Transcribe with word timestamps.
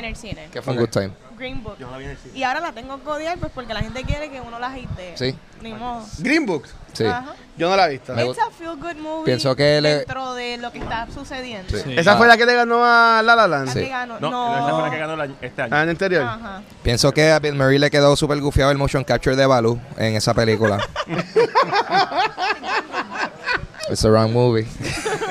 en 0.00 0.04
el 0.06 0.16
cine. 0.16 0.48
Que 0.52 0.60
fue 0.60 0.74
un 0.74 0.80
good 0.80 0.90
time. 0.90 1.10
Green 1.38 1.62
Book. 1.62 1.76
Yo 1.78 1.86
no 1.86 1.92
la 1.92 1.98
vi 1.98 2.04
en 2.04 2.10
el 2.10 2.18
cine. 2.18 2.36
Y 2.38 2.42
ahora 2.42 2.60
la 2.60 2.72
tengo 2.72 3.02
que 3.02 3.08
odiar 3.08 3.38
pues 3.38 3.50
porque 3.54 3.72
la 3.72 3.80
gente 3.80 4.02
quiere 4.04 4.28
que 4.30 4.40
uno 4.42 4.58
la 4.58 4.66
agite. 4.66 5.16
Sí. 5.16 5.34
Ni 5.62 5.72
modo. 5.72 6.04
Green 6.18 6.44
Book. 6.44 6.64
Sí. 6.92 7.04
Ajá. 7.06 7.34
Yo 7.56 7.70
no 7.70 7.76
la 7.76 7.86
he 7.86 7.90
visto. 7.92 8.12
Me 8.14 8.26
It's 8.26 8.38
a 8.38 8.50
feel 8.50 8.76
good 8.76 8.96
movie 8.96 9.24
Pienso 9.24 9.54
que 9.56 9.80
le- 9.80 9.98
dentro 9.98 10.34
de 10.34 10.58
lo 10.58 10.70
que 10.72 10.78
está 10.80 11.06
sucediendo. 11.14 11.74
Sí. 11.74 11.82
Sí. 11.84 11.96
Esa 11.98 12.12
Ah. 12.12 12.16
fue 12.16 12.26
la 12.26 12.36
que 12.36 12.44
le 12.44 12.54
ganó 12.54 12.84
a 12.84 13.22
La 13.22 13.36
La 13.36 13.46
Land. 13.46 13.66
La 13.68 13.72
Sí. 13.72 13.78
que 13.80 13.88
ganó. 13.88 14.18
No, 14.20 14.30
No, 14.30 14.58
esa 14.66 14.74
fue 14.74 14.82
la 14.82 14.90
que 14.90 14.98
ganó 14.98 15.16
la- 15.16 15.28
este 15.40 15.62
año. 15.62 15.74
Ah, 15.74 15.78
en 15.78 15.82
el 15.84 15.90
anterior. 15.90 16.22
Ajá. 16.24 16.62
Pienso 16.82 17.12
que 17.12 17.30
a 17.30 17.38
Bill 17.38 17.54
Murray 17.54 17.78
le 17.78 17.90
quedó 17.90 18.16
súper 18.16 18.40
gufiado 18.40 18.70
el 18.70 18.78
motion 18.78 19.04
capture 19.04 19.36
de 19.36 19.46
Baloo 19.46 19.80
en 19.96 20.16
esa 20.16 20.34
película. 20.34 20.78
It's 23.90 24.02
the 24.02 24.10
wrong 24.10 24.32
movie. 24.32 24.64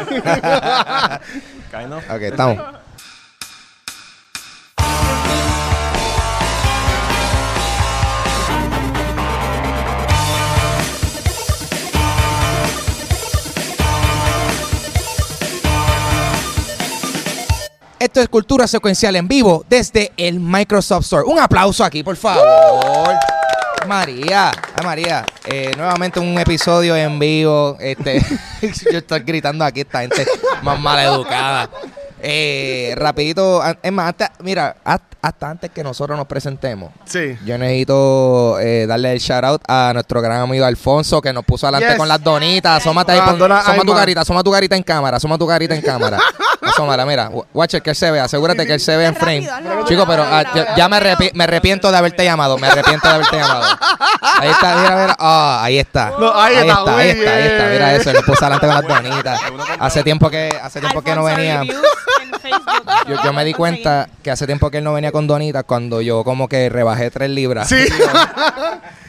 Kind 1.72 1.94
of. 1.94 2.04
Ok, 2.10 2.22
estamos. 2.22 2.58
Esto 18.00 18.22
es 18.22 18.30
Cultura 18.30 18.66
Secuencial 18.68 19.16
en 19.18 19.28
vivo 19.28 19.66
desde 19.70 20.12
el 20.16 20.40
Microsoft 20.40 21.04
Store. 21.04 21.24
Un 21.26 21.38
aplauso 21.40 21.84
aquí, 21.84 22.02
por 22.02 22.16
favor. 22.16 22.46
María, 23.88 24.52
ay, 24.52 24.86
María, 24.86 25.26
eh, 25.46 25.72
nuevamente 25.76 26.20
un 26.20 26.38
episodio 26.40 26.96
en 26.96 27.20
vivo. 27.20 27.76
Este, 27.80 28.22
yo 28.92 28.98
estoy 29.00 29.20
gritando 29.22 29.66
aquí 29.66 29.82
esta 29.82 30.02
gente 30.02 30.26
más 30.62 30.80
maleducada. 30.80 31.70
Eh, 32.22 32.94
rapidito, 32.98 33.62
es 33.82 33.92
más, 33.92 34.08
antes- 34.10 34.30
mira, 34.44 34.76
hasta, 34.84 35.06
hasta 35.22 35.50
antes 35.50 35.72
que 35.72 35.84
nosotros 35.84 36.18
nos 36.18 36.28
presentemos, 36.28 36.92
Sí. 37.06 37.38
yo 37.46 37.58
necesito 37.58 38.60
eh, 38.60 38.86
darle 38.88 39.14
el 39.14 39.20
shout 39.20 39.44
out 39.46 39.62
a 39.68 39.92
nuestro 39.94 40.22
gran 40.22 40.42
amigo 40.42 40.66
Alfonso 40.66 41.22
que 41.22 41.32
nos 41.32 41.46
puso 41.46 41.66
adelante 41.68 41.88
Yes. 41.90 41.98
con 41.98 42.08
las 42.10 42.22
donitas. 42.22 42.82
Asómate 42.82 43.14
ahí, 43.14 43.20
Ah, 43.22 43.36
pon- 43.38 43.52
ay, 43.52 43.80
tu 43.86 43.94
carita, 43.94 44.22
asoma 44.22 44.44
tu 44.44 44.52
carita 44.52 44.76
en 44.76 44.84
cámara, 44.84 45.16
asoma 45.18 45.38
tu 45.38 45.48
carita 45.48 45.74
en 45.76 45.82
cámara. 45.82 46.20
Asómala, 46.70 47.06
mira, 47.06 47.30
watch 47.54 47.74
it, 47.76 47.84
que 47.84 47.90
él 47.92 47.96
se 47.96 48.10
vea, 48.12 48.24
asegúrate 48.26 48.66
que 48.66 48.74
él 48.74 48.80
se 48.80 48.96
vea 48.96 49.08
en 49.10 49.16
frame. 49.16 49.48
Chico, 49.88 50.06
pero 50.08 50.24
ah, 50.24 50.44
ya, 50.54 50.76
ya 50.76 50.90
me, 50.90 50.98
arrepi- 50.98 51.32
me 51.34 51.44
arrepiento 51.46 51.92
de 51.92 51.98
haberte 51.98 52.24
llamado, 52.24 52.58
me 52.58 52.68
arrepiento 52.68 53.08
de 53.08 53.14
haberte 53.16 53.38
llamado. 53.38 53.64
Ahí 54.40 54.50
está, 54.50 54.76
mira, 54.76 54.96
mira, 55.02 55.16
ah, 55.20 55.60
ahí 55.64 55.80
está. 55.80 56.12
No, 56.20 56.34
ahí 56.40 56.56
ahí 56.56 56.68
está, 56.70 56.80
está, 56.80 56.98
ahí 56.98 57.10
está, 57.10 57.34
ahí 57.36 57.44
está, 57.48 57.66
mira 57.68 57.96
eso, 57.96 58.10
él 58.12 58.16
lo 58.18 58.24
puso 58.24 58.46
adelante 58.46 58.68
con 58.68 58.76
las 58.76 59.04
donitas. 59.04 59.40
Hace 59.80 60.04
tiempo 60.04 60.30
que, 60.30 60.50
hace 60.62 60.80
tiempo 60.80 61.02
que 61.02 61.16
no 61.16 61.24
venía. 61.24 61.62
Yo, 63.08 63.16
yo 63.24 63.34
me 63.34 63.44
di 63.46 63.54
cuenta 63.54 64.08
que 64.24 64.32
hace 64.32 64.46
tiempo 64.46 64.70
que 64.72 64.78
él 64.80 64.84
no 64.84 64.94
venía 64.94 65.12
con 65.12 65.28
donitas 65.28 65.64
cuando 65.66 66.02
yo 66.02 66.24
como 66.24 66.48
que 66.48 66.70
rebajé 66.70 67.10
tres 67.12 67.30
libras. 67.30 67.68
Sí. 67.70 67.76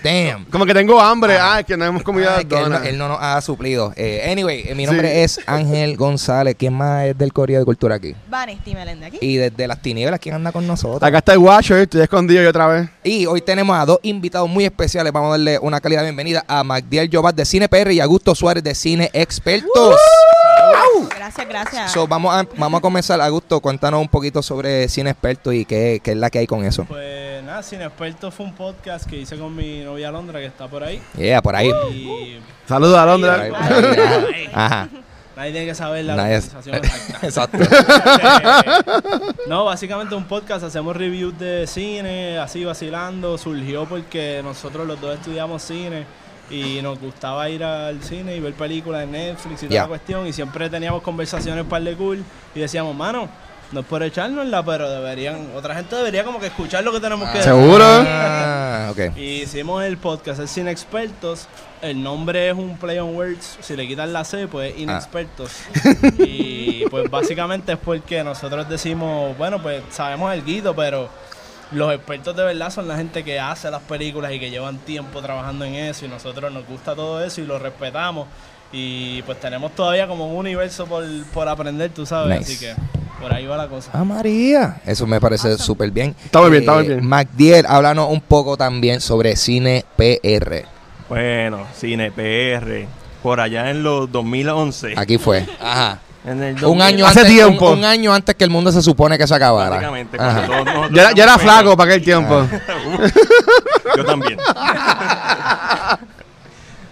Damn. 0.02 0.44
Como 0.46 0.64
que 0.66 0.74
tengo 0.74 1.00
hambre. 1.00 1.36
Ah, 1.38 1.62
que 1.66 1.76
no 1.76 1.84
hemos 1.84 2.02
comido 2.02 2.30
que 2.48 2.56
él, 2.56 2.70
no, 2.70 2.78
él 2.82 2.98
no 2.98 3.08
nos 3.08 3.18
ha 3.20 3.40
suplido. 3.40 3.92
Eh, 3.96 4.28
anyway, 4.30 4.64
eh, 4.66 4.74
mi 4.74 4.86
nombre 4.86 5.08
Sí. 5.10 5.18
es 5.20 5.40
Ángel 5.46 5.96
González. 5.96 6.54
¿Quién 6.58 6.72
más 6.72 7.06
es 7.06 7.18
del 7.18 7.32
Correo 7.32 7.58
de 7.58 7.64
Cultura 7.64 7.96
aquí? 7.96 8.14
Vanesti 8.28 8.74
Melende 8.74 9.06
aquí. 9.06 9.18
Y 9.20 9.36
desde 9.36 9.66
las 9.68 9.80
tinieblas, 9.82 10.18
¿quién 10.20 10.34
anda 10.34 10.52
con 10.52 10.66
nosotros? 10.66 11.02
Acá 11.02 11.18
está 11.18 11.32
el 11.32 11.38
Watcher. 11.38 11.78
Estoy 11.78 12.02
escondido 12.02 12.42
yo 12.42 12.48
otra 12.50 12.66
vez. 12.66 12.88
Y 13.04 13.26
hoy 13.26 13.40
tenemos 13.40 13.76
a 13.78 13.84
dos 13.84 13.98
invitados 14.02 14.48
muy 14.48 14.64
especiales. 14.64 15.12
Vamos 15.12 15.28
a 15.28 15.30
darle 15.32 15.58
una 15.58 15.80
calidad 15.80 16.00
de 16.00 16.06
bienvenida 16.06 16.44
a 16.48 16.64
Magdiel 16.64 17.10
Jobat 17.12 17.34
de 17.36 17.44
Cine 17.44 17.68
PR 17.68 17.92
y 17.92 18.00
a 18.00 18.04
Augusto 18.04 18.34
Suárez 18.34 18.64
de 18.64 18.74
Cine 18.74 19.10
Expertos. 19.12 19.96
Gracias, 21.08 21.48
gracias. 21.48 21.92
So, 21.92 22.06
vamos, 22.06 22.34
a, 22.34 22.46
vamos 22.56 22.78
a 22.78 22.80
comenzar. 22.80 23.20
Augusto, 23.20 23.60
cuéntanos 23.60 24.00
un 24.00 24.08
poquito 24.08 24.42
sobre 24.42 24.88
Cine 24.88 25.10
Expertos 25.10 25.54
y 25.54 25.64
qué, 25.64 26.00
qué 26.02 26.12
es 26.12 26.16
la 26.16 26.30
que 26.30 26.38
hay 26.40 26.46
con 26.46 26.64
eso. 26.64 26.84
Pues 26.84 27.42
nada, 27.44 27.62
Sin 27.62 27.80
Experto 27.82 28.30
fue 28.30 28.46
un 28.46 28.54
podcast 28.54 29.08
que 29.08 29.16
hice 29.18 29.36
con 29.38 29.54
mi 29.54 29.80
novia 29.84 30.10
Londra, 30.10 30.38
que 30.40 30.46
está 30.46 30.68
por 30.68 30.82
ahí. 30.84 31.00
Yeah, 31.16 31.40
por 31.42 31.56
ahí. 31.56 31.70
Y 31.92 32.38
Saludos 32.68 32.96
a 32.98 33.00
Por 33.02 33.08
Londra. 33.08 33.40
ahí, 33.42 33.50
por 33.50 34.34
ahí, 34.34 34.48
ajá. 34.54 34.88
Nadie 35.36 35.52
tiene 35.52 35.66
que 35.68 35.74
saber 35.74 36.04
la 36.04 36.16
Nadie- 36.16 36.40
localización 36.42 36.76
exacta. 37.22 37.58
Exacto. 37.58 37.58
no, 39.46 39.64
básicamente 39.64 40.14
un 40.14 40.24
podcast, 40.24 40.64
hacemos 40.64 40.96
reviews 40.96 41.38
de 41.38 41.66
cine, 41.66 42.38
así 42.38 42.64
vacilando. 42.64 43.38
Surgió 43.38 43.86
porque 43.86 44.40
nosotros 44.42 44.86
los 44.86 45.00
dos 45.00 45.14
estudiamos 45.16 45.62
cine 45.62 46.04
y 46.50 46.82
nos 46.82 46.98
gustaba 46.98 47.48
ir 47.48 47.62
al 47.64 48.02
cine 48.02 48.36
y 48.36 48.40
ver 48.40 48.54
películas 48.54 49.04
en 49.04 49.12
Netflix 49.12 49.62
y 49.62 49.66
toda 49.66 49.82
la 49.82 49.88
cuestión. 49.88 50.26
Y 50.26 50.32
siempre 50.32 50.68
teníamos 50.68 51.02
conversaciones 51.02 51.64
par 51.64 51.82
de 51.82 51.94
cool 51.94 52.24
y 52.54 52.60
decíamos, 52.60 52.94
mano, 52.94 53.28
no 53.72 53.80
es 53.80 53.86
por 53.86 54.02
echárnosla, 54.02 54.64
pero 54.64 54.90
deberían, 54.90 55.50
otra 55.54 55.76
gente 55.76 55.94
debería 55.94 56.24
como 56.24 56.40
que 56.40 56.46
escuchar 56.46 56.82
lo 56.82 56.92
que 56.92 56.98
tenemos 56.98 57.28
que 57.30 57.38
decir. 57.38 57.52
¿Seguro? 57.52 57.84
Ah, 57.84 58.88
ok. 58.90 59.16
Y 59.16 59.42
hicimos 59.42 59.84
el 59.84 59.96
podcast, 59.96 60.40
es 60.40 60.50
Cine 60.50 60.72
Expertos. 60.72 61.46
El 61.80 62.02
nombre 62.02 62.50
es 62.50 62.54
un 62.54 62.76
play 62.76 62.98
on 62.98 63.14
words. 63.14 63.58
Si 63.60 63.76
le 63.76 63.86
quitan 63.86 64.12
la 64.12 64.24
C, 64.24 64.48
pues 64.48 64.76
inexpertos. 64.76 65.52
y 66.18 66.84
pues 66.90 67.08
básicamente 67.10 67.72
es 67.72 67.78
porque 67.78 68.24
nosotros 68.24 68.68
decimos, 68.68 69.38
bueno, 69.38 69.62
pues 69.62 69.82
sabemos 69.90 70.34
el 70.34 70.44
guido, 70.44 70.74
pero 70.74 71.08
los 71.72 71.94
expertos 71.94 72.36
de 72.36 72.44
verdad 72.44 72.70
son 72.70 72.88
la 72.88 72.96
gente 72.96 73.24
que 73.24 73.38
hace 73.38 73.70
las 73.70 73.82
películas 73.82 74.32
y 74.32 74.40
que 74.40 74.50
llevan 74.50 74.78
tiempo 74.78 75.20
trabajando 75.22 75.64
en 75.64 75.74
eso. 75.74 76.06
Y 76.06 76.08
nosotros 76.08 76.52
nos 76.52 76.66
gusta 76.66 76.94
todo 76.94 77.22
eso 77.24 77.40
y 77.40 77.46
lo 77.46 77.58
respetamos. 77.58 78.26
Y 78.72 79.22
pues 79.22 79.40
tenemos 79.40 79.74
todavía 79.74 80.06
como 80.06 80.28
un 80.28 80.36
universo 80.36 80.86
por, 80.86 81.04
por 81.32 81.48
aprender, 81.48 81.90
tú 81.90 82.06
sabes. 82.06 82.38
Nice. 82.38 82.52
Así 82.52 82.66
que 82.66 82.74
por 83.20 83.34
ahí 83.34 83.46
va 83.46 83.56
la 83.56 83.68
cosa. 83.68 83.90
Ah, 83.92 84.04
María. 84.04 84.80
Eso 84.86 85.06
me 85.06 85.20
parece 85.20 85.58
súper 85.58 85.90
bien. 85.90 86.14
Está 86.24 86.40
muy 86.40 86.50
bien, 86.50 86.62
está 86.62 86.74
muy 86.74 86.86
bien. 86.86 87.06
Magdiel, 87.06 87.66
háblanos 87.66 88.08
un 88.10 88.20
poco 88.20 88.56
también 88.56 89.00
sobre 89.00 89.36
Cine 89.36 89.84
PR. 89.96 90.64
Bueno, 91.08 91.66
Cine 91.76 92.10
PR. 92.10 92.86
Por 93.22 93.40
allá 93.40 93.70
en 93.70 93.82
los 93.82 94.10
2011. 94.10 94.94
Aquí 94.96 95.18
fue. 95.18 95.46
Ajá. 95.60 96.00
En 96.24 96.42
el 96.42 96.54
Un 96.54 96.60
2000, 96.60 96.82
año, 96.82 97.06
Hace 97.06 97.20
antes, 97.20 97.34
tiempo. 97.34 97.70
Un, 97.70 97.78
un 97.78 97.84
año 97.84 98.12
antes 98.12 98.34
que 98.34 98.44
el 98.44 98.50
mundo 98.50 98.70
se 98.70 98.82
supone 98.82 99.16
que 99.16 99.26
se 99.26 99.34
acabara. 99.34 99.76
Ajá. 100.18 100.46
todos 100.46 100.90
Yo 100.90 101.22
era, 101.22 101.38
flaco 101.38 101.76
para 101.76 101.92
aquel 101.92 102.04
tiempo. 102.04 102.46
Yo 103.96 104.04
también. 104.04 104.38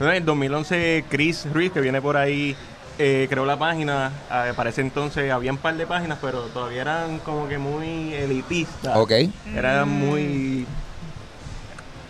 En 0.01 0.07
el 0.07 0.25
2011, 0.25 1.07
Chris 1.09 1.45
Ruiz, 1.53 1.73
que 1.73 1.81
viene 1.81 2.01
por 2.01 2.17
ahí, 2.17 2.55
eh, 3.01 3.27
creó 3.29 3.45
la 3.45 3.59
página. 3.59 4.13
Ah, 4.31 4.53
para 4.55 4.71
ese 4.71 4.81
entonces 4.81 5.33
había 5.33 5.51
un 5.51 5.59
par 5.59 5.77
de 5.77 5.89
páginas, 5.89 6.19
pero 6.21 6.43
todavía 6.43 6.83
eran 6.83 7.19
como 7.19 7.49
que 7.49 7.59
muy 7.59 8.15
elitistas. 8.15 8.97
Ok. 8.97 9.13
Era 9.57 9.85
muy. 9.85 10.67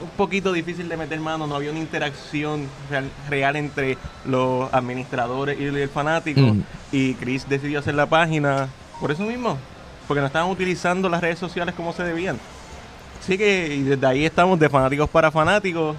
Un 0.01 0.11
poquito 0.11 0.53
difícil 0.53 0.89
de 0.89 0.97
meter 0.97 1.19
mano, 1.21 1.47
no 1.47 1.57
había 1.57 1.71
una 1.71 1.81
interacción 1.81 2.69
real, 2.89 3.11
real 3.29 3.57
entre 3.57 3.99
los 4.25 4.73
administradores 4.73 5.59
y 5.59 5.65
el 5.65 5.89
fanático. 5.89 6.41
Mm. 6.41 6.63
Y 6.93 7.15
Chris 7.15 7.49
decidió 7.49 7.81
hacer 7.81 7.95
la 7.95 8.07
página 8.07 8.69
por 9.01 9.11
eso 9.11 9.25
mismo, 9.25 9.59
porque 10.07 10.21
no 10.21 10.27
estaban 10.27 10.51
utilizando 10.51 11.09
las 11.09 11.21
redes 11.21 11.39
sociales 11.39 11.75
como 11.75 11.93
se 11.93 12.05
debían. 12.05 12.39
Así 13.21 13.37
que 13.37 13.75
y 13.75 13.83
desde 13.83 14.07
ahí 14.07 14.25
estamos 14.25 14.59
de 14.59 14.69
fanáticos 14.69 15.09
para 15.11 15.31
fanáticos, 15.31 15.97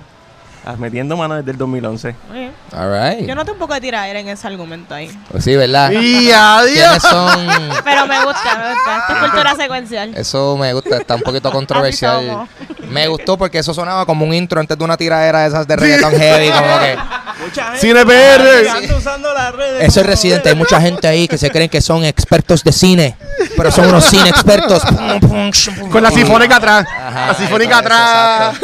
metiendo 0.77 1.17
mano 1.17 1.35
desde 1.35 1.51
el 1.51 1.57
2011. 1.57 2.15
Muy 2.29 2.39
bien. 2.39 2.51
All 2.73 2.91
right. 2.91 3.27
Yo 3.27 3.35
noté 3.35 3.51
un 3.51 3.57
poco 3.57 3.73
de 3.73 3.81
tiradera 3.81 4.19
en 4.19 4.29
ese 4.29 4.47
argumento 4.47 4.93
ahí. 4.93 5.09
Pues 5.31 5.43
sí, 5.43 5.55
¿verdad? 5.55 5.91
¡Y 5.91 6.31
adiós! 6.31 6.73
¿Quiénes 6.73 7.01
son? 7.01 7.47
Pero 7.83 8.07
me 8.07 8.23
gusta, 8.23 8.57
me 8.57 8.73
gusta. 8.73 8.97
Esto 8.99 9.13
es 9.13 9.19
cultura 9.19 9.55
secuencial. 9.55 10.15
Eso 10.15 10.57
me 10.57 10.73
gusta, 10.73 10.97
está 10.97 11.15
un 11.15 11.21
poquito 11.21 11.51
controversial. 11.53 12.47
Me 12.89 13.07
gustó 13.07 13.37
porque 13.37 13.59
eso 13.59 13.73
sonaba 13.73 14.05
como 14.05 14.25
un 14.25 14.33
intro 14.33 14.59
antes 14.59 14.77
de 14.77 14.83
una 14.83 14.97
tiradera 14.97 15.41
de 15.41 15.47
esas 15.47 15.67
de 15.67 15.75
reggaeton 15.75 16.11
heavy, 16.13 16.49
como 16.51 16.79
que 16.79 16.97
Mucha 17.41 17.63
gente 17.65 17.79
Cine 17.79 18.05
PR. 18.05 18.69
anda 18.69 18.97
usando 18.97 19.33
las 19.33 19.55
redes. 19.55 19.87
eso 19.87 20.01
es 20.01 20.05
residente, 20.05 20.49
hay 20.49 20.55
mucha 20.55 20.81
gente 20.81 21.07
ahí 21.07 21.27
que 21.27 21.37
se 21.37 21.49
creen 21.49 21.69
que 21.69 21.81
son 21.81 22.03
expertos 22.03 22.63
de 22.63 22.71
cine, 22.71 23.15
pero 23.55 23.71
son 23.71 23.87
unos 23.87 24.03
cine 24.05 24.29
expertos. 24.29 24.83
Con 25.91 26.03
la 26.03 26.11
sinfónica 26.11 26.57
atrás. 26.57 26.85
Ajá, 26.87 27.27
la 27.27 27.33
sinfónica 27.35 27.71
eso, 27.75 27.79
atrás. 27.79 28.57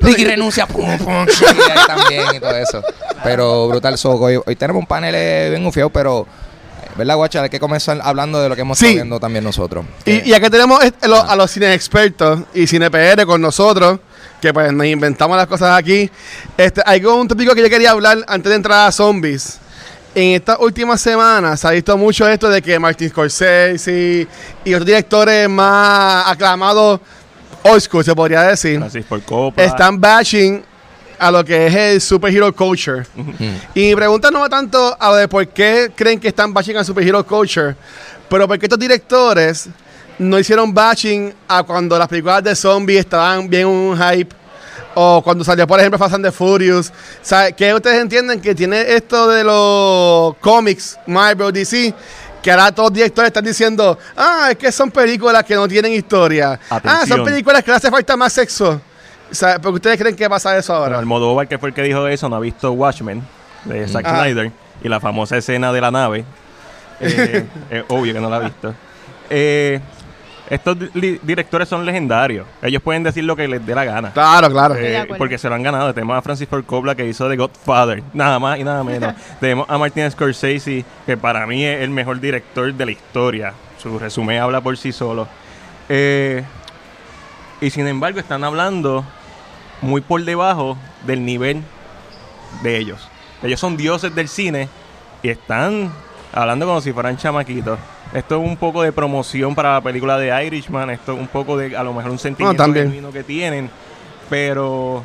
Ricky 0.00 0.24
renuncia, 0.24 0.66
pum, 0.66 0.96
pum, 0.98 1.26
y 1.26 1.70
ahí 1.70 1.86
también 1.86 2.24
y 2.34 2.40
todo 2.40 2.56
eso. 2.56 2.82
Pero 3.24 3.68
brutal, 3.68 3.96
so, 3.98 4.10
hoy, 4.12 4.38
hoy 4.44 4.56
tenemos 4.56 4.80
un 4.80 4.86
panel 4.86 5.14
eh, 5.16 5.48
bien 5.50 5.64
ufiado, 5.66 5.90
pero 5.90 6.26
eh, 6.84 6.88
¿verdad, 6.96 7.16
guacha? 7.16 7.42
Hay 7.42 7.50
que 7.50 7.58
comenzar 7.60 7.98
hablando 8.02 8.40
de 8.42 8.48
lo 8.48 8.54
que 8.54 8.60
hemos 8.62 8.78
Sí. 8.78 8.86
estado 8.86 8.96
viendo 8.96 9.20
también 9.20 9.42
nosotros. 9.44 9.84
Y, 10.04 10.28
y 10.30 10.34
aquí 10.34 10.48
tenemos 10.50 10.82
este- 10.84 11.08
lo- 11.08 11.22
a 11.28 11.34
los 11.34 11.50
cine 11.50 11.72
expertos 11.74 12.40
y 12.54 12.66
cine 12.66 12.90
PR 12.90 13.24
con 13.26 13.40
nosotros, 13.40 13.98
que 14.40 14.52
pues 14.52 14.72
nos 14.72 14.86
inventamos 14.86 15.36
las 15.36 15.46
cosas 15.46 15.76
aquí. 15.76 16.10
Este, 16.56 16.82
hay 16.84 17.04
un 17.04 17.26
tópico 17.28 17.54
que 17.54 17.62
yo 17.62 17.68
quería 17.68 17.90
hablar 17.90 18.18
antes 18.26 18.50
de 18.50 18.56
entrar 18.56 18.88
a 18.88 18.92
zombies. 18.92 19.58
En 20.14 20.34
estas 20.34 20.58
últimas 20.60 21.00
semanas 21.00 21.60
se 21.60 21.68
ha 21.68 21.70
visto 21.70 21.96
mucho 21.96 22.28
esto 22.28 22.48
de 22.48 22.62
que 22.62 22.78
Martin 22.78 23.10
Scorsese 23.10 24.26
y, 24.64 24.74
otros 24.74 24.86
directores 24.86 25.48
más 25.48 26.26
aclamados, 26.26 27.00
old 27.62 27.80
school 27.80 28.04
se 28.04 28.14
podría 28.14 28.42
decir, 28.42 28.82
están 29.56 30.00
bashing 30.00 30.64
a 31.18 31.30
lo 31.30 31.44
que 31.44 31.66
es 31.66 31.74
el 31.74 32.00
superhero 32.00 32.54
culture. 32.54 33.04
Y 33.74 33.88
mi 33.88 33.94
pregunta 33.94 34.30
no 34.30 34.40
va 34.40 34.48
tanto 34.48 34.96
a 34.98 35.10
lo 35.10 35.16
de 35.16 35.28
por 35.28 35.46
qué 35.48 35.92
creen 35.94 36.18
que 36.18 36.28
están 36.28 36.54
bashing 36.54 36.76
al 36.76 36.84
superhero 36.84 37.24
culture, 37.26 37.76
pero 38.28 38.48
porque 38.48 38.66
estos 38.66 38.78
directores 38.78 39.68
no 40.18 40.38
hicieron 40.38 40.72
batching 40.74 41.32
a 41.46 41.62
cuando 41.62 41.98
las 41.98 42.08
películas 42.08 42.42
de 42.42 42.54
zombies 42.54 43.00
estaban 43.00 43.48
bien 43.48 43.66
un 43.66 43.96
hype. 43.96 44.34
O 44.94 45.22
cuando 45.22 45.44
salió, 45.44 45.66
por 45.66 45.78
ejemplo, 45.78 45.98
Fast 45.98 46.14
and 46.14 46.24
the 46.24 46.32
Furious. 46.32 46.92
Sea, 47.22 47.52
que 47.52 47.72
ustedes 47.72 48.00
entienden 48.00 48.40
que 48.40 48.54
tiene 48.54 48.80
esto 48.94 49.28
de 49.28 49.44
los 49.44 50.36
cómics, 50.38 50.98
Marvel, 51.06 51.52
DC, 51.52 51.94
que 52.42 52.50
ahora 52.50 52.72
todos 52.72 52.88
los 52.88 52.94
directores 52.94 53.28
están 53.28 53.44
diciendo, 53.44 53.96
ah, 54.16 54.48
es 54.50 54.56
que 54.56 54.72
son 54.72 54.90
películas 54.90 55.44
que 55.44 55.54
no 55.54 55.68
tienen 55.68 55.92
historia. 55.92 56.58
Ah, 56.68 57.04
son 57.06 57.22
películas 57.24 57.62
que 57.62 57.70
le 57.70 57.76
hace 57.76 57.90
falta 57.90 58.16
más 58.16 58.32
sexo. 58.32 58.80
O 59.30 59.34
sea, 59.34 59.60
¿por 59.60 59.72
qué 59.72 59.76
ustedes 59.76 59.98
creen 59.98 60.16
que 60.16 60.28
pasa 60.28 60.56
eso 60.56 60.72
ahora? 60.72 60.86
Bueno, 60.86 60.98
Almodóvar, 60.98 61.46
que 61.46 61.58
fue 61.58 61.68
el 61.68 61.74
que 61.74 61.82
dijo 61.82 62.08
eso, 62.08 62.28
no 62.28 62.36
ha 62.36 62.40
visto 62.40 62.72
Watchmen 62.72 63.22
de 63.66 63.86
Zack 63.86 64.06
Ajá. 64.06 64.22
Snyder 64.22 64.50
y 64.82 64.88
la 64.88 65.00
famosa 65.00 65.36
escena 65.36 65.72
de 65.72 65.80
la 65.80 65.90
nave. 65.90 66.24
Eh, 67.00 67.46
eh, 67.70 67.84
obvio 67.88 68.14
que 68.14 68.20
no 68.20 68.30
la 68.30 68.36
ha 68.36 68.40
visto. 68.40 68.74
Eh, 69.30 69.80
estos 70.50 70.76
di- 70.94 71.18
directores 71.22 71.68
son 71.68 71.84
legendarios. 71.84 72.46
Ellos 72.62 72.82
pueden 72.82 73.02
decir 73.02 73.24
lo 73.24 73.36
que 73.36 73.46
les 73.48 73.64
dé 73.64 73.74
la 73.74 73.84
gana. 73.84 74.12
Claro, 74.12 74.50
claro. 74.50 74.74
Eh, 74.76 75.06
porque 75.18 75.38
se 75.38 75.48
lo 75.48 75.54
han 75.54 75.62
ganado. 75.62 75.92
Tenemos 75.94 76.16
a 76.16 76.22
Francis 76.22 76.48
Ford 76.48 76.64
Coppola 76.64 76.94
que 76.94 77.06
hizo 77.06 77.28
The 77.28 77.36
Godfather, 77.36 78.02
nada 78.12 78.38
más 78.38 78.58
y 78.58 78.64
nada 78.64 78.82
menos. 78.84 79.14
Tenemos 79.40 79.68
a 79.68 79.78
Martin 79.78 80.10
Scorsese, 80.10 80.84
que 81.06 81.16
para 81.16 81.46
mí 81.46 81.64
es 81.64 81.80
el 81.82 81.90
mejor 81.90 82.20
director 82.20 82.72
de 82.72 82.84
la 82.86 82.92
historia. 82.92 83.52
Su 83.82 83.98
resumen 83.98 84.40
habla 84.40 84.60
por 84.60 84.76
sí 84.76 84.92
solo. 84.92 85.28
Eh, 85.88 86.42
y 87.60 87.70
sin 87.70 87.86
embargo, 87.86 88.18
están 88.20 88.44
hablando 88.44 89.04
muy 89.80 90.00
por 90.00 90.24
debajo 90.24 90.76
del 91.06 91.24
nivel 91.24 91.62
de 92.62 92.78
ellos. 92.78 93.08
Ellos 93.42 93.60
son 93.60 93.76
dioses 93.76 94.14
del 94.14 94.28
cine 94.28 94.68
y 95.22 95.28
están 95.28 95.92
hablando 96.32 96.66
como 96.66 96.80
si 96.80 96.92
fueran 96.92 97.16
chamaquitos. 97.16 97.78
Esto 98.14 98.40
es 98.42 98.48
un 98.48 98.56
poco 98.56 98.82
de 98.82 98.92
promoción 98.92 99.54
para 99.54 99.74
la 99.74 99.80
película 99.80 100.18
de 100.18 100.46
Irishman. 100.46 100.90
Esto 100.90 101.12
es 101.12 101.18
un 101.20 101.28
poco 101.28 101.56
de, 101.56 101.76
a 101.76 101.82
lo 101.82 101.92
mejor, 101.92 102.10
un 102.10 102.18
sentimiento 102.18 102.62
también. 102.62 102.86
genuino 102.86 103.12
que 103.12 103.22
tienen. 103.22 103.70
Pero 104.30 105.04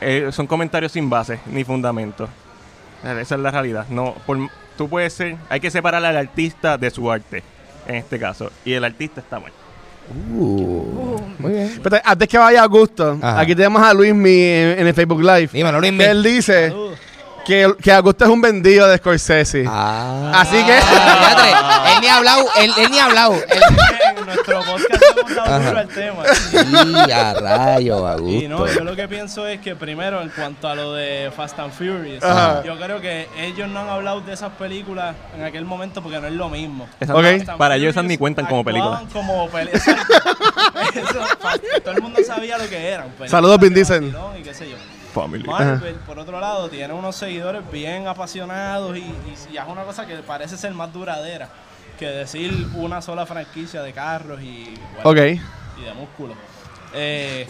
eh, 0.00 0.28
son 0.32 0.46
comentarios 0.46 0.92
sin 0.92 1.08
base 1.10 1.40
ni 1.46 1.64
fundamento. 1.64 2.28
Eh, 3.04 3.18
Esa 3.20 3.34
es 3.34 3.40
la 3.40 3.50
realidad. 3.50 3.86
No, 3.90 4.14
por, 4.26 4.38
tú 4.76 4.88
puedes 4.88 5.12
ser, 5.12 5.36
hay 5.48 5.60
que 5.60 5.70
separar 5.70 6.04
al 6.04 6.16
artista 6.16 6.78
de 6.78 6.90
su 6.90 7.10
arte, 7.10 7.42
en 7.86 7.96
este 7.96 8.18
caso. 8.18 8.50
Y 8.64 8.72
el 8.72 8.84
artista 8.84 9.20
está 9.20 9.38
mal. 9.38 9.52
Uh, 10.30 11.18
muy 11.38 11.52
bien. 11.52 11.80
Pero 11.82 11.98
antes 12.04 12.28
que 12.28 12.38
vaya 12.38 12.60
a 12.60 12.64
Augusto, 12.64 13.18
Ajá. 13.20 13.40
aquí 13.40 13.54
tenemos 13.54 13.82
a 13.82 13.92
Luismi 13.92 14.30
en, 14.30 14.78
en 14.78 14.86
el 14.86 14.94
Facebook 14.94 15.20
Live. 15.20 15.48
Dímelo. 15.52 15.80
Que 15.80 16.10
él 16.10 16.22
dice. 16.22 16.72
Que, 17.46 17.74
que 17.82 17.92
Augusto 17.92 18.24
es 18.24 18.30
un 18.30 18.40
vendido 18.40 18.88
de 18.88 18.98
Scorsese. 18.98 19.64
Ah. 19.68 20.32
Así 20.34 20.56
que. 20.64 20.72
Fíjate, 20.72 21.92
él 21.94 22.00
ni 22.00 22.06
ha 22.08 22.16
hablado, 22.16 22.44
él, 22.58 22.72
él 22.78 22.90
ni 22.90 22.98
ha 22.98 23.04
hablado. 23.06 23.34
Él- 23.48 23.62
En 24.18 24.24
nuestro 24.26 24.60
podcast 24.62 25.02
hemos 25.18 25.34
dado 25.36 25.60
duro 25.60 25.78
al 25.78 25.88
tema. 25.88 26.22
Y 27.06 27.10
a 27.12 27.34
rayo, 27.34 28.06
a 28.06 28.16
Y 28.18 28.48
no, 28.48 28.58
gusto. 28.58 28.78
yo 28.78 28.84
lo 28.84 28.96
que 28.96 29.06
pienso 29.08 29.46
es 29.46 29.60
que 29.60 29.76
primero, 29.76 30.20
en 30.22 30.30
cuanto 30.30 30.68
a 30.68 30.74
lo 30.74 30.94
de 30.94 31.30
Fast 31.36 31.58
and 31.58 31.72
Furious, 31.72 32.24
Ajá. 32.24 32.62
yo 32.64 32.76
creo 32.78 33.00
que 33.00 33.28
ellos 33.38 33.68
no 33.68 33.80
han 33.80 33.88
hablado 33.90 34.20
de 34.22 34.32
esas 34.32 34.52
películas 34.52 35.14
en 35.36 35.44
aquel 35.44 35.64
momento 35.64 36.02
porque 36.02 36.18
no 36.18 36.26
es 36.26 36.32
lo 36.32 36.48
mismo. 36.48 36.88
Esas 36.98 37.14
Ok. 37.14 37.22
no- 37.22 37.28
Fast 37.38 37.48
and 37.50 37.58
para 37.58 37.76
ellos 37.76 37.90
esas 37.90 38.02
Furious 38.02 38.08
ni 38.10 38.18
cuentan 38.18 38.46
como 38.46 38.64
películas. 38.64 39.02
actuaban 39.02 39.26
como 39.28 39.48
peli-. 39.50 39.70
Eso, 40.94 41.80
todo 41.84 41.94
el 41.94 42.02
mundo 42.02 42.20
sabía 42.26 42.58
lo 42.58 42.68
que 42.68 42.88
eran. 42.88 43.06
películas 43.08 43.30
Saludos, 43.30 43.58
Vin 43.60 43.70
de 43.70 43.74
Diesel. 43.76 44.00
vacilón 44.12 44.38
Y 44.38 44.42
qué 44.42 44.54
sé 44.54 44.68
yo. 44.70 44.76
Family. 45.20 45.44
Marvel, 45.44 45.94
por 46.06 46.18
otro 46.18 46.38
lado, 46.40 46.68
tiene 46.68 46.92
unos 46.92 47.16
seguidores 47.16 47.62
bien 47.70 48.06
apasionados 48.06 48.96
y, 48.96 49.00
y, 49.00 49.36
y 49.52 49.56
es 49.56 49.64
una 49.66 49.82
cosa 49.84 50.06
que 50.06 50.16
parece 50.16 50.56
ser 50.56 50.72
más 50.74 50.92
duradera 50.92 51.48
que 51.98 52.06
decir 52.06 52.68
una 52.74 53.00
sola 53.00 53.24
franquicia 53.24 53.82
de 53.82 53.92
carros 53.92 54.40
y, 54.42 54.74
bueno, 55.02 55.10
Ok. 55.10 55.40
y 55.80 55.84
de 55.84 55.94
músculo. 55.94 56.34
Eh, 56.94 57.46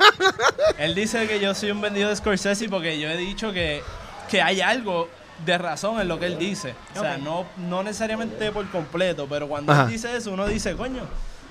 él 0.78 0.94
dice 0.94 1.26
que 1.26 1.40
yo 1.40 1.54
soy 1.54 1.70
un 1.70 1.80
vendido 1.80 2.08
de 2.08 2.16
Scorsese 2.16 2.68
porque 2.68 2.98
yo 3.00 3.08
he 3.08 3.16
dicho 3.16 3.52
que, 3.52 3.82
que 4.30 4.42
hay 4.42 4.60
algo 4.60 5.08
de 5.44 5.56
razón 5.58 6.00
en 6.00 6.08
lo 6.08 6.18
que 6.18 6.26
él 6.26 6.38
dice. 6.38 6.74
O 6.96 7.00
sea, 7.00 7.16
no, 7.18 7.46
no 7.56 7.82
necesariamente 7.82 8.52
por 8.52 8.68
completo, 8.70 9.26
pero 9.28 9.48
cuando 9.48 9.72
Ajá. 9.72 9.84
él 9.84 9.90
dice 9.90 10.14
eso, 10.16 10.32
uno 10.32 10.46
dice, 10.46 10.76
coño, 10.76 11.02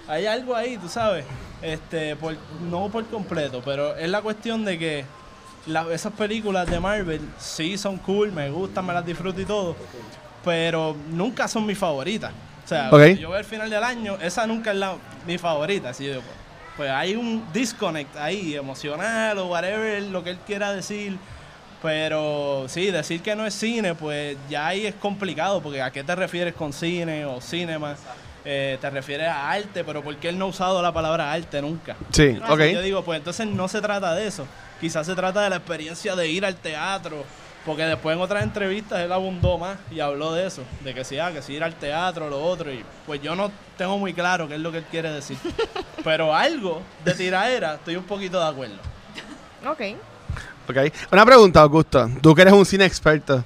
hay 0.08 0.26
algo 0.28 0.56
ahí, 0.56 0.78
tú 0.78 0.88
sabes. 0.88 1.26
Este, 1.62 2.16
por, 2.16 2.36
no 2.62 2.90
por 2.90 3.06
completo, 3.08 3.62
pero 3.66 3.96
es 3.96 4.10
la 4.10 4.22
cuestión 4.22 4.64
de 4.64 4.80
que 4.80 5.06
la- 5.68 5.92
esas 5.94 6.14
películas 6.14 6.70
de 6.70 6.80
Marvel 6.80 7.22
sí 7.38 7.78
son 7.78 7.98
cool, 7.98 8.32
me 8.32 8.50
gustan, 8.50 8.86
me 8.86 8.94
las 8.94 9.06
disfruto 9.06 9.40
y 9.42 9.46
todo, 9.46 9.76
pero 10.44 10.96
nunca 11.12 11.48
son 11.48 11.66
mis 11.66 11.78
favoritas. 11.78 12.32
O 12.66 12.68
sea, 12.68 12.90
Ok. 12.92 13.04
si 13.16 13.18
yo 13.20 13.30
veo 13.32 13.40
el 13.40 13.46
final 13.46 13.70
del 13.70 13.84
año, 13.84 14.18
esa 14.22 14.46
nunca 14.46 14.72
es 14.72 14.78
la, 14.78 14.96
mi 15.26 15.38
favorita. 15.38 15.90
Así 15.90 16.06
yo 16.06 16.12
digo, 16.12 16.24
pues, 16.78 16.90
hay 16.92 17.16
un 17.16 17.44
disconnect 17.52 18.16
ahí, 18.18 18.56
emocional 18.56 19.38
o 19.40 19.48
whatever, 19.48 20.02
lo 20.04 20.24
que 20.24 20.32
él 20.32 20.38
quiera 20.46 20.72
decir. 20.72 21.18
Pero 21.82 22.66
sí, 22.68 22.92
decir 22.92 23.22
que 23.22 23.36
no 23.38 23.46
es 23.46 23.54
cine, 23.54 23.96
pues 23.96 24.38
ya 24.50 24.68
ahí 24.68 24.86
es 24.86 24.96
complicado, 24.96 25.62
porque 25.62 25.82
¿a 25.82 25.92
qué 25.92 26.04
te 26.04 26.14
refieres 26.14 26.54
con 26.54 26.74
cine 26.74 27.26
o 27.26 27.40
cinema? 27.40 27.96
Eh, 28.44 28.78
te 28.82 28.90
refieres 28.90 29.28
a 29.30 29.50
arte, 29.52 29.84
pero 29.86 30.04
¿por 30.04 30.16
qué 30.18 30.30
él 30.30 30.38
no 30.38 30.46
ha 30.46 30.48
usado 30.50 30.82
la 30.82 30.92
palabra 30.94 31.32
arte 31.32 31.62
nunca? 31.62 31.96
Sí, 32.12 32.24
Entonces, 32.24 32.68
ok. 32.68 32.74
Yo 32.74 32.82
digo, 32.82 33.04
pues 33.04 33.18
entonces 33.20 33.48
no 33.48 33.68
se 33.70 33.80
trata 33.82 34.14
de 34.14 34.28
eso. 34.28 34.46
Quizás 34.80 35.06
se 35.06 35.16
trata 35.16 35.42
de 35.42 35.50
la 35.50 35.58
experiencia 35.58 36.16
de 36.16 36.28
ir 36.28 36.46
al 36.46 36.56
teatro. 36.56 37.26
Porque 37.66 37.84
después 37.84 38.16
en 38.16 38.22
otras 38.22 38.44
entrevistas 38.44 39.00
él 39.00 39.12
abundó 39.12 39.58
más 39.58 39.78
y 39.92 40.00
habló 40.00 40.34
de 40.34 40.48
eso. 40.48 40.64
De 40.84 40.94
que 40.94 41.04
sí, 41.04 41.20
ah, 41.20 41.32
que 41.32 41.42
sí 41.42 41.54
ir 41.54 41.64
al 41.64 41.76
teatro, 41.76 42.30
lo 42.30 42.42
otro. 42.42 42.72
Y 42.72 42.84
pues 43.06 43.22
yo 43.22 43.36
no 43.36 43.52
tengo 43.78 43.98
muy 43.98 44.14
claro 44.14 44.48
qué 44.48 44.56
es 44.56 44.62
lo 44.62 44.72
que 44.72 44.80
él 44.80 44.86
quiere 44.90 45.12
decir. 45.12 45.38
Pero 46.04 46.34
algo 46.34 46.82
de 47.04 47.14
tiraera 47.14 47.76
estoy 47.76 47.98
un 47.98 48.06
poquito 48.06 48.40
de 48.40 48.48
acuerdo. 48.48 48.78
Ok. 49.68 49.82
Ok. 50.70 50.94
Una 51.12 51.26
pregunta, 51.26 51.62
Augusto. 51.62 52.10
Tú 52.22 52.34
que 52.34 52.44
eres 52.44 52.54
un 52.54 52.66
cine 52.66 52.86
experto. 52.86 53.44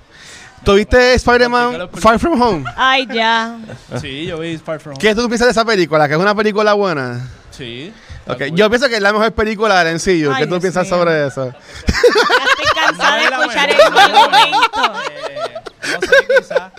¿Tuviste 0.64 1.16
Spider-Man 1.16 1.90
Far 1.94 2.20
From 2.20 2.42
Home? 2.42 2.64
Ay, 2.78 3.06
ya. 3.14 3.58
Sí, 4.00 4.28
yo 4.28 4.40
vi 4.40 4.58
Far 4.58 4.80
From 4.80 4.94
Home. 4.94 5.02
¿Qué 5.02 5.14
tú 5.14 5.28
piensas 5.28 5.48
de 5.48 5.52
esa 5.52 5.66
película? 5.66 6.08
¿Que 6.08 6.14
es 6.14 6.20
una 6.20 6.34
película 6.34 6.74
buena? 6.74 7.30
Sí. 7.52 7.92
Ok. 8.26 8.32
está 8.34 8.48
cool. 8.48 8.58
Yo 8.58 8.70
pienso 8.70 8.90
que 8.90 8.96
es 8.96 9.02
la 9.02 9.12
mejor 9.14 9.32
película 9.34 9.84
del 9.84 9.96
MCU. 9.96 10.32
Ay, 10.32 10.38
¿Qué 10.40 10.44
tú 10.46 10.50
Dios 10.52 10.62
piensas 10.62 10.84
mío. 10.88 10.96
sobre 10.98 11.28
eso? 11.28 11.52
Ya 11.52 12.46
estoy 12.46 12.84
cansada 12.84 13.18
de 13.18 13.24
escuchar 13.26 13.70
el 13.70 13.82
argumento. 13.82 14.94
Eh, 15.12 15.54
no 15.84 16.08
sé, 16.08 16.28
quizá, 16.40 16.72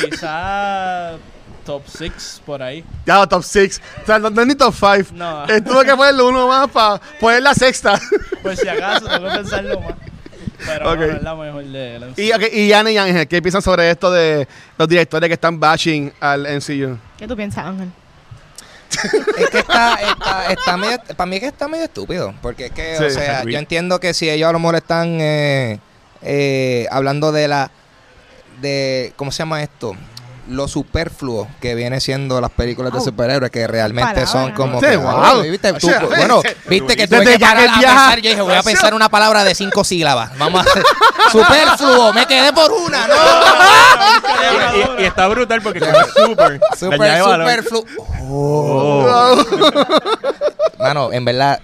quizá 0.00 1.12
top 1.64 1.82
6 1.86 2.42
por 2.46 2.62
ahí. 2.62 2.84
Ya, 3.06 3.26
top 3.26 3.42
6. 3.42 3.80
O 4.02 4.06
sea, 4.06 4.18
no, 4.18 4.30
no 4.30 4.40
es 4.42 4.46
ni 4.48 4.54
top 4.54 4.74
5. 4.74 5.10
No. 5.14 5.44
tuve 5.64 5.84
que 5.84 5.94
ponerle 5.96 6.22
uno 6.22 6.46
más 6.48 6.68
para 6.70 7.00
poner 7.20 7.42
la 7.42 7.54
sexta. 7.54 7.98
Por 8.42 8.56
si 8.56 8.68
acaso, 8.68 9.06
tengo 9.06 9.28
que 9.28 9.36
pensarlo 9.36 9.80
más. 9.80 9.94
Pero 10.64 10.92
Ok. 10.92 10.98
no, 11.00 11.06
no 11.06 11.12
es 11.16 11.22
la 11.22 11.34
mejor 11.34 11.64
de 11.64 11.98
la 11.98 12.06
y, 12.16 12.32
ok, 12.32 12.42
y 12.52 12.72
Ana 12.72 12.90
y 12.92 12.96
Ángel, 12.98 13.26
¿qué 13.26 13.42
piensan 13.42 13.62
sobre 13.62 13.90
esto 13.90 14.12
de 14.12 14.46
los 14.78 14.86
directores 14.88 15.26
que 15.28 15.34
están 15.34 15.58
bashing 15.58 16.12
al 16.20 16.42
MCU? 16.42 16.96
¿Qué 17.18 17.26
tú 17.26 17.34
piensas, 17.36 17.66
Ángel? 17.66 17.88
Es 19.38 19.50
que 19.50 19.58
está, 19.58 19.94
está, 19.94 20.52
está 20.52 20.76
medio, 20.76 20.98
para 21.16 21.26
mí 21.26 21.36
es 21.36 21.40
que 21.42 21.48
está 21.48 21.68
medio 21.68 21.84
estúpido, 21.84 22.34
porque 22.42 22.66
es 22.66 22.72
que, 22.72 22.96
Sí. 22.98 23.04
o 23.04 23.10
sea, 23.10 23.42
yo 23.44 23.58
entiendo 23.58 23.98
que 24.00 24.14
si 24.14 24.28
ellos 24.28 24.48
a 24.48 24.52
lo 24.52 24.58
mejor 24.58 24.76
están 24.76 25.18
eh, 25.20 25.78
eh, 26.22 26.86
hablando 26.90 27.32
de 27.32 27.48
la, 27.48 27.70
de, 28.60 29.12
¿cómo 29.16 29.30
se 29.32 29.38
llama 29.38 29.62
esto? 29.62 29.96
Lo 30.48 30.66
superfluo 30.66 31.46
que 31.60 31.74
viene 31.76 32.00
siendo 32.00 32.40
las 32.40 32.50
películas 32.50 32.92
de 32.92 33.00
superhéroes, 33.00 33.52
que 33.52 33.66
realmente 33.68 34.10
Palabra. 34.22 34.26
son 34.26 34.52
como 34.52 34.80
Sí, 34.80 34.86
que, 34.86 34.96
wow. 34.96 35.40
¿viste? 35.42 35.72
Tú, 35.74 35.86
O 35.86 35.90
sea, 35.90 36.00
bueno, 36.06 36.42
viste 36.68 36.96
que 36.96 37.06
tuve 37.06 37.24
que 37.24 37.38
parar 37.38 37.62
que 37.64 37.68
a 37.70 37.78
viaja- 37.78 37.94
pensar, 37.96 38.18
yo 38.20 38.30
dije, 38.30 38.42
voy 38.42 38.54
a 38.54 38.62
pensar 38.64 38.92
una 38.94 39.08
palabra 39.08 39.44
de 39.44 39.54
cinco 39.54 39.84
sílabas, 39.84 40.36
vamos 40.38 40.66
a 40.66 40.68
hacer 40.70 40.82
superfluo, 41.30 42.12
me 42.12 42.26
quedé 42.26 42.52
por 42.52 42.72
una, 42.72 43.06
¿no? 43.06 43.14
Y, 44.74 45.00
y- 45.00 45.02
y 45.02 45.06
está 45.06 45.28
brutal 45.28 45.62
porque 45.62 45.78
como 45.80 45.92
es 45.92 46.06
super. 46.12 46.60
Super, 46.76 47.22
superfluo. 47.22 47.84
Oh. 48.28 49.36
Mano, 50.78 51.12
en 51.12 51.24
verdad, 51.24 51.60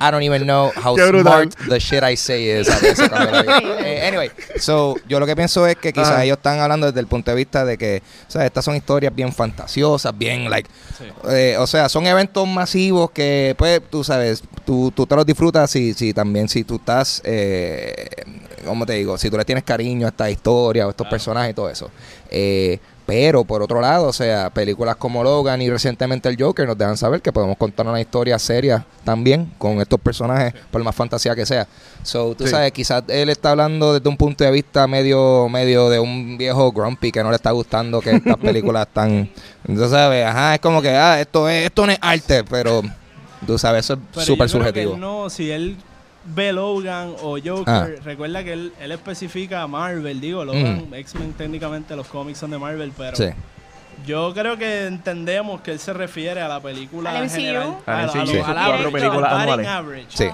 I 0.00 0.10
don't 0.10 0.22
even 0.22 0.46
know 0.46 0.72
how 0.76 0.96
smart 0.96 1.54
the 1.68 1.78
shit 1.78 2.02
I 2.02 2.16
say 2.16 2.58
is. 2.58 2.68
a 2.68 2.78
veces 2.78 3.08
cuando 3.08 3.30
lo 3.30 3.42
digo. 3.42 3.70
Eh, 3.80 4.06
anyway, 4.06 4.30
so, 4.58 4.96
yo 5.08 5.18
lo 5.18 5.26
que 5.26 5.34
pienso 5.34 5.66
es 5.66 5.76
que 5.76 5.92
quizás 5.92 6.22
ellos 6.22 6.36
están 6.36 6.60
hablando 6.60 6.86
desde 6.86 7.00
el 7.00 7.06
punto 7.06 7.30
de 7.30 7.36
vista 7.36 7.64
de 7.64 7.76
que, 7.76 8.02
o 8.28 8.30
sea, 8.30 8.44
estas 8.46 8.64
son 8.64 8.76
historias 8.76 9.14
bien 9.14 9.32
fantasiosas, 9.32 10.16
bien, 10.16 10.48
like, 10.48 10.68
eh, 11.28 11.56
o 11.58 11.66
sea, 11.66 11.88
son 11.88 12.06
eventos 12.06 12.46
masivos 12.46 13.10
que, 13.10 13.54
pues, 13.58 13.80
tú 13.90 14.04
sabes, 14.04 14.42
tú, 14.64 14.92
tú 14.94 15.06
te 15.06 15.16
los 15.16 15.26
disfrutas 15.26 15.70
si, 15.70 15.94
si 15.94 16.12
también, 16.12 16.48
si 16.48 16.62
tú 16.64 16.76
estás, 16.76 17.22
eh, 17.24 18.08
¿cómo 18.64 18.86
te 18.86 18.94
digo? 18.94 19.18
Si 19.18 19.30
tú 19.30 19.36
le 19.36 19.44
tienes 19.44 19.64
cariño 19.64 20.06
a 20.06 20.10
esta 20.10 20.30
historia 20.30 20.84
o 20.84 20.88
a 20.88 20.90
estos 20.90 21.06
personajes 21.08 21.52
y 21.52 21.54
todo 21.54 21.70
eso. 21.70 21.90
Eh, 22.30 22.78
Pero 23.10 23.42
por 23.42 23.60
otro 23.60 23.80
lado, 23.80 24.06
o 24.06 24.12
sea, 24.12 24.50
películas 24.50 24.94
como 24.94 25.24
Logan 25.24 25.60
y 25.60 25.68
recientemente 25.68 26.28
el 26.28 26.40
Joker 26.40 26.64
nos 26.68 26.78
dejan 26.78 26.96
saber 26.96 27.20
que 27.20 27.32
podemos 27.32 27.56
contar 27.56 27.84
una 27.88 28.00
historia 28.00 28.38
seria 28.38 28.86
también 29.02 29.52
con 29.58 29.80
estos 29.80 29.98
personajes, 29.98 30.54
por 30.70 30.80
más 30.84 30.94
fantasía 30.94 31.34
que 31.34 31.44
sea. 31.44 31.66
So, 32.04 32.36
tú 32.36 32.44
Sí. 32.44 32.50
sabes, 32.50 32.70
quizás 32.70 33.02
él 33.08 33.28
está 33.28 33.50
hablando 33.50 33.94
desde 33.94 34.08
un 34.08 34.16
punto 34.16 34.44
de 34.44 34.52
vista 34.52 34.86
medio, 34.86 35.48
medio 35.48 35.90
de 35.90 35.98
un 35.98 36.38
viejo 36.38 36.70
grumpy 36.70 37.10
que 37.10 37.20
no 37.24 37.30
le 37.30 37.34
está 37.36 37.50
gustando 37.50 38.00
que 38.00 38.10
estas 38.12 38.36
películas 38.38 38.86
están. 38.86 39.28
Entonces, 39.66 39.90
sabes, 39.90 40.24
ajá, 40.24 40.54
es 40.54 40.60
como 40.60 40.80
que, 40.80 40.90
ah, 40.90 41.20
esto 41.20 41.48
es, 41.48 41.66
esto 41.66 41.86
no 41.86 41.90
es 41.92 41.98
arte, 42.00 42.44
pero 42.44 42.80
tú 43.44 43.58
sabes, 43.58 43.86
eso 43.86 43.98
es 44.18 44.24
súper 44.24 44.48
subjetivo. 44.48 44.94
él 44.94 45.00
no, 45.00 45.28
si 45.30 45.50
él 45.50 45.76
ve 46.24 46.52
Logan 46.52 47.14
o 47.22 47.38
Joker, 47.42 47.64
Ah. 47.66 47.88
recuerda 48.04 48.44
que 48.44 48.52
él, 48.52 48.72
él 48.80 48.92
especifica 48.92 49.62
a 49.62 49.66
Marvel, 49.66 50.20
digo, 50.20 50.44
Logan, 50.44 50.88
X-Men 50.92 51.32
técnicamente 51.34 51.96
los 51.96 52.06
cómics 52.08 52.38
son 52.38 52.50
de 52.50 52.58
Marvel, 52.58 52.92
pero 52.96 53.16
Sí. 53.16 53.28
yo 54.06 54.32
creo 54.34 54.56
que 54.58 54.86
entendemos 54.86 55.60
que 55.62 55.72
él 55.72 55.78
se 55.78 55.92
refiere 55.92 56.40
a 56.40 56.48
la 56.48 56.60
película 56.60 57.10
Al 57.10 57.30
general, 57.30 57.76
Al 57.86 57.94
a, 57.94 58.02
la- 58.02 58.22
a 58.22 58.26
sí. 58.26 58.34
los- 58.34 58.48
a 58.48 58.90
películas 58.92 59.32
anuales. 59.32 60.04
Sí. 60.10 60.28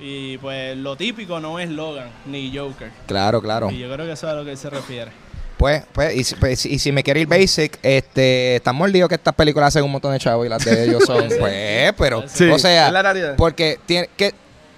Y 0.00 0.36
pues 0.38 0.76
lo 0.76 0.96
típico 0.96 1.38
no 1.38 1.58
es 1.60 1.68
Logan 1.70 2.08
ni 2.26 2.56
Joker. 2.56 2.90
claro, 3.06 3.40
claro. 3.40 3.70
Y 3.70 3.78
yo 3.78 3.92
creo 3.92 4.04
que 4.06 4.12
eso 4.12 4.26
es 4.26 4.32
a 4.32 4.36
lo 4.36 4.44
que 4.44 4.50
él 4.52 4.58
se 4.58 4.68
refiere. 4.70 5.12
Pues, 5.56 5.84
pues, 5.92 6.16
y, 6.16 6.24
si- 6.24 6.34
pues, 6.34 6.66
y 6.66 6.78
si 6.80 6.90
me 6.90 7.04
quiere 7.04 7.20
ir 7.20 7.28
basic, 7.28 7.78
este, 7.84 8.56
están 8.56 8.74
mordidos 8.74 9.08
que 9.08 9.14
estas 9.14 9.32
películas 9.34 9.68
hacen 9.68 9.84
un 9.84 9.92
montón 9.92 10.12
de 10.12 10.18
chavos 10.18 10.44
y 10.44 10.48
las 10.48 10.64
de 10.64 10.84
ellos 10.86 11.04
son, 11.06 11.24
pues, 11.38 11.92
pero, 11.96 12.24
Sí, 12.26 12.48
o 12.50 12.58
sea, 12.58 12.88
es 12.88 12.92
la 12.92 13.02
realidad. 13.02 13.34
porque 13.36 13.78
tiene, 13.86 14.08
¿qué, 14.16 14.34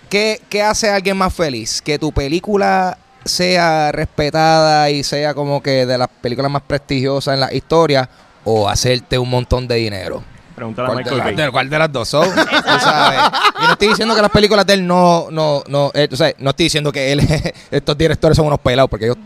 qué, 0.08 0.40
qué 0.48 0.62
hace 0.62 0.90
a 0.90 0.96
alguien 0.96 1.16
más 1.16 1.32
feliz? 1.34 1.80
Que 1.82 1.98
tu 1.98 2.12
película 2.12 2.98
sea 3.24 3.90
respetada 3.92 4.90
y 4.90 5.02
sea 5.02 5.34
como 5.34 5.62
que 5.62 5.86
de 5.86 5.98
las 5.98 6.08
películas 6.20 6.50
más 6.50 6.62
prestigiosas 6.62 7.34
en 7.34 7.40
la 7.40 7.52
historia 7.54 8.08
o 8.44 8.68
hacerte 8.68 9.18
un 9.18 9.30
montón 9.30 9.66
de 9.66 9.76
dinero. 9.76 10.22
Pregúntale 10.54 10.86
a 10.86 10.92
¿Cuál 10.92 10.98
de, 10.98 11.02
Michael 11.04 11.18
las- 11.18 11.24
Bay. 11.36 11.36
de- 11.46 11.50
cuál 11.50 11.70
de 11.70 11.78
las 11.78 11.92
dos 11.92 12.08
son? 12.08 12.28
Tú 12.32 12.40
sabes. 12.80 13.20
Y 13.62 13.66
no 13.66 13.72
estoy 13.72 13.88
diciendo 13.88 14.14
que 14.14 14.22
las 14.22 14.30
películas 14.30 14.64
de 14.66 14.74
él 14.74 14.86
no, 14.86 15.26
no, 15.30 15.64
no, 15.66 15.90
eh, 15.94 16.08
sabes, 16.12 16.36
no 16.38 16.50
estoy 16.50 16.64
diciendo 16.64 16.92
que 16.92 17.10
él, 17.12 17.20
estos 17.70 17.98
directores 17.98 18.36
son 18.36 18.46
unos 18.46 18.60
pelados 18.60 18.88
porque 18.88 19.06
ellos, 19.06 19.16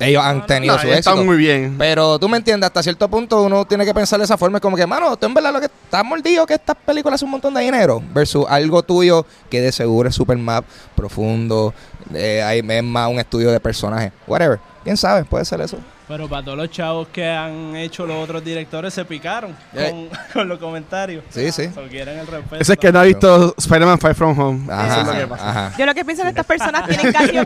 ellos 0.00 0.22
han 0.22 0.46
tenido 0.46 0.74
No, 0.76 0.80
su 0.82 0.88
éxito. 0.88 1.16
muy 1.24 1.36
bien. 1.36 1.74
Pero 1.78 2.18
tú 2.18 2.28
me 2.28 2.36
entiendes, 2.36 2.66
hasta 2.68 2.82
cierto 2.82 3.08
punto 3.08 3.42
uno 3.42 3.64
tiene 3.64 3.84
que 3.84 3.92
pensar 3.94 4.18
de 4.18 4.24
esa 4.24 4.36
forma. 4.36 4.58
Es 4.58 4.62
como 4.62 4.76
que, 4.76 4.86
mano, 4.86 5.16
tú 5.16 5.26
en 5.26 5.34
verdad 5.34 5.52
lo 5.52 5.60
que 5.60 5.66
estás 5.66 6.04
mordido 6.04 6.46
que 6.46 6.54
estas 6.54 6.76
películas 6.76 7.16
hacen 7.16 7.26
un 7.26 7.32
montón 7.32 7.54
de 7.54 7.62
dinero. 7.62 8.02
Versus 8.14 8.44
algo 8.48 8.82
tuyo 8.82 9.26
que 9.50 9.60
de 9.60 9.72
seguro 9.72 10.08
es 10.08 10.14
super 10.14 10.36
más 10.38 10.62
profundo. 10.94 11.72
eh, 12.14 12.42
hay, 12.42 12.58
es 12.66 12.84
más 12.84 13.08
un 13.10 13.18
estudio 13.18 13.50
de 13.50 13.60
personajes. 13.60 14.12
Whatever. 14.26 14.58
¿Quién 14.84 14.96
sabe? 14.96 15.24
Puede 15.24 15.44
ser 15.44 15.60
eso. 15.60 15.78
Pero 16.08 16.26
para 16.26 16.42
todos 16.42 16.56
los 16.56 16.70
chavos 16.70 17.08
que 17.08 17.28
han 17.30 17.76
hecho 17.76 18.06
los 18.06 18.16
otros 18.16 18.42
directores 18.42 18.94
se 18.94 19.04
picaron 19.04 19.54
Eh. 19.74 19.90
con, 19.90 20.18
con 20.32 20.48
los 20.48 20.58
comentarios. 20.58 21.22
Sí, 21.28 21.52
sí. 21.52 21.68
So, 21.74 21.82
quieren 21.88 22.18
el 22.18 22.26
respeto. 22.26 22.56
Ese 22.62 22.72
es 22.72 22.78
que 22.78 22.90
no 22.90 23.00
ha 23.00 23.02
visto 23.02 23.54
Spider-Man 23.58 23.98
Far 23.98 24.14
From 24.14 24.38
Home. 24.40 24.72
Ajá, 24.72 24.86
Eso 24.86 25.00
es 25.00 25.06
lo 25.06 25.12
que 25.12 25.18
ajá, 25.18 25.28
pasa. 25.28 25.50
ajá. 25.50 25.72
Yo 25.78 25.84
lo 25.86 25.94
que 25.94 26.04
pienso 26.06 26.22
es 26.22 26.26
que 26.26 26.40
estas 26.40 26.46
personas 26.46 26.86
tienen 26.88 27.12
casi, 27.12 27.38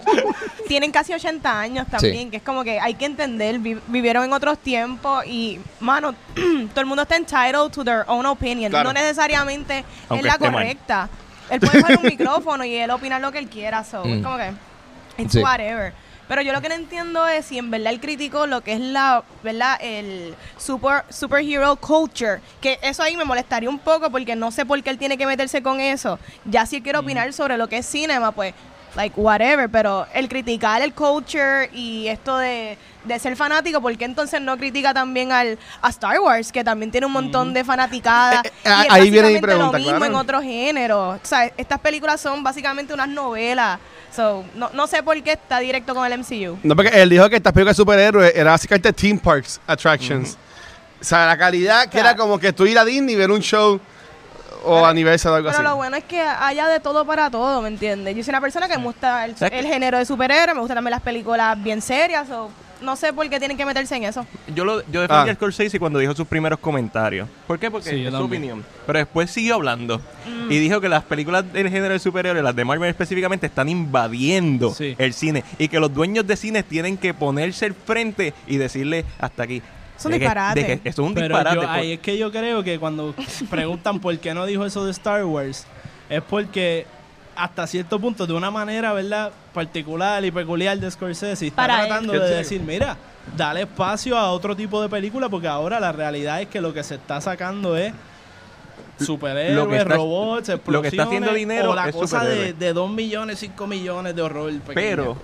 tienen 0.69 0.93
casi 0.93 1.13
80 1.13 1.59
años 1.61 1.87
también, 1.91 2.31
que 2.31 2.37
es 2.37 2.43
como 2.45 2.63
que 2.63 2.79
hay 2.79 2.95
que 2.95 3.05
entender, 3.05 3.59
vi- 3.59 3.81
vivieron 3.89 4.25
en 4.25 4.33
otros 4.33 4.59
tiempos 4.59 5.25
y, 5.27 5.61
mano, 5.81 6.15
todo 6.73 6.81
el 6.81 6.87
mundo 6.87 7.03
está 7.03 7.17
entitled 7.17 7.71
to 7.73 7.85
their 7.85 8.05
own 8.07 8.25
opinion, 8.27 8.71
Claro. 8.71 8.93
no 8.93 8.93
necesariamente 9.01 9.85
Aunque 10.09 10.21
es 10.21 10.25
la 10.27 10.33
esté 10.35 10.45
mal. 10.45 10.53
correcta. 10.63 11.09
Él 11.51 11.61
puede 11.61 11.81
coger 11.83 11.99
un 11.99 12.05
micrófono 12.05 12.65
y 12.65 12.75
él 12.77 12.91
opinar 12.93 13.21
lo 13.21 13.33
que 13.33 13.39
él 13.39 13.49
quiera, 13.49 13.83
so, 13.85 14.05
Mm. 14.05 14.13
es 14.13 14.23
como 14.23 14.37
que, 14.37 14.53
it's 15.19 15.33
Sí. 15.33 15.41
whatever. 15.41 15.93
Pero 16.33 16.41
yo 16.41 16.55
lo 16.55 16.63
que 16.63 16.71
no 16.71 16.77
entiendo 16.77 17.29
es 17.29 17.45
si 17.45 17.59
en 17.59 17.71
verdad 17.71 17.93
él 17.93 18.01
criticó 18.01 18.47
lo 18.47 18.63
que 18.63 18.73
es 18.73 18.81
la, 18.81 19.23
¿verdad? 19.43 19.77
El 19.83 20.35
super, 20.57 21.05
superhero 21.11 21.77
culture. 21.77 22.41
Que 22.59 22.79
eso 22.81 23.03
ahí 23.03 23.19
me 23.19 23.25
molestaría 23.27 23.69
un 23.69 23.79
poco 23.79 24.11
porque 24.11 24.35
no 24.35 24.51
sé 24.51 24.65
por 24.65 24.83
qué 24.83 24.89
él 24.89 24.97
tiene 24.97 25.19
que 25.19 25.27
meterse 25.27 25.63
con 25.63 25.79
eso. 25.79 26.19
Ya 26.47 26.65
si 26.65 26.77
él 26.77 26.83
quiere 26.83 26.99
opinar 26.99 27.31
sobre 27.35 27.59
lo 27.59 27.69
que 27.69 27.77
es 27.77 27.87
cinema, 27.87 28.33
pues, 28.33 28.55
like, 28.97 29.21
whatever. 29.21 29.69
Pero 29.69 30.07
el 30.15 30.27
criticar 30.31 30.81
el 30.81 30.95
culture 30.95 31.69
y 31.75 32.09
esto 32.09 32.39
de, 32.39 32.79
de 33.05 33.19
ser 33.19 33.37
fanático, 33.37 33.83
¿por 33.83 33.95
qué 33.99 34.07
entonces 34.07 34.41
no 34.41 34.57
critica 34.57 34.95
también 34.95 35.33
al, 35.33 35.59
a 35.83 35.91
Star 35.91 36.19
Wars? 36.19 36.51
Que 36.51 36.65
también 36.65 36.91
tiene 36.91 37.07
un 37.07 37.13
montón 37.13 37.53
de 37.53 37.63
fanaticada. 37.63 38.43
Eh, 38.65 38.69
eh, 38.69 38.85
y 38.85 38.87
es 38.87 38.93
ahí 38.93 39.11
viene 39.11 39.31
mi 39.33 39.41
pregunta, 39.41 39.73
lo 39.73 39.79
mismo 39.79 39.99
claro. 39.99 40.07
en 40.07 40.15
otro 40.15 40.41
género. 40.41 41.09
O 41.11 41.21
sea, 41.23 41.45
estas 41.59 41.81
películas 41.81 42.21
son 42.23 42.43
básicamente 42.43 42.95
unas 42.95 43.09
novelas. 43.09 43.81
So, 44.15 44.45
no, 44.55 44.71
no 44.75 44.87
sé 44.87 45.03
por 45.03 45.21
qué 45.23 45.33
está 45.33 45.59
directo 45.59 45.95
con 45.95 46.11
el 46.11 46.19
MCU. 46.19 46.59
No, 46.63 46.77
porque 46.77 46.91
él 47.03 47.09
dijo 47.09 47.29
que 47.31 47.37
estas 47.37 47.53
películas 47.53 47.77
de 47.77 47.81
superhéroes 47.81 48.33
era 48.35 48.51
básicamente 48.51 48.93
theme 48.93 49.19
parks 49.19 49.61
attractions. 49.67 50.37
O 51.01 51.05
sea, 51.05 51.27
la 51.27 51.37
calidad 51.37 51.89
que 51.89 51.99
era 51.99 52.15
como 52.15 52.39
que 52.39 52.53
tú 52.53 52.67
ir 52.67 52.79
a 52.79 52.85
Disney 52.85 53.15
y 53.15 53.19
ver 53.19 53.31
un 53.31 53.41
show 53.41 53.81
o 54.65 54.75
Pero- 54.75 54.87
aniversario 54.87 55.35
o 55.35 55.37
algo 55.37 55.49
Pero 55.49 55.59
así. 55.59 55.69
lo 55.69 55.77
bueno 55.77 55.97
es 55.97 56.05
que 56.05 56.21
haya 56.21 56.69
de 56.69 56.79
todo 56.79 57.05
para 57.05 57.31
todo, 57.31 57.61
¿me 57.63 57.69
entiendes? 57.69 58.15
Yo 58.15 58.23
soy 58.23 58.31
una 58.31 58.41
persona 58.41 58.69
que 58.69 58.79
me 58.79 58.85
gusta 58.85 59.25
el, 59.25 59.35
género 59.37 59.99
de 59.99 60.05
superhéroes, 60.05 60.55
me 60.55 60.61
gustan 60.61 60.77
también 60.77 60.93
las 60.93 61.03
películas 61.03 61.61
bien 61.63 61.83
serias, 61.83 62.29
o 62.31 62.51
no 62.83 62.97
sé 62.97 63.13
por 63.13 63.29
qué 63.31 63.39
tienen 63.39 63.57
que 63.57 63.65
meterse 63.65 63.97
en 63.97 64.05
eso. 64.05 64.27
Yo, 64.55 64.65
lo, 64.65 64.81
yo 64.91 65.01
defendí 65.03 65.29
Ah. 65.29 65.33
a 65.33 65.35
Scorsese 65.35 65.79
cuando 65.79 65.99
dijo 65.99 66.15
sus 66.15 66.27
primeros 66.27 66.59
comentarios. 66.59 67.29
¿Por 67.47 67.59
qué? 67.59 67.71
Porque 67.71 67.91
Sí, 67.91 68.01
es 68.05 68.07
su 68.07 68.19
también. 68.19 68.43
opinión. 68.43 68.65
Pero 68.87 68.99
después 68.99 69.31
siguió 69.31 69.55
hablando. 69.57 70.01
Y 70.51 70.59
dijo 70.59 70.81
que 70.81 70.89
las 70.89 71.05
películas 71.05 71.51
del 71.53 71.69
género 71.71 71.93
de 71.95 71.99
superhéroes, 71.99 72.45
las 72.45 72.55
de 72.57 72.65
Marvel 72.65 72.91
específicamente, 72.91 73.47
están 73.47 73.69
invadiendo 73.69 74.75
Sí. 74.75 74.95
el 74.99 75.13
cine. 75.15 75.45
Y 75.59 75.69
que 75.69 75.79
los 75.81 75.93
dueños 75.95 76.27
de 76.27 76.37
cines 76.37 76.65
tienen 76.65 76.97
que 76.99 77.15
ponerse 77.15 77.67
al 77.67 77.75
frente 77.75 78.35
y 78.47 78.57
decirle 78.57 79.05
hasta 79.19 79.45
aquí. 79.45 79.63
Es 79.99 80.05
un 80.07 80.13
que- 80.13 80.19
disparate. 80.19 80.61
de 80.61 80.67
que 80.67 80.89
eso 80.89 81.03
es 81.03 81.09
un 81.09 81.15
Pero 81.15 81.29
disparate. 81.29 81.55
yo- 81.57 81.63
por- 81.63 81.71
ahí 81.71 81.93
es 81.93 82.01
que 82.01 82.19
yo 82.19 82.33
creo 82.33 82.63
que 82.65 82.79
cuando 82.79 83.15
preguntan 83.51 84.01
por 84.01 84.19
qué 84.19 84.35
no 84.35 84.47
dijo 84.47 84.65
eso 84.67 84.85
de 84.85 84.91
Star 84.91 85.25
Wars, 85.25 85.67
es 86.11 86.23
porque 86.23 86.87
hasta 87.37 87.67
cierto 87.67 87.99
punto, 87.99 88.27
de 88.27 88.33
una 88.33 88.51
manera, 88.51 88.93
¿verdad? 88.93 89.33
Particular 89.55 90.25
y 90.25 90.31
peculiar 90.31 90.79
de 90.79 90.91
Scorsese, 90.91 91.47
está 91.47 91.57
Para 91.63 91.87
tratando 91.87 92.13
de 92.13 92.37
decir, 92.37 92.61
mira, 92.61 92.97
dale 93.37 93.63
espacio 93.63 94.17
a 94.19 94.31
otro 94.33 94.55
tipo 94.57 94.81
de 94.83 94.89
película, 94.89 95.29
porque 95.29 95.49
ahora 95.49 95.81
la 95.81 95.93
realidad 95.93 96.41
es 96.43 96.49
que 96.49 96.61
lo 96.61 96.73
que 96.75 96.83
se 96.83 96.97
está 96.97 97.21
sacando 97.21 97.77
es 97.77 97.93
superhéroes, 98.99 99.57
Lo 99.57 99.69
que 99.69 99.77
está- 99.79 99.95
robots, 99.95 100.49
explosiones, 100.49 100.73
lo 100.73 100.83
que 100.83 100.89
está 100.89 101.03
haciendo 101.05 101.33
dinero 101.33 101.71
o 101.73 101.75
la 101.75 101.89
es 101.89 101.95
cosa 101.95 102.25
de, 102.25 102.53
de 102.53 102.73
2 102.73 102.91
millones, 102.91 103.39
5 103.39 103.67
millones 103.67 104.15
de 104.15 104.23
horror 104.23 104.53
pequeño. 104.61 104.75
Pero 104.75 105.17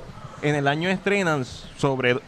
en 0.43 0.55
el 0.55 0.67
año 0.67 0.89
estrenan 0.89 1.45
sobre 1.77 2.19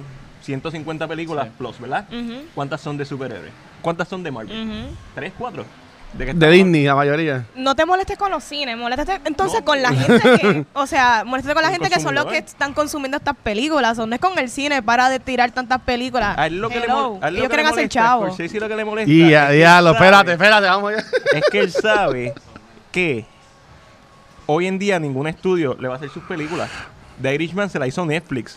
150 0.42 1.06
películas 1.08 1.46
Sí. 1.46 1.52
plus, 1.58 1.80
¿verdad? 1.80 2.06
¿Cuántas 2.54 2.80
son 2.80 2.96
de 2.96 3.04
superhéroes? 3.04 3.52
¿Cuántas 3.82 4.08
son 4.08 4.22
de 4.22 4.30
Marvel? 4.30 4.88
¿Tres, 5.14 5.32
cuatro? 5.37 5.64
¿De, 6.12 6.50
Disney, 6.50 6.85
la 6.85 6.97
mayoría. 6.97 7.47
No 7.55 7.76
te 7.76 7.87
molestes 7.87 8.19
con 8.19 8.31
los 8.33 8.43
cines, 8.43 8.76
moléstate 8.76 9.21
entonces 9.26 9.61
No. 9.61 9.64
con 9.64 9.81
la 9.81 9.90
gente 9.95 10.38
que, 10.40 10.64
o 10.73 10.87
sea, 10.87 11.23
moléstate 11.25 11.55
con 11.55 11.62
la 11.62 11.71
gente 11.71 11.88
que 11.88 12.00
son 12.00 12.14
los 12.17 12.26
que 12.26 12.38
están 12.38 12.75
consumiendo 12.75 13.17
estas 13.17 13.37
películas, 13.37 13.97
o 13.99 14.07
no 14.07 14.14
es 14.17 14.21
con 14.21 14.37
el 14.38 14.50
cine, 14.50 14.83
para 14.83 15.09
de 15.09 15.21
tirar 15.21 15.52
tantas 15.52 15.81
películas. 15.83 16.37
A 16.37 16.49
él 16.49 16.59
lo 16.59 16.69
que 16.69 16.81
le, 16.81 16.87
Hello, 16.87 17.14
mol- 17.14 17.25
a 17.25 17.29
él 17.29 17.35
lo 17.35 17.38
ellos 17.40 17.43
le 17.43 17.49
quieren 17.49 17.67
hacer 17.67 17.88
chavo. 17.88 18.26
Lo 18.26 18.37
que 18.69 18.76
le 18.76 18.85
molesta. 18.85 19.11
Y 19.12 19.23
diablo, 19.57 19.93
espérate, 19.93 20.33
espérate, 20.33 20.67
vamos 20.67 20.93
allá. 20.93 21.05
Es 21.33 21.43
que 21.50 21.61
él 21.61 21.71
sabe 21.71 22.35
que 22.93 23.25
hoy 24.47 24.67
en 24.67 24.79
día 24.81 24.99
ningún 24.99 25.29
estudio 25.29 25.76
le 25.79 25.87
va 25.87 25.95
a 25.95 25.97
hacer 25.97 26.11
sus 26.11 26.25
películas. 26.25 26.69
The 27.23 27.35
Irishman 27.35 27.71
se 27.71 27.79
la 27.79 27.87
hizo 27.87 28.05
Netflix. 28.05 28.57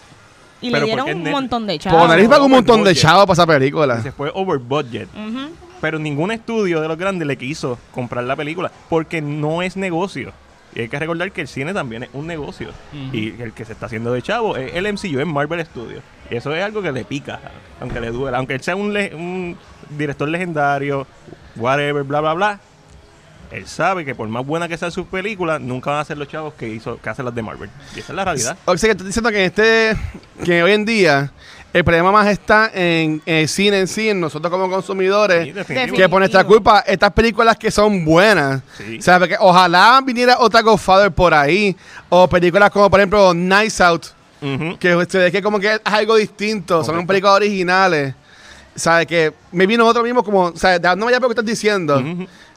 y 0.60 0.72
pero 0.72 0.79
le 0.81 0.86
dieron 0.88 1.05
¿por 1.05 1.05
qué 1.05 1.12
un 1.13 1.24
Netflix? 1.24 1.33
montón 1.41 1.67
de 1.67 1.74
Por 1.74 1.81
chavos. 1.83 2.07
nariz 2.07 2.29
pagó 2.29 2.45
un 2.45 2.51
montón 2.51 2.83
de 2.83 2.95
chavos 2.95 3.25
para 3.25 3.33
esa 3.33 3.43
y 3.43 3.45
película. 3.45 4.01
Se 4.01 4.12
fue 4.12 4.31
over 4.33 4.57
budget. 4.57 5.07
Ujú. 5.13 5.50
Pero 5.83 5.99
ningún 5.99 6.31
estudio 6.31 6.79
de 6.79 6.87
los 6.87 6.97
grandes 6.97 7.27
le 7.27 7.35
quiso 7.37 7.77
comprar 7.91 8.23
la 8.23 8.37
película 8.37 8.71
porque 8.89 9.21
no 9.21 9.61
es 9.61 9.75
negocio. 9.75 10.31
Y 10.73 10.79
hay 10.79 10.87
que 10.87 10.97
recordar 10.97 11.29
que 11.33 11.41
el 11.41 11.49
cine 11.49 11.73
también 11.73 12.03
es 12.03 12.09
un 12.13 12.25
negocio. 12.25 12.69
Y 13.11 13.39
el 13.41 13.51
que 13.51 13.65
se 13.65 13.73
está 13.73 13.87
haciendo 13.87 14.13
de 14.13 14.21
chavo 14.21 14.55
es 14.55 14.73
el 14.75 14.87
MCU, 14.93 15.19
es 15.19 15.27
Marvel 15.27 15.63
Studios. 15.65 16.01
Y 16.31 16.35
eso 16.37 16.55
es 16.55 16.63
algo 16.63 16.81
que 16.81 16.93
le 16.93 17.03
pica, 17.03 17.37
aunque 17.81 17.99
le 17.99 18.11
duela. 18.11 18.37
Aunque 18.37 18.55
él 18.55 18.61
sea 18.63 18.77
un, 18.77 18.93
le- 18.93 19.13
un 19.13 19.57
director 19.97 20.29
legendario, 20.29 21.05
whatever, 21.57 22.03
bla, 22.03 22.21
bla, 22.21 22.33
bla. 22.33 22.59
Él 23.51 23.67
sabe 23.67 24.05
que 24.05 24.15
por 24.15 24.27
más 24.29 24.43
buena 24.45 24.69
que 24.69 24.77
sean 24.77 24.91
sus 24.91 25.05
películas, 25.07 25.59
nunca 25.59 25.91
van 25.91 25.99
a 25.99 26.05
ser 26.05 26.17
los 26.17 26.29
chavos 26.29 26.53
que 26.55 26.69
hizo 26.69 26.97
que 26.99 27.09
hacen 27.09 27.25
las 27.25 27.35
de 27.35 27.41
Marvel. 27.43 27.69
Y 27.95 27.99
esa 27.99 28.13
es 28.13 28.15
la 28.15 28.23
realidad. 28.25 28.57
O 28.65 28.75
sea, 28.77 28.87
que 28.87 28.91
estás 28.93 29.05
diciendo 29.05 29.29
que 29.31 29.45
este, 29.45 29.95
que 30.45 30.63
hoy 30.63 30.71
en 30.71 30.85
día 30.85 31.31
el 31.73 31.83
problema 31.83 32.11
más 32.11 32.27
está 32.27 32.69
en, 32.73 33.21
el 33.25 33.47
cine 33.47 33.79
en 33.79 33.87
sí, 33.87 34.09
en 34.09 34.19
nosotros 34.19 34.51
como 34.51 34.69
consumidores, 34.69 35.53
Sí, 35.67 35.73
que 35.95 36.07
por 36.07 36.19
nuestra 36.19 36.43
culpa 36.43 36.83
estas 36.85 37.11
películas 37.13 37.57
que 37.57 37.71
son 37.71 38.05
buenas, 38.05 38.61
Sí. 38.77 38.99
o 38.99 39.01
sea, 39.01 39.17
porque 39.19 39.35
ojalá 39.39 39.99
viniera 40.05 40.37
otra 40.39 40.61
Godfather 40.61 41.11
por 41.11 41.33
ahí, 41.33 41.75
o 42.09 42.27
películas 42.29 42.69
como 42.69 42.89
por 42.89 42.99
ejemplo 42.99 43.33
Nice 43.33 43.83
Out, 43.83 44.05
Ujú. 44.41 44.77
que 44.77 45.05
se 45.09 45.17
ve 45.17 45.31
que 45.31 45.41
como 45.41 45.59
que 45.59 45.73
es 45.73 45.81
algo 45.85 46.15
distinto, 46.15 46.83
son 46.83 46.93
Correcto. 46.93 47.07
películas 47.07 47.35
originales. 47.37 48.13
¿Sabes? 48.75 49.05
Que 49.07 49.33
me 49.51 49.65
vino 49.67 49.83
nosotros 49.83 50.03
mismos 50.05 50.23
como, 50.23 50.55
¿sabes? 50.55 50.81
Dándome 50.81 51.11
ya 51.11 51.19
por 51.19 51.29
lo 51.29 51.35
que 51.35 51.41
estás 51.41 51.45
diciendo. 51.49 52.01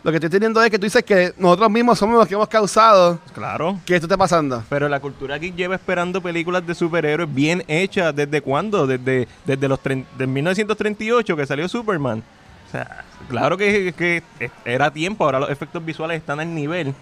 Lo 0.03 0.11
que 0.13 0.17
estoy 0.19 0.31
teniendo 0.31 0.63
es 0.63 0.71
que 0.71 0.79
tú 0.79 0.85
dices 0.85 1.03
que 1.05 1.35
nosotros 1.37 1.69
mismos 1.71 1.99
somos 1.99 2.17
los 2.17 2.29
que 2.29 2.35
hemos 2.35 2.47
causado 2.49 3.19
Claro. 3.35 3.81
que 3.85 3.95
esto 3.97 4.07
esté 4.07 4.17
pasando. 4.17 4.63
Pero 4.69 4.89
la 4.89 5.01
cultura 5.01 5.37
geek 5.37 5.57
lleva 5.57 5.75
esperando 5.75 6.21
películas 6.23 6.65
de 6.67 6.75
superhéroes 6.77 7.33
bien 7.35 7.65
hechas. 7.67 8.15
¿Desde 8.15 8.41
cuándo? 8.41 8.87
Desde, 8.87 9.27
desde 9.45 9.67
los 9.69 9.81
tre- 9.83 10.05
de 10.17 10.27
1938 10.29 11.37
que 11.37 11.45
salió 11.47 11.69
Superman. 11.69 12.23
O 12.69 12.71
sea, 12.71 13.05
claro 13.29 13.57
que, 13.57 13.93
que 13.97 14.23
era 14.65 14.93
tiempo. 14.93 15.25
Ahora 15.25 15.41
los 15.41 15.51
efectos 15.51 15.85
visuales 15.85 16.19
están 16.19 16.39
al 16.41 16.55
nivel 16.55 16.95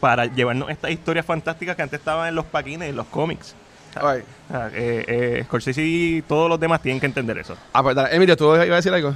para 0.00 0.26
llevarnos 0.26 0.70
estas 0.70 0.90
historias 0.92 1.24
fantásticas 1.26 1.74
que 1.76 1.82
antes 1.82 1.98
estaban 2.00 2.28
en 2.28 2.34
los 2.34 2.44
paquines, 2.44 2.88
en 2.88 2.96
los 2.96 3.06
cómics. 3.06 3.54
O 3.96 4.00
sea, 4.00 4.68
eh, 4.74 5.04
eh, 5.08 5.42
Scorsese 5.44 5.82
y 5.82 6.22
todos 6.22 6.48
los 6.48 6.58
demás 6.58 6.80
tienen 6.82 7.00
que 7.00 7.06
entender 7.06 7.38
eso. 7.38 7.56
Ah, 7.72 7.82
pues 7.82 7.94
dale. 7.94 8.14
Emilio, 8.14 8.36
¿tú 8.36 8.54
ibas 8.54 8.68
a 8.68 8.74
decir 8.76 8.92
algo? 8.92 9.14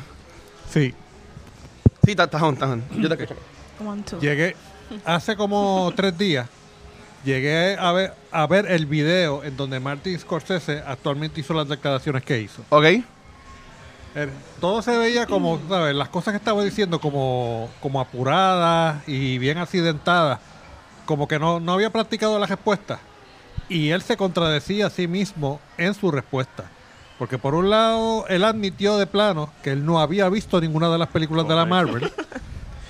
Sí, 0.71 0.95
Sí, 2.07 2.13
está 2.13 2.25
está 2.25 2.45
on, 2.45 2.55
está 2.55 2.67
on. 2.69 2.85
Yo 3.01 3.09
te 3.09 3.21
escucho. 3.21 3.41
One, 3.85 4.03
two. 4.03 4.21
llegué 4.21 4.55
hace 5.05 5.35
como 5.37 5.93
tres 5.97 6.17
días. 6.17 6.49
Llegué 7.25 7.77
a 7.77 7.91
ver, 7.91 8.15
a 8.31 8.47
ver 8.47 8.71
el 8.71 8.87
video 8.87 9.43
en 9.43 9.57
donde 9.57 9.81
Martin 9.81 10.17
Scorsese 10.17 10.85
actualmente 10.87 11.41
hizo 11.41 11.53
las 11.53 11.69
declaraciones 11.69 12.23
que 12.23 12.41
hizo. 12.41 12.63
Ok. 12.69 12.85
Eh, 12.85 14.31
todo 14.61 14.81
se 14.83 14.97
veía 14.97 15.27
como, 15.27 15.61
¿sabes? 15.69 15.97
Las 15.97 16.09
cosas 16.09 16.33
que 16.33 16.39
estaba 16.39 16.63
diciendo 16.63 17.01
como, 17.01 17.69
como 17.81 18.01
apuradas 18.01 19.03
y 19.09 19.39
bien 19.39 19.59
accidentadas. 19.59 20.39
Como 21.07 21.27
que 21.27 21.41
no, 21.41 21.59
no 21.59 21.73
había 21.73 21.91
practicado 21.91 22.39
la 22.39 22.47
respuesta. 22.47 23.01
Y 23.69 23.91
él 23.91 24.03
se 24.03 24.17
contradecía 24.17 24.87
a 24.87 24.91
sí 24.91 25.09
mismo 25.09 25.61
en 25.77 25.95
su 25.95 26.11
respuesta. 26.11 26.65
Porque 27.19 27.39
por 27.39 27.55
un 27.55 27.71
lado, 27.71 28.27
él 28.29 28.45
admitió 28.45 28.99
de 28.99 29.07
plano 29.07 29.51
que 29.63 29.71
él 29.73 29.85
no 29.85 30.01
había 30.01 30.29
visto 30.29 30.61
ninguna 30.61 30.91
de 30.91 30.99
las 30.99 31.09
películas 31.09 31.49
de 31.49 31.55
la 31.55 31.65
Marvel. 31.65 32.11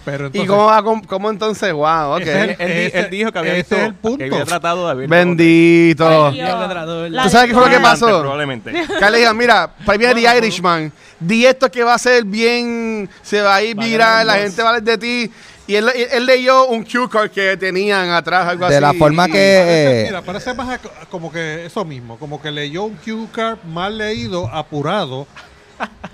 Pero 0.05 0.25
¿Y 0.25 0.27
entonces, 0.27 0.49
cómo 0.51 0.67
va? 0.67 0.83
¿Cómo, 0.85 1.03
cómo 1.05 1.31
entonces? 1.31 1.73
Wow, 1.73 2.13
ok. 2.15 2.21
Ese 2.21 2.31
es 2.31 2.37
Él, 2.43 2.57
el- 2.61 2.71
él 2.71 2.77
di- 2.79 2.85
ese- 2.87 2.99
él 3.01 3.11
dijo 3.11 3.33
que 3.33 3.39
había, 3.41 3.53
ese 3.55 3.61
visto- 3.63 3.77
es 3.77 3.83
el 3.83 3.95
punto. 3.95 4.19
que 4.19 4.25
había 4.25 4.45
tratado 4.45 4.95
de. 4.95 5.07
Bendito. 5.09 6.31
¿Tú 6.33 7.29
sabes 7.31 7.47
qué 7.49 7.55
fue 7.55 7.65
lo 7.65 7.71
que 7.71 7.81
pasó? 7.81 8.21
Probablemente. 8.21 8.73
Que 8.73 9.11
le 9.11 9.19
digan, 9.19 9.37
mira, 9.37 9.69
para 9.85 9.99
The 10.15 10.37
Irishman, 10.39 10.93
di 11.19 11.45
esto 11.47 11.69
que 11.71 11.83
va 11.83 11.95
a 11.95 11.99
ser 11.99 12.25
bien, 12.25 13.09
se 13.23 13.41
va 13.43 13.57
a 13.57 13.63
ir 13.63 13.77
viral, 13.77 14.27
la 14.29 14.35
gente 14.37 14.63
va 14.63 14.69
a 14.69 14.71
hablar 14.77 14.85
de 14.85 14.99
ti. 14.99 15.33
Y 15.69 15.75
él, 15.75 15.89
él- 16.13 16.27
leyó 16.27 16.67
un 16.69 16.85
cue 16.85 17.09
card 17.11 17.31
que 17.31 17.57
tenían 17.57 18.11
atrás, 18.11 18.47
algo 18.49 18.65
así. 18.67 18.75
De 18.75 18.81
la 18.81 18.95
forma 18.95 19.27
que... 19.27 19.33
Parece, 19.33 20.01
eh, 20.03 20.05
mira, 20.07 20.23
parece 20.23 20.55
más 20.55 20.69
a- 20.69 21.07
como 21.11 21.31
que 21.33 21.67
eso 21.67 21.85
mismo, 21.85 22.19
como 22.19 22.41
que 22.41 22.51
leyó 22.53 22.85
un 22.85 22.95
cue 22.97 23.27
card 23.33 23.59
mal 23.65 23.99
leído, 23.99 24.47
apurado. 24.49 25.27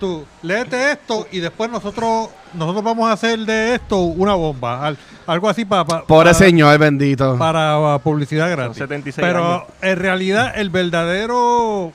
Tú, 0.01 0.25
léete 0.43 0.91
esto 0.93 1.29
y 1.31 1.39
después 1.39 1.71
nosotros 1.71 2.31
nosotros 2.53 2.83
vamos 2.83 3.09
a 3.09 3.13
hacer 3.13 3.39
de 3.41 3.77
esto 3.77 3.99
una 3.99 4.35
bomba. 4.35 4.85
al- 4.87 4.99
algo 5.27 5.49
así 5.49 5.65
para, 5.65 5.85
Pobre 6.03 6.35
señor, 6.35 6.77
bendito. 6.79 7.39
para 7.39 7.79
uh, 7.79 8.01
publicidad 8.01 8.51
gratis. 8.51 8.79
76 8.79 9.25
Pero 9.25 9.47
años. 9.55 9.63
en 9.81 9.99
realidad 9.99 10.53
el 10.57 10.71
verdadero 10.71 11.93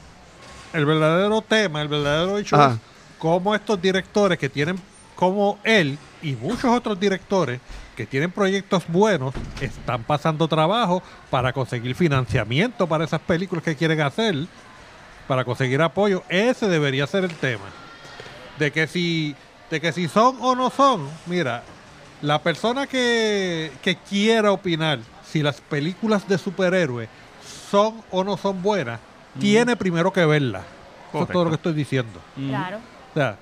el 0.73 0.85
verdadero 0.85 1.41
tema, 1.41 1.81
el 1.81 1.87
verdadero 1.89 2.37
hecho 2.37 2.55
Ajá. 2.55 2.73
es 2.75 2.79
cómo 3.17 3.53
estos 3.53 3.81
directores 3.81 4.37
que 4.37 4.47
tienen 4.47 4.79
como 5.17 5.57
él 5.63 5.97
y 6.21 6.33
muchos 6.33 6.65
otros 6.65 6.97
directores 6.99 7.59
que 7.95 8.05
tienen 8.05 8.31
proyectos 8.31 8.83
buenos 8.87 9.33
están 9.59 10.03
pasando 10.03 10.47
trabajo 10.47 11.01
para 11.31 11.51
conseguir 11.51 11.95
financiamiento 11.95 12.87
para 12.87 13.03
esas 13.03 13.19
películas 13.19 13.63
que 13.63 13.75
quieren 13.75 13.99
hacer, 14.01 14.35
para 15.27 15.43
conseguir 15.43 15.81
apoyo. 15.81 16.23
Ese 16.29 16.67
debería 16.67 17.07
ser 17.07 17.23
el 17.23 17.33
tema. 17.33 17.65
De 18.59 18.71
que 18.71 18.85
si 18.87 19.35
de 19.71 19.81
que 19.81 19.91
si 19.91 20.07
son 20.07 20.37
o 20.39 20.55
no 20.55 20.69
son, 20.69 21.09
mira, 21.25 21.63
la 22.21 22.41
persona 22.41 22.87
que, 22.87 23.71
que 23.81 23.97
quiera 23.97 24.51
opinar 24.51 24.99
si 25.25 25.41
las 25.41 25.59
películas 25.59 26.27
de 26.27 26.37
superhéroes 26.37 27.09
son 27.69 28.01
o 28.11 28.23
no 28.23 28.37
son 28.37 28.61
buenas, 28.61 28.99
tiene 29.39 29.75
primero 29.75 30.13
que 30.13 30.25
verlas. 30.25 30.63
Eso 31.09 31.23
es 31.23 31.29
todo 31.29 31.45
lo 31.45 31.49
que 31.49 31.55
estoy 31.55 31.73
diciendo. 31.73 32.21
Claro. 32.35 32.77
O 33.11 33.13
sea, 33.13 33.37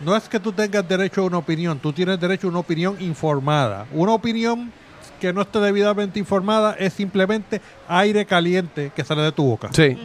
no 0.00 0.16
es 0.16 0.28
que 0.28 0.38
tú 0.40 0.52
tengas 0.52 0.86
derecho 0.88 1.22
a 1.22 1.24
una 1.24 1.38
opinión, 1.38 1.78
tú 1.78 1.92
tienes 1.92 2.20
derecho 2.20 2.46
a 2.46 2.50
una 2.50 2.58
opinión 2.60 2.96
informada. 3.00 3.86
Una 3.92 4.12
opinión 4.12 4.72
que 5.20 5.32
no 5.32 5.42
esté 5.42 5.58
debidamente 5.60 6.18
informada 6.18 6.74
es 6.78 6.92
simplemente 6.92 7.60
aire 7.88 8.26
caliente 8.26 8.92
que 8.94 9.04
sale 9.04 9.22
de 9.22 9.32
tu 9.32 9.44
boca. 9.44 9.68
Sí. 9.72 9.96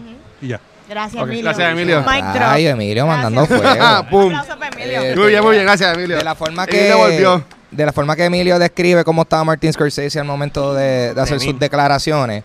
Y 0.41 0.48
ya. 0.50 0.60
Gracias, 0.89 1.24
Emilio. 1.24 1.43
gracias, 1.43 1.71
Emilio. 1.71 2.03
Ay, 2.07 2.67
Emilio 2.67 3.07
mandando 3.07 3.45
Gracias. 3.45 3.62
fuego. 3.69 3.77
Ah, 3.81 4.07
pum. 4.10 4.25
Un 4.25 4.36
aplauso 4.36 4.60
para 4.60 4.75
Emilio. 4.75 5.01
Eh, 5.01 5.15
Muy 5.15 5.27
bien, 5.29 5.43
muy 5.43 5.51
bien, 5.53 5.63
gracias, 5.65 5.95
Emilio. 5.98 6.17
De 6.17 6.24
la 6.24 6.36
forma 6.36 6.65
que 6.67 6.93
volvió. 6.93 7.43
de 7.71 7.86
la 7.86 7.93
forma 7.93 8.15
que 8.15 8.25
Emilio 8.25 8.60
describe 8.60 9.03
cómo 9.05 9.21
estaba 9.21 9.43
Martin 9.45 9.71
Scorsese 9.71 10.19
al 10.19 10.25
momento 10.25 10.74
de, 10.74 11.13
de 11.13 11.21
hacer 11.21 11.39
sus 11.39 11.57
declaraciones. 11.57 12.43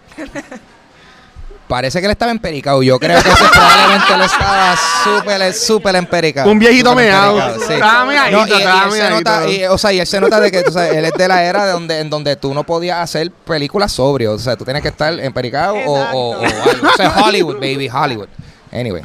Parece 1.68 1.98
que 1.98 2.06
él 2.06 2.12
estaba 2.12 2.30
empericado. 2.30 2.80
Yo 2.82 2.98
creo 3.00 3.20
que 3.20 3.28
ese 3.28 3.44
probablemente 3.52 4.14
él 4.14 4.22
estaba 4.22 4.76
súper, 5.02 5.52
súper 5.52 5.96
empericado. 5.96 6.48
Un 6.48 6.60
viejito 6.60 6.94
meado. 6.94 7.38
empericado, 7.40 7.66
sí. 7.66 7.72
Estaba 7.74 8.04
meadito, 8.04 8.38
No, 8.38 8.46
y- 8.46 8.50
y 8.50 8.54
estaba 8.54 8.84
él 8.84 8.90
se 8.92 8.98
meadito. 8.98 9.16
nota, 9.30 9.48
y, 9.48 9.64
o 9.64 9.78
sea, 9.78 9.92
y 9.92 10.00
él 10.00 10.06
se 10.06 10.20
nota 10.20 10.40
de 10.40 10.50
que 10.52 10.62
tú 10.62 10.70
sabes, 10.72 10.94
él 10.94 11.04
es 11.04 11.12
de 11.12 11.28
la 11.28 11.42
era 11.42 11.66
de 11.66 11.72
donde, 11.72 12.00
en 12.00 12.08
donde 12.08 12.36
tú 12.36 12.54
no 12.54 12.62
podías 12.62 13.00
hacer 13.00 13.32
películas 13.32 13.90
sobrio. 13.90 14.34
O 14.34 14.38
sea, 14.38 14.56
tú 14.56 14.64
tienes 14.64 14.80
que 14.82 14.88
estar 14.88 15.12
empericado 15.18 15.74
o, 15.74 16.00
o, 16.12 16.30
o 16.36 16.44
algo. 16.44 16.88
O 16.92 16.96
sea, 16.96 17.10
Hollywood, 17.24 17.56
baby, 17.56 17.90
Hollywood. 17.92 18.28
Anyway. 18.72 19.02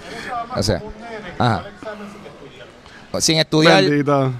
O 0.55 0.61
sea. 0.61 0.81
Ajá. 1.39 1.63
Sin 3.19 3.39
estudiar 3.39 3.83
Bendito. 3.83 4.31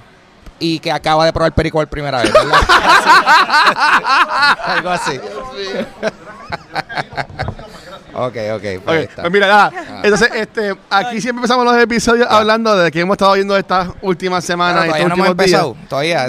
y 0.60 0.78
que 0.78 0.92
acaba 0.92 1.24
de 1.24 1.32
probar 1.32 1.52
perico 1.52 1.78
por 1.78 1.88
primera 1.88 2.22
vez, 2.22 2.32
¿verdad? 2.32 2.54
Algo 4.64 4.90
así. 4.90 5.20
Ok, 8.26 8.36
ok. 8.54 8.62
Pues 8.62 8.80
Ok, 8.82 8.88
ahí 8.88 9.02
está. 9.04 9.22
pues 9.22 9.32
mira, 9.32 9.46
nada. 9.48 9.72
Entonces, 10.02 10.30
este, 10.34 10.74
aquí 10.90 11.20
siempre 11.20 11.40
empezamos 11.40 11.64
los 11.64 11.76
episodios 11.82 12.26
hablando 12.30 12.76
de 12.76 12.90
que 12.90 13.00
hemos 13.00 13.14
estado 13.14 13.34
viendo 13.34 13.56
estas 13.56 13.88
últimas 14.02 14.44
semanas 14.44 14.84
Claro, 14.84 14.88
y 14.88 14.90
todavía 14.90 15.08
no 15.08 15.14
días. 15.88 16.28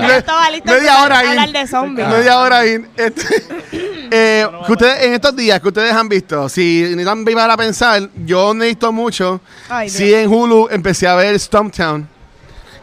Yo 0.00 0.12
estaba 0.14 0.50
Media 0.50 1.02
hora 1.02 1.18
ahí. 1.18 1.28
hablar 1.28 1.52
de 1.52 1.66
zombies. 1.66 2.08
Media 2.08 2.38
hora 2.38 2.58
ahí. 2.58 2.84
Este, 2.96 3.44
eh, 4.10 4.46
que 4.66 4.72
ustedes, 4.72 5.04
en 5.04 5.14
estos 5.14 5.34
días 5.36 5.60
que 5.60 5.68
ustedes 5.68 5.92
han 5.92 6.08
visto, 6.08 6.48
si 6.48 6.82
necesitan 6.82 7.24
vivar 7.24 7.50
a 7.50 7.56
pensar, 7.56 8.08
yo 8.24 8.54
visto 8.54 8.92
mucho. 8.92 9.40
Ay, 9.68 9.88
sí, 9.88 10.04
Dios. 10.04 10.20
en 10.20 10.28
Hulu 10.32 10.68
empecé 10.70 11.06
a 11.08 11.14
ver 11.14 11.38
Stumptown, 11.38 12.08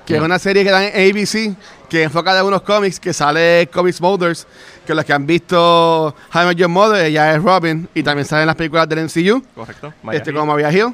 que 0.06 0.16
es 0.18 0.22
una 0.22 0.40
serie 0.40 0.64
que 0.64 0.72
da 0.72 0.86
en 0.86 1.16
ABC, 1.18 1.56
que 1.94 2.02
enfoca 2.02 2.34
de 2.34 2.42
unos 2.42 2.64
cómics, 2.64 3.00
que 3.00 3.14
sale 3.14 3.70
Comics 3.72 4.02
Molders, 4.02 4.48
que 4.84 4.96
los 4.96 5.06
que 5.06 5.14
han 5.14 5.28
visto 5.28 6.16
Met 6.34 6.58
Your 6.58 6.68
Mother, 6.68 7.06
ella 7.06 7.36
es 7.36 7.44
Robin, 7.44 7.88
y 7.94 8.02
también 8.02 8.26
salen 8.26 8.48
las 8.48 8.56
películas 8.56 8.90
del 8.90 8.98
MCU 9.06 9.44
Correcto. 9.54 9.94
Maya 10.02 10.18
este, 10.18 10.32
Hill. 10.32 10.38
como 10.38 10.54
Maria 10.54 10.72
Hill. 10.72 10.92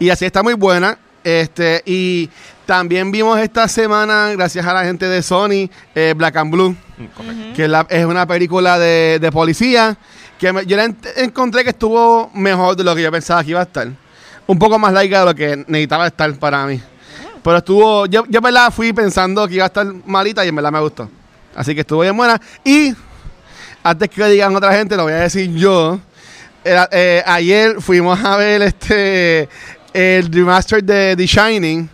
Y 0.00 0.10
así 0.10 0.24
está 0.24 0.42
muy 0.42 0.54
buena. 0.54 0.98
Este, 1.22 1.80
y 1.86 2.28
también 2.66 3.12
vimos 3.12 3.38
esta 3.38 3.68
semana, 3.68 4.30
gracias 4.32 4.66
a 4.66 4.72
la 4.74 4.82
gente 4.84 5.06
de 5.06 5.22
Sony, 5.22 5.70
eh, 5.94 6.12
Black 6.16 6.34
and 6.38 6.50
Blue, 6.52 6.70
Mm, 6.98 7.04
correcto. 7.16 7.42
que 7.54 7.68
la- 7.68 7.86
es 7.88 8.04
una 8.04 8.26
película 8.26 8.80
de, 8.80 9.18
de 9.20 9.30
policía, 9.30 9.96
que 10.40 10.52
me- 10.52 10.66
yo 10.66 10.76
la 10.76 10.86
ent- 10.86 11.08
encontré 11.18 11.62
que 11.62 11.70
estuvo 11.70 12.32
mejor 12.34 12.74
de 12.74 12.82
lo 12.82 12.96
que 12.96 13.02
yo 13.02 13.12
pensaba 13.12 13.44
que 13.44 13.50
iba 13.50 13.60
a 13.60 13.62
estar. 13.62 13.86
Un 14.48 14.58
poco 14.58 14.76
más 14.76 14.92
larga 14.92 15.20
de 15.20 15.24
lo 15.26 15.34
que 15.36 15.56
necesitaba 15.68 16.08
estar 16.08 16.34
para 16.34 16.66
mí. 16.66 16.82
Pero 17.42 17.56
estuvo, 17.56 18.06
yo, 18.06 18.24
yo 18.28 18.38
en 18.38 18.44
verdad 18.44 18.72
fui 18.72 18.92
pensando 18.92 19.46
que 19.48 19.54
iba 19.54 19.64
a 19.64 19.66
estar 19.66 19.86
malita 20.06 20.44
y 20.44 20.48
en 20.48 20.56
verdad 20.56 20.72
me 20.72 20.80
gustó. 20.80 21.08
Así 21.54 21.74
que 21.74 21.80
estuvo 21.80 22.00
bien 22.00 22.16
buena. 22.16 22.40
Y 22.64 22.94
antes 23.82 24.08
que 24.08 24.24
digan 24.26 24.54
otra 24.54 24.72
gente, 24.74 24.96
lo 24.96 25.04
voy 25.04 25.12
a 25.12 25.16
decir 25.16 25.52
yo. 25.54 25.98
Eh, 26.64 27.22
ayer 27.26 27.80
fuimos 27.80 28.22
a 28.24 28.36
ver 28.36 28.62
este 28.62 29.48
el 29.92 30.32
remaster 30.32 30.82
de 30.82 31.16
The 31.16 31.26
Shining. 31.26 31.90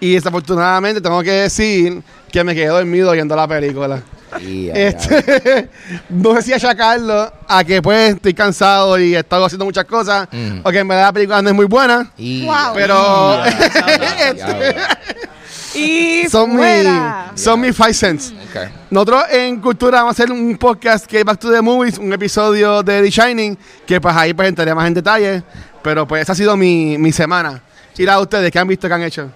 Y 0.00 0.14
desafortunadamente 0.14 1.00
tengo 1.00 1.22
que 1.22 1.30
decir 1.30 2.02
que 2.32 2.42
me 2.42 2.54
quedé 2.54 2.68
dormido 2.68 3.12
viendo 3.12 3.36
la 3.36 3.46
película. 3.46 4.02
Este, 4.38 5.68
no 6.10 6.34
sé 6.36 6.42
si 6.42 6.52
achacarlo 6.52 7.32
a 7.48 7.64
que 7.64 7.82
pues 7.82 8.14
estoy 8.14 8.34
cansado 8.34 8.98
y 8.98 9.14
he 9.14 9.18
estado 9.18 9.44
haciendo 9.44 9.64
muchas 9.64 9.84
cosas. 9.84 10.28
Mm. 10.30 10.60
O 10.62 10.70
que 10.70 10.78
en 10.78 10.88
verdad 10.88 11.04
la 11.06 11.12
película 11.12 11.42
no 11.42 11.48
es 11.50 11.54
muy 11.54 11.66
buena. 11.66 12.10
Y- 12.16 12.44
Wow. 12.46 12.72
Pero. 12.74 13.42
Y 15.74 16.28
son, 16.28 16.56
mi, 16.56 16.62
son 17.36 17.60
mis 17.60 17.76
five 17.76 17.94
cents. 17.94 18.32
Ok. 18.50 18.68
Nosotros 18.90 19.22
en 19.30 19.60
Cultura 19.60 19.98
vamos 19.98 20.18
a 20.18 20.22
hacer 20.22 20.32
un 20.32 20.56
podcast 20.58 21.06
que 21.06 21.20
es 21.20 21.24
Back 21.24 21.38
to 21.38 21.50
the 21.52 21.60
Movies, 21.62 21.96
un 21.98 22.12
episodio 22.12 22.82
de 22.82 23.00
The 23.02 23.08
Shining, 23.10 23.56
que 23.86 24.00
pues 24.00 24.14
ahí 24.16 24.34
presentaré 24.34 24.74
más 24.74 24.88
en 24.88 24.94
detalle. 24.94 25.42
Pero 25.82 26.08
pues 26.08 26.22
esa 26.22 26.32
ha 26.32 26.34
sido 26.34 26.56
mi, 26.56 26.98
mi 26.98 27.12
semana. 27.12 27.62
Y 27.96 28.02
la 28.02 28.16
de 28.16 28.22
ustedes, 28.22 28.50
¿qué 28.50 28.58
han 28.58 28.66
visto, 28.66 28.88
qué 28.88 28.94
han 28.94 29.02
hecho? 29.02 29.30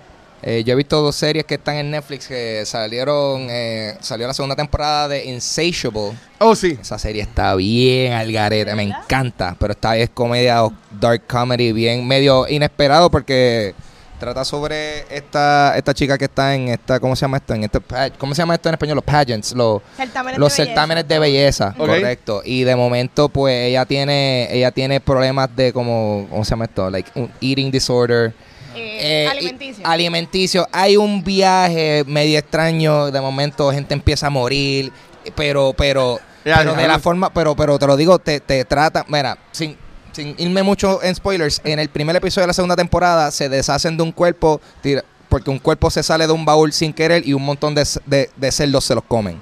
Eh, 0.47 0.63
yo 0.63 0.75
he 0.75 0.77
visto 0.77 1.01
dos 1.01 1.17
series 1.17 1.47
que 1.47 1.55
están 1.55 1.77
en 1.77 1.91
Netflix 1.91 2.27
que 2.29 2.65
salieron. 2.67 3.47
eh, 3.49 3.97
salió 4.01 4.27
la 4.27 4.35
segunda 4.35 4.55
temporada 4.55 5.09
de 5.09 5.25
Insatiable. 5.25 6.13
Oh, 6.39 6.55
sí. 6.55 6.77
Esa 6.79 6.99
serie 6.99 7.23
está 7.23 7.55
bien 7.55 8.13
al 8.13 8.31
garete, 8.31 8.75
me 8.75 8.83
encanta. 8.83 9.57
Pero 9.59 9.73
esta 9.73 9.97
es 9.97 10.11
comedia 10.11 10.63
o 10.65 10.73
dark 11.01 11.27
comedy, 11.27 11.73
bien 11.73 12.07
medio 12.07 12.47
inesperado 12.47 13.11
porque 13.11 13.75
trata 14.21 14.45
sobre 14.45 15.01
esta 15.15 15.77
esta 15.77 15.93
chica 15.93 16.17
que 16.17 16.27
está 16.27 16.55
en 16.55 16.69
esta 16.69 17.01
¿cómo 17.01 17.17
se 17.17 17.23
llama 17.23 17.39
esto? 17.39 17.53
En 17.55 17.65
este 17.65 17.81
pa- 17.81 18.11
¿cómo 18.11 18.35
se 18.35 18.43
llama 18.43 18.55
esto 18.55 18.69
en 18.69 18.75
español? 18.75 18.97
Los 18.97 19.05
pageants, 19.05 19.53
los 19.53 19.81
Certámenes 19.97 20.39
los 20.39 20.53
de 20.53 20.63
belleza. 20.63 20.65
certámenes 20.75 21.09
de 21.09 21.19
belleza, 21.19 21.75
correcto. 21.77 22.43
Y 22.45 22.65
de 22.65 22.77
momento 22.77 23.29
pues 23.31 23.55
ella 23.69 23.85
tiene 23.87 24.49
ella 24.51 24.71
tiene 24.71 25.01
problemas 25.01 25.55
de 25.57 25.73
como 25.73 26.27
¿cómo 26.31 26.45
se 26.45 26.51
llama 26.51 26.67
esto? 26.67 26.91
Like 26.91 27.11
un 27.15 27.31
eating 27.41 27.71
disorder. 27.71 28.33
Eh, 28.75 29.25
Eh, 29.25 29.29
alimenticio. 29.29 29.87
alimenticio. 29.87 30.69
Hay 30.73 30.97
un 30.97 31.23
viaje 31.25 32.05
medio 32.07 32.39
extraño. 32.39 33.11
De 33.11 33.21
momento, 33.21 33.71
gente 33.73 33.95
empieza 33.95 34.27
a 34.27 34.31
morir. 34.31 34.93
Pero, 35.35 35.75
pero, 35.77 36.19
Ya, 36.45 36.59
pero 36.59 36.71
ya, 36.73 36.77
de 36.77 36.83
ya. 36.83 36.89
la 36.89 36.99
forma, 36.99 37.33
pero, 37.33 37.55
pero 37.57 37.79
te 37.79 37.87
lo 37.87 37.97
digo, 37.97 38.19
te, 38.19 38.41
te 38.41 38.65
trata. 38.65 39.05
Mira, 39.09 39.39
sin, 39.53 39.77
sin 40.13 40.35
irme 40.39 40.63
mucho 40.63 41.03
en 41.03 41.15
spoilers, 41.15 41.61
en 41.65 41.79
el 41.79 41.89
primer 41.89 42.15
episodio 42.17 42.43
de 42.43 42.49
la 42.49 42.53
segunda 42.55 42.77
temporada 42.77 43.31
se 43.31 43.49
deshacen 43.49 43.97
de 43.97 44.03
un 44.03 44.13
cuerpo. 44.13 44.61
tira- 44.83 45.05
porque 45.31 45.51
un 45.51 45.59
cuerpo 45.59 45.91
se 45.91 46.03
sale 46.05 46.27
de 46.29 46.33
un 46.33 46.45
baúl 46.45 46.73
sin 46.73 46.93
querer 46.93 47.27
y 47.27 47.33
un 47.33 47.43
montón 47.45 47.75
de, 47.75 47.85
de, 48.07 48.31
de 48.37 48.53
cerdos 48.53 48.85
se 48.85 48.95
los 48.95 49.03
comen. 49.03 49.41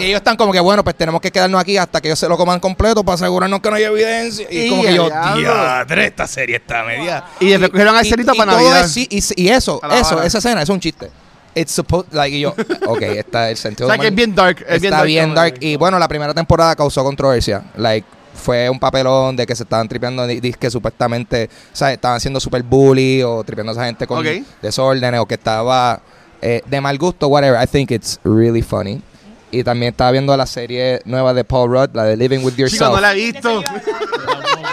Y 0.00 0.04
ellos 0.06 0.18
están 0.18 0.36
como 0.36 0.52
que, 0.52 0.60
bueno, 0.60 0.82
pues 0.82 0.96
tenemos 0.96 1.20
que 1.20 1.30
quedarnos 1.30 1.60
aquí 1.60 1.76
hasta 1.76 2.00
que 2.00 2.08
ellos 2.08 2.18
se 2.18 2.28
lo 2.28 2.36
coman 2.36 2.60
completo 2.60 3.04
para 3.04 3.14
asegurarnos 3.14 3.60
que 3.60 3.70
no 3.70 3.76
hay 3.76 3.84
evidencia. 3.84 4.46
Y, 4.50 4.68
como 4.70 4.82
que 4.82 4.94
yo, 4.94 5.08
diadre, 5.36 6.06
esta 6.06 6.26
serie 6.26 6.56
está 6.56 6.84
media. 6.84 7.24
Y 7.40 7.48
después 7.48 7.70
cogieron 7.70 7.96
al 7.96 8.06
cerito 8.06 8.34
para 8.34 8.52
Navidad. 8.52 8.88
y, 8.96 9.48
eso, 9.48 9.80
eso, 9.92 10.22
esa 10.22 10.38
escena 10.38 10.62
es 10.62 10.68
un 10.68 10.80
chiste. 10.80 11.10
It's 11.54 11.72
supposed, 11.72 12.12
like, 12.12 12.36
y 12.36 12.40
yo, 12.40 12.54
ok, 12.86 13.02
está 13.02 13.48
el 13.50 13.54
O 13.54 13.56
sentido. 13.56 13.88
sea 13.88 13.98
que 13.98 14.06
es 14.06 14.14
bien 14.14 14.34
dark. 14.34 14.64
Es 14.68 14.82
está 14.82 15.02
bien 15.02 15.34
dark. 15.34 15.56
Y 15.60 15.76
bueno, 15.76 15.98
la 15.98 16.06
primera 16.08 16.32
temporada 16.32 16.76
causó 16.76 17.02
controversia. 17.02 17.64
Like, 17.76 18.06
fue 18.34 18.70
un 18.70 18.78
papelón 18.78 19.36
de 19.36 19.46
que 19.46 19.54
se 19.56 19.64
estaban 19.64 19.88
tripeando, 19.88 20.26
que 20.58 20.70
supuestamente, 20.70 21.50
o 21.72 21.76
sea, 21.76 21.92
estaban 21.92 22.16
haciendo 22.16 22.38
super 22.40 22.62
bully 22.62 23.22
o 23.22 23.42
tripeando 23.44 23.72
a 23.72 23.74
esa 23.74 23.84
gente 23.86 24.06
con 24.06 24.18
Ok. 24.20 24.44
desórdenes 24.62 25.20
o 25.20 25.26
que 25.26 25.34
estaba 25.34 26.00
eh, 26.40 26.62
de 26.64 26.80
mal 26.80 26.96
gusto, 26.98 27.28
whatever. 27.28 27.60
I 27.62 27.66
think 27.66 27.90
it's 27.90 28.18
really 28.24 28.62
funny. 28.62 29.02
Y 29.52 29.64
también 29.64 29.90
estaba 29.90 30.12
viendo 30.12 30.36
la 30.36 30.46
serie 30.46 31.00
nueva 31.04 31.34
de 31.34 31.42
Paul 31.44 31.70
Rudd, 31.70 31.90
la 31.94 32.04
de 32.04 32.16
Living 32.16 32.38
with 32.44 32.54
Yourself. 32.56 32.94
no 32.94 33.00
la 33.00 33.12
he 33.12 33.16
visto. 33.16 33.62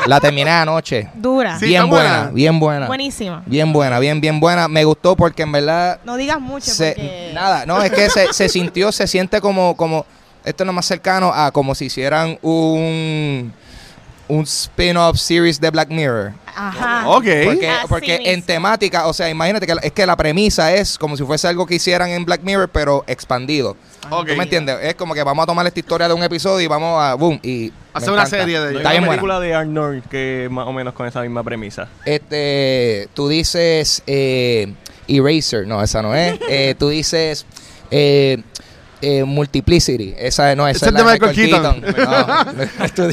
La 0.06 0.20
terminé 0.22 0.50
anoche. 0.52 1.10
Dura. 1.16 1.58
Sí, 1.60 1.66
bien 1.66 1.90
buena, 1.90 2.10
buena. 2.20 2.32
bien 2.32 2.60
buena. 2.60 2.88
Buenísima. 2.88 3.44
Bien 3.46 3.74
buena, 3.74 4.00
bien, 4.00 4.22
bien 4.22 4.40
buena. 4.40 4.68
Me 4.68 4.84
gustó 4.86 5.16
porque 5.16 5.42
en 5.44 5.52
verdad 5.52 6.00
No 6.06 6.16
digas 6.16 6.40
mucho 6.40 6.72
se- 6.72 6.94
porque... 6.96 7.32
nada, 7.34 7.66
no, 7.66 7.82
es 7.82 7.92
que 7.92 8.10
se, 8.10 8.32
se 8.34 8.48
sintió, 8.50 8.92
se 8.92 9.08
siente 9.08 9.42
como, 9.42 9.76
como, 9.76 10.06
esto 10.46 10.64
es 10.64 10.66
lo 10.68 10.74
más 10.74 10.86
cercano 10.86 11.32
a 11.34 11.52
como 11.52 11.76
si 11.76 11.86
hicieran 11.86 12.38
un, 12.42 13.52
un 14.30 14.44
spin-off 14.44 15.18
series 15.18 15.60
de 15.60 15.70
Black 15.72 15.90
Mirror. 15.90 16.34
Ajá. 16.56 17.10
Ok. 17.10 17.26
Porque, 17.46 17.72
porque 17.90 18.20
en 18.26 18.42
temática, 18.44 19.08
o 19.08 19.14
sea, 19.14 19.28
imagínate 19.30 19.66
que 19.68 19.76
la- 19.76 19.82
es 19.82 19.92
que 19.92 20.06
la 20.06 20.16
premisa 20.16 20.74
es 20.74 20.98
como 20.98 21.18
si 21.18 21.24
fuese 21.24 21.48
algo 21.48 21.66
que 21.66 21.76
hicieran 21.76 22.10
en 22.12 22.24
Black 22.24 22.42
Mirror, 22.44 22.70
pero 22.70 23.04
expandido. 23.08 23.76
Ok. 24.10 24.28
¿Tú 24.28 24.36
me 24.36 24.44
entiendes? 24.44 24.78
Es 24.82 24.96
como 24.96 25.14
que 25.14 25.24
vamos 25.24 25.44
a 25.44 25.46
tomar 25.48 25.66
esta 25.68 25.80
historia 25.80 26.08
de 26.08 26.14
un 26.14 26.24
episodio 26.24 26.64
y 26.64 26.68
vamos 26.68 27.02
a, 27.02 27.14
boom, 27.16 27.40
y... 27.44 27.72
Hacer 27.94 28.12
una 28.12 28.26
serie 28.26 28.60
de 28.60 28.68
hay 28.68 28.72
ella. 28.72 28.78
Está 28.78 28.90
una 28.90 28.92
bien 28.92 29.02
buena. 29.06 29.12
película 29.22 29.40
de 29.40 29.56
Arnold 29.56 30.04
que 30.10 30.48
más 30.52 30.68
o 30.68 30.74
menos 30.74 30.94
con 30.94 31.08
esa 31.08 31.22
misma 31.22 31.44
premisa. 31.44 31.88
Este, 32.06 33.10
tú 33.14 33.28
dices 33.28 34.04
eh, 34.06 34.74
Eraser, 35.08 35.66
no, 35.68 35.82
esa 35.82 36.02
no 36.02 36.14
es. 36.14 36.40
Eh, 36.50 36.76
tú 36.78 36.90
dices 36.90 37.46
eh, 37.92 38.42
eh, 39.02 39.24
Multiplicity, 39.24 40.14
esa 40.18 40.56
no, 40.56 40.68
esa 40.68 40.86
Ese 40.88 40.96
es 40.98 41.06
de 41.06 41.12
Michael 41.12 41.36
Keaton. 41.36 41.82
No. 41.82 42.88
tú, 42.96 43.10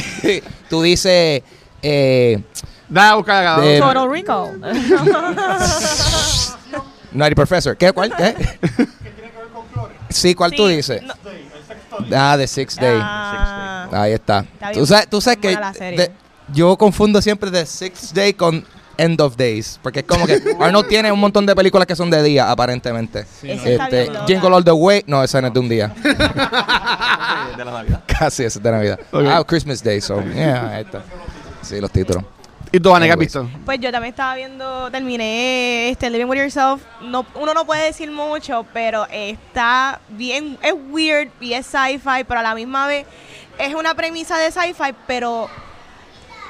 tú 0.68 0.82
dices 0.82 1.42
eh, 1.82 2.42
a 2.94 3.60
De- 3.60 3.80
Total 3.80 4.10
Recall. 4.10 4.60
Nutty 7.12 7.34
Professor. 7.34 7.76
¿Qué? 7.76 7.92
¿Cuál? 7.92 8.14
¿Qué? 8.16 8.34
Sí, 10.14 10.34
¿cuál 10.34 10.52
tú 10.52 10.68
Sí, 10.68 10.76
dices? 10.76 11.02
no. 11.02 11.14
Ah, 12.14 12.34
The 12.38 12.46
Sixth 12.46 12.80
Day. 12.80 12.98
Ah, 13.00 13.88
Ahí 13.92 14.12
está. 14.12 14.44
Tú 14.72 14.86
sabes, 14.86 15.08
tú 15.08 15.20
sabes 15.20 15.38
que 15.38 15.56
de- 15.96 16.10
yo 16.52 16.76
confundo 16.76 17.20
siempre 17.22 17.50
The 17.50 17.66
Sixth 17.66 18.12
Day 18.12 18.32
con 18.34 18.64
End 18.96 19.20
of 19.20 19.36
Days. 19.36 19.78
Porque 19.82 20.00
es 20.00 20.04
como 20.06 20.26
que 20.26 20.40
Arnold 20.60 20.88
tiene 20.88 21.10
un 21.12 21.18
montón 21.20 21.46
de 21.46 21.54
películas 21.54 21.86
que 21.86 21.96
son 21.96 22.10
de 22.10 22.22
día, 22.22 22.50
aparentemente. 22.50 23.26
Esa 23.42 23.68
está 23.68 23.88
Este. 23.88 24.10
Jingle 24.26 24.54
All 24.54 24.64
the 24.64 24.72
Way. 24.72 25.04
No, 25.06 25.22
esa 25.22 25.40
no 25.40 25.48
es 25.48 25.54
de 25.54 25.60
un 25.60 25.68
día. 25.68 25.88
de, 26.02 27.56
de 27.56 27.64
la 27.64 27.70
Navidad. 27.72 28.02
Casi 28.06 28.44
es 28.44 28.60
de 28.62 28.70
Navidad. 28.70 28.98
Ok. 29.12 29.22
Ah, 29.28 29.44
Christmas 29.46 29.82
Day. 29.82 30.00
So, 30.00 30.20
yeah, 30.34 30.68
ahí 30.70 30.82
está. 30.82 31.02
Sí, 31.62 31.80
los 31.80 31.90
títulos. 31.90 32.24
¿Y 32.74 32.80
tú, 32.80 32.90
Vane, 32.90 33.06
qué 33.06 33.12
has 33.12 33.16
Anyways. 33.16 33.32
visto? 33.32 33.48
Pues 33.64 33.78
yo 33.78 33.92
también 33.92 34.12
estaba 34.12 34.34
viendo, 34.34 34.90
terminé 34.90 35.90
este 35.90 36.10
Living 36.10 36.26
With 36.26 36.38
Yourself. 36.40 36.82
No, 37.02 37.24
uno 37.36 37.54
no 37.54 37.64
puede 37.64 37.84
decir 37.84 38.10
mucho, 38.10 38.66
pero 38.72 39.06
está 39.12 40.00
bien, 40.08 40.58
es 40.60 40.74
weird 40.90 41.30
y 41.40 41.52
es 41.52 41.66
sci-fi, 41.66 42.24
pero 42.26 42.40
a 42.40 42.42
la 42.42 42.56
misma 42.56 42.88
vez 42.88 43.06
es 43.58 43.74
una 43.76 43.94
premisa 43.94 44.36
de 44.38 44.50
sci-fi, 44.50 44.92
pero 45.06 45.48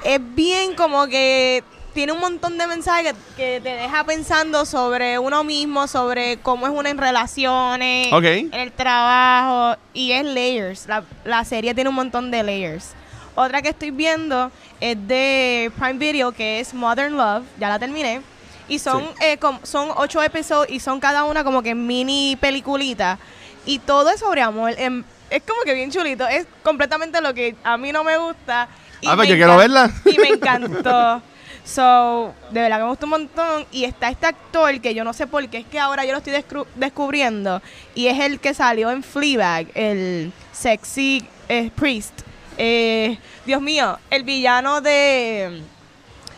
es 0.03 0.19
bien 0.35 0.75
como 0.75 1.07
que 1.09 1.63
tiene 1.93 2.13
un 2.13 2.21
montón 2.21 2.57
de 2.57 2.67
mensajes 2.69 3.13
que, 3.13 3.37
que 3.37 3.61
te 3.61 3.75
deja 3.77 4.03
pensando 4.05 4.65
sobre 4.65 5.19
uno 5.19 5.45
mismo, 5.45 5.87
sobre 5.89 6.39
cómo 6.39 6.67
es 6.67 6.73
uno 6.75 6.89
en 6.89 6.97
relaciones, 6.97 8.11
Ok. 8.15 8.25
en 8.25 8.55
el 8.55 8.73
trabajo, 8.73 9.79
y 9.93 10.13
es 10.13 10.25
layers. 10.25 10.87
La, 10.89 11.05
la 11.27 11.45
serie 11.45 11.75
tiene 11.75 11.91
un 11.91 11.97
montón 11.97 12.31
de 12.31 12.43
layers. 12.43 12.95
Otra 13.35 13.63
que 13.63 13.71
estoy 13.71 13.91
viendo 13.91 14.51
es 14.81 14.97
de 15.09 15.71
Prime 15.79 15.95
Video, 15.99 16.33
que 16.33 16.61
es 16.61 16.73
Modern 16.75 17.17
Love, 17.17 17.45
ya 17.59 17.69
la 17.69 17.79
terminé. 17.79 18.21
Y 18.69 18.79
son, 18.79 19.05
eh, 19.21 19.37
com- 19.39 19.59
son 19.63 19.91
ocho 19.97 20.23
episodios 20.23 20.71
y 20.75 20.81
son 20.81 20.99
cada 21.01 21.25
una 21.25 21.45
como 21.45 21.63
que 21.63 21.75
mini 21.75 22.37
peliculita. 22.41 23.19
Y 23.67 23.79
todo 23.81 24.11
es 24.11 24.21
sobre 24.21 24.41
amor. 24.41 24.73
Em, 24.79 25.05
es 25.31 25.43
como 25.43 25.61
que 25.63 25.75
bien 25.75 25.91
chulito. 25.91 26.27
Es 26.29 26.47
completamente 26.63 27.21
lo 27.21 27.35
que 27.35 27.57
a 27.65 27.77
mí 27.77 27.93
no 27.93 28.05
me 28.05 28.17
gusta. 28.17 28.69
y 29.01 29.07
Ah, 29.09 29.17
pues 29.17 29.29
me 29.29 29.35
yo 29.35 29.37
quiero 29.37 29.57
verla. 29.57 29.91
Y 30.07 30.17
me 30.19 30.29
encantó. 30.29 31.21
So, 31.65 32.35
de 32.51 32.61
verdad 32.61 32.77
que 32.77 32.83
me 32.85 32.89
gustó 32.91 33.07
un 33.07 33.11
montón. 33.11 33.67
Y 33.73 33.85
está 33.85 34.09
este 34.09 34.27
actor 34.27 34.81
que 34.81 34.95
yo 34.95 35.03
no 35.05 35.13
sé 35.13 35.27
por 35.27 35.47
qué 35.49 35.59
es 35.59 35.67
que 35.67 35.79
ahora 35.81 36.05
yo 36.05 36.13
lo 36.13 36.19
estoy 36.19 36.35
descubriendo. 36.77 37.61
Y 37.95 38.07
es 38.07 38.19
el 38.21 38.39
que 38.41 38.55
salió 38.55 38.91
en 38.91 39.03
Fleabag, 39.03 39.67
el 39.75 40.33
sexy 40.53 41.27
eh, 41.49 41.71
priest. 41.75 42.21
Eh, 42.59 43.19
Dios 43.47 43.61
mío, 43.61 43.99
el 44.11 44.23
villano 44.25 44.81
de, 44.81 45.63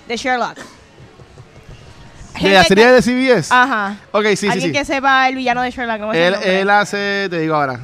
de 0.09 0.16
Sherlock. 0.16 0.59
¿De 2.40 2.50
la 2.52 2.64
serie 2.64 2.87
de 2.92 3.00
CBS? 3.02 3.48
Ajá. 3.52 3.96
Ok, 4.12 4.24
sí, 4.31 4.37
sí, 4.37 4.48
Alguien 4.48 4.72
sí. 4.72 4.79
que 4.79 4.85
sepa 4.85 5.29
el 5.29 5.37
villano 5.37 5.62
de 5.62 5.70
Sherlock. 5.70 6.00
¿cómo 6.00 6.12
Él, 6.12 6.33
nombre? 6.33 6.61
él 6.61 6.70
hace, 6.70 7.29
te 7.31 7.38
digo 7.40 7.55
ahora. 7.55 7.81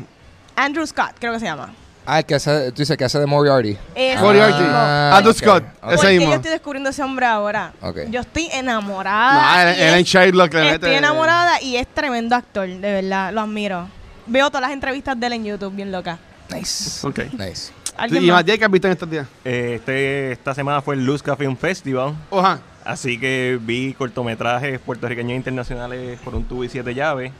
Andrew 0.57 0.87
Scott, 0.87 1.12
creo 1.18 1.33
que 1.33 1.40
se 1.40 1.47
llama. 1.47 1.73
Ah, 2.05 2.18
el 2.18 2.27
que 2.27 2.35
hace, 2.35 2.71
tú 2.73 2.83
dices 2.83 2.97
que 2.99 3.05
hace 3.05 3.18
de 3.18 3.25
Moriarty. 3.27 3.79
Ese 3.95 4.21
Moriarty. 4.21 4.59
mismo. 4.59 4.75
Ah, 4.77 5.16
Andrew 5.16 5.31
ok, 5.33 5.38
Scott, 5.38 5.64
ok. 5.81 5.92
ese 5.92 5.97
Porque 5.97 6.12
mismo. 6.18 6.29
yo 6.31 6.35
estoy 6.37 6.51
descubriendo 6.51 6.90
ese 6.90 7.03
hombre 7.03 7.25
ahora. 7.27 7.73
Ok. 7.81 7.99
Yo 8.11 8.21
estoy 8.21 8.49
No, 8.49 8.55
enamorada. 8.55 9.71
él, 9.73 9.79
y 9.79 9.83
él 9.83 9.95
en 9.95 10.01
es- 10.01 10.07
Sherlock 10.07 10.53
le 10.53 10.71
Estoy 10.75 10.90
mete- 10.90 10.97
enamorada 10.99 11.62
y 11.62 11.77
es 11.77 11.87
tremendo 11.87 12.37
actor, 12.37 12.68
de 12.68 12.92
verdad, 12.92 13.33
lo 13.33 13.40
admiro. 13.40 13.88
Veo 14.27 14.49
todas 14.49 14.62
las 14.62 14.73
entrevistas 14.73 15.18
de 15.18 15.27
él 15.29 15.33
en 15.35 15.45
YouTube, 15.45 15.75
bien 15.75 15.90
loca. 15.92 16.18
Nice. 16.55 17.07
Ok. 17.07 17.21
Nice. 17.38 17.73
¿Alguien 17.96 18.24
¿Y 18.24 18.26
más? 18.28 18.37
Matías 18.37 18.59
qué 18.59 18.64
has 18.64 18.70
visto 18.70 18.87
en 18.88 18.92
estos 18.92 19.11
días? 19.11 19.26
Eh, 19.44 19.74
Este, 19.76 20.33
esta 20.33 20.55
semana 20.55 20.81
fue 20.83 20.94
el 20.94 21.05
Luzca 21.05 21.37
Film 21.37 21.57
Festival. 21.57 22.14
Oja. 22.31 22.61
Así 22.85 23.18
que 23.18 23.59
vi 23.61 23.92
cortometrajes 23.94 24.81
puertorriqueños 24.81 25.33
e 25.33 25.37
internacionales 25.37 26.18
por 26.24 26.35
un 26.35 26.44
tubo 26.44 26.64
y 26.64 26.68
siete 26.68 26.94
llaves. 26.94 27.33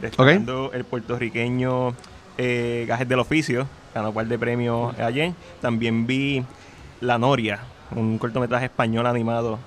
Destacando 0.00 0.70
el 0.74 0.84
puertorriqueño 0.84 1.94
eh, 2.38 2.84
Gajes 2.86 3.08
del 3.08 3.18
Oficio, 3.18 3.66
ganó 3.94 4.12
par 4.12 4.26
de 4.26 4.38
premios 4.38 4.98
ayer. 4.98 5.32
También 5.60 6.06
vi 6.06 6.44
La 7.00 7.18
Noria, 7.18 7.60
un 7.94 8.18
cortometraje 8.18 8.66
español 8.66 9.06
animado. 9.06 9.58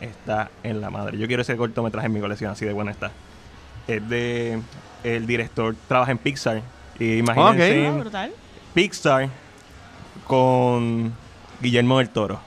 Está 0.00 0.50
en 0.64 0.80
la 0.80 0.90
madre. 0.90 1.16
Yo 1.18 1.26
quiero 1.28 1.42
ese 1.42 1.56
cortometraje 1.56 2.06
en 2.06 2.12
mi 2.12 2.20
colección, 2.20 2.50
así 2.50 2.64
de 2.64 2.72
bueno 2.72 2.90
está. 2.90 3.12
Es 3.86 4.08
de. 4.08 4.60
El 5.04 5.26
director 5.26 5.74
trabaja 5.86 6.10
en 6.12 6.18
Pixar. 6.18 6.60
Y 6.98 7.18
imagínense 7.18 7.86
Ah, 7.86 7.92
brutal. 7.98 8.32
Pixar 8.74 9.28
con 10.32 11.12
Guillermo 11.60 11.98
del 11.98 12.08
Toro. 12.08 12.40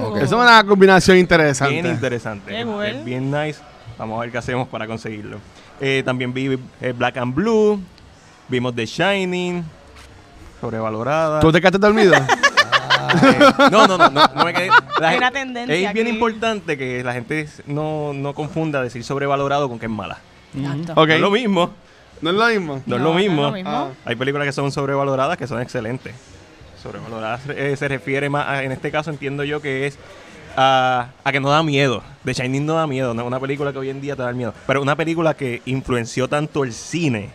Ok. 0.00 0.16
Eso 0.16 0.24
es 0.24 0.32
una 0.32 0.64
combinación 0.64 1.18
interesante. 1.18 1.74
Bien 1.74 1.86
interesante. 1.94 2.58
Es 2.58 3.04
bien 3.04 3.30
nice. 3.30 3.60
Vamos 3.98 4.16
a 4.16 4.22
ver 4.22 4.32
qué 4.32 4.38
hacemos 4.38 4.66
para 4.68 4.86
conseguirlo. 4.86 5.40
Eh, 5.78 6.02
también 6.06 6.32
vi 6.32 6.58
eh, 6.80 6.94
Black 6.96 7.18
and 7.18 7.34
Blue. 7.34 7.78
Vimos 8.48 8.74
The 8.74 8.86
Shining. 8.86 9.62
Sobrevalorada. 10.58 11.40
¿Tú 11.40 11.52
te 11.52 11.60
quedaste 11.60 11.78
dormido? 11.78 12.14
Eh, 13.22 13.38
no, 13.70 13.86
no, 13.86 13.98
no, 13.98 14.10
no, 14.10 14.26
no 14.34 14.44
me 14.44 14.52
quedé. 14.54 14.70
La 14.98 15.30
tendencia 15.30 15.88
Es 15.90 15.94
bien 15.94 16.06
aquí. 16.06 16.14
importante 16.16 16.76
que 16.76 17.04
la 17.04 17.12
gente 17.12 17.46
no, 17.66 18.12
no 18.12 18.34
confunda 18.34 18.82
decir 18.82 19.04
sobrevalorado 19.04 19.68
con 19.68 19.78
que 19.78 19.86
es 19.86 19.92
mala. 19.92 20.18
Exacto. 20.56 20.92
ok. 20.96 21.08
No 21.08 21.14
es 21.14 21.20
lo 21.20 21.30
mismo. 21.30 21.70
No 22.22 22.30
es 22.30 22.36
lo 22.36 22.46
mismo. 22.46 22.82
No, 22.86 22.96
es 22.96 23.02
lo 23.02 23.14
mismo. 23.14 23.52
Ah. 23.66 23.90
Hay 24.04 24.16
películas 24.16 24.46
que 24.46 24.52
son 24.52 24.72
sobrevaloradas 24.72 25.36
que 25.36 25.46
son 25.46 25.60
excelentes. 25.60 26.14
Eh, 27.48 27.74
se 27.76 27.88
refiere 27.88 28.28
más, 28.28 28.46
a- 28.46 28.62
en 28.64 28.72
este 28.72 28.90
caso 28.90 29.10
entiendo 29.10 29.44
yo 29.44 29.60
que 29.62 29.86
es 29.86 29.98
a, 30.56 31.08
a 31.24 31.32
que 31.32 31.40
no 31.40 31.50
da 31.50 31.62
miedo. 31.62 32.02
The 32.24 32.32
Shining 32.34 32.64
no 32.66 32.74
da 32.74 32.86
miedo, 32.86 33.12
no 33.14 33.22
es 33.22 33.26
una 33.26 33.40
película 33.40 33.72
que 33.72 33.78
hoy 33.78 33.90
en 33.90 34.00
día 34.00 34.14
te 34.16 34.22
da 34.22 34.32
miedo. 34.32 34.54
Pero 34.66 34.80
una 34.82 34.94
película 34.96 35.34
que 35.34 35.62
influenció 35.66 36.28
tanto 36.28 36.62
el 36.64 36.72
cine 36.72 37.30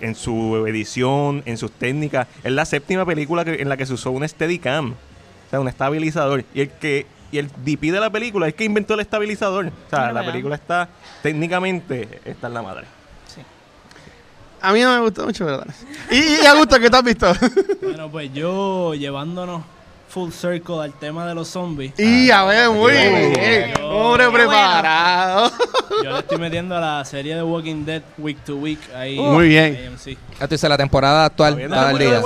en 0.00 0.14
su 0.14 0.66
edición, 0.66 1.42
en 1.46 1.56
sus 1.58 1.70
técnicas. 1.72 2.26
Es 2.44 2.52
la 2.52 2.64
séptima 2.64 3.04
película 3.06 3.44
que- 3.44 3.60
en 3.62 3.68
la 3.68 3.76
que 3.76 3.86
se 3.86 3.94
usó 3.94 4.10
un 4.10 4.26
Steadicam, 4.28 4.92
o 4.92 5.50
sea, 5.50 5.60
un 5.60 5.68
estabilizador. 5.68 6.44
Y 6.54 6.60
el 6.62 6.70
que 6.70 7.06
y 7.32 7.38
el 7.38 7.48
DP 7.64 7.90
de 7.90 7.98
la 7.98 8.08
película 8.08 8.46
es 8.46 8.54
que 8.54 8.62
inventó 8.64 8.94
el 8.94 9.00
estabilizador. 9.00 9.66
O 9.66 9.90
sea, 9.90 10.12
la 10.12 10.20
película 10.30 10.54
está 10.54 10.88
técnicamente 11.22 12.20
está 12.24 12.46
en 12.46 12.54
la 12.54 12.62
madre. 12.62 12.86
A 14.60 14.72
mí 14.72 14.80
no 14.80 14.94
me 14.94 15.00
gustó 15.00 15.24
mucho, 15.24 15.44
¿verdad? 15.44 15.66
Y, 16.10 16.44
a 16.46 16.54
gusto, 16.54 16.78
¿qué 16.80 16.90
te 16.90 16.96
has 16.96 17.04
visto? 17.04 17.32
Bueno, 17.82 18.10
pues 18.10 18.32
yo 18.32 18.94
llevándonos 18.94 19.62
full 20.08 20.30
circle 20.30 20.80
al 20.82 20.92
tema 20.92 21.26
de 21.26 21.34
los 21.34 21.48
zombies. 21.48 21.92
y 21.98 22.30
a 22.30 22.44
ver, 22.44 22.70
muy 22.70 22.92
bien. 22.92 23.74
Hombre 23.82 24.30
preparado. 24.30 25.52
Yo 26.04 26.10
le 26.12 26.18
estoy 26.18 26.38
metiendo 26.38 26.76
a 26.76 26.80
la 26.80 27.04
serie 27.04 27.34
de 27.36 27.42
Walking 27.42 27.84
Dead 27.84 28.02
week 28.18 28.38
to 28.44 28.56
week 28.56 28.78
ahí. 28.94 29.18
Muy 29.18 29.48
bien. 29.48 29.74
en 29.76 29.92
AMC. 29.92 30.06
Esto 30.32 30.46
dice 30.48 30.68
la 30.68 30.76
temporada 30.76 31.24
actual. 31.26 31.58
Estoy 31.60 31.78
al 31.78 31.98
día. 31.98 32.18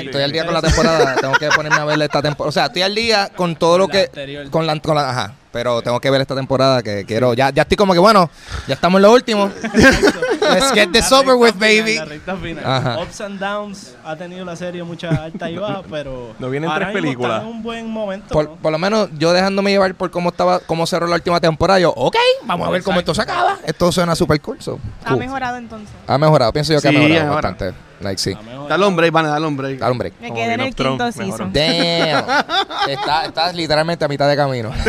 Estoy 0.00 0.22
al 0.22 0.32
día, 0.32 0.44
con 0.44 0.54
la 0.54 0.62
temporada. 0.62 1.16
Tengo 1.20 1.34
que 1.34 1.48
ponerme 1.48 1.78
a 1.78 1.84
ver 1.84 2.00
esta 2.02 2.22
temporada. 2.22 2.48
O 2.48 2.52
sea, 2.52 2.66
estoy 2.66 2.82
al 2.82 2.94
día 2.94 3.30
con 3.34 3.56
todo 3.56 3.78
lo 3.78 3.88
que. 3.88 4.10
Con 4.50 4.66
la, 4.66 4.78
con 4.80 4.94
la- 4.94 5.10
Ajá. 5.10 5.34
Pero 5.52 5.80
tengo 5.80 5.98
que 6.00 6.10
ver 6.10 6.20
esta 6.20 6.34
temporada 6.34 6.82
que 6.82 7.06
quiero. 7.06 7.32
Ya, 7.32 7.48
ya 7.48 7.62
estoy 7.62 7.78
como 7.78 7.94
que 7.94 7.98
bueno. 7.98 8.28
Ya 8.68 8.74
estamos 8.74 8.98
en 8.98 9.02
lo 9.02 9.12
último. 9.12 9.50
Let's 10.54 10.72
get 10.72 10.90
this 10.92 11.10
La 11.10 11.18
over 11.20 11.34
with, 11.36 11.52
final, 11.54 11.60
baby. 11.84 11.96
La 11.96 12.04
recta 12.04 12.36
final. 12.36 12.64
Ajá. 12.66 12.98
Ups 13.02 13.20
and 13.20 13.38
downs 13.40 13.94
ha 14.04 14.16
tenido 14.16 14.44
la 14.44 14.56
serie 14.56 14.82
muchas 14.84 15.18
altas 15.18 15.50
y 15.50 15.56
bajas, 15.56 15.84
pero. 15.90 16.34
No 16.38 16.48
vienen 16.50 16.70
ahora 16.70 16.86
tres 16.86 16.94
mismo 16.94 17.02
películas. 17.06 17.36
está 17.38 17.48
en 17.50 17.56
un 17.56 17.62
buen 17.62 17.90
momento. 17.90 18.28
Por, 18.32 18.44
¿no? 18.48 18.56
por 18.56 18.72
lo 18.72 18.78
menos 18.78 19.08
yo 19.18 19.32
dejándome 19.32 19.70
llevar 19.70 19.94
por 19.94 20.10
cómo 20.10 20.30
estaba, 20.30 20.60
cómo 20.60 20.86
cerró 20.86 21.06
la 21.06 21.16
última 21.16 21.40
temporada, 21.40 21.80
yo, 21.80 21.90
ok, 21.94 22.16
vamos 22.44 22.68
a 22.68 22.70
ver 22.70 22.82
cómo 22.82 22.98
esto 22.98 23.14
se 23.14 23.22
acaba. 23.22 23.58
Esto 23.64 23.90
suena 23.92 24.14
super 24.14 24.40
cool. 24.40 24.60
so, 24.60 24.78
Ha 25.04 25.10
cool. 25.10 25.18
mejorado 25.18 25.56
entonces. 25.56 25.88
Ha 26.06 26.18
mejorado, 26.18 26.52
pienso 26.52 26.72
yo 26.72 26.80
que 26.80 26.88
Sí, 26.88 26.96
ha 26.96 26.98
mejorado 26.98 27.32
bastante. 27.34 27.74
Like, 27.98 28.18
sí. 28.18 28.34
A 28.34 28.68
Dale 28.68 28.86
un 28.86 28.94
break, 28.96 29.10
van 29.12 29.24
dale 29.24 29.46
un 29.46 29.56
break. 29.56 29.78
Dale 29.78 29.92
un 29.92 29.98
break. 29.98 30.14
Me 30.20 30.28
Como 30.28 30.40
quedé 30.40 30.52
en 30.54 30.60
el 30.60 30.74
quinto 30.74 31.10
season. 31.12 31.50
Damn. 31.52 32.24
Está- 32.88 33.24
Estás 33.26 33.54
literalmente 33.54 34.04
a 34.04 34.08
mitad 34.08 34.28
de 34.28 34.36
camino. 34.36 34.70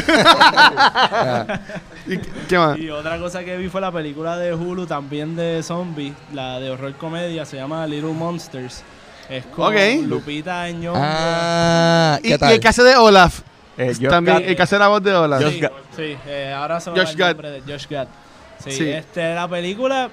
¿Y 2.07 2.17
qué 2.47 2.57
más? 2.57 2.77
Y 2.77 2.89
otra 2.89 3.17
cosa 3.19 3.43
que 3.43 3.57
vi 3.57 3.67
fue 3.69 3.81
la 3.81 3.91
película 3.91 4.37
de 4.37 4.53
Hulu 4.53 4.85
también 4.85 5.35
de 5.35 5.61
zombies, 5.63 6.13
la 6.33 6.59
de 6.59 6.69
horror 6.69 6.93
comedia, 6.95 7.45
se 7.45 7.57
llama 7.57 7.85
Little 7.87 8.13
Monsters. 8.13 8.83
Es 9.29 9.45
con. 9.47 9.75
Lupita 10.07 10.69
Ñongo. 10.71 10.97
ah, 11.01 12.17
Y, 12.23 12.29
¿qué 12.29 12.35
y 12.35 12.37
tal? 12.37 12.53
el 12.53 12.59
que 12.61 12.67
hace 12.69 12.83
de 12.83 12.95
Olaf. 12.95 13.41
Eh, 13.77 13.93
También, 14.09 14.37
el 14.45 14.55
que 14.55 14.61
hace 14.63 14.79
la 14.79 14.87
voz 14.87 15.03
de 15.03 15.13
Olaf. 15.13 15.43
Josh 15.43 15.53
Sí, 15.59 15.61
sí, 15.95 16.17
eh, 16.27 16.53
ahora 16.55 16.79
se 16.79 16.89
me 16.91 16.97
Josh 16.99 17.09
va 17.21 17.27
el 17.29 17.35
nombre 17.37 17.51
de 17.51 17.61
Josh 17.61 17.87
Gad. 17.89 18.07
Sí, 18.63 18.71
Sí. 18.71 18.89
este, 18.89 19.35
la 19.35 19.47
película, 19.47 20.09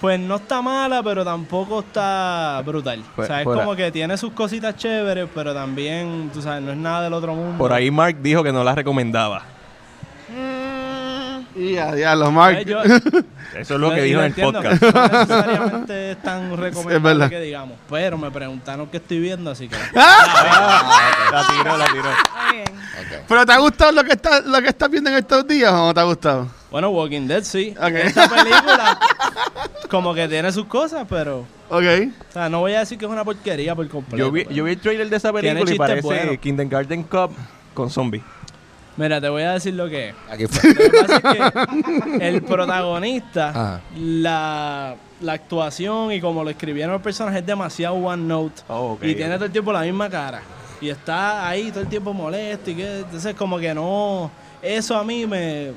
pues 0.00 0.20
no 0.20 0.36
está 0.36 0.62
mala, 0.62 1.02
pero 1.02 1.24
tampoco 1.24 1.80
está 1.80 2.62
brutal. 2.64 3.02
Pues, 3.16 3.28
o 3.28 3.32
sea, 3.32 3.40
es 3.40 3.44
como 3.44 3.72
a- 3.72 3.76
que 3.76 3.90
tiene 3.90 4.16
sus 4.16 4.32
cositas 4.34 4.76
chéveres, 4.76 5.28
pero 5.34 5.52
también, 5.54 6.30
tú 6.32 6.42
sabes, 6.42 6.62
no 6.62 6.70
es 6.72 6.76
nada 6.76 7.02
del 7.02 7.14
otro 7.14 7.34
mundo. 7.34 7.58
Por 7.58 7.72
ahí 7.72 7.90
Mark 7.90 8.18
dijo 8.20 8.44
que 8.44 8.52
no 8.52 8.62
la 8.62 8.74
recomendaba. 8.74 9.42
Y 11.56 11.76
a 11.76 11.92
diablo, 11.94 12.30
Mark. 12.32 12.58
Eh, 12.58 12.64
yo- 12.64 12.82
Eso 13.54 13.74
es 13.74 13.80
lo 13.80 13.94
que 13.94 14.02
dijo 14.02 14.18
en 14.18 14.24
el 14.24 14.30
entiendo, 14.30 14.60
podcast. 14.60 14.82
No 14.82 15.02
necesariamente 15.18 16.10
es 16.10 16.22
tan 16.22 16.50
verdad. 16.56 16.64
recomendable 16.64 17.28
que 17.30 17.40
digamos. 17.40 17.78
Pero 17.88 18.18
me 18.18 18.30
preguntaron 18.32 18.88
qué 18.88 18.96
estoy 18.96 19.20
viendo, 19.20 19.50
así 19.52 19.68
que. 19.68 19.76
la 19.94 21.46
tiró, 21.48 21.76
la 21.76 21.86
tiró. 21.86 22.08
¿Pero 23.28 23.46
te 23.46 23.52
ha 23.52 23.58
gustado 23.58 23.92
lo 23.92 24.02
que, 24.04 24.12
está, 24.12 24.40
lo 24.40 24.60
que 24.60 24.68
estás 24.68 24.90
viendo 24.90 25.10
en 25.10 25.16
estos 25.16 25.46
días 25.46 25.72
o 25.72 25.86
no 25.86 25.94
te 25.94 26.00
ha 26.00 26.04
gustado? 26.04 26.48
Bueno, 26.70 26.90
Walking 26.90 27.26
Dead 27.28 27.42
sí. 27.44 27.74
Ok. 27.78 27.86
Esta 27.94 28.28
película, 28.28 28.98
como 29.88 30.12
que 30.14 30.26
tiene 30.28 30.50
sus 30.52 30.66
cosas, 30.66 31.06
pero. 31.08 31.46
Ok. 31.70 31.84
O 32.30 32.32
sea, 32.32 32.48
no 32.48 32.60
voy 32.60 32.72
a 32.74 32.80
decir 32.80 32.98
que 32.98 33.04
es 33.04 33.10
una 33.10 33.24
porquería 33.24 33.74
por 33.76 33.88
completo. 33.88 34.16
Yo 34.16 34.32
vi, 34.32 34.44
yo 34.50 34.64
vi 34.64 34.72
el 34.72 34.80
trailer 34.80 35.08
de 35.08 35.16
esa 35.16 35.32
película 35.32 35.70
y 35.72 35.78
parece 35.78 36.00
buenos. 36.02 36.38
Kindergarten 36.38 37.04
Cup 37.04 37.30
con 37.72 37.88
zombies. 37.90 38.24
Mira, 38.96 39.20
te 39.20 39.28
voy 39.28 39.42
a 39.42 39.52
decir 39.52 39.74
lo 39.74 39.88
que 39.88 40.10
es. 40.10 40.14
Aquí 40.30 40.46
fue. 40.46 40.72
Lo 40.72 40.80
que 40.80 40.90
pasa 40.90 41.16
es 41.16 42.18
que 42.18 42.28
el 42.28 42.42
protagonista, 42.42 43.48
Ajá. 43.50 43.80
la, 43.96 44.94
la 45.20 45.32
actuación 45.32 46.12
y 46.12 46.20
como 46.20 46.44
lo 46.44 46.50
escribieron 46.50 46.92
los 46.92 47.02
personajes 47.02 47.40
es 47.40 47.46
demasiado 47.46 47.94
one 47.94 48.22
note. 48.22 48.62
Oh, 48.68 48.92
ok, 48.92 49.04
y 49.04 49.14
tiene 49.14 49.34
todo 49.34 49.46
el 49.46 49.52
tiempo 49.52 49.72
la 49.72 49.80
misma 49.82 50.08
cara. 50.08 50.42
Y 50.80 50.88
está 50.90 51.48
ahí 51.48 51.70
todo 51.70 51.80
el 51.80 51.88
tiempo 51.88 52.12
molesto 52.12 52.70
y 52.70 52.74
que 52.76 52.98
entonces 53.00 53.34
como 53.34 53.58
que 53.58 53.74
no 53.74 54.30
eso 54.62 54.96
a 54.96 55.04
mí 55.04 55.26
me 55.26 55.72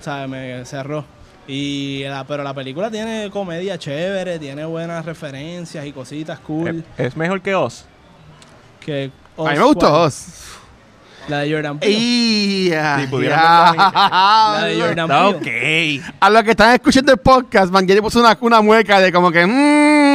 sea, 0.00 0.26
me 0.26 0.64
cerró. 0.64 1.04
Y 1.48 2.02
la, 2.04 2.24
pero 2.24 2.42
la 2.42 2.52
película 2.54 2.90
tiene 2.90 3.30
comedia 3.30 3.78
chévere, 3.78 4.38
tiene 4.38 4.64
buenas 4.64 5.04
referencias 5.04 5.84
y 5.86 5.92
cositas 5.92 6.38
cool. 6.40 6.84
Es, 6.98 7.06
es 7.06 7.16
mejor 7.16 7.40
que 7.40 7.54
Oz. 7.54 7.84
que 8.80 9.10
A 9.38 9.42
mí 9.52 9.58
me 9.58 9.64
gustó 9.64 9.88
¿cuál? 9.88 10.02
Oz. 10.02 10.26
La 11.28 11.38
de 11.40 11.52
Jordan 11.52 11.78
Peele. 11.78 11.94
Y 11.98 12.72
a 12.72 13.00
Si 13.00 13.06
pudieran 13.08 13.76
La 13.76 14.64
de. 14.66 14.80
Jordan 14.80 15.08
Peele. 15.08 16.00
ok. 16.00 16.14
A 16.20 16.30
los 16.30 16.42
que 16.44 16.50
están 16.52 16.72
escuchando 16.74 17.12
el 17.12 17.18
podcast, 17.18 17.70
Vangelis 17.72 18.00
puso 18.02 18.20
una, 18.20 18.36
una 18.40 18.60
mueca 18.60 19.00
de 19.00 19.12
como 19.12 19.30
que, 19.32 19.44
mmm, 19.46 20.05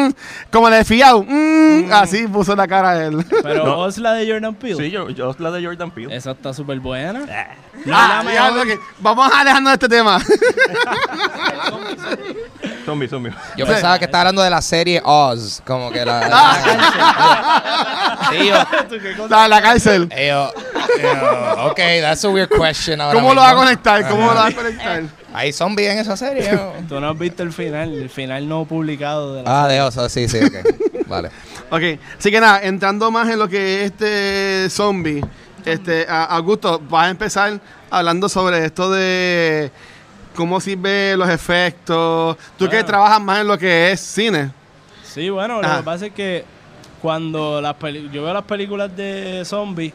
como 0.51 0.69
de 0.69 0.83
fiao, 0.85 1.23
mmm, 1.27 1.91
así 1.93 2.27
puso 2.27 2.55
la 2.55 2.67
cara 2.67 2.93
de 2.95 3.07
él. 3.07 3.25
Pero 3.43 3.65
No. 3.65 3.77
Oz, 3.79 3.97
la 3.97 4.13
de 4.13 4.29
Jordan 4.31 4.55
Peele. 4.55 4.75
Sí, 4.77 4.91
yo, 4.91 5.09
yo 5.09 5.35
la 5.39 5.51
de 5.51 5.63
Jordan 5.65 5.91
Peele. 5.91 6.15
Esa 6.15 6.31
está 6.31 6.53
súper 6.53 6.79
buena. 6.79 7.19
No 7.85 7.95
Ah, 7.97 8.23
la 8.23 8.23
mejor. 8.51 8.67
que- 8.67 8.79
Vamos 8.99 9.31
alejarnos 9.33 9.71
de 9.71 9.73
este 9.73 9.89
tema. 9.89 10.19
Zombie, 12.85 13.07
zombie. 13.07 13.31
Yo 13.57 13.65
Sí. 13.65 13.71
pensaba 13.71 13.97
que 13.99 14.05
estaba 14.05 14.21
hablando 14.21 14.41
de 14.41 14.49
la 14.49 14.61
serie 14.61 15.01
Oz. 15.03 15.61
Como 15.65 15.91
que 15.91 16.03
la. 16.03 16.57
Sí, 18.31 18.47
yo- 18.47 18.65
¿Tú 18.89 18.95
qué 19.01 19.15
cosa? 19.15 19.29
la, 19.35 19.47
la 19.47 19.61
cárcel. 19.61 20.07
eh, 20.11 20.33
ok, 20.33 21.79
that's 22.01 22.25
a 22.25 22.29
weird 22.29 22.49
question. 22.49 22.99
ahora 22.99 23.19
¿Cómo 23.19 23.33
lo 23.33 23.41
va 23.41 23.47
a 23.49 23.51
mismo. 23.51 23.63
conectar? 23.63 24.09
¿Cómo 24.09 24.27
lo 24.27 24.35
va 24.35 24.47
a 24.47 24.51
conectar? 24.51 25.03
¿Hay 25.33 25.53
zombies 25.53 25.89
en 25.91 25.99
esa 25.99 26.17
serie? 26.17 26.49
Tú 26.89 26.99
no 26.99 27.09
has 27.09 27.17
visto 27.17 27.43
el 27.43 27.53
final, 27.53 27.93
el 27.93 28.09
final 28.09 28.47
no 28.47 28.65
publicado 28.65 29.35
de 29.35 29.43
la 29.43 29.63
ah, 29.63 29.67
de 29.67 29.81
Oz, 29.81 29.97
oh, 29.97 30.09
sí, 30.09 30.27
sí, 30.27 30.39
ok. 30.39 31.07
Vale. 31.07 31.29
Ok, 31.73 31.81
así 32.19 32.29
que 32.31 32.41
nada, 32.41 32.59
entrando 32.63 33.09
más 33.11 33.29
en 33.29 33.39
lo 33.39 33.47
que 33.47 33.85
es 33.85 33.91
este 33.91 34.69
zombie, 34.69 35.23
este, 35.63 36.05
a- 36.05 36.25
Augusto, 36.25 36.81
vas 36.89 37.07
a 37.07 37.09
empezar 37.11 37.61
hablando 37.89 38.27
sobre 38.27 38.65
esto 38.65 38.91
de 38.91 39.71
cómo 40.35 40.59
sirve 40.59 41.15
los 41.15 41.29
efectos. 41.29 42.35
Tú 42.57 42.65
que 42.65 42.71
Bueno. 42.75 42.85
trabajas 42.85 43.21
más 43.21 43.39
en 43.39 43.47
lo 43.47 43.57
que 43.57 43.93
es 43.93 44.01
cine. 44.01 44.51
Sí, 45.01 45.29
bueno, 45.29 45.61
lo 45.61 45.77
que 45.77 45.83
pasa 45.83 46.05
es 46.07 46.11
que 46.11 46.43
cuando 47.01 47.61
las 47.61 47.75
peli- 47.75 48.09
yo 48.11 48.23
veo 48.23 48.33
las 48.33 48.43
películas 48.43 48.93
de 48.93 49.43
zombies, 49.45 49.93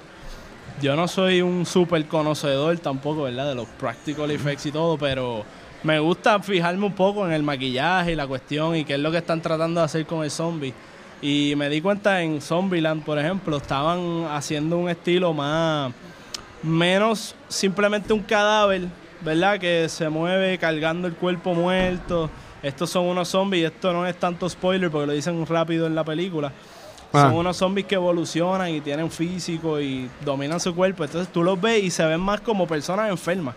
yo 0.81 0.95
no 0.97 1.09
soy 1.09 1.43
un 1.43 1.65
súper 1.65 2.07
conocedor 2.07 2.79
tampoco, 2.79 3.23
¿verdad? 3.23 3.49
De 3.49 3.55
los 3.55 3.67
practical 3.67 4.31
effects 4.31 4.67
y 4.67 4.73
todo, 4.73 4.99
pero 4.99 5.45
me 5.83 5.99
gusta 5.99 6.41
fijarme 6.41 6.87
un 6.87 6.93
poco 6.93 7.27
en 7.27 7.33
el 7.33 7.43
maquillaje 7.43 8.13
y 8.13 8.17
la 8.17 8.27
cuestión 8.27 8.77
y 8.77 8.85
qué 8.85 8.95
es 8.95 9.01
lo 9.01 9.11
que 9.11 9.19
están 9.19 9.41
tratando 9.41 9.81
de 9.81 9.87
hacer 9.87 10.07
con 10.07 10.25
el 10.25 10.31
zombie. 10.31 10.75
Y 11.23 11.55
me 11.57 11.71
di 11.71 11.81
cuenta 11.81 12.23
en 12.23 12.43
Zombieland, 12.43 13.03
por 13.03 13.19
ejemplo, 13.19 13.57
estaban 13.57 14.27
haciendo 14.31 14.77
un 14.77 14.91
estilo 14.91 15.33
más 15.33 15.93
menos 16.63 17.35
simplemente 17.49 18.13
un 18.13 18.21
cadáver, 18.21 18.83
¿verdad? 19.23 19.59
Que 19.59 19.89
se 19.89 20.09
mueve 20.09 20.59
cargando 20.59 21.09
el 21.09 21.15
cuerpo 21.15 21.55
muerto. 21.55 22.29
Estos 22.63 22.91
son 22.91 23.07
unos 23.07 23.29
zombies, 23.29 23.63
y 23.63 23.67
esto 23.67 23.93
no 23.93 24.07
es 24.07 24.17
tanto 24.17 24.49
spoiler 24.49 24.91
porque 24.91 25.07
lo 25.07 25.13
dicen 25.13 25.47
rápido 25.47 25.87
en 25.87 25.95
la 25.95 26.05
película. 26.05 26.53
Ah. 27.13 27.23
Son 27.29 27.35
unos 27.35 27.57
zombies 27.57 27.87
que 27.87 27.95
evolucionan 27.95 28.71
y 28.75 28.81
tienen 28.81 29.11
físico 29.11 29.81
y 29.81 30.09
dominan 30.25 30.61
su 30.61 30.75
cuerpo. 30.75 31.05
Entonces 31.05 31.33
tú 31.33 31.43
los 31.43 31.61
ves 31.61 31.83
y 31.85 31.91
se 31.91 32.05
ven 32.05 32.21
más 32.21 32.41
como 32.41 32.67
personas 32.67 33.11
enfermas. 33.11 33.55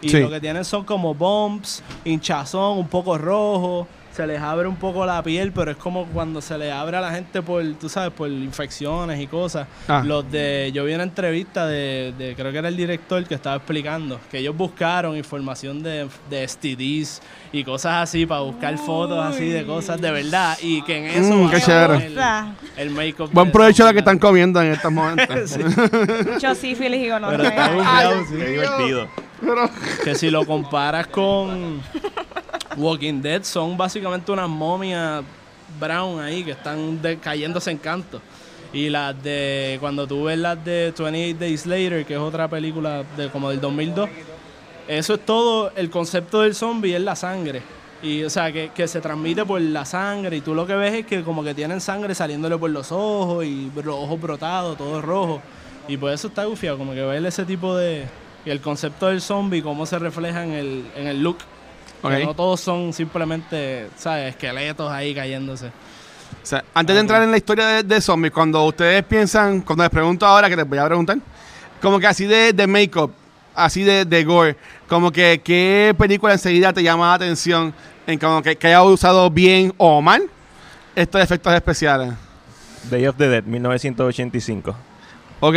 Y 0.00 0.08
Sí. 0.08 0.18
lo 0.20 0.30
que 0.30 0.40
tienen 0.40 0.64
son 0.64 0.84
como 0.84 1.14
bumps, 1.14 1.82
hinchazón, 2.04 2.78
un 2.78 2.88
poco 2.88 3.16
rojo. 3.18 3.86
Se 4.14 4.26
les 4.26 4.40
abre 4.42 4.68
un 4.68 4.76
poco 4.76 5.06
la 5.06 5.22
piel, 5.22 5.52
pero 5.52 5.70
es 5.70 5.76
como 5.78 6.04
cuando 6.06 6.42
se 6.42 6.58
le 6.58 6.70
abre 6.70 6.98
a 6.98 7.00
la 7.00 7.10
gente 7.12 7.40
por, 7.40 7.64
tú 7.80 7.88
sabes, 7.88 8.12
por 8.12 8.28
infecciones 8.28 9.18
y 9.18 9.26
cosas. 9.26 9.66
Ah. 9.88 10.02
Los 10.04 10.30
de, 10.30 10.70
yo 10.74 10.84
vi 10.84 10.92
una 10.92 11.04
entrevista 11.04 11.66
de, 11.66 12.12
de- 12.18 12.34
creo 12.36 12.52
que 12.52 12.58
era 12.58 12.68
el 12.68 12.76
director 12.76 13.24
que 13.24 13.34
estaba 13.34 13.56
explicando 13.56 14.20
que 14.30 14.38
ellos 14.38 14.54
buscaron 14.54 15.16
información 15.16 15.82
de, 15.82 16.08
de 16.28 16.46
STDs 16.46 17.22
y 17.52 17.64
cosas 17.64 18.02
así 18.02 18.26
para 18.26 18.42
buscar 18.42 18.76
fotos 18.76 19.18
así 19.24 19.48
de 19.48 19.64
cosas 19.64 19.98
de 19.98 20.10
verdad 20.10 20.58
y 20.60 20.82
que 20.82 20.98
en 20.98 21.04
eso 21.24 21.34
Mm, 21.34 21.48
qué 21.48 21.56
basaron 21.56 21.98
chévere. 22.00 22.14
el, 22.76 22.88
el 22.88 22.90
make-up. 22.90 23.30
Buen 23.32 23.46
de 23.46 23.52
provecho 23.52 23.84
lo 23.86 23.92
que 23.92 24.00
están 24.00 24.18
comiendo 24.18 24.60
en 24.60 24.72
estos 24.72 24.92
momentos. 24.92 25.50
Sí, 25.50 25.58
Mucho 26.32 26.54
sífilis 26.54 27.00
y 27.00 27.10
pero 27.10 27.42
está 27.44 27.68
gonorrea. 27.72 28.24
sí. 28.28 28.34
Qué 28.36 28.46
divertido. 28.50 29.08
Que 30.04 30.14
si 30.14 30.30
lo 30.30 30.44
comparas 30.46 31.06
con 31.08 31.80
Walking 32.76 33.20
Dead, 33.22 33.42
son 33.42 33.76
básicamente 33.76 34.32
unas 34.32 34.48
momias 34.48 35.22
brown 35.80 36.20
ahí 36.20 36.44
que 36.44 36.52
están 36.52 37.00
cayéndose 37.20 37.70
en 37.70 37.78
canto. 37.78 38.20
Y 38.72 38.88
las 38.88 39.22
de, 39.22 39.76
cuando 39.80 40.06
tú 40.06 40.24
ves 40.24 40.38
las 40.38 40.64
de 40.64 40.94
28 40.96 41.38
Days 41.38 41.66
Later, 41.66 42.06
que 42.06 42.14
es 42.14 42.20
otra 42.20 42.48
película 42.48 43.04
de 43.16 43.28
como 43.28 43.50
del 43.50 43.60
2002, 43.60 44.08
eso 44.88 45.14
es 45.14 45.26
todo, 45.26 45.72
el 45.76 45.90
concepto 45.90 46.40
del 46.40 46.54
zombie 46.54 46.94
es 46.94 47.02
la 47.02 47.14
sangre. 47.14 47.62
Y 48.02 48.24
o 48.24 48.30
sea, 48.30 48.50
que, 48.50 48.70
que 48.74 48.88
se 48.88 49.00
transmite 49.00 49.44
por 49.44 49.60
la 49.60 49.84
sangre 49.84 50.38
y 50.38 50.40
tú 50.40 50.54
lo 50.54 50.66
que 50.66 50.74
ves 50.74 50.94
es 50.94 51.06
que 51.06 51.22
como 51.22 51.44
que 51.44 51.54
tienen 51.54 51.80
sangre 51.80 52.14
saliéndole 52.14 52.58
por 52.58 52.70
los 52.70 52.90
ojos 52.90 53.44
y 53.44 53.70
los 53.76 53.94
ojos 53.94 54.20
brotados, 54.20 54.76
todo 54.76 55.00
rojo. 55.00 55.40
Y 55.86 55.96
por 55.96 56.12
eso 56.12 56.28
está 56.28 56.44
gufiado, 56.44 56.78
como 56.78 56.94
que 56.94 57.02
ver 57.02 57.24
ese 57.26 57.44
tipo 57.44 57.76
de... 57.76 58.06
Y 58.44 58.50
el 58.50 58.60
concepto 58.60 59.06
del 59.06 59.20
zombie, 59.20 59.62
cómo 59.62 59.86
se 59.86 59.98
refleja 59.98 60.42
en 60.42 60.52
el, 60.52 60.84
en 60.96 61.06
el 61.06 61.22
look. 61.22 61.38
Que 62.02 62.08
Ok. 62.08 62.24
no 62.24 62.34
todos 62.34 62.60
son 62.60 62.92
simplemente, 62.92 63.88
¿sabes? 63.96 64.30
Esqueletos 64.30 64.90
ahí 64.90 65.14
cayéndose. 65.14 65.66
O 65.66 66.44
sea, 66.46 66.64
antes 66.74 66.94
de 66.94 67.00
entrar 67.00 67.22
en 67.22 67.30
la 67.30 67.36
historia 67.36 67.66
de, 67.68 67.82
de 67.84 68.00
zombies, 68.00 68.32
cuando 68.32 68.64
ustedes 68.64 69.04
piensan, 69.04 69.60
cuando 69.60 69.84
les 69.84 69.90
pregunto 69.90 70.26
ahora, 70.26 70.48
que 70.48 70.56
les 70.56 70.68
voy 70.68 70.78
a 70.78 70.86
preguntar, 70.86 71.18
como 71.80 72.00
que 72.00 72.06
así 72.08 72.26
de, 72.26 72.52
de 72.52 72.66
make-up, 72.66 73.12
así 73.54 73.84
de, 73.84 74.04
de 74.04 74.24
gore, 74.24 74.56
como 74.88 75.12
que 75.12 75.40
qué 75.44 75.94
película 75.96 76.32
enseguida 76.32 76.72
te 76.72 76.82
llama 76.82 77.08
la 77.08 77.14
atención 77.14 77.72
en 78.06 78.18
como 78.18 78.42
que, 78.42 78.56
que 78.56 78.66
haya 78.66 78.82
usado 78.82 79.30
bien 79.30 79.72
o 79.76 80.02
mal 80.02 80.22
estos 80.96 81.20
efectos 81.20 81.54
especiales. 81.54 82.12
Day 82.90 83.06
of 83.06 83.16
the 83.16 83.28
Dead, 83.28 83.44
1985. 83.44 84.74
¿Ok? 85.40 85.54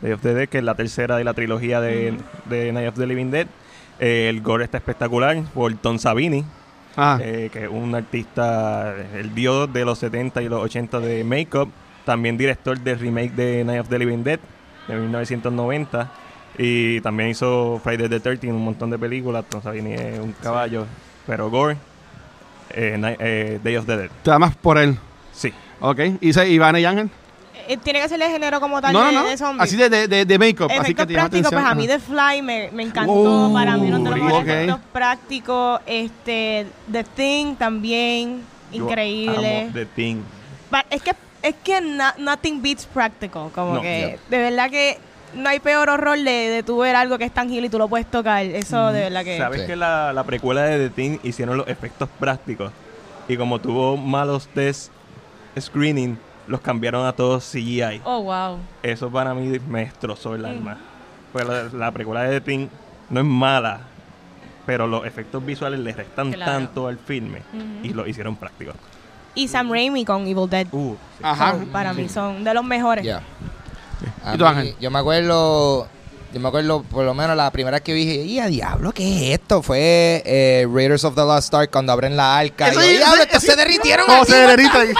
Day 0.00 0.12
of 0.12 0.20
the 0.22 0.34
Dead, 0.34 0.48
que 0.48 0.58
es 0.58 0.64
la 0.64 0.74
tercera 0.76 1.16
de 1.16 1.24
la 1.24 1.34
trilogía 1.34 1.80
de, 1.80 2.16
de 2.44 2.72
Night 2.72 2.88
of 2.88 2.94
the 2.94 3.06
Living 3.06 3.30
Dead. 3.32 3.46
Eh, 4.00 4.28
el 4.28 4.40
gore 4.42 4.64
está 4.64 4.78
espectacular 4.78 5.42
por 5.54 5.72
Tom 5.74 5.98
Savini, 5.98 6.44
Ah, 6.96 7.18
eh, 7.22 7.48
que 7.52 7.64
es 7.64 7.70
un 7.70 7.94
artista, 7.94 8.92
el 9.14 9.32
dios 9.34 9.72
de 9.72 9.84
los 9.84 9.98
70 9.98 10.42
y 10.42 10.48
los 10.48 10.60
80 10.62 10.98
de 11.00 11.22
make-up. 11.24 11.70
También 12.04 12.36
director 12.36 12.78
del 12.80 12.98
remake 12.98 13.32
de 13.34 13.64
Night 13.64 13.80
of 13.82 13.88
the 13.88 13.98
Living 13.98 14.24
Dead 14.24 14.40
de 14.88 14.94
1990. 14.96 16.10
Y 16.56 17.00
también 17.02 17.28
hizo 17.28 17.80
Friday 17.84 18.08
the 18.08 18.18
13, 18.18 18.48
un 18.52 18.64
montón 18.64 18.90
de 18.90 18.98
películas. 18.98 19.44
Tom 19.48 19.62
Savini 19.62 19.92
es 19.92 20.18
un 20.18 20.32
caballo. 20.32 20.86
Pero 21.26 21.50
gore, 21.50 21.76
eh, 22.70 22.96
Night- 22.98 23.18
eh, 23.20 23.60
Day 23.62 23.76
of 23.76 23.86
the 23.86 23.96
Dead. 23.96 24.10
te 24.22 24.30
por 24.56 24.78
él. 24.78 24.96
Sí. 25.32 25.52
¿Ok? 25.80 26.00
¿Y 26.20 26.32
Ivana 26.46 26.80
y 26.80 26.84
Ángel? 26.84 27.10
Eh, 27.68 27.76
Tiene 27.76 28.00
que 28.00 28.08
ser 28.08 28.18
de 28.18 28.28
género 28.30 28.60
como 28.60 28.80
tal 28.80 28.92
No, 28.92 29.04
de, 29.06 29.12
no, 29.12 29.22
no. 29.22 29.28
de 29.28 29.36
zombie. 29.36 29.62
Así 29.62 29.76
de, 29.76 29.88
de, 29.90 30.08
de, 30.08 30.24
de 30.24 30.38
make-up. 30.38 30.70
Así 30.72 30.94
que 30.94 31.04
te 31.06 31.14
pues 31.14 31.54
a 31.54 31.74
mí. 31.74 31.86
The 31.86 31.98
Fly 31.98 32.42
me, 32.42 32.70
me 32.72 32.82
encantó. 32.84 33.12
Uh, 33.12 33.52
para 33.52 33.76
mí 33.76 33.88
uno 33.88 33.98
de 33.98 34.04
los 34.10 34.14
mejores 34.18 34.36
ok. 34.42 34.48
efectos 34.48 34.80
prácticos. 34.92 35.80
Este, 35.86 36.66
The 36.90 37.04
Thing 37.04 37.54
también, 37.56 38.42
Yo 38.72 38.84
increíble. 38.84 39.60
amo 39.64 39.70
The 39.74 39.86
Thing. 39.86 40.16
Es 40.90 41.02
que 41.02 41.12
es 41.42 41.54
que 41.62 41.80
na- 41.80 42.14
nothing 42.18 42.60
beats 42.60 42.84
practical, 42.86 43.50
como 43.54 43.74
No, 43.74 43.80
que 43.80 44.18
de 44.28 44.38
verdad 44.38 44.70
que 44.70 44.98
no 45.34 45.48
hay 45.48 45.60
peor 45.60 45.88
horror 45.88 46.18
de, 46.18 46.24
de 46.30 46.62
tú 46.62 46.78
ver 46.78 46.96
algo 46.96 47.16
que 47.16 47.24
es 47.24 47.32
tangible 47.32 47.66
y 47.66 47.70
tú 47.70 47.78
lo 47.78 47.86
puedes 47.88 48.10
tocar. 48.10 48.44
Eso 48.44 48.92
de 48.92 49.00
verdad 49.02 49.24
que 49.24 49.38
¿Sabes 49.38 49.60
Sí. 49.60 49.66
que 49.66 49.76
la, 49.76 50.12
la 50.12 50.24
precuela 50.24 50.62
de 50.62 50.88
The 50.88 50.94
Thing 50.94 51.18
hicieron 51.22 51.56
los 51.58 51.68
efectos 51.68 52.08
prácticos? 52.18 52.72
Y 53.28 53.36
como 53.36 53.60
tuvo 53.60 53.96
malos 53.96 54.48
test 54.48 54.90
screening, 55.60 56.18
los 56.48 56.60
cambiaron 56.60 57.06
a 57.06 57.12
todos 57.12 57.44
CGI. 57.44 58.00
Oh, 58.04 58.22
wow. 58.22 58.58
Eso 58.82 59.10
para 59.10 59.34
mí 59.34 59.58
me 59.68 59.80
destrozó 59.84 60.34
el 60.34 60.44
alma. 60.44 60.78
Pues 61.32 61.46
la, 61.46 61.64
la 61.64 61.92
precuela 61.92 62.22
de 62.22 62.40
The 62.40 62.50
Thing 62.50 62.68
no 63.10 63.20
es 63.20 63.26
mala, 63.26 63.80
pero 64.66 64.86
los 64.86 65.06
efectos 65.06 65.44
visuales 65.44 65.78
le 65.80 65.92
restan 65.92 66.32
Claro. 66.32 66.52
tanto 66.52 66.88
al 66.88 66.98
filme 66.98 67.42
y 67.82 67.90
lo 67.90 68.06
hicieron 68.06 68.36
prácticos. 68.36 68.74
Y 69.34 69.46
Sam 69.46 69.70
Raimi 69.70 70.04
con 70.04 70.26
Evil 70.26 70.48
Dead. 70.50 70.66
Uh, 70.72 70.94
sí. 71.18 71.22
Ajá. 71.22 71.52
son, 71.52 71.66
para 71.68 71.92
mí 71.92 72.08
son 72.08 72.42
de 72.42 72.52
los 72.54 72.64
mejores. 72.64 73.04
Ya. 73.04 73.22
A 74.24 74.34
¿Y 74.34 74.38
tú, 74.38 74.44
mí, 74.44 74.50
Ángel? 74.50 74.74
Yo 74.80 74.90
me 74.90 74.98
acuerdo, 74.98 75.86
yo 76.32 76.40
me 76.40 76.48
acuerdo 76.48 76.82
por 76.82 77.04
lo 77.04 77.14
menos 77.14 77.36
la 77.36 77.50
primera 77.50 77.76
vez 77.76 77.82
que 77.82 77.92
vi, 77.92 78.04
dije, 78.04 78.24
¡y 78.24 78.40
a 78.40 78.46
diablo 78.46 78.92
qué 78.92 79.32
es 79.34 79.40
esto! 79.40 79.62
Fue 79.62 80.22
eh, 80.24 80.66
Raiders 80.72 81.04
of 81.04 81.14
the 81.14 81.20
Lost 81.20 81.52
Ark 81.54 81.70
cuando 81.70 81.92
abren 81.92 82.16
la 82.16 82.36
arca. 82.38 82.68
Eso 82.68 82.80
y 82.80 82.84
yo, 82.84 82.90
sí, 82.90 82.96
¡diablo, 82.96 83.16
sí, 83.16 83.22
estos 83.22 83.40
sí. 83.42 83.46
se 83.48 83.56
derritieron 83.56 84.06
¿Cómo 84.06 84.24
se 84.24 84.34
ahí? 84.34 84.92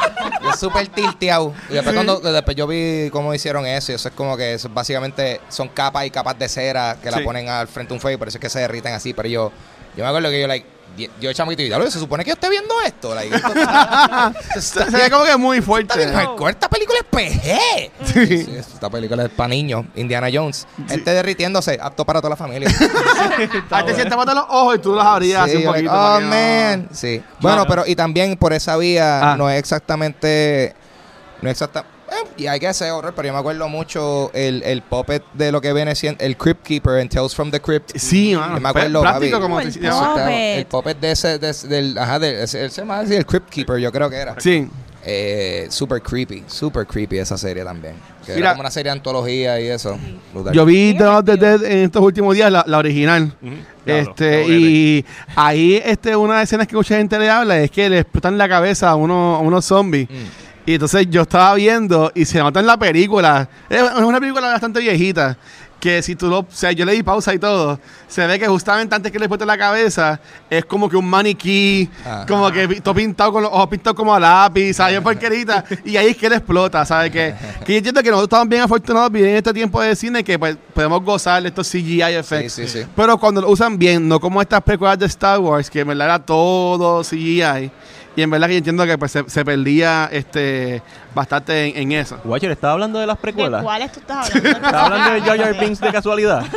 Yo 0.42 0.52
súper 0.54 0.88
tilteado. 0.88 1.52
Y 1.68 1.74
después, 1.74 1.94
cuando, 1.94 2.18
después 2.20 2.56
yo 2.56 2.66
vi 2.66 3.10
cómo 3.10 3.34
hicieron 3.34 3.66
eso. 3.66 3.92
Y 3.92 3.94
eso 3.96 4.08
es 4.08 4.14
como 4.14 4.36
que 4.36 4.54
eso 4.54 4.68
básicamente 4.70 5.40
son 5.48 5.68
capas 5.68 6.06
y 6.06 6.10
capas 6.10 6.38
de 6.38 6.48
cera 6.48 6.96
que 7.02 7.10
Sí. 7.10 7.18
la 7.18 7.24
ponen 7.24 7.48
al 7.48 7.68
frente 7.68 7.88
de 7.90 7.94
un 7.94 8.00
fuego. 8.00 8.14
y 8.14 8.18
Por 8.18 8.28
eso 8.28 8.38
es 8.38 8.42
que 8.42 8.48
se 8.48 8.60
derriten 8.60 8.92
así. 8.94 9.12
Pero 9.12 9.28
yo, 9.28 9.52
yo 9.96 10.02
me 10.04 10.08
acuerdo 10.08 10.30
que 10.30 10.40
yo, 10.40 10.46
like, 10.46 10.66
yo 11.20 11.32
chamito 11.32 11.62
y 11.62 11.70
se 11.90 11.98
supone 11.98 12.24
que 12.24 12.28
yo 12.30 12.34
esté 12.34 12.48
viendo 12.50 12.74
esto. 12.84 13.14
Like, 13.14 13.34
esto 13.34 13.48
está, 13.48 14.32
esto 14.38 14.52
Se 14.52 14.58
está 14.58 14.90
se 14.90 14.96
ve 14.96 15.10
como 15.10 15.24
que 15.24 15.36
muy 15.36 15.58
está 15.58 15.66
fuerte. 15.66 16.02
Esta 16.50 16.68
película 16.68 16.98
es 16.98 17.04
PG. 17.10 17.90
Sí. 18.06 18.44
Sí, 18.44 18.56
esta 18.56 18.90
película 18.90 19.24
es 19.24 19.30
para 19.30 19.48
niños. 19.48 19.86
Indiana 19.94 20.28
Jones. 20.32 20.66
Gente 20.88 21.10
derritiéndose, 21.12 21.78
apto 21.80 22.04
para 22.04 22.20
toda 22.20 22.30
la 22.30 22.36
familia. 22.36 22.68
A 23.70 23.84
ti 23.84 23.94
se 23.94 24.04
te 24.04 24.16
matan 24.16 24.36
los 24.36 24.44
ojos 24.48 24.76
y 24.76 24.78
tú 24.80 24.94
los 24.94 25.04
abrías 25.04 25.42
así 25.42 25.52
Sí, 25.58 25.64
un 25.66 25.72
poquito. 25.72 25.92
oh, 25.92 26.20
no- 26.20 26.26
man. 26.28 26.88
Sí. 26.92 27.22
Bueno, 27.40 27.66
pero 27.66 27.84
y 27.86 27.94
también 27.96 28.36
por 28.36 28.52
esa 28.52 28.76
vía 28.76 29.32
Ah. 29.32 29.36
no 29.36 29.48
es 29.50 29.58
exactamente. 29.58 30.74
No 31.42 31.48
es 31.48 31.52
exactamente. 31.52 31.99
Y 32.36 32.46
hay 32.46 32.58
que 32.60 32.68
hacer 32.68 32.90
horror, 32.90 33.12
pero 33.14 33.28
yo 33.28 33.32
me 33.34 33.38
acuerdo 33.40 33.68
mucho 33.68 34.30
el, 34.34 34.62
el 34.62 34.82
puppet 34.82 35.22
de 35.34 35.52
lo 35.52 35.60
que 35.60 35.72
viene 35.72 35.94
siendo 35.94 36.24
el 36.24 36.36
Crypt 36.36 36.62
Keeper 36.64 36.98
en 36.98 37.08
Tales 37.08 37.34
from 37.34 37.50
the 37.50 37.60
Crypt. 37.60 37.92
Sí, 37.96 38.34
mano. 38.34 38.54
Yo 38.56 38.60
me 38.60 38.68
acuerdo, 38.68 39.02
papi. 39.02 39.30
como 39.30 39.58
te 39.60 39.68
el 39.68 39.72
Puppet. 39.74 40.58
el 40.58 40.66
puppet 40.66 41.00
de 41.00 41.10
ese, 41.12 41.38
de 41.38 41.52
del, 41.68 41.98
ajá, 41.98 42.18
de, 42.18 42.42
ese- 42.44 42.68
llama 42.68 43.00
así, 43.00 43.14
el 43.14 43.26
Crypt 43.26 43.48
Keeper, 43.50 43.78
yo 43.78 43.90
creo 43.92 44.08
que 44.10 44.16
era. 44.16 44.34
Sí. 44.38 44.68
Eh, 45.02 45.66
super 45.70 46.02
creepy, 46.02 46.44
super 46.46 46.86
creepy 46.86 47.18
esa 47.18 47.38
serie 47.38 47.64
también. 47.64 47.94
Que 48.26 48.34
Mira. 48.34 48.48
era 48.48 48.50
como 48.50 48.60
una 48.60 48.70
serie 48.70 48.90
de 48.92 48.98
antología 48.98 49.58
y 49.58 49.68
eso. 49.68 49.98
Brutal. 50.34 50.52
Yo 50.52 50.66
vi 50.66 50.92
Dawn 50.92 51.16
of 51.16 51.24
the 51.24 51.36
Dead 51.38 51.64
en 51.64 51.78
estos 51.86 52.02
últimos 52.02 52.34
días, 52.34 52.52
la, 52.52 52.64
la 52.66 52.76
original. 52.76 53.32
Este, 53.86 54.44
y 54.46 55.04
ahí 55.36 55.80
este, 55.82 56.14
una 56.14 56.34
de 56.34 56.38
las 56.40 56.48
escenas 56.50 56.66
que 56.66 56.76
mucha 56.76 56.96
gente 56.98 57.18
le 57.18 57.30
habla 57.30 57.58
es 57.60 57.70
que 57.70 57.88
le 57.88 58.00
explotan 58.00 58.36
la 58.36 58.46
cabeza 58.48 58.90
a, 58.90 58.94
uno, 58.94 59.36
a 59.36 59.38
unos 59.40 59.64
zombies. 59.64 60.08
Mm. 60.10 60.14
Y 60.66 60.74
entonces 60.74 61.06
yo 61.10 61.22
estaba 61.22 61.54
viendo 61.54 62.12
y 62.14 62.24
se 62.24 62.38
nota 62.38 62.60
en 62.60 62.66
la 62.66 62.76
película. 62.78 63.48
Es 63.68 63.82
una 63.82 64.20
película 64.20 64.48
bastante 64.48 64.80
viejita. 64.80 65.36
Que 65.80 66.02
si 66.02 66.14
tú 66.14 66.28
lo. 66.28 66.40
O 66.40 66.46
sea, 66.50 66.72
yo 66.72 66.84
le 66.84 66.92
di 66.92 67.02
pausa 67.02 67.32
y 67.32 67.38
todo. 67.38 67.80
Se 68.06 68.26
ve 68.26 68.38
que 68.38 68.46
justamente 68.46 68.94
antes 68.94 69.10
que 69.10 69.18
le 69.18 69.24
explote 69.24 69.46
la 69.46 69.56
cabeza, 69.56 70.20
es 70.50 70.66
como 70.66 70.90
que 70.90 70.96
un 70.96 71.08
maniquí. 71.08 71.88
Ah. 72.04 72.26
Como 72.28 72.50
que 72.52 72.82
todo 72.82 72.94
pintado 72.94 73.32
con 73.32 73.42
los 73.44 73.50
ojos 73.50 73.68
pintados 73.68 73.96
como 73.96 74.14
a 74.14 74.20
lápiz, 74.20 74.74
¿sabes? 74.74 75.00
Porquerita. 75.02 75.64
y 75.86 75.96
ahí 75.96 76.08
es 76.08 76.18
que 76.18 76.28
le 76.28 76.36
explota, 76.36 76.84
¿sabes? 76.84 77.10
Que, 77.10 77.34
que 77.64 77.72
yo 77.72 77.78
entiendo 77.78 78.02
que 78.02 78.10
nosotros 78.10 78.26
estamos 78.28 78.48
bien 78.50 78.60
afortunados 78.60 79.10
bien 79.10 79.28
en 79.28 79.36
este 79.36 79.54
tiempo 79.54 79.80
de 79.80 79.96
cine 79.96 80.22
que 80.22 80.38
pues, 80.38 80.54
podemos 80.74 81.02
gozar 81.02 81.40
de 81.42 81.48
estos 81.48 81.66
CGI 81.66 82.02
Sí, 82.02 82.02
effects. 82.02 82.52
sí, 82.52 82.68
sí. 82.68 82.80
Pero 82.94 83.16
cuando 83.16 83.40
lo 83.40 83.48
usan 83.48 83.78
bien, 83.78 84.06
no 84.06 84.20
como 84.20 84.42
estas 84.42 84.60
precuelas 84.62 84.98
de 84.98 85.06
Star 85.06 85.38
Wars, 85.38 85.70
que 85.70 85.80
en 85.80 85.88
verdad 85.88 86.08
era 86.08 86.18
todo 86.18 87.02
CGI. 87.02 87.70
Y 88.16 88.22
en 88.22 88.30
verdad 88.30 88.48
que 88.48 88.54
yo 88.54 88.58
entiendo 88.58 88.84
que 88.86 88.98
pues, 88.98 89.12
se, 89.12 89.28
se 89.28 89.44
perdía 89.44 90.08
este 90.12 90.82
bastante 91.14 91.66
en, 91.66 91.92
en 91.92 92.00
eso. 92.00 92.18
Watcher, 92.24 92.50
¿estaba 92.50 92.72
hablando 92.72 92.98
de 92.98 93.06
las 93.06 93.16
¿De 93.16 93.22
precuelas? 93.22 93.62
cuáles 93.62 93.92
tú 93.92 94.00
estás 94.00 94.28
hablando? 94.34 94.48
¿Estaba 94.66 94.84
hablando 94.86 95.12
de 95.12 95.20
Jar 95.22 95.38
Jar 95.38 95.60
Binks 95.60 95.80
de 95.80 95.92
casualidad? 95.92 96.44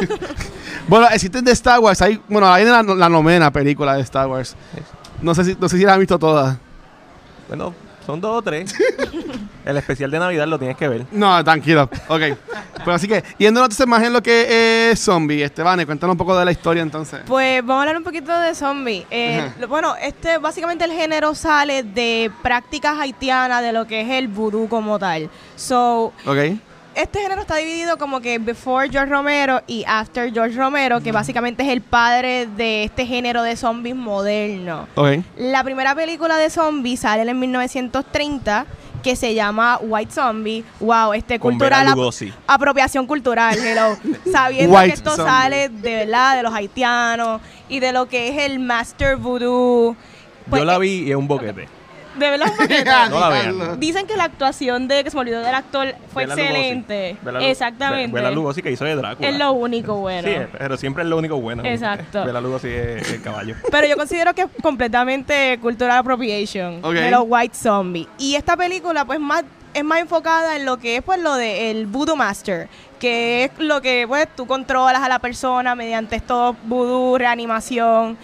Bueno, 0.85 1.07
existen 1.13 1.45
de 1.45 1.51
Star 1.53 1.79
Wars. 1.79 2.01
Hay, 2.01 2.19
bueno, 2.27 2.51
hay 2.51 2.65
la, 2.65 2.83
la 2.83 3.07
novena 3.07 3.49
película 3.53 3.95
de 3.95 4.01
Star 4.01 4.27
Wars. 4.27 4.53
No 5.21 5.33
sé 5.33 5.45
si, 5.45 5.55
no 5.57 5.69
sé 5.69 5.77
si 5.77 5.85
la 5.85 5.93
han 5.93 5.99
visto 6.01 6.19
todas. 6.19 6.57
bueno, 7.47 7.73
son 8.05 8.19
dos 8.19 8.39
o 8.39 8.41
tres. 8.41 8.75
El 9.65 9.77
especial 9.77 10.11
de 10.11 10.19
Navidad 10.19 10.45
lo 10.47 10.57
tienes 10.59 10.75
que 10.77 10.87
ver. 10.87 11.05
No, 11.11 11.43
tranquilo. 11.43 11.89
Ok. 12.07 12.21
Pues 12.83 12.97
así 12.97 13.07
que, 13.07 13.23
yendo 13.37 13.61
entonces 13.61 13.87
más 13.87 14.03
en 14.03 14.11
lo 14.11 14.21
que 14.21 14.91
es 14.91 14.99
zombie, 14.99 15.41
Esteban, 15.41 15.85
cuéntanos 15.85 16.15
un 16.15 16.17
poco 16.17 16.37
de 16.37 16.43
la 16.43 16.51
historia 16.51 16.81
entonces. 16.83 17.21
Pues 17.25 17.61
vamos 17.61 17.77
a 17.77 17.81
hablar 17.83 17.95
un 17.95 18.03
poquito 18.03 18.37
de 18.37 18.53
zombie. 18.55 19.05
Eh, 19.09 19.49
lo- 19.57 19.69
bueno, 19.69 19.95
este 19.95 20.37
básicamente 20.37 20.83
el 20.83 20.91
género 20.91 21.33
sale 21.33 21.83
de 21.83 22.29
prácticas 22.41 22.99
haitianas 22.99 23.61
de 23.61 23.71
lo 23.71 23.87
que 23.87 24.01
es 24.01 24.09
el 24.09 24.27
vudú 24.27 24.67
como 24.67 24.99
tal. 24.99 25.29
So, 25.55 26.11
Ok. 26.25 26.57
este 26.95 27.19
género 27.21 27.39
está 27.39 27.55
dividido 27.55 27.97
como 27.97 28.19
que 28.19 28.37
before 28.37 28.89
George 28.89 29.09
Romero 29.09 29.61
y 29.65 29.85
after 29.87 30.33
George 30.33 30.57
Romero, 30.57 30.99
que 30.99 31.13
básicamente 31.13 31.63
es 31.63 31.69
el 31.69 31.79
padre 31.79 32.47
de 32.57 32.83
este 32.83 33.05
género 33.05 33.43
de 33.43 33.55
zombies 33.55 33.95
moderno. 33.95 34.89
Ok. 34.95 35.19
La 35.37 35.63
primera 35.63 35.95
película 35.95 36.35
de 36.35 36.49
zombies 36.49 36.99
sale 36.99 37.21
en 37.31 37.39
1930 37.39 38.65
que 39.03 39.15
se 39.15 39.35
llama 39.35 39.77
White 39.81 40.11
Zombie. 40.11 40.63
Wow, 40.79 41.13
este 41.13 41.37
Con 41.39 41.51
cultural 41.51 41.87
ap- 41.87 41.97
apropiación 42.47 43.05
cultural, 43.05 43.57
hello. 43.59 43.95
Sabiendo 44.31 44.75
White 44.75 44.87
que 44.87 44.93
esto 44.95 45.15
Zombie. 45.15 45.31
sale 45.31 45.69
de 45.69 45.95
verdad 46.05 46.37
de 46.37 46.43
los 46.43 46.53
haitianos 46.53 47.41
y 47.69 47.79
de 47.79 47.91
lo 47.93 48.07
que 48.07 48.29
es 48.29 48.37
el 48.49 48.59
master 48.59 49.17
voodoo. 49.17 49.95
Pues, 50.49 50.59
Yo 50.61 50.65
la 50.65 50.77
vi 50.77 51.03
y 51.03 51.11
es 51.11 51.15
un 51.15 51.27
boquete. 51.27 51.67
De 52.15 52.29
verdad, 52.29 52.47
un 52.51 52.57
poquito. 52.57 52.91
No 53.09 53.19
la 53.19 53.29
vean. 53.29 53.79
Dicen 53.79 54.05
que 54.07 54.15
la 54.15 54.25
actuación 54.25 54.87
de 54.87 55.03
que 55.03 55.09
se 55.09 55.15
me 55.17 55.21
olvidó 55.21 55.41
del 55.41 55.55
actor 55.55 55.95
fue 56.11 56.23
Bela 56.23 56.35
Lugosi. 56.35 56.51
excelente. 56.53 57.17
Bela 57.21 57.39
Exactamente. 57.47 58.13
Bela 58.15 58.31
Lugosi 58.31 58.61
que 58.61 58.71
hizo 58.71 58.85
de 58.85 58.95
Drácula. 58.95 59.29
es 59.29 59.37
lo 59.37 59.51
único 59.53 59.95
bueno. 59.95 60.27
Sí, 60.27 60.35
pero 60.57 60.77
siempre 60.77 61.03
es 61.03 61.09
lo 61.09 61.17
único 61.17 61.39
bueno. 61.41 61.63
Exacto. 61.65 62.23
Bela 62.25 62.39
Lugosi 62.41 62.67
es 62.69 63.11
el 63.11 63.21
caballo. 63.21 63.55
Pero 63.71 63.87
yo 63.87 63.95
considero 63.97 64.33
que 64.33 64.41
es 64.43 64.47
completamente 64.61 65.57
cultural 65.61 65.97
appropriation 65.99 66.79
Ok. 66.83 66.93
de 66.93 67.11
los 67.11 67.23
White 67.27 67.55
Zombies. 67.55 68.07
Y 68.17 68.35
esta 68.35 68.55
película, 68.57 69.05
pues 69.05 69.19
más 69.19 69.43
es 69.73 69.83
más 69.83 69.99
enfocada 69.99 70.55
en 70.55 70.65
lo 70.65 70.77
que 70.77 70.97
es 70.97 71.01
pues 71.01 71.19
lo 71.19 71.33
de 71.35 71.71
el 71.71 71.87
Voodoo 71.87 72.15
Master, 72.15 72.67
que 72.99 73.45
es 73.45 73.51
lo 73.57 73.81
que 73.81 74.05
pues 74.07 74.27
tú 74.35 74.45
controlas 74.45 75.01
a 75.01 75.09
la 75.09 75.17
persona 75.17 75.73
mediante 75.73 76.15
estos 76.15 76.55
voodoo, 76.65 77.17
reanimación, 77.17 78.15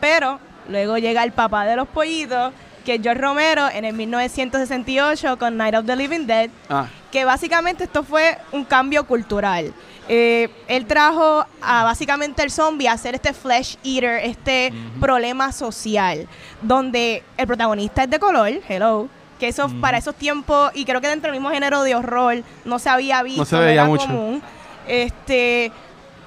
pero 0.00 0.38
luego 0.68 0.96
llega 0.96 1.22
el 1.22 1.32
papá 1.32 1.66
de 1.66 1.76
los 1.76 1.86
pollitos, 1.88 2.52
que 2.84 2.98
George 3.02 3.20
Romero 3.20 3.68
en 3.72 3.84
el 3.84 3.94
1968 3.94 5.38
con 5.38 5.56
Night 5.56 5.74
of 5.74 5.86
the 5.86 5.96
Living 5.96 6.26
Dead, 6.26 6.50
Ah. 6.68 6.86
que 7.10 7.24
básicamente 7.24 7.84
esto 7.84 8.02
fue 8.02 8.36
un 8.52 8.64
cambio 8.64 9.06
cultural. 9.06 9.72
Eh, 10.08 10.50
él 10.68 10.84
trajo 10.86 11.46
a 11.62 11.84
básicamente 11.84 12.42
el 12.42 12.50
zombie 12.50 12.86
a 12.88 12.92
hacer 12.92 13.14
este 13.14 13.32
flesh 13.32 13.78
eater, 13.82 14.20
este 14.24 14.72
problema 15.00 15.50
social, 15.52 16.28
donde 16.60 17.22
el 17.38 17.46
protagonista 17.46 18.04
es 18.04 18.10
de 18.10 18.18
color, 18.18 18.50
hello, 18.68 19.08
que 19.40 19.48
eso 19.48 19.68
para 19.80 19.96
esos 19.98 20.14
tiempos, 20.14 20.70
y 20.74 20.84
creo 20.84 21.00
que 21.00 21.08
dentro 21.08 21.30
del 21.32 21.40
mismo 21.40 21.50
género 21.54 21.82
de 21.82 21.94
horror, 21.94 22.42
no 22.66 22.78
se 22.78 22.90
había 22.90 23.22
visto, 23.22 23.44
se 23.46 23.56
veía 23.56 23.72
era 23.72 23.84
mucho. 23.86 24.06
común. 24.06 24.42
Este, 24.86 25.72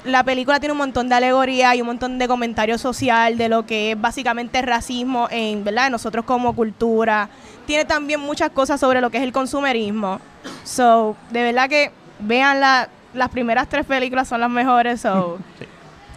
la 0.06 0.24
película 0.24 0.60
tiene 0.60 0.72
un 0.74 0.78
montón 0.78 1.10
de 1.10 1.16
alegoría 1.16 1.76
y 1.76 1.82
un 1.82 1.88
montón 1.88 2.18
de 2.20 2.28
comentario 2.28 2.78
social 2.78 3.38
de 3.38 3.50
lo 3.50 3.66
que 3.66 3.92
es 3.92 4.00
básicamente 4.02 4.62
racismo 4.62 5.28
en, 5.32 5.64
¿verdad? 5.64 5.88
En 5.88 5.92
nosotros 5.92 6.24
como 6.26 6.56
cultura. 6.56 7.30
Tiene 7.66 7.84
también 7.86 8.20
muchas 8.20 8.52
cosas 8.52 8.80
sobre 8.80 9.02
lo 9.02 9.10
que 9.10 9.18
es 9.18 9.24
el 9.24 9.32
consumerismo. 9.34 10.20
So, 10.64 11.16
de 11.32 11.44
verdad 11.44 11.68
que 11.70 11.92
vean 12.20 12.60
la- 12.62 12.90
las 13.14 13.30
primeras 13.30 13.68
tres 13.68 13.86
películas 13.86 14.28
son 14.28 14.40
las 14.42 14.50
mejores. 14.50 15.02
So, 15.02 15.40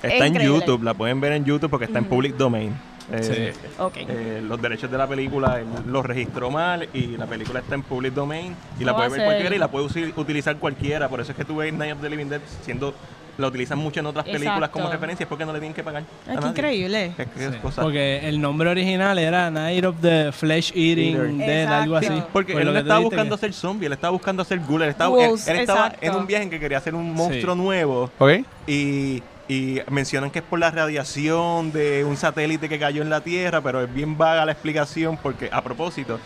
Está 0.02 0.24
en 0.26 0.32
increíble. 0.34 0.58
YouTube, 0.60 0.82
la 0.82 0.94
pueden 0.94 1.20
ver 1.20 1.32
en 1.32 1.44
YouTube 1.44 1.70
porque 1.70 1.86
está 1.86 1.98
en 1.98 2.04
public 2.04 2.36
domain. 2.36 2.72
Eh, 3.12 3.52
ok. 3.80 3.96
eh, 3.96 4.40
los 4.46 4.62
derechos 4.62 4.88
de 4.88 4.96
la 4.96 5.08
película 5.08 5.58
él 5.58 5.66
los 5.88 6.06
registró 6.06 6.48
mal 6.48 6.88
y 6.94 7.16
la 7.16 7.26
película 7.26 7.58
está 7.58 7.74
en 7.74 7.82
public 7.82 8.14
domain 8.14 8.54
y 8.78 8.84
la 8.84 8.94
puede 8.94 9.08
ver 9.08 9.24
cualquiera 9.24 9.56
y 9.56 9.58
la 9.58 9.66
puede 9.68 10.12
utilizar 10.16 10.56
cualquiera. 10.58 11.08
Por 11.08 11.20
eso 11.20 11.32
es 11.32 11.36
que 11.36 11.44
tú 11.44 11.56
ves 11.56 11.72
Night 11.74 11.94
of 11.94 12.00
the 12.02 12.08
Living 12.08 12.26
Dead 12.26 12.40
siendo 12.62 12.94
la 13.38 13.46
utilizan 13.48 13.78
mucho 13.78 14.00
en 14.00 14.06
otras 14.06 14.24
películas 14.24 14.56
Exacto. 14.56 14.78
como 14.80 14.90
referencia, 14.92 15.24
es 15.24 15.28
porque 15.28 15.44
no 15.46 15.52
le 15.52 15.58
tienen 15.60 15.74
que 15.74 15.82
pagar. 15.82 16.02
Qué 16.24 16.34
nadie. 16.34 16.48
increíble. 16.48 17.06
Es 17.06 17.26
que 17.28 17.44
es 17.46 17.52
Sí, 17.52 17.58
cosa- 17.60 17.82
Porque 17.82 18.28
el 18.28 18.40
nombre 18.40 18.68
original 18.70 19.18
era 19.18 19.50
Night 19.50 19.84
of 19.84 19.96
the 20.00 20.30
Flesh 20.32 20.72
Eating. 20.74 21.38
Dead, 21.38 21.66
algo 21.72 21.96
así. 21.96 22.06
Exacto. 22.06 22.28
Porque 22.32 22.52
Fue 22.52 22.62
él 22.62 22.66
lo 22.68 22.72
no 22.72 22.78
que 22.78 22.82
estaba 22.82 23.00
buscando 23.00 23.36
que- 23.36 23.40
ser 23.40 23.52
zombie, 23.52 23.86
él 23.86 23.92
estaba 23.92 24.10
buscando 24.12 24.44
ser 24.44 24.60
ghoul. 24.60 24.82
Él 24.82 24.90
estaba, 24.90 25.10
Ghouls, 25.16 25.48
él, 25.48 25.54
él 25.56 25.60
estaba 25.62 25.92
en 26.00 26.14
un 26.14 26.26
viaje 26.26 26.44
en 26.44 26.50
que 26.50 26.60
quería 26.60 26.78
hacer 26.78 26.94
un 26.94 27.12
monstruo 27.14 27.54
nuevo 27.54 28.10
¿Ok? 28.18 28.30
y, 28.66 29.22
y 29.48 29.80
mencionan 29.90 30.30
que 30.30 30.38
es 30.40 30.44
por 30.44 30.58
la 30.58 30.70
radiación 30.70 31.72
de 31.72 32.04
un 32.04 32.16
satélite 32.16 32.68
que 32.68 32.78
cayó 32.78 33.02
en 33.02 33.10
la 33.10 33.20
Tierra, 33.20 33.60
pero 33.60 33.82
es 33.82 33.92
bien 33.92 34.16
vaga 34.16 34.44
la 34.46 34.52
explicación 34.52 35.16
porque 35.16 35.48
a 35.52 35.62
propósito. 35.62 36.18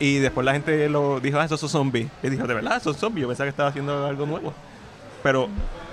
Y 0.00 0.18
después 0.18 0.44
la 0.44 0.52
gente 0.52 0.88
lo 0.88 1.18
dijo, 1.18 1.40
ah, 1.40 1.44
esos 1.44 1.58
son 1.58 1.68
zombies. 1.68 2.06
Y 2.22 2.28
dijo, 2.28 2.46
de 2.46 2.54
verdad, 2.54 2.80
son 2.80 2.94
zombies. 2.94 3.22
Yo 3.22 3.28
pensaba 3.28 3.46
que 3.46 3.50
estaba 3.50 3.70
haciendo 3.70 4.06
algo 4.06 4.26
nuevo. 4.26 4.54
Pero 5.24 5.48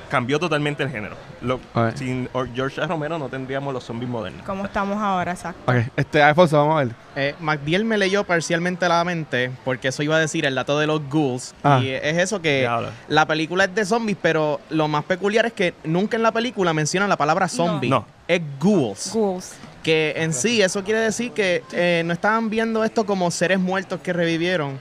cambió 0.09 0.39
totalmente 0.39 0.83
el 0.83 0.89
género. 0.89 1.15
Lo- 1.41 1.59
Ok. 1.73 1.95
Sin 1.95 2.29
or- 2.33 2.49
George 2.53 2.81
A. 2.81 2.87
Romero 2.87 3.17
no 3.19 3.29
tendríamos 3.29 3.73
los 3.73 3.83
zombies 3.83 4.09
modernos. 4.09 4.43
Como 4.45 4.65
estamos 4.65 5.01
ahora, 5.01 5.31
exacto. 5.31 5.71
Ok, 5.71 5.77
este, 5.95 6.21
Alfonso, 6.21 6.57
vamos 6.57 6.75
a 6.81 6.83
ver. 6.85 6.95
Eh, 7.15 7.35
MacDiel 7.39 7.85
me 7.85 7.97
leyó 7.97 8.23
parcialmente 8.23 8.87
la 8.89 9.03
mente 9.03 9.51
porque 9.63 9.89
eso 9.89 10.03
iba 10.03 10.15
a 10.15 10.19
decir 10.19 10.45
el 10.45 10.55
dato 10.55 10.77
de 10.79 10.87
los 10.87 11.01
ghouls. 11.09 11.53
Ah. 11.63 11.79
Y 11.81 11.89
es 11.89 12.17
eso 12.17 12.41
que 12.41 12.59
Diablo. 12.61 12.89
la 13.07 13.25
película 13.25 13.65
es 13.65 13.75
de 13.75 13.85
zombies, 13.85 14.17
pero 14.21 14.59
lo 14.69 14.87
más 14.87 15.03
peculiar 15.05 15.45
es 15.45 15.53
que 15.53 15.73
nunca 15.83 16.17
en 16.17 16.23
la 16.23 16.31
película 16.31 16.73
mencionan 16.73 17.09
la 17.09 17.17
palabra 17.17 17.47
zombie. 17.47 17.89
No. 17.89 18.05
Es 18.27 18.41
ghouls. 18.59 19.11
Ghouls. 19.13 19.53
Que 19.83 20.13
en 20.17 20.33
sí 20.33 20.61
eso 20.63 20.83
quiere 20.83 20.99
decir 20.99 21.31
que 21.31 21.61
eh, 21.71 22.01
no 22.05 22.11
estaban 22.13 22.49
viendo 22.49 22.83
esto 22.83 23.05
como 23.05 23.29
seres 23.29 23.59
muertos 23.59 23.99
que 24.01 24.13
revivieron. 24.13 24.79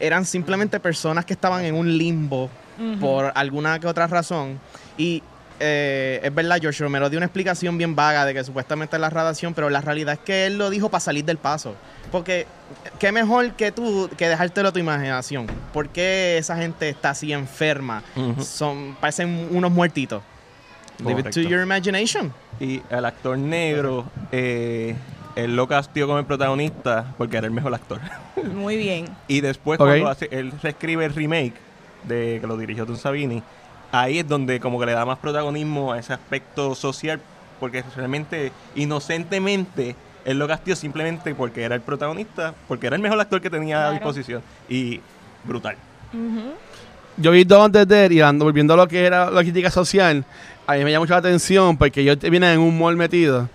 Eran 0.00 0.24
simplemente 0.24 0.80
personas 0.80 1.24
que 1.24 1.34
estaban 1.34 1.64
en 1.64 1.74
un 1.76 1.96
limbo 1.96 2.50
por 3.00 3.32
alguna 3.34 3.78
que 3.78 3.86
otra 3.86 4.06
razón. 4.06 4.58
Y 4.96 5.22
eh, 5.62 6.20
es 6.22 6.34
verdad, 6.34 6.58
George 6.60 6.82
Romero 6.82 7.10
dio 7.10 7.18
una 7.18 7.26
explicación 7.26 7.76
bien 7.76 7.94
vaga 7.94 8.24
de 8.24 8.32
que 8.32 8.42
supuestamente 8.44 8.96
es 8.96 9.00
la 9.00 9.10
radiación, 9.10 9.52
pero 9.52 9.68
la 9.68 9.80
realidad 9.82 10.14
es 10.14 10.20
que 10.20 10.46
él 10.46 10.56
lo 10.56 10.70
dijo 10.70 10.88
para 10.88 11.00
salir 11.00 11.24
del 11.24 11.36
paso. 11.36 11.74
Porque 12.10 12.46
qué 12.98 13.12
mejor 13.12 13.52
que 13.52 13.70
tú 13.70 14.08
que 14.16 14.28
dejártelo 14.28 14.70
a 14.70 14.72
tu 14.72 14.78
imaginación. 14.78 15.46
¿Por 15.72 15.90
qué 15.90 16.38
esa 16.38 16.56
gente 16.56 16.88
está 16.88 17.10
así 17.10 17.32
enferma? 17.32 18.02
Son 18.42 18.96
parecen 19.00 19.48
unos 19.50 19.70
muertitos. 19.70 20.22
Leave 21.04 21.20
it 21.20 21.30
to 21.30 21.40
your 21.40 21.62
imagination. 21.62 22.32
Y 22.58 22.82
el 22.90 23.04
actor 23.04 23.38
negro, 23.38 24.04
eh, 24.32 24.94
él 25.36 25.56
lo 25.56 25.66
castió 25.68 26.06
como 26.06 26.18
el 26.18 26.26
protagonista 26.26 27.14
porque 27.16 27.36
era 27.38 27.46
el 27.46 27.52
mejor 27.52 27.74
actor. 27.74 28.00
Muy 28.54 28.76
bien. 28.76 29.06
Y 29.28 29.40
después 29.40 29.78
Ok. 29.80 29.86
cuando 29.86 30.08
hace, 30.08 30.28
él 30.30 30.52
reescribe 30.62 31.04
el 31.06 31.14
remake 31.14 31.54
de 32.04 32.38
que 32.40 32.46
lo 32.46 32.56
dirigió 32.56 32.86
Tom 32.86 32.96
Savini, 32.96 33.42
ahí 33.92 34.18
es 34.20 34.28
donde 34.28 34.60
como 34.60 34.78
que 34.80 34.86
le 34.86 34.92
da 34.92 35.04
más 35.04 35.18
protagonismo 35.18 35.92
a 35.92 35.98
ese 35.98 36.12
aspecto 36.12 36.74
social, 36.74 37.20
porque 37.58 37.84
realmente 37.96 38.52
inocentemente 38.74 39.96
él 40.24 40.38
lo 40.38 40.46
castió 40.46 40.76
simplemente 40.76 41.34
porque 41.34 41.62
era 41.62 41.74
el 41.74 41.80
protagonista, 41.80 42.54
porque 42.68 42.86
era 42.86 42.96
el 42.96 43.02
mejor 43.02 43.18
actor 43.20 43.40
que 43.40 43.50
tenía 43.50 43.78
a 43.78 43.80
Claro. 43.90 43.94
disposición 43.94 44.42
y 44.68 45.00
brutal. 45.44 45.76
Yo 47.16 47.30
vi 47.32 47.44
Dawn 47.44 47.66
of 47.66 47.72
the 47.72 47.86
Dead 47.86 48.10
y 48.10 48.18
ando- 48.20 48.44
volviendo 48.44 48.74
a 48.74 48.76
lo 48.76 48.88
que 48.88 49.04
era 49.04 49.30
la 49.30 49.42
crítica 49.42 49.70
social, 49.70 50.24
a 50.66 50.74
mí 50.74 50.84
me 50.84 50.90
llama 50.92 51.00
mucho 51.04 51.12
la 51.14 51.18
atención 51.18 51.76
porque 51.76 52.00
ellos 52.00 52.18
te 52.18 52.30
vienen 52.30 52.50
en 52.50 52.60
un 52.60 52.78
mall 52.78 52.96
metido 52.96 53.48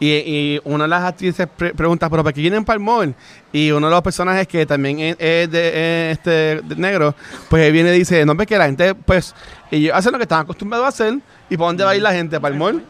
y, 0.00 0.08
y 0.12 0.60
una 0.64 0.84
de 0.84 0.88
las 0.88 1.04
actrices 1.04 1.46
pre- 1.56 1.74
pregunta, 1.74 2.08
¿pero 2.10 2.24
para 2.24 2.32
qué 2.32 2.40
vienen 2.40 2.64
para 2.64 2.78
el 2.78 2.82
mall? 2.82 3.14
Y 3.52 3.70
uno 3.70 3.86
de 3.86 3.90
los 3.92 4.02
personajes 4.02 4.48
que 4.48 4.64
también 4.66 4.98
es, 4.98 5.16
es 5.18 5.50
de, 5.50 6.10
es 6.10 6.18
este, 6.18 6.30
de 6.62 6.76
negro, 6.76 7.14
pues 7.48 7.64
él 7.66 7.72
viene 7.72 7.94
y 7.94 7.98
dice, 8.00 8.24
no, 8.24 8.36
que 8.36 8.56
la 8.58 8.64
gente, 8.66 8.94
pues, 8.94 9.34
ellos 9.70 9.94
hacen 9.94 10.10
lo 10.12 10.18
que 10.18 10.24
están 10.24 10.40
acostumbrados 10.40 10.86
a 10.86 10.88
hacer 10.88 11.18
y 11.50 11.56
¿para 11.56 11.66
dónde 11.68 11.84
va 11.84 11.90
a 11.90 11.96
ir 11.96 12.02
la 12.02 12.12
gente? 12.12 12.40
¿Para 12.40 12.54
el 12.54 12.58
mall? 12.58 12.82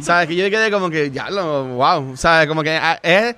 ¿Sabes? 0.00 0.28
Que 0.28 0.36
yo 0.36 0.48
quedé 0.50 0.70
como 0.70 0.88
que, 0.88 1.10
ya, 1.10 1.28
lo, 1.30 1.64
wow, 1.66 2.16
¿sabes? 2.16 2.46
Como 2.48 2.62
que 2.62 2.70
ah, 2.70 2.98
es 3.02 3.34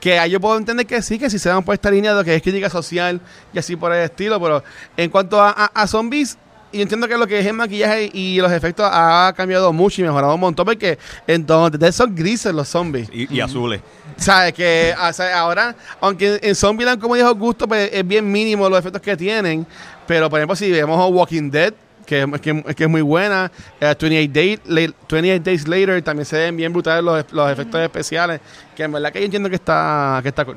que 0.00 0.18
yo 0.30 0.40
puedo 0.40 0.56
entender 0.56 0.86
que 0.86 1.02
sí, 1.02 1.18
que 1.18 1.28
si 1.28 1.38
se 1.38 1.50
van 1.50 1.62
por 1.62 1.74
esta 1.74 1.90
línea 1.90 2.12
de 2.12 2.18
lo 2.20 2.24
que 2.24 2.34
es 2.34 2.40
crítica 2.42 2.70
social 2.70 3.20
y 3.52 3.58
así 3.58 3.76
por 3.76 3.92
el 3.92 4.04
estilo, 4.04 4.40
pero 4.40 4.62
en 4.96 5.10
cuanto 5.10 5.42
a, 5.42 5.50
a- 5.50 5.70
a 5.74 5.86
zombies, 5.86 6.38
y 6.72 6.82
entiendo 6.82 7.08
que 7.08 7.16
lo 7.16 7.26
que 7.26 7.38
es 7.40 7.46
el 7.46 7.52
maquillaje 7.54 8.10
y 8.12 8.40
los 8.40 8.50
efectos 8.52 8.88
ha 8.90 9.32
cambiado 9.36 9.72
mucho 9.72 10.00
y 10.00 10.04
mejorado 10.04 10.34
un 10.34 10.40
montón, 10.40 10.64
porque 10.66 10.98
entonces 11.26 11.94
son 11.94 12.14
grises 12.14 12.52
los 12.54 12.68
zombies. 12.68 13.08
Y, 13.12 13.34
y 13.34 13.40
azules. 13.40 13.80
¿Sabes? 14.16 14.52
Que 14.52 14.94
o 15.00 15.12
sea, 15.12 15.38
ahora, 15.40 15.74
aunque 16.00 16.38
en 16.42 16.54
Zombieland, 16.54 17.00
como 17.00 17.14
dijo 17.14 17.34
Gusto, 17.34 17.66
pues 17.66 17.90
es 17.92 18.06
bien 18.06 18.30
mínimo 18.30 18.68
los 18.68 18.78
efectos 18.78 19.00
que 19.02 19.16
tienen. 19.16 19.66
Pero, 20.06 20.28
por 20.28 20.38
ejemplo, 20.38 20.56
si 20.56 20.70
vemos 20.70 21.10
Walking 21.10 21.50
Dead, 21.50 21.72
que, 22.04 22.22
es- 22.22 22.40
que, 22.40 22.62
que 22.74 22.84
es 22.84 22.90
muy 22.90 23.02
buena, 23.02 23.50
eh, 23.80 23.94
28, 23.98 24.30
Days, 24.32 24.60
la- 24.66 24.92
28 25.08 25.42
Days 25.44 25.68
Later, 25.68 26.02
también 26.02 26.26
se 26.26 26.36
ven 26.36 26.56
bien 26.56 26.72
brutales 26.72 27.02
los, 27.04 27.32
los 27.32 27.50
efectos 27.50 27.80
especiales. 27.80 28.40
Que 28.76 28.82
en 28.82 28.92
verdad 28.92 29.12
que 29.12 29.20
yo 29.20 29.24
entiendo 29.26 29.48
que 29.48 29.54
está, 29.56 30.18
que 30.22 30.28
está 30.28 30.44
cool. 30.44 30.56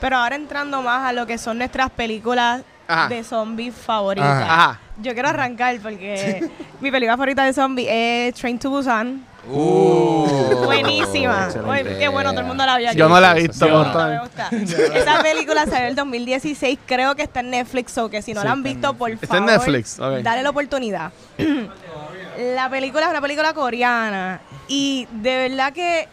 Pero 0.00 0.16
ahora 0.18 0.36
entrando 0.36 0.82
más 0.82 1.04
a 1.08 1.12
lo 1.12 1.26
que 1.26 1.38
son 1.38 1.58
nuestras 1.58 1.90
películas 1.90 2.62
Ajá. 2.88 3.08
de 3.08 3.24
zombies 3.24 3.74
favoritas. 3.74 4.28
Ajá. 4.42 4.54
Ajá. 4.54 4.80
Yo 5.00 5.12
quiero 5.12 5.28
arrancar 5.28 5.76
porque 5.82 6.48
mi 6.80 6.90
película 6.90 7.16
favorita 7.16 7.44
de 7.44 7.52
zombies 7.52 7.88
es 7.90 8.34
Train 8.34 8.58
to 8.58 8.70
Busan. 8.70 9.24
Uh, 9.48 10.64
Buenísima. 10.64 11.48
qué 11.98 12.08
bueno, 12.08 12.30
todo 12.30 12.40
el 12.40 12.46
mundo 12.46 12.66
la 12.66 12.76
vio 12.78 12.88
aquí. 12.88 12.98
Yo 12.98 13.08
no 13.08 13.20
la 13.20 13.36
he 13.36 13.42
visto. 13.46 13.66
No, 13.66 13.84
¿cómo 13.84 13.84
no, 13.84 14.24
está? 14.24 14.50
me 14.50 14.58
gusta. 14.58 14.96
Esa 14.98 15.22
película 15.22 15.64
salió 15.66 15.78
en 15.82 15.86
el 15.86 15.94
2016, 15.94 16.78
creo 16.84 17.14
que 17.14 17.22
está 17.22 17.40
en 17.40 17.50
Netflix, 17.50 17.96
o 17.98 18.08
que 18.08 18.22
si 18.22 18.34
no 18.34 18.40
Sí, 18.40 18.46
la 18.46 18.52
han 18.52 18.58
en 18.58 18.64
visto, 18.64 18.94
por 18.94 19.10
Está 19.12 19.36
en 19.36 19.44
favor, 19.46 19.50
Netflix, 19.52 20.00
ok. 20.00 20.16
dale 20.22 20.42
la 20.42 20.50
oportunidad. 20.50 21.12
la 22.54 22.68
película 22.68 23.04
es 23.04 23.10
una 23.10 23.20
película 23.20 23.54
coreana 23.54 24.40
y 24.68 25.06
de 25.10 25.48
verdad 25.48 25.72
que 25.72 26.08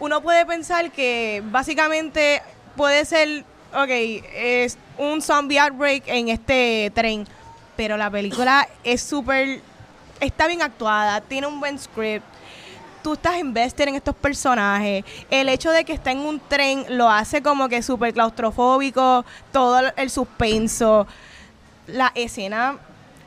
uno 0.00 0.20
puede 0.22 0.46
pensar 0.46 0.90
que 0.90 1.42
básicamente 1.50 2.42
puede 2.76 3.04
ser, 3.04 3.44
ok, 3.74 3.88
es 4.34 4.78
un 4.96 5.20
zombie 5.22 5.58
outbreak 5.58 6.04
en 6.06 6.28
este 6.28 6.90
tren, 6.94 7.26
pero 7.76 7.96
la 7.96 8.10
película 8.10 8.66
es 8.84 9.02
súper, 9.02 9.60
está 10.20 10.46
bien 10.46 10.62
actuada, 10.62 11.20
tiene 11.20 11.46
un 11.46 11.60
buen 11.60 11.78
script, 11.78 12.24
tú 13.02 13.12
estás 13.12 13.38
invested 13.38 13.88
en 13.88 13.94
estos 13.94 14.14
personajes. 14.16 15.04
El 15.30 15.48
hecho 15.48 15.70
de 15.70 15.84
que 15.84 15.92
está 15.92 16.10
en 16.10 16.18
un 16.18 16.40
tren 16.40 16.84
lo 16.90 17.08
hace 17.08 17.42
como 17.42 17.68
que 17.68 17.82
súper 17.82 18.12
claustrofóbico, 18.12 19.24
todo 19.52 19.80
el- 19.96 20.10
suspenso. 20.10 21.06
La 21.86 22.10
escena 22.14 22.76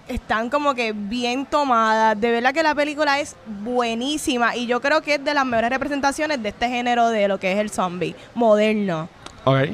están 0.08 0.50
como 0.50 0.76
que 0.76 0.92
bien 0.92 1.46
tomadas. 1.46 2.20
De 2.20 2.30
verdad 2.32 2.54
que 2.54 2.62
la 2.64 2.76
película 2.76 3.20
es 3.22 3.36
buenísima 3.46 4.56
y 4.56 4.68
yo 4.68 4.82
creo 4.82 5.02
que 5.02 5.16
es 5.16 5.24
de 5.24 5.34
las 5.34 5.46
mejores 5.46 5.70
representaciones 5.70 6.44
de 6.44 6.50
este 6.50 6.68
género 6.68 7.08
de 7.10 7.28
lo 7.30 7.40
que 7.40 7.54
es 7.54 7.58
el 7.60 7.70
zombie 7.70 8.14
moderno. 8.36 9.08
Ok. 9.46 9.70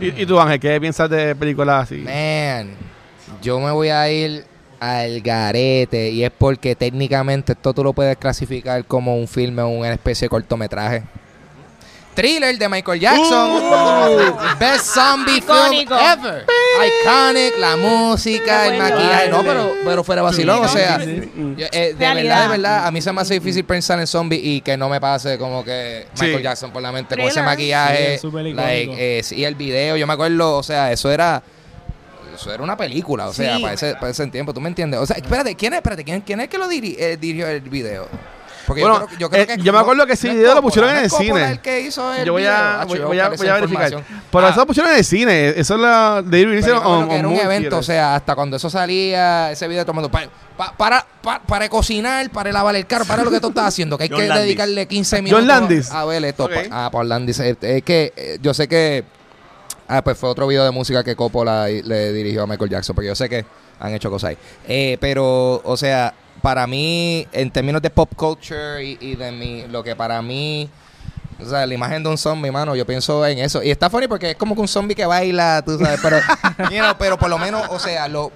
¿Y, 0.00 0.22
y 0.22 0.26
tú, 0.26 0.40
Ángel, 0.40 0.58
qué 0.60 0.80
piensas 0.80 1.10
de 1.10 1.34
películas 1.34 1.84
así? 1.84 1.98
Man, 1.98 2.74
yo 3.42 3.60
me 3.60 3.70
voy 3.70 3.88
a 3.88 4.10
ir 4.10 4.44
al 4.80 5.20
garete 5.20 6.10
y 6.10 6.24
es 6.24 6.30
porque 6.30 6.74
técnicamente 6.74 7.52
esto 7.52 7.74
tú 7.74 7.84
lo 7.84 7.92
puedes 7.92 8.16
clasificar 8.16 8.84
como 8.86 9.16
un 9.16 9.28
filme 9.28 9.60
o 9.60 9.68
una 9.68 9.92
especie 9.92 10.24
de 10.24 10.30
cortometraje. 10.30 11.02
Thriller 12.14 12.58
de 12.58 12.68
Michael 12.68 13.00
Jackson. 13.00 13.62
Best 14.58 14.86
zombie 14.94 15.38
Icónico. 15.38 15.96
film 15.96 16.08
ever. 16.26 16.46
iconic, 17.02 17.58
la 17.58 17.76
música, 17.76 18.66
el 18.66 18.78
maquillaje. 18.78 19.28
No, 19.28 19.42
pero, 19.42 19.72
pero 19.84 20.04
fuera 20.04 20.22
vacilón, 20.22 20.64
o 20.64 20.68
Sí, 20.68 20.78
sea, 20.78 20.98
sí, 21.00 21.30
yo, 21.56 21.66
eh, 21.72 21.94
de 21.94 21.94
Realidad. 21.98 22.14
verdad, 22.22 22.42
de 22.42 22.48
verdad, 22.48 22.86
a 22.86 22.90
mí 22.90 23.00
se 23.00 23.12
me 23.12 23.20
hace 23.20 23.34
difícil 23.34 23.64
pensar 23.64 23.98
en 24.00 24.06
zombies 24.06 24.40
y 24.44 24.60
que 24.60 24.76
no 24.76 24.88
me 24.88 25.00
pase 25.00 25.38
como 25.38 25.64
que 25.64 26.06
Michael 26.14 26.36
Sí. 26.38 26.42
Jackson 26.42 26.70
por 26.72 26.82
la 26.82 26.92
mente 26.92 27.16
con 27.16 27.24
ese. 27.24 27.40
Sí, 27.40 27.44
maquillaje, 27.46 28.18
súper 28.18 28.44
like, 28.46 28.82
icónico. 28.82 28.94
eh, 29.02 29.20
sí, 29.24 29.44
el 29.44 29.54
video, 29.54 29.96
yo 29.96 30.06
me 30.06 30.12
acuerdo, 30.12 30.56
o 30.56 30.62
sea, 30.62 30.90
eso 30.92 31.10
era 31.10 31.42
eso 32.34 32.52
era 32.54 32.62
una 32.62 32.76
película, 32.76 33.28
o 33.28 33.34
sea, 33.34 33.56
Sí. 33.56 33.62
para 33.62 33.74
ese, 33.74 33.94
para 33.96 34.08
ese 34.10 34.26
tiempo, 34.28 34.54
¿tú 34.54 34.60
me 34.62 34.68
entiendes? 34.68 34.98
O 35.00 35.04
sea, 35.06 35.16
espérate, 35.16 35.54
¿quién 35.56 35.74
es, 35.74 35.78
espérate, 35.78 36.04
quién, 36.04 36.22
quién 36.22 36.40
es 36.40 36.48
que 36.48 36.56
lo 36.56 36.68
diri- 36.70 36.96
eh, 36.98 37.18
dirigió 37.20 37.46
el 37.48 37.60
video? 37.60 38.08
Porque 38.66 38.82
Bueno, 38.82 39.00
yo 39.00 39.06
creo, 39.06 39.18
yo 39.18 39.30
creo 39.30 39.42
eh, 39.42 39.46
que 39.46 39.56
yo 39.62 39.72
me 39.72 39.78
acuerdo 39.78 40.06
que 40.06 40.12
ese 40.12 40.28
no 40.28 40.34
video 40.34 40.54
lo 40.54 40.62
pusieron 40.62 40.90
en 40.90 40.96
el 41.04 41.10
cine. 41.10 41.50
el 41.50 41.60
que 41.60 41.80
hizo 41.80 42.12
el 42.14 42.24
Yo 42.24 42.32
voy 42.32 42.42
video. 42.42 42.54
a, 42.54 42.80
Hacho, 42.82 42.88
voy, 42.88 42.98
yo 42.98 43.06
voy 43.08 43.18
a, 43.18 43.28
voy 43.30 43.48
verificar. 43.54 43.90
Pero 44.30 44.46
Ah, 44.46 44.50
eso 44.50 44.60
lo 44.60 44.66
pusieron 44.66 44.92
en 44.92 44.98
el 44.98 45.04
cine. 45.04 45.48
Eso 45.56 45.74
es 45.74 45.80
la 45.80 46.22
de 46.24 46.40
que 47.08 47.16
era 47.16 47.28
un 47.28 47.36
evento, 47.36 47.78
o 47.78 47.82
sea, 47.82 48.14
hasta 48.14 48.34
cuando 48.34 48.56
eso 48.56 48.70
salía, 48.70 49.50
ese 49.52 49.66
video 49.68 49.84
mundo, 49.94 50.10
pa- 50.10 50.28
pa- 50.56 50.72
para, 50.76 51.06
pa- 51.22 51.40
para 51.40 51.68
cocinar, 51.68 52.30
para 52.30 52.52
lavar 52.52 52.76
el 52.76 52.86
carro, 52.86 53.04
para 53.04 53.22
lo 53.24 53.30
que 53.30 53.40
tú 53.40 53.48
estás 53.48 53.66
haciendo, 53.66 53.96
que 53.98 54.04
hay 54.04 54.08
John 54.10 54.18
que 54.20 54.26
Landis. 54.28 54.44
dedicarle 54.46 54.86
15 54.86 55.22
minutos 55.22 55.46
Landis. 55.46 55.90
a 55.90 56.04
ver 56.04 56.24
esto. 56.24 56.44
Ok. 56.44 56.52
Pa- 56.52 56.86
Ah, 56.86 56.90
Paul 56.90 57.08
Landis. 57.08 57.40
eh, 57.40 57.56
Es 57.60 57.82
que 57.82 58.12
eh, 58.16 58.38
yo 58.42 58.54
sé 58.54 58.68
que, 58.68 59.04
ah, 59.88 60.02
pues 60.02 60.16
fue 60.18 60.28
otro 60.28 60.46
video 60.46 60.64
de 60.64 60.70
música 60.70 61.02
que 61.02 61.16
Coppola 61.16 61.66
le 61.68 62.12
dirigió 62.12 62.42
a 62.42 62.46
Michael 62.46 62.70
Jackson, 62.70 62.94
porque 62.94 63.08
yo 63.08 63.14
sé 63.14 63.28
que 63.28 63.44
han 63.80 63.94
hecho 63.94 64.10
cosas 64.10 64.30
ahí. 64.30 64.38
Eh, 64.68 64.98
pero, 65.00 65.60
o 65.64 65.76
sea, 65.76 66.12
para 66.40 66.66
mí, 66.66 67.26
en 67.32 67.50
términos 67.50 67.80
de 67.82 67.90
pop 67.90 68.10
culture 68.16 68.82
y, 68.84 68.98
y 69.00 69.14
de 69.16 69.30
mi, 69.32 69.66
lo 69.68 69.82
que 69.82 69.94
para 69.96 70.20
mí... 70.22 70.68
O 71.42 71.48
sea, 71.48 71.64
la 71.64 71.72
imagen 71.72 72.02
de 72.02 72.10
un 72.10 72.18
zombie, 72.18 72.50
mano, 72.50 72.76
yo 72.76 72.84
pienso 72.84 73.24
en 73.26 73.38
eso. 73.38 73.62
Y 73.62 73.70
está 73.70 73.88
funny 73.88 74.06
porque 74.06 74.32
es 74.32 74.36
como 74.36 74.54
que 74.54 74.60
un 74.60 74.68
zombie 74.68 74.94
que 74.94 75.06
baila, 75.06 75.62
tú 75.64 75.78
sabes, 75.78 75.98
pero, 76.02 76.18
you 76.70 76.76
know, 76.80 76.92
pero 76.98 77.18
por 77.18 77.30
lo 77.30 77.38
menos, 77.38 77.66
o 77.70 77.78
sea, 77.78 78.08
lo... 78.08 78.30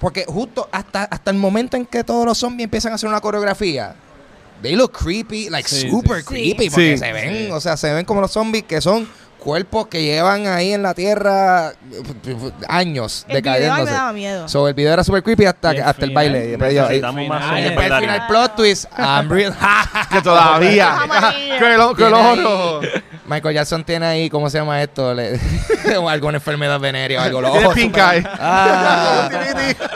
Porque 0.00 0.24
justo 0.28 0.68
hasta, 0.70 1.02
hasta 1.04 1.32
el 1.32 1.36
momento 1.36 1.76
en 1.76 1.84
que 1.84 2.04
todos 2.04 2.24
los 2.24 2.38
zombies 2.38 2.64
empiezan 2.66 2.92
a 2.92 2.94
hacer 2.94 3.08
una 3.08 3.20
coreografía, 3.20 3.96
they 4.62 4.76
look 4.76 4.92
creepy, 4.92 5.50
like 5.50 5.68
Sí, 5.68 5.90
super 5.90 6.18
sí. 6.20 6.24
creepy, 6.24 6.70
porque 6.70 6.92
Sí. 6.96 6.98
se 6.98 7.12
ven, 7.12 7.46
Sí. 7.46 7.50
o 7.50 7.60
sea, 7.60 7.76
se 7.76 7.92
ven 7.92 8.04
como 8.04 8.20
los 8.20 8.30
zombies 8.30 8.62
que 8.64 8.80
son 8.80 9.08
cuerpos 9.42 9.88
que 9.88 10.02
llevan 10.04 10.46
ahí 10.46 10.72
en 10.72 10.82
la 10.82 10.94
tierra 10.94 11.72
años 12.68 13.24
El 13.28 13.42
video 13.42 13.52
mí 13.54 13.58
me 13.60 13.60
decayéndose. 13.60 13.92
daba 13.92 14.12
miedo. 14.12 14.48
So, 14.48 14.68
el 14.68 14.74
video 14.74 14.92
era 14.92 15.02
super 15.02 15.22
creepy 15.22 15.44
hasta, 15.46 15.72
el 15.72 15.82
hasta 15.82 16.04
el 16.04 16.10
baile. 16.12 16.44
Y 16.44 16.48
después 16.50 16.74
yo- 16.74 16.82
Necesitamos 16.82 17.26
más 17.28 17.38
final, 17.42 17.48
zombies 17.48 17.60
y 17.60 17.68
después 17.68 17.86
el 17.90 17.98
final 18.00 18.26
plot 18.28 18.56
twist, 18.56 18.84
I'm 18.98 19.28
real. 19.30 19.54
Que 20.10 20.22
todavía. 20.22 20.96
Que 21.58 21.76
lo, 21.76 21.94
que 21.94 22.04
ojos. 22.04 22.86
Michael 23.26 23.54
Jackson 23.54 23.84
tiene 23.84 24.04
ahí, 24.06 24.28
¿cómo 24.30 24.50
se 24.50 24.58
llama 24.58 24.82
esto? 24.82 25.14
Le- 25.14 25.38
o 25.98 26.08
alguna 26.08 26.38
enfermedad 26.38 26.78
venérea 26.80 27.20
o 27.20 27.22
algo. 27.24 27.40
Los 27.40 27.50
Tiene 27.52 27.66
ojos 27.66 27.74
pink 27.76 27.94
super- 27.96 28.14
eye. 28.16 28.26
Ah, 28.38 29.28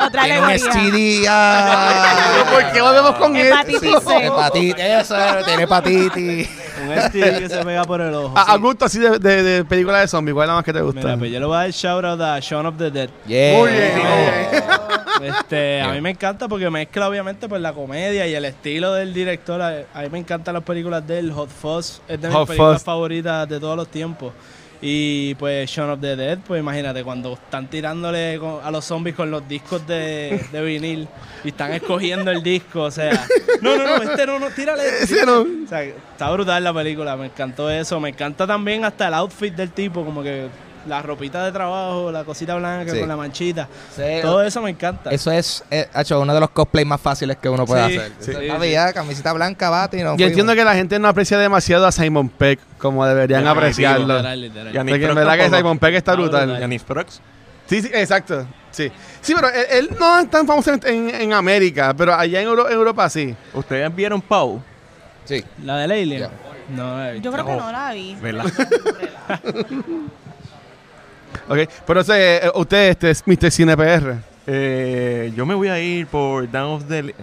Otra 0.06 0.22
tiene 0.24 0.38
un 0.40 0.44
alegoría. 0.46 0.72
STD. 0.72 1.26
ah. 1.28 2.44
¿Por 2.52 2.72
qué 2.72 2.80
volvemos 2.80 3.14
con 3.16 3.36
Hepatitis 3.36 3.82
eso? 3.82 4.00
C. 4.00 4.26
Hepatitis, 4.26 4.74
eso, 4.84 5.16
tiene 5.44 5.62
hepatitis. 5.64 6.48
Un 6.88 7.00
STD 7.00 7.38
que 7.38 7.48
se 7.48 7.64
pega 7.64 7.84
por 7.84 8.00
el 8.00 8.14
ojo. 8.14 8.34
A, 8.36 8.56
gusto 8.56 8.84
así 8.84 8.98
de, 8.98 9.18
de, 9.18 9.42
de 9.42 9.64
película 9.64 10.00
de 10.00 10.08
zombies, 10.08 10.34
¿cuál 10.34 10.44
es 10.44 10.48
la 10.48 10.54
más 10.54 10.64
que 10.64 10.72
te 10.72 10.80
gusta? 10.80 11.00
Mira, 11.00 11.16
pues 11.16 11.30
yo 11.32 11.40
le 11.40 11.46
voy 11.46 11.56
a 11.56 11.58
dar 11.60 11.70
shout 11.70 12.04
out 12.04 12.20
a 12.20 12.38
Shaun 12.40 12.66
of 12.66 12.76
the 12.78 12.90
Dead. 12.90 13.10
Yeah. 13.26 13.58
Muy 13.58 13.70
bien, 13.70 13.92
muy 13.96 15.28
Este, 15.28 15.80
a 15.80 15.92
mí 15.92 16.00
me 16.00 16.10
encanta 16.10 16.46
porque 16.46 16.68
mezcla 16.68 17.08
obviamente 17.08 17.48
pues 17.48 17.60
la 17.62 17.72
comedia 17.72 18.26
y 18.26 18.34
el 18.34 18.44
estilo 18.44 18.92
del 18.92 19.14
director. 19.14 19.60
A, 19.62 19.84
a 19.94 20.02
mí 20.02 20.08
me 20.10 20.18
encantan 20.18 20.54
las 20.54 20.62
películas 20.62 21.06
de 21.06 21.18
él. 21.18 21.32
Hot 21.32 21.48
Fuzz 21.48 22.00
es 22.06 22.20
de 22.20 22.28
mis 22.28 22.36
Hot 22.36 22.46
películas 22.48 22.74
Fuzz. 22.78 22.84
favoritas 22.84 23.48
de 23.48 23.58
todos 23.58 23.76
los 23.76 23.88
tiempos. 23.88 24.32
Y 24.80 25.34
pues 25.36 25.70
Shaun 25.70 25.90
of 25.90 26.00
the 26.00 26.16
Dead, 26.16 26.38
pues 26.46 26.60
imagínate, 26.60 27.02
cuando 27.02 27.32
están 27.32 27.68
tirándole 27.68 28.38
a 28.62 28.70
los 28.70 28.84
zombies 28.84 29.16
con 29.16 29.30
los 29.30 29.48
discos 29.48 29.86
de, 29.86 30.44
de 30.52 30.62
vinil 30.62 31.08
y 31.44 31.48
están 31.48 31.72
escogiendo 31.72 32.30
el 32.30 32.42
disco, 32.42 32.82
o 32.82 32.90
sea, 32.90 33.26
no, 33.62 33.76
no, 33.76 33.84
no, 33.84 34.02
este 34.02 34.26
no, 34.26 34.38
no, 34.38 34.50
tírale. 34.50 34.82
Ese 35.00 35.24
no. 35.24 35.40
O 35.40 35.68
sea, 35.68 35.82
está 35.82 36.30
brutal 36.30 36.62
la 36.62 36.74
película, 36.74 37.16
me 37.16 37.26
encantó 37.26 37.70
eso. 37.70 37.98
Me 38.00 38.10
encanta 38.10 38.46
también 38.46 38.84
hasta 38.84 39.08
el 39.08 39.14
outfit 39.14 39.54
del 39.54 39.70
tipo, 39.70 40.04
como 40.04 40.22
que 40.22 40.48
la 40.86 41.02
ropita 41.02 41.44
de 41.44 41.52
trabajo, 41.52 42.10
la 42.12 42.24
cosita 42.24 42.54
blanca 42.54 42.92
Sí. 42.92 42.98
con 43.00 43.08
la 43.08 43.16
manchita. 43.16 43.68
Sí. 43.94 44.02
Todo 44.22 44.42
eso 44.42 44.60
me 44.62 44.70
encanta. 44.70 45.10
Eso 45.10 45.30
es, 45.30 45.64
eh, 45.70 45.88
hecho, 45.94 46.20
uno 46.20 46.32
de 46.34 46.40
los 46.40 46.50
cosplays 46.50 46.86
más 46.86 47.00
fáciles 47.00 47.36
que 47.38 47.48
uno 47.48 47.64
puede 47.66 47.88
Sí, 47.90 47.96
hacer. 47.98 48.12
sí, 48.20 48.30
Eso 48.30 48.40
sí, 48.40 48.46
está 48.46 48.60
sí. 48.62 48.70
ya, 48.70 48.92
camiseta 48.92 49.32
blanca, 49.32 49.68
bate 49.70 49.98
y 49.98 50.02
nos 50.02 50.16
Yo 50.16 50.26
entiendo 50.26 50.54
que 50.54 50.64
la 50.64 50.74
gente 50.74 50.98
no 50.98 51.08
aprecia 51.08 51.38
demasiado 51.38 51.86
a 51.86 51.92
Simon 51.92 52.28
Peck 52.28 52.60
como 52.78 53.04
deberían 53.06 53.40
Definitivo. 53.44 53.60
apreciarlo. 53.60 54.14
Literal, 54.16 54.40
literal. 54.40 54.86
Porque 54.88 55.04
en 55.06 55.14
verdad 55.14 55.36
que. 55.36 55.56
Simon 55.56 55.78
Peck 55.78 55.94
está 55.94 56.12
Está 56.12 56.14
brutal. 56.22 56.42
brutal. 56.46 56.60
Yanis 56.60 56.82
Prox. 56.82 57.20
Sí, 57.68 57.82
sí, 57.82 57.90
exacto. 57.92 58.46
Sí, 58.70 58.92
sí 59.20 59.34
pero 59.34 59.48
él, 59.48 59.64
él 59.70 59.90
no 59.98 60.20
es 60.20 60.30
tan 60.30 60.46
famoso 60.46 60.72
en, 60.72 60.80
en- 60.86 61.14
en 61.22 61.32
América, 61.32 61.94
pero 61.96 62.14
allá 62.14 62.40
en 62.40 62.46
Euro- 62.46 62.68
Europa 62.70 63.08
sí. 63.10 63.34
¿Ustedes 63.54 63.92
vieron 63.94 64.20
Pau? 64.22 64.62
Sí. 65.24 65.42
La 65.64 65.78
del 65.78 65.90
Alien. 65.90 66.20
Ya. 66.20 66.30
No, 66.68 66.96
la 66.98 67.12
he 67.12 67.20
Yo 67.20 67.32
creo 67.32 67.44
que 67.46 67.52
no 67.56 67.72
la 67.72 67.92
vi. 67.92 68.14
¿Verdad? 68.20 68.44
Ok, 71.48 71.58
pero 71.86 72.00
ese, 72.00 72.36
eh, 72.36 72.50
usted 72.54 72.90
este 72.90 73.10
es 73.10 73.22
Mr. 73.26 73.50
Cine 73.50 73.76
PR. 73.76 74.14
Eh, 74.48 75.32
yo 75.36 75.44
me 75.44 75.54
voy 75.54 75.68
a 75.68 75.80
ir 75.80 76.06
por 76.06 76.48
Down 76.50 76.74
of 76.76 76.84
the... 76.88 77.14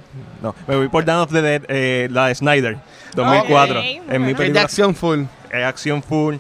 No, 0.42 0.54
me 0.68 0.76
voy 0.76 0.90
por 0.90 1.06
Down 1.06 1.22
of 1.22 1.32
the 1.32 1.42
Dead, 1.42 1.62
eh, 1.70 2.08
la 2.12 2.28
de 2.28 2.36
Snyder, 2.36 2.78
2004. 3.16 3.80
Ok, 3.80 3.86
muy 3.86 4.02
en 4.16 4.22
mi. 4.26 4.28
Que 4.28 4.32
es 4.34 4.38
de 4.38 4.44
película 4.44 4.62
acción 4.62 4.94
full. 4.96 5.22
es 5.52 5.64
acción 5.64 6.04
full. 6.04 6.36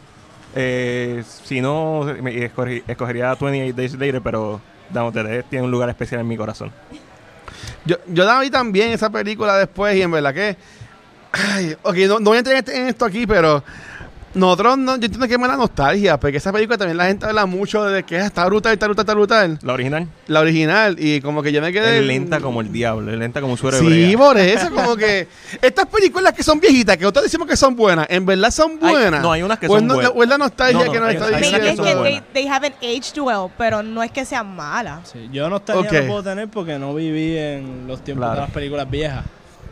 Eh, 0.55 1.23
si 1.45 1.61
no, 1.61 2.01
me 2.21 2.31
escogi- 2.49 2.83
escogería 2.87 3.33
28 3.35 3.73
Days 3.75 3.93
Later, 3.93 4.21
pero 4.21 4.59
Down 4.89 5.07
of 5.07 5.13
the 5.13 5.23
Dead 5.23 5.45
tiene 5.49 5.65
un 5.65 5.71
lugar 5.71 5.89
especial 5.89 6.19
en 6.21 6.27
mi 6.27 6.35
corazón. 6.37 6.71
Yo, 7.85 7.97
yo 8.07 8.25
la 8.25 8.39
vi 8.41 8.49
también 8.49 8.91
esa 8.91 9.09
película 9.09 9.57
después 9.57 9.95
y 9.95 10.01
en 10.01 10.11
verdad 10.11 10.33
que... 10.33 10.57
Ay, 11.31 11.75
ok, 11.81 11.95
no, 12.07 12.19
no 12.19 12.25
voy 12.29 12.35
a 12.35 12.39
entrar 12.39 12.55
en, 12.55 12.59
este- 12.59 12.77
en 12.77 12.87
esto 12.87 13.05
aquí, 13.05 13.25
pero... 13.25 13.63
Nosotros, 14.35 14.77
no, 14.77 14.91
yo 14.97 15.05
entiendo 15.05 15.27
que 15.27 15.33
es 15.33 15.39
mala 15.39 15.55
nostalgia, 15.55 16.19
porque 16.19 16.37
esa 16.37 16.51
película 16.51 16.77
también 16.77 16.97
la 16.97 17.05
gente 17.05 17.25
habla 17.25 17.45
mucho 17.45 17.83
de 17.85 18.03
que 18.03 18.17
está 18.17 18.45
brutal, 18.45 18.73
está 18.73 18.87
brutal, 18.87 19.03
está 19.03 19.13
brutal. 19.13 19.59
La 19.61 19.73
original 19.73 20.07
La 20.27 20.39
original, 20.39 20.95
y 20.99 21.21
como 21.21 21.43
que 21.43 21.51
yo 21.51 21.61
me 21.61 21.71
quedé... 21.71 21.99
es 21.99 22.05
lenta 22.05 22.39
como 22.39 22.61
el 22.61 22.71
diablo, 22.71 23.11
es 23.11 23.17
lenta 23.19 23.41
como 23.41 23.53
un 23.53 23.57
suero 23.59 23.77
de 23.79 23.83
Sí, 24.09 24.17
por 24.17 24.37
eso, 24.37 24.71
como 24.71 24.95
que 24.95 25.27
estas 25.61 25.85
películas 25.85 26.33
que 26.33 26.41
son 26.43 26.59
viejitas, 26.59 26.97
que 26.97 27.03
nosotros 27.03 27.25
decimos 27.25 27.47
que 27.47 27.55
son 27.55 27.75
buenas, 27.75 28.07
en 28.09 28.25
verdad 28.25 28.49
son 28.51 28.79
Hay- 28.81 28.91
buenas. 28.93 29.21
no, 29.21 29.31
hay 29.31 29.43
unas 29.43 29.59
que 29.59 29.67
es 29.67 29.71
son 29.71 29.85
no- 29.85 29.93
buenas. 29.95 30.11
O 30.15 30.23
es 30.23 30.29
la 30.29 30.37
nostalgia 30.37 30.79
No, 30.79 30.85
no, 30.85 30.91
que 30.91 30.99
nos 30.99 31.07
hay- 31.09 31.15
está 31.15 31.27
hay 31.27 31.33
es 31.33 31.41
diciendo. 31.51 31.75
son 31.75 31.85
que 31.85 31.91
they, 31.91 31.99
buenas. 31.99 32.23
they 32.33 32.47
haven't 32.47 32.75
aged 32.81 33.21
well, 33.21 33.51
pero 33.57 33.83
no 33.83 34.01
es 34.03 34.11
que 34.11 34.25
sean 34.25 34.55
malas. 34.55 35.09
Sí, 35.11 35.29
yo 35.31 35.49
nostalgia 35.49 35.89
Ok. 35.89 35.93
no 36.01 36.07
puedo 36.07 36.23
tener 36.23 36.47
porque 36.49 36.79
no 36.79 36.95
viví 36.95 37.37
en 37.37 37.85
los 37.87 38.03
tiempos 38.03 38.23
Claro. 38.25 38.35
de 38.35 38.41
las 38.41 38.51
películas 38.51 38.89
viejas. 38.89 39.25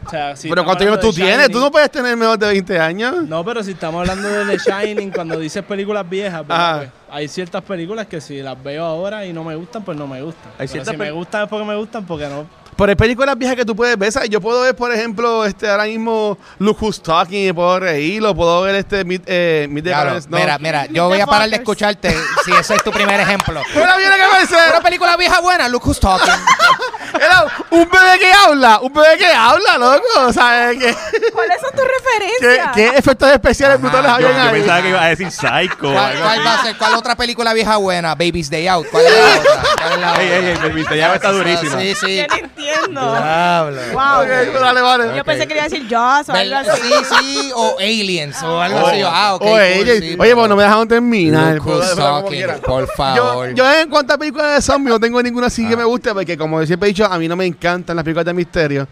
O 0.06 0.10
sea, 0.10 0.36
si 0.36 0.49
pero 0.49 0.64
¿cuántos 0.66 0.88
años 0.88 0.99
tú 0.99 1.14
tienes? 1.14 1.49
Tú 1.49 1.60
no 1.60 1.72
puedes 1.72 1.91
tener 1.91 2.16
menos 2.18 2.38
de 2.39 2.47
20 2.47 2.80
años. 2.80 3.24
No, 3.28 3.45
pero 3.45 3.64
si 3.64 3.72
estamos 3.72 4.02
hablando 4.02 4.28
de 4.28 4.58
The 4.58 4.58
Shining, 4.58 5.12
cuando 5.12 5.38
dices 5.39 5.64
películas 5.64 6.10
viejas. 6.10 6.43
Pues, 6.47 6.89
hay 7.10 7.28
ciertas 7.28 7.62
películas 7.64 8.08
que 8.08 8.22
si 8.22 8.41
las 8.41 8.62
veo 8.62 8.84
ahora 8.84 9.26
y 9.26 9.34
no 9.34 9.43
me 9.43 9.56
gustan, 9.56 9.84
pues 9.84 9.97
no 9.97 10.08
me 10.08 10.22
gustan. 10.22 10.52
Hay 10.58 10.68
Pero 10.68 10.86
si 10.86 10.97
me 10.97 11.12
gustan 11.12 11.43
es 11.43 11.49
porque 11.49 11.66
me 11.66 11.76
gustan, 11.76 12.06
porque 12.06 12.28
no. 12.28 12.61
Pero 12.82 12.90
hay 12.90 12.96
películas 12.96 13.38
viejas 13.38 13.56
que 13.56 13.64
tú 13.64 13.76
puedes 13.76 13.96
ver. 13.96 14.12
¿sabes? 14.12 14.28
Yo 14.32 14.42
puedo 14.42 14.62
ver, 14.62 14.76
por 14.76 14.92
ejemplo, 14.92 15.46
este 15.46 15.70
ahora 15.70 15.84
mismo 15.84 16.36
Look 16.58 16.82
Who's 16.82 17.00
Talking 17.00 17.50
y 17.50 17.54
puedo 17.54 17.80
reír. 17.80 18.26
O 18.26 18.34
puedo 18.34 18.64
ver 18.64 18.74
este 18.74 19.06
Meet, 19.06 19.22
eh, 19.28 19.68
Meet 19.70 19.84
the 19.84 19.90
Claro, 19.92 20.06
Parents, 20.08 20.28
no. 20.28 20.38
Mira, 20.38 20.58
mira, 20.58 20.86
yo 20.88 21.08
voy 21.08 21.20
a 21.20 21.28
parar 21.28 21.48
de 21.48 21.58
escucharte 21.58 22.12
si 22.44 22.52
ese 22.52 22.74
es 22.74 22.84
tu 22.84 22.92
primer 22.92 23.20
ejemplo. 23.20 23.62
Mira 23.76 23.96
qué 24.18 24.24
parece. 24.32 24.56
Una 24.72 24.82
película 24.82 25.16
vieja 25.16 25.40
buena, 25.42 25.70
Look 25.70 25.86
Who's 25.86 26.00
Talking. 26.00 26.34
Era 27.14 27.46
un 27.70 27.88
bebé 27.88 28.20
que 28.20 28.32
habla. 28.34 28.80
Un 28.82 28.92
bebé 28.94 29.18
que 29.20 29.28
habla, 29.28 29.78
loco. 29.78 30.34
¿Sabes 30.34 30.80
qué? 30.80 30.96
¿Cuáles 31.34 31.62
son 31.62 31.72
tus 31.72 31.82
¿Qué, 31.82 32.48
referencias? 32.50 32.72
qué 32.74 32.88
efectos 32.98 33.30
especiales 33.30 33.78
Ajá, 33.78 33.82
brutales 33.84 34.10
Yo, 34.10 34.16
habían 34.16 34.34
yo 34.34 34.42
ahí? 34.42 34.54
pensaba 34.60 34.82
que 34.82 34.90
iba 34.90 35.04
a 35.04 35.08
decir 35.10 35.30
Psycho. 35.32 35.78
¿Cuál, 35.80 35.94
cuál 35.94 36.24
así. 36.24 36.40
va 36.44 36.54
a 36.56 36.64
ser? 36.64 36.78
¿Cuál 36.78 36.96
otra 36.96 37.16
película 37.16 37.54
vieja 37.54 37.78
buena? 37.78 38.16
Baby's 38.16 38.50
Day 38.50 38.68
Out. 38.68 38.88
¿Cuál 38.90 39.06
es 39.06 39.12
la 39.12 39.40
otra? 39.40 39.62
¿Cuál 39.78 39.92
es 39.94 40.00
la 40.00 40.16
Ey, 40.16 40.28
ey, 40.32 40.46
ey, 40.46 40.52
otra? 40.56 40.68
Baby's 40.70 40.90
Day 40.90 41.02
Out 41.02 41.16
está 41.16 41.32
durísima. 41.32 41.80
Sí, 41.80 41.96
sí. 41.96 42.18
Yo 42.18 42.28
no 42.28 42.36
entiendo. 42.36 42.71
Diablo. 42.90 43.82
Wow. 43.94 44.22
Ok, 44.24 44.60
dale, 44.60 44.82
vale. 44.82 45.18
Yo 45.18 45.24
pensé 45.24 45.48
que 45.48 45.54
iba 45.54 45.64
a 45.64 45.70
decir 45.70 45.88
Jaws 45.90 46.30
o 46.30 46.34
algo 46.34 46.56
así. 46.56 46.82
Sí, 46.82 47.16
sí, 47.20 47.52
o 47.56 47.78
Aliens 47.80 48.42
o 48.44 48.60
algo 48.62 48.80
Oh. 48.80 48.88
así. 48.88 49.02
Ah, 49.06 49.34
ok. 49.36 49.42
Oye, 49.44 49.74
cool, 49.78 49.82
oye, 49.90 50.00
sí, 50.02 50.16
oye, 50.20 50.36
pues 50.36 50.50
no 50.50 50.56
me 50.56 50.64
dejaron 50.64 50.88
terminar. 50.88 51.58
Por 51.60 51.82
Yo, 51.82 52.88
favor. 52.96 53.54
yo 53.54 53.72
en 53.74 53.90
cuanto 53.90 54.14
a 54.14 54.18
películas 54.18 54.56
de 54.56 54.62
zombies 54.62 54.94
no 54.94 55.00
tengo 55.00 55.22
ninguna 55.22 55.48
así 55.48 55.68
que 55.68 55.74
Ah. 55.74 55.78
me 55.78 55.84
guste 55.84 56.14
porque 56.14 56.38
como 56.38 56.66
siempre 56.66 56.90
he 56.90 56.92
dicho, 56.94 57.06
a 57.06 57.18
mí 57.18 57.28
no 57.28 57.36
me 57.36 57.46
encantan 57.46 57.96
las 57.96 58.04
películas 58.04 58.26
de 58.26 58.34
misterio. 58.34 58.88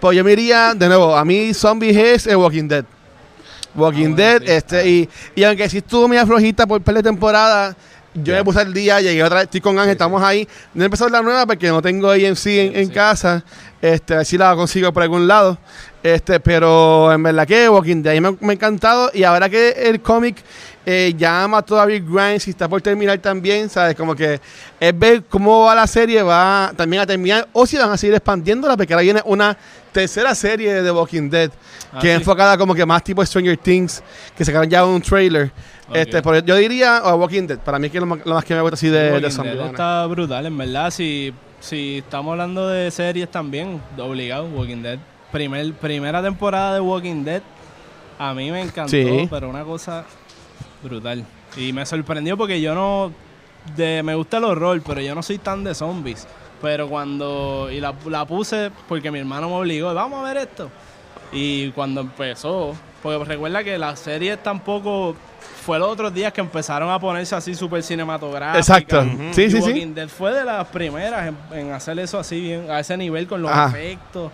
Pues 0.00 0.16
yo 0.16 0.24
me 0.24 0.32
iría, 0.32 0.72
de 0.74 0.88
nuevo, 0.88 1.16
a 1.16 1.24
mí 1.24 1.52
zombies 1.54 1.96
es 1.96 2.26
el 2.26 2.36
Walking 2.36 2.68
Dead. 2.68 2.84
Walking 3.74 4.12
Ah, 4.12 4.14
bueno, 4.14 4.16
Dead, 4.16 4.38
sí. 4.40 4.50
este, 4.50 4.88
y, 4.88 5.08
y 5.36 5.44
aunque 5.44 5.68
sí 5.68 5.78
estuvo 5.78 6.08
media 6.08 6.26
flojita 6.26 6.66
por 6.66 6.80
par 6.80 6.94
de 6.96 7.02
temporada, 7.02 7.76
yo 8.14 8.34
me 8.34 8.44
puse 8.44 8.60
al 8.60 8.72
día, 8.72 9.00
llegué 9.00 9.22
otra 9.22 9.36
vez, 9.36 9.44
estoy 9.44 9.60
con 9.60 9.78
Ángel, 9.78 9.92
estamos 9.92 10.22
ahí. 10.22 10.46
No 10.74 10.82
he 10.82 10.86
empezado 10.86 11.10
la 11.10 11.22
nueva 11.22 11.46
porque 11.46 11.68
no 11.68 11.80
tengo 11.80 12.10
AMC 12.10 12.46
en, 12.46 12.76
en 12.76 12.86
sí. 12.88 12.92
casa. 12.92 13.44
Este, 13.80 14.14
a 14.14 14.16
ver 14.18 14.26
si 14.26 14.36
la 14.36 14.54
consigo 14.54 14.92
por 14.92 15.02
algún 15.02 15.26
lado. 15.26 15.58
Este, 16.02 16.40
pero 16.40 17.12
en 17.12 17.22
verdad 17.22 17.46
que 17.46 17.68
Walking 17.68 18.02
Dead 18.02 18.20
me, 18.20 18.32
me 18.40 18.50
ha 18.50 18.52
encantado. 18.54 19.10
Y 19.14 19.22
ahora 19.24 19.48
que 19.48 19.70
el 19.70 20.00
cómic 20.00 20.42
eh, 20.84 21.14
ya 21.16 21.46
mató 21.46 21.76
a 21.76 21.80
David 21.80 22.04
Grimes 22.06 22.46
y 22.46 22.50
está 22.50 22.68
por 22.68 22.80
terminar 22.82 23.18
también, 23.18 23.68
¿sabes? 23.68 23.94
Como 23.94 24.14
que 24.14 24.40
es 24.80 24.98
ver 24.98 25.22
cómo 25.28 25.64
va 25.64 25.74
la 25.74 25.86
serie, 25.86 26.22
va 26.22 26.72
también 26.76 27.02
a 27.02 27.06
terminar. 27.06 27.48
O 27.52 27.66
si 27.66 27.76
van 27.76 27.90
a 27.92 27.96
seguir 27.96 28.14
expandiéndola, 28.16 28.76
porque 28.76 28.92
ahora 28.92 29.02
viene 29.02 29.22
una 29.24 29.56
tercera 29.92 30.34
serie 30.34 30.74
de 30.74 30.82
The 30.82 30.90
Walking 30.90 31.28
Dead, 31.30 31.50
Ah, 31.92 31.98
que 32.00 32.08
es 32.08 32.14
sí. 32.14 32.20
enfocada 32.20 32.56
como 32.56 32.72
que 32.74 32.86
más 32.86 33.02
tipo 33.02 33.24
Stranger 33.24 33.56
Things, 33.56 34.02
que 34.36 34.44
sacaron 34.44 34.70
ya 34.70 34.84
un 34.84 35.02
trailer. 35.02 35.50
Este, 35.92 36.22
pero 36.22 36.38
yo 36.40 36.56
diría 36.56 37.02
oh, 37.04 37.16
Walking 37.16 37.46
Dead, 37.46 37.58
para 37.58 37.78
mí 37.78 37.86
es 37.86 37.92
que 37.92 38.00
lo 38.00 38.06
más, 38.06 38.20
lo 38.24 38.34
más 38.34 38.44
que 38.44 38.54
me 38.54 38.60
gusta 38.60 38.74
así 38.74 38.88
de. 38.88 39.20
Dead 39.20 39.24
está 39.24 40.06
brutal, 40.06 40.46
en 40.46 40.56
verdad. 40.56 40.90
Si, 40.90 41.32
si 41.60 41.98
estamos 41.98 42.32
hablando 42.32 42.68
de 42.68 42.90
series 42.90 43.30
también, 43.30 43.80
obligado, 43.98 44.44
Walking 44.46 44.82
Dead. 44.82 44.98
Primer, 45.32 45.72
primera 45.74 46.22
temporada 46.22 46.74
de 46.74 46.80
Walking 46.80 47.24
Dead, 47.24 47.42
a 48.18 48.34
mí 48.34 48.50
me 48.50 48.62
encantó, 48.62 48.90
Sí. 48.90 49.26
pero 49.30 49.48
una 49.48 49.64
cosa 49.64 50.04
brutal. 50.82 51.24
Y 51.56 51.72
me 51.72 51.84
sorprendió 51.86 52.36
porque 52.36 52.60
yo 52.60 52.74
no. 52.74 53.12
De, 53.76 54.02
me 54.02 54.14
gusta 54.14 54.38
el 54.38 54.44
horror, 54.44 54.80
pero 54.86 55.00
yo 55.00 55.14
no 55.14 55.22
soy 55.22 55.38
tan 55.38 55.62
de 55.64 55.74
zombies. 55.74 56.26
Pero 56.62 56.88
cuando. 56.88 57.68
Y 57.70 57.80
la, 57.80 57.94
la 58.06 58.24
puse 58.26 58.70
porque 58.88 59.10
mi 59.10 59.18
hermano 59.18 59.48
me 59.48 59.54
obligó, 59.56 59.92
vamos 59.94 60.20
a 60.20 60.32
ver 60.32 60.36
esto. 60.48 60.70
Y 61.32 61.70
cuando 61.70 62.00
empezó, 62.00 62.74
porque 63.02 63.24
recuerda 63.24 63.62
que 63.62 63.78
la 63.78 63.94
serie 63.96 64.36
tampoco 64.36 65.14
fue 65.70 65.78
los 65.78 65.88
otros 65.88 66.12
días 66.12 66.32
que 66.32 66.40
empezaron 66.40 66.90
a 66.90 66.98
ponerse 66.98 67.32
así 67.36 67.54
súper 67.54 67.80
cinematográfica. 67.84 68.58
Exacto. 68.58 69.04
Sí, 69.30 69.42
Y 69.44 69.50
sí, 69.52 69.62
sí. 69.62 69.84
Dead 69.94 70.08
fue 70.08 70.32
de 70.32 70.44
las 70.44 70.66
primeras 70.66 71.28
en, 71.28 71.36
en 71.56 71.72
hacer 71.72 71.96
eso 72.00 72.18
así 72.18 72.40
bien, 72.40 72.68
a 72.68 72.80
ese 72.80 72.96
nivel 72.96 73.28
con 73.28 73.40
los 73.40 73.52
Ajá. 73.52 73.68
efectos. 73.68 74.32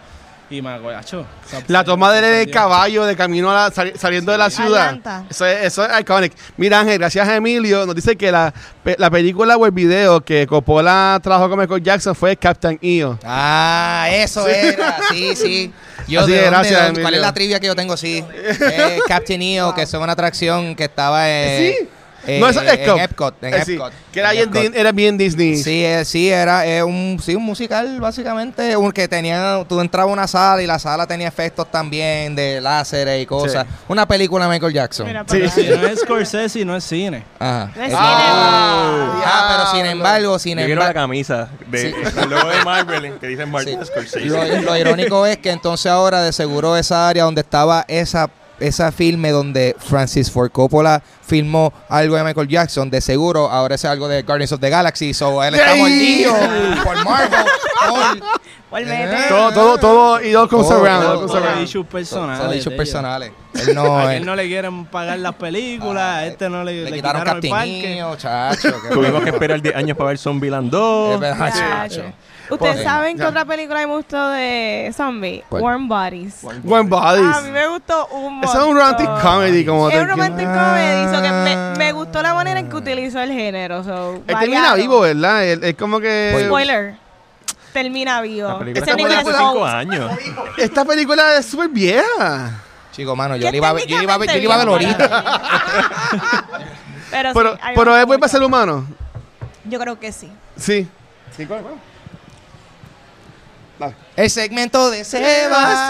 Y 0.48 0.62
me 0.62 0.70
acuerdo, 0.74 1.26
La 1.66 1.82
toma 1.82 2.12
del 2.12 2.48
caballo 2.52 3.04
de 3.04 3.16
camino 3.16 3.50
a 3.50 3.54
la- 3.68 3.70
sali- 3.74 3.94
saliendo 3.98 4.30
de 4.30 4.38
la 4.38 4.48
ciudad. 4.48 4.86
Atlanta. 4.90 5.24
Eso 5.28 5.44
es, 5.44 5.64
eso 5.64 5.84
es 5.84 6.00
iconic. 6.00 6.32
Mira, 6.56 6.78
Ángel, 6.80 6.98
gracias 6.98 7.26
a 7.28 7.34
Emilio, 7.34 7.84
nos 7.84 7.96
dice 7.96 8.14
que 8.16 8.30
la, 8.30 8.54
la 8.96 9.10
película 9.10 9.56
o 9.56 9.66
el 9.66 9.72
video 9.72 10.20
que 10.20 10.46
Coppola 10.46 11.18
trabajó 11.20 11.48
con 11.50 11.58
Michael 11.58 11.82
Jackson 11.82 12.14
fue 12.14 12.36
Captain 12.36 12.78
EO. 12.80 13.18
Ah, 13.24 14.06
eso 14.12 14.46
era, 14.46 14.98
sí, 15.10 15.34
sí. 15.34 15.72
Yo 16.06 16.20
Así 16.20 16.30
de 16.30 16.36
dónde- 16.42 16.50
gracias, 16.50 16.78
¿Cuál 16.80 16.96
Emilio. 16.98 17.16
es 17.16 17.20
la 17.22 17.34
trivia 17.34 17.58
que 17.58 17.66
yo 17.66 17.74
tengo? 17.74 17.96
Sí. 17.96 18.24
Eh, 18.60 19.00
Captain 19.08 19.42
EO, 19.42 19.74
que 19.74 19.82
es 19.82 19.92
una 19.94 20.12
atracción 20.12 20.76
que 20.76 20.84
estaba 20.84 21.28
en, 21.28 21.72
Sí. 21.74 21.88
Eh, 22.26 22.40
no, 22.40 22.48
es 22.48 22.56
en 22.56 22.98
Epcot. 22.98 23.34
En 23.42 23.54
Eh, 23.54 23.62
sí, 23.64 23.72
Epcot, 23.74 23.92
que 24.12 24.20
era 24.20 24.30
en 24.32 24.36
bien, 24.36 24.48
Epcot. 24.64 24.72
Di- 24.74 24.80
era 24.80 24.92
bien 24.92 25.18
Disney. 25.18 25.56
Sí, 25.56 25.84
eh, 25.84 26.04
sí, 26.04 26.28
era 26.30 26.66
eh, 26.66 26.82
un, 26.82 27.18
sí, 27.22 27.34
un 27.34 27.42
musical 27.44 28.00
básicamente, 28.00 28.76
un 28.76 28.92
que 28.92 29.08
tenía, 29.08 29.64
tú 29.68 29.80
entrabas 29.80 30.10
a 30.10 30.12
una 30.12 30.26
sala 30.26 30.62
y 30.62 30.66
la 30.66 30.78
sala 30.78 31.06
tenía 31.06 31.28
efectos 31.28 31.70
también 31.70 32.34
de 32.36 32.60
láseres 32.60 33.22
y 33.22 33.26
cosas. 33.26 33.66
Sí. 33.68 33.74
Una 33.88 34.06
película 34.06 34.46
de 34.46 34.50
Michael 34.52 34.72
Jackson. 34.72 35.06
Mira, 35.06 35.24
Sí. 35.28 35.48
Si 35.48 35.68
no 35.68 35.86
es 35.86 36.00
Scorsese, 36.00 36.64
no 36.64 36.76
es 36.76 36.84
cine. 36.84 37.24
Ajá. 37.38 37.70
No 37.76 37.82
es 37.82 37.88
Eh, 37.92 37.96
cine, 37.96 38.00
Ah, 39.24 39.46
pero 39.48 39.70
sin 39.76 39.86
embargo, 39.86 40.38
sin 40.38 40.58
Yo 40.58 40.64
quiero 40.66 40.80
la 40.80 40.88
embargo, 40.88 41.00
camisa 41.08 41.48
de 41.66 41.78
Sí. 41.78 41.94
logo 42.28 42.48
de 42.48 42.64
Marvel 42.64 43.18
que 43.20 43.26
dice 43.26 43.46
Martin 43.46 43.78
Sí. 43.80 43.86
Scorsese. 43.86 44.26
Lo, 44.26 44.44
lo 44.62 44.76
irónico 44.76 45.26
es 45.26 45.38
que 45.38 45.50
entonces 45.50 45.90
ahora 45.90 46.22
de 46.22 46.32
seguro 46.32 46.76
esa 46.76 47.08
área 47.08 47.24
donde 47.24 47.40
estaba 47.42 47.84
esa 47.88 48.28
esa 48.60 48.92
filme 48.92 49.30
donde 49.30 49.76
Francis 49.78 50.30
Ford 50.30 50.50
Coppola 50.50 51.02
filmó 51.26 51.72
algo 51.88 52.16
de 52.16 52.24
Michael 52.24 52.48
Jackson, 52.48 52.88
de 52.90 53.00
seguro 53.00 53.50
ahora 53.50 53.74
es 53.74 53.84
algo 53.84 54.08
de 54.08 54.22
Guardians 54.22 54.52
of 54.52 54.60
the 54.60 54.70
Galaxy, 54.70 55.12
so 55.14 55.42
él 55.42 55.54
está 55.54 55.74
mordido 55.76 56.32
por 56.84 57.04
Marvel. 57.04 57.44
por- 57.88 58.46
Volvete. 58.68 59.16
Todo, 59.28 59.52
todo, 59.52 59.78
todo, 59.78 60.20
y 60.22 60.32
todo. 60.32 60.64
Son 61.28 61.42
around. 61.42 61.62
issues 61.62 61.86
personales. 61.86 62.62
Son 62.64 62.72
personales. 62.76 63.30
Él 63.54 63.74
no. 63.74 63.96
A 63.98 64.16
él- 64.16 64.26
no 64.26 64.34
le 64.34 64.46
quieren 64.48 64.86
pagar 64.86 65.18
las 65.20 65.34
películas, 65.36 66.02
Ah, 66.02 66.16
a 66.18 66.26
este 66.26 66.50
no 66.50 66.64
le, 66.64 66.84
le, 66.84 66.90
le 66.90 66.96
quitaron 66.96 67.22
quitaron, 67.22 67.44
el 67.44 67.50
parque. 67.50 68.04
Chacho. 68.18 68.74
Tuvimos 68.92 69.22
que 69.22 69.30
esperar 69.30 69.62
10 69.62 69.74
años 69.76 69.96
para 69.96 70.08
ver 70.08 70.18
Zombieland 70.18 70.70
2. 70.70 71.14
Es 71.14 71.20
verdad, 71.20 71.52
Chacho. 71.54 72.02
¿Ustedes 72.50 72.82
saben 72.82 73.16
que 73.18 73.24
otra 73.24 73.44
película 73.44 73.80
me 73.80 73.86
gustó 73.86 74.28
de 74.30 74.92
zombie? 74.96 75.42
¿Cuál? 75.48 75.62
Warm 75.62 75.88
Bodies. 75.88 76.34
Buen 76.62 76.88
bodies. 76.88 77.36
A 77.36 77.40
mí 77.42 77.50
me 77.50 77.66
gustó 77.68 78.06
un 78.08 78.42
Eso 78.44 78.58
es 78.60 78.64
un 78.66 78.76
romantic 78.76 79.08
montón. 79.08 79.32
comedy, 79.32 79.64
como 79.64 79.88
Es 79.88 79.94
te 79.96 80.02
un 80.02 80.08
romantic 80.08 80.46
comedy, 80.46 81.14
so 81.16 81.22
que 81.22 81.30
me, 81.30 81.56
me 81.78 81.92
gustó 81.92 82.22
la 82.22 82.34
manera 82.34 82.60
en 82.60 82.68
que 82.68 82.76
utilizó 82.76 83.20
el 83.20 83.32
género. 83.32 83.82
So, 83.84 84.22
Él 84.26 84.36
termina 84.38 84.74
vivo, 84.74 85.00
¿verdad? 85.00 85.44
Él- 85.44 85.64
Es 85.64 85.74
como 85.76 85.98
que. 86.00 86.44
Spoiler. 86.46 86.94
Termina 87.72 88.20
vivo. 88.22 88.48
La 88.48 88.58
película 88.58 89.20
es 89.20 89.26
5 89.26 89.50
old. 89.52 89.64
años. 89.66 90.10
Esta 90.56 90.84
película 90.84 91.36
es 91.36 91.46
súper 91.46 91.68
vieja. 91.68 92.62
Chico, 92.92 93.14
mano, 93.14 93.36
yo 93.36 93.50
le 93.50 93.56
iba 93.58 93.68
a 93.68 93.72
ver, 93.74 93.86
yo 93.86 93.98
le 93.98 94.04
iba 94.04 94.14
a 94.14 94.18
ver, 94.18 94.30
yo 94.30 94.38
iba 94.38 94.54
a 94.54 94.58
ver 94.58 94.68
ahorita. 94.68 95.40
Pero, 97.10 97.30
Pero, 97.34 97.52
sí, 97.54 97.60
pero 97.74 97.96
es 97.96 98.04
buen 98.06 98.18
para 98.18 98.28
ser 98.30 98.42
humano. 98.42 98.84
Yo 99.64 99.78
creo 99.78 99.98
que 99.98 100.10
sí. 100.12 100.30
Sí. 100.56 100.88
Sí, 101.36 101.46
¿cuál, 101.46 101.60
El 104.16 104.30
segmento 104.30 104.90
de 104.90 105.04
Seba. 105.04 105.88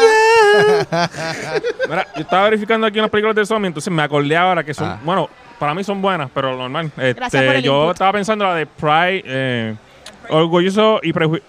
Mira, 1.89 2.07
yo 2.14 2.22
estaba 2.22 2.45
verificando 2.45 2.87
aquí 2.87 2.99
unas 2.99 3.11
películas 3.11 3.37
de 3.37 3.47
zombies, 3.47 3.68
entonces 3.68 3.93
me 3.93 4.03
acordé 4.03 4.37
ahora 4.37 4.64
que 4.64 4.74
son, 4.74 4.89
Ah. 4.89 5.01
bueno, 5.05 5.28
para 5.59 5.74
mí 5.74 5.84
son 5.84 6.03
buenas, 6.03 6.28
pero 6.34 6.57
normal. 6.57 6.91
Este, 6.97 7.20
por 7.20 7.39
el 7.57 7.62
yo 7.62 7.80
input. 7.82 7.93
estaba 7.95 8.12
pensando 8.12 8.45
la 8.45 8.55
de 8.55 8.66
Pride, 8.66 9.22
eh, 9.24 9.74
Orgulloso 10.28 11.01
y 11.03 11.12
Prejuicio. 11.12 11.47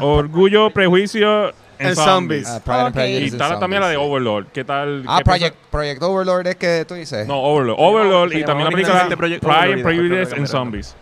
Orgullo, 0.00 0.70
Prejuicio 0.70 1.52
en 1.78 1.96
Zombies. 1.96 2.46
Zombies. 2.46 2.62
Ah, 2.96 3.06
Y 3.06 3.24
está 3.26 3.58
también 3.58 3.82
la 3.82 3.88
de. 3.88 3.96
Overlord. 3.96 4.46
¿Qué 4.52 4.64
tal? 4.64 5.02
Ah, 5.08 5.18
¿Qué 5.18 5.52
Project, 5.70 6.02
Overlord 6.02 6.46
es 6.46 6.56
que 6.56 6.84
tú 6.86 6.94
dices. 6.94 7.26
No, 7.26 7.40
Overlord. 7.42 7.76
Overlord 7.78 8.32
y 8.34 8.44
también 8.44 8.66
la 8.70 8.70
película 8.70 9.08
Pride 9.40 9.72
and 9.74 9.82
Prejudice 9.82 10.36
en. 10.36 10.46
Zombies. 10.46 10.94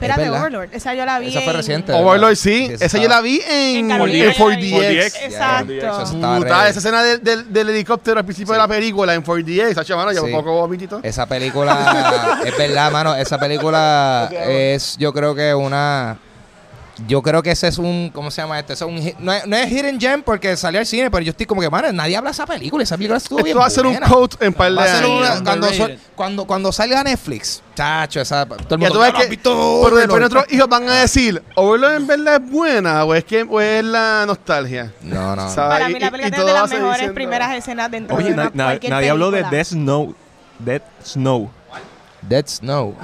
Espérate. 0.00 0.28
Overlord. 0.30 0.68
Esa 0.72 0.94
yo 0.94 1.04
la 1.06 1.18
vi. 1.18 1.28
Esa 1.28 1.40
fue 1.40 1.50
en- 1.52 1.56
reciente. 1.56 1.92
Overlord, 1.92 2.20
¿verdad? 2.20 2.34
sí. 2.36 2.68
Esa 2.70 2.84
esa- 2.84 2.98
yo 2.98 3.08
la 3.08 3.20
vi 3.22 3.40
en, 3.48 3.76
En 3.76 3.88
Carolina, 3.88 4.24
en 4.26 4.32
yo 4.32 4.48
la 4.48 4.56
4DX. 4.56 4.60
vi. 4.90 5.24
Exacto. 5.24 5.72
Re- 6.44 6.68
esa 6.68 6.78
escena 6.78 7.02
del, 7.02 7.22
del, 7.24 7.52
del 7.52 7.70
helicóptero 7.70 8.18
al 8.18 8.24
principio 8.24 8.52
de 8.52 8.58
la 8.58 8.68
película 8.68 9.14
en 9.14 9.22
4DX. 9.24 9.70
Esa 9.70 9.84
chamana, 9.84 10.12
yo 10.12 10.20
Sí. 10.20 10.26
un 10.26 10.32
poco 10.32 10.52
vomitito. 10.52 11.00
Esa 11.02 11.26
película, 11.26 12.40
es 12.44 12.56
verdad, 12.56 12.90
mano, 12.92 13.14
esa 13.14 13.38
película 13.38 14.28
es, 14.46 14.96
yo 14.98 15.12
creo 15.12 15.34
que 15.34 15.54
una, 15.54 16.18
yo 17.06 17.20
creo 17.22 17.42
que 17.42 17.50
ese 17.50 17.68
es 17.68 17.78
un, 17.78 18.10
¿cómo 18.14 18.30
se 18.30 18.40
llama 18.40 18.58
este? 18.58 18.72
Ese 18.72 18.84
es 18.84 18.90
un, 18.90 18.96
hit- 18.98 19.16
no, 19.18 19.32
es, 19.32 19.46
no 19.46 19.54
es 19.56 19.70
Hidden 19.70 20.00
Gem 20.00 20.22
porque 20.22 20.56
salió 20.56 20.80
al 20.80 20.86
cine, 20.86 21.10
pero 21.10 21.22
yo 21.22 21.30
estoy 21.30 21.44
como 21.44 21.60
que, 21.60 21.68
mano, 21.68 21.92
nadie 21.92 22.16
habla 22.16 22.30
de 22.30 22.32
esa 22.34 22.46
película, 22.46 22.82
esa 22.84 22.96
película 22.96 23.18
estuvo 23.18 23.38
bien 23.42 23.48
Esto 23.48 23.60
va 23.60 23.66
a 23.66 23.70
ser 23.70 23.86
un 23.86 23.96
coat 23.96 24.42
en 24.42 24.54
par 24.54 24.70
de 24.70 24.76
Va 24.76 24.84
a 24.84 24.86
ser 24.86 25.04
años. 25.04 25.42
cuando, 25.42 25.68
cuando, 26.14 26.44
cuando 26.46 26.72
salga 26.72 27.02
Netflix, 27.04 27.62
chacho, 27.74 28.20
esa, 28.20 28.46
todo 28.46 28.56
el 28.76 28.80
Ya 28.80 28.88
mundo, 28.88 28.94
tú 28.94 29.00
ves 29.00 29.12
"¿No 29.12 29.18
has 29.18 29.26
que, 29.26 29.36
pero 29.36 29.52
después 29.56 29.92
Overlord?" 29.92 30.20
nuestros 30.20 30.52
hijos 30.52 30.68
van 30.68 30.88
a 30.88 30.94
decir, 31.00 31.42
¿Overlord 31.54 31.94
en 31.96 32.06
verdad 32.06 32.42
es 32.42 32.50
buena 32.50 33.04
o 33.04 33.14
es, 33.14 33.24
que, 33.24 33.42
o 33.42 33.60
es 33.60 33.84
la 33.84 34.24
nostalgia? 34.26 34.92
No, 35.02 35.36
no. 35.36 35.50
¿Sabes? 35.50 35.78
Para 35.78 35.90
Y- 35.90 35.94
mí 35.94 36.00
la 36.00 36.06
y- 36.06 36.10
película 36.10 36.28
y 36.28 36.30
tiene 36.30 36.36
todo 36.38 36.46
de 36.46 36.52
las 36.60 36.70
mejores 36.70 36.96
siendo- 36.98 37.14
primeras 37.14 37.54
escenas 37.56 37.90
dentro 37.90 38.16
Oye, 38.16 38.30
de 38.30 38.36
na- 38.36 38.42
una, 38.44 38.50
na- 38.54 38.64
cualquier 38.64 38.92
nadie 38.92 39.10
habló 39.10 39.30
de 39.30 39.38
película. 39.42 39.56
Death 39.58 39.66
Snow. 39.68 40.14
Death 40.58 40.82
Snow. 41.04 41.50
Dead 42.28 42.46
Snow. 42.46 42.96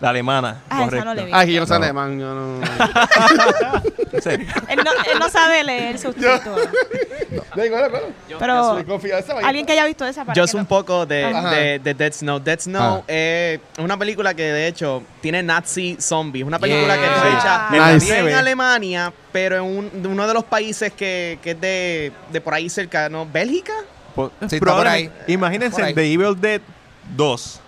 La 0.00 0.08
alemana. 0.10 0.62
Ah, 0.70 0.76
esa 0.76 0.84
correcto. 0.84 1.04
no 1.04 1.14
la 1.14 1.22
vi. 1.24 1.30
Ay, 1.34 1.46
que 1.46 1.52
yo 1.52 1.60
no 1.60 1.66
sé 1.66 1.72
No. 1.78 1.84
alemán, 1.84 2.18
yo 2.20 2.34
no... 2.34 2.60
En 4.12 4.22
serio. 4.22 4.46
Él 4.68 4.80
no, 4.84 4.90
él 5.12 5.18
no 5.20 5.28
sabe 5.28 5.62
leer. 5.62 5.96
Venga, 5.98 6.22
venga, 7.54 7.88
venga. 7.88 8.00
Pero 8.38 8.64
Soy 8.74 8.84
confianza, 8.84 9.34
vaya. 9.34 9.46
alguien 9.46 9.64
que 9.66 9.72
haya 9.72 9.84
visto 9.84 10.04
esa 10.06 10.24
que 10.24 10.46
sé 10.46 10.56
un 10.56 10.66
poco 10.66 11.06
de, 11.06 11.24
Ajá. 11.24 11.50
de, 11.50 11.78
de 11.78 11.94
Dead 11.94 12.12
Snow. 12.12 12.40
Dead 12.40 12.58
Snow 12.60 12.80
Ah. 12.98 13.02
es 13.06 13.60
una 13.78 13.96
película 13.96 14.34
que 14.34 14.42
de 14.42 14.66
hecho 14.66 15.02
tiene 15.20 15.42
Nazi 15.42 15.96
zombies. 16.00 16.44
Una 16.44 16.58
película 16.58 16.96
Yeah. 16.96 17.04
que 17.14 17.20
fue 17.20 17.30
hecha 17.30 17.68
Ah. 17.70 17.92
En 18.18 18.30
la 18.30 18.38
Alemania, 18.40 19.12
pero 19.32 19.56
en 19.56 19.62
un- 19.62 20.02
de 20.02 20.08
uno 20.08 20.26
de 20.26 20.34
los 20.34 20.44
países 20.44 20.92
que, 20.92 21.38
que 21.42 21.52
es 21.52 21.60
de, 21.60 22.12
de 22.32 22.40
por 22.40 22.54
ahí 22.54 22.68
cerca, 22.68 23.08
¿no? 23.08 23.26
¿Bélgica? 23.26 23.72
Po- 24.14 24.32
está 24.40 24.58
probablemente- 24.58 25.10
por 25.10 25.18
ahí. 25.26 25.32
Imagínense 25.34 25.76
Por 25.76 25.84
ahí. 25.84 25.94
The 25.94 26.12
Evil 26.12 26.40
Dead 26.40 26.60
2 27.16 27.59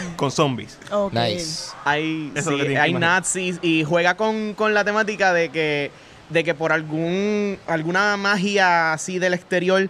con 0.16 0.30
zombies. 0.30 0.78
Nice. 1.10 1.72
Hay, 1.84 2.32
Eso 2.34 2.50
es 2.50 2.56
sí, 2.56 2.62
lo 2.62 2.68
que 2.68 2.78
hay 2.78 2.94
nazis 2.94 3.58
y 3.62 3.84
juega 3.84 4.16
con, 4.16 4.54
con 4.54 4.74
la 4.74 4.84
temática 4.84 5.32
de 5.32 5.50
que, 5.50 5.90
de 6.30 6.44
que 6.44 6.54
por 6.54 6.72
algún 6.72 7.58
alguna 7.66 8.16
magia 8.16 8.92
así 8.92 9.18
del 9.18 9.34
exterior, 9.34 9.88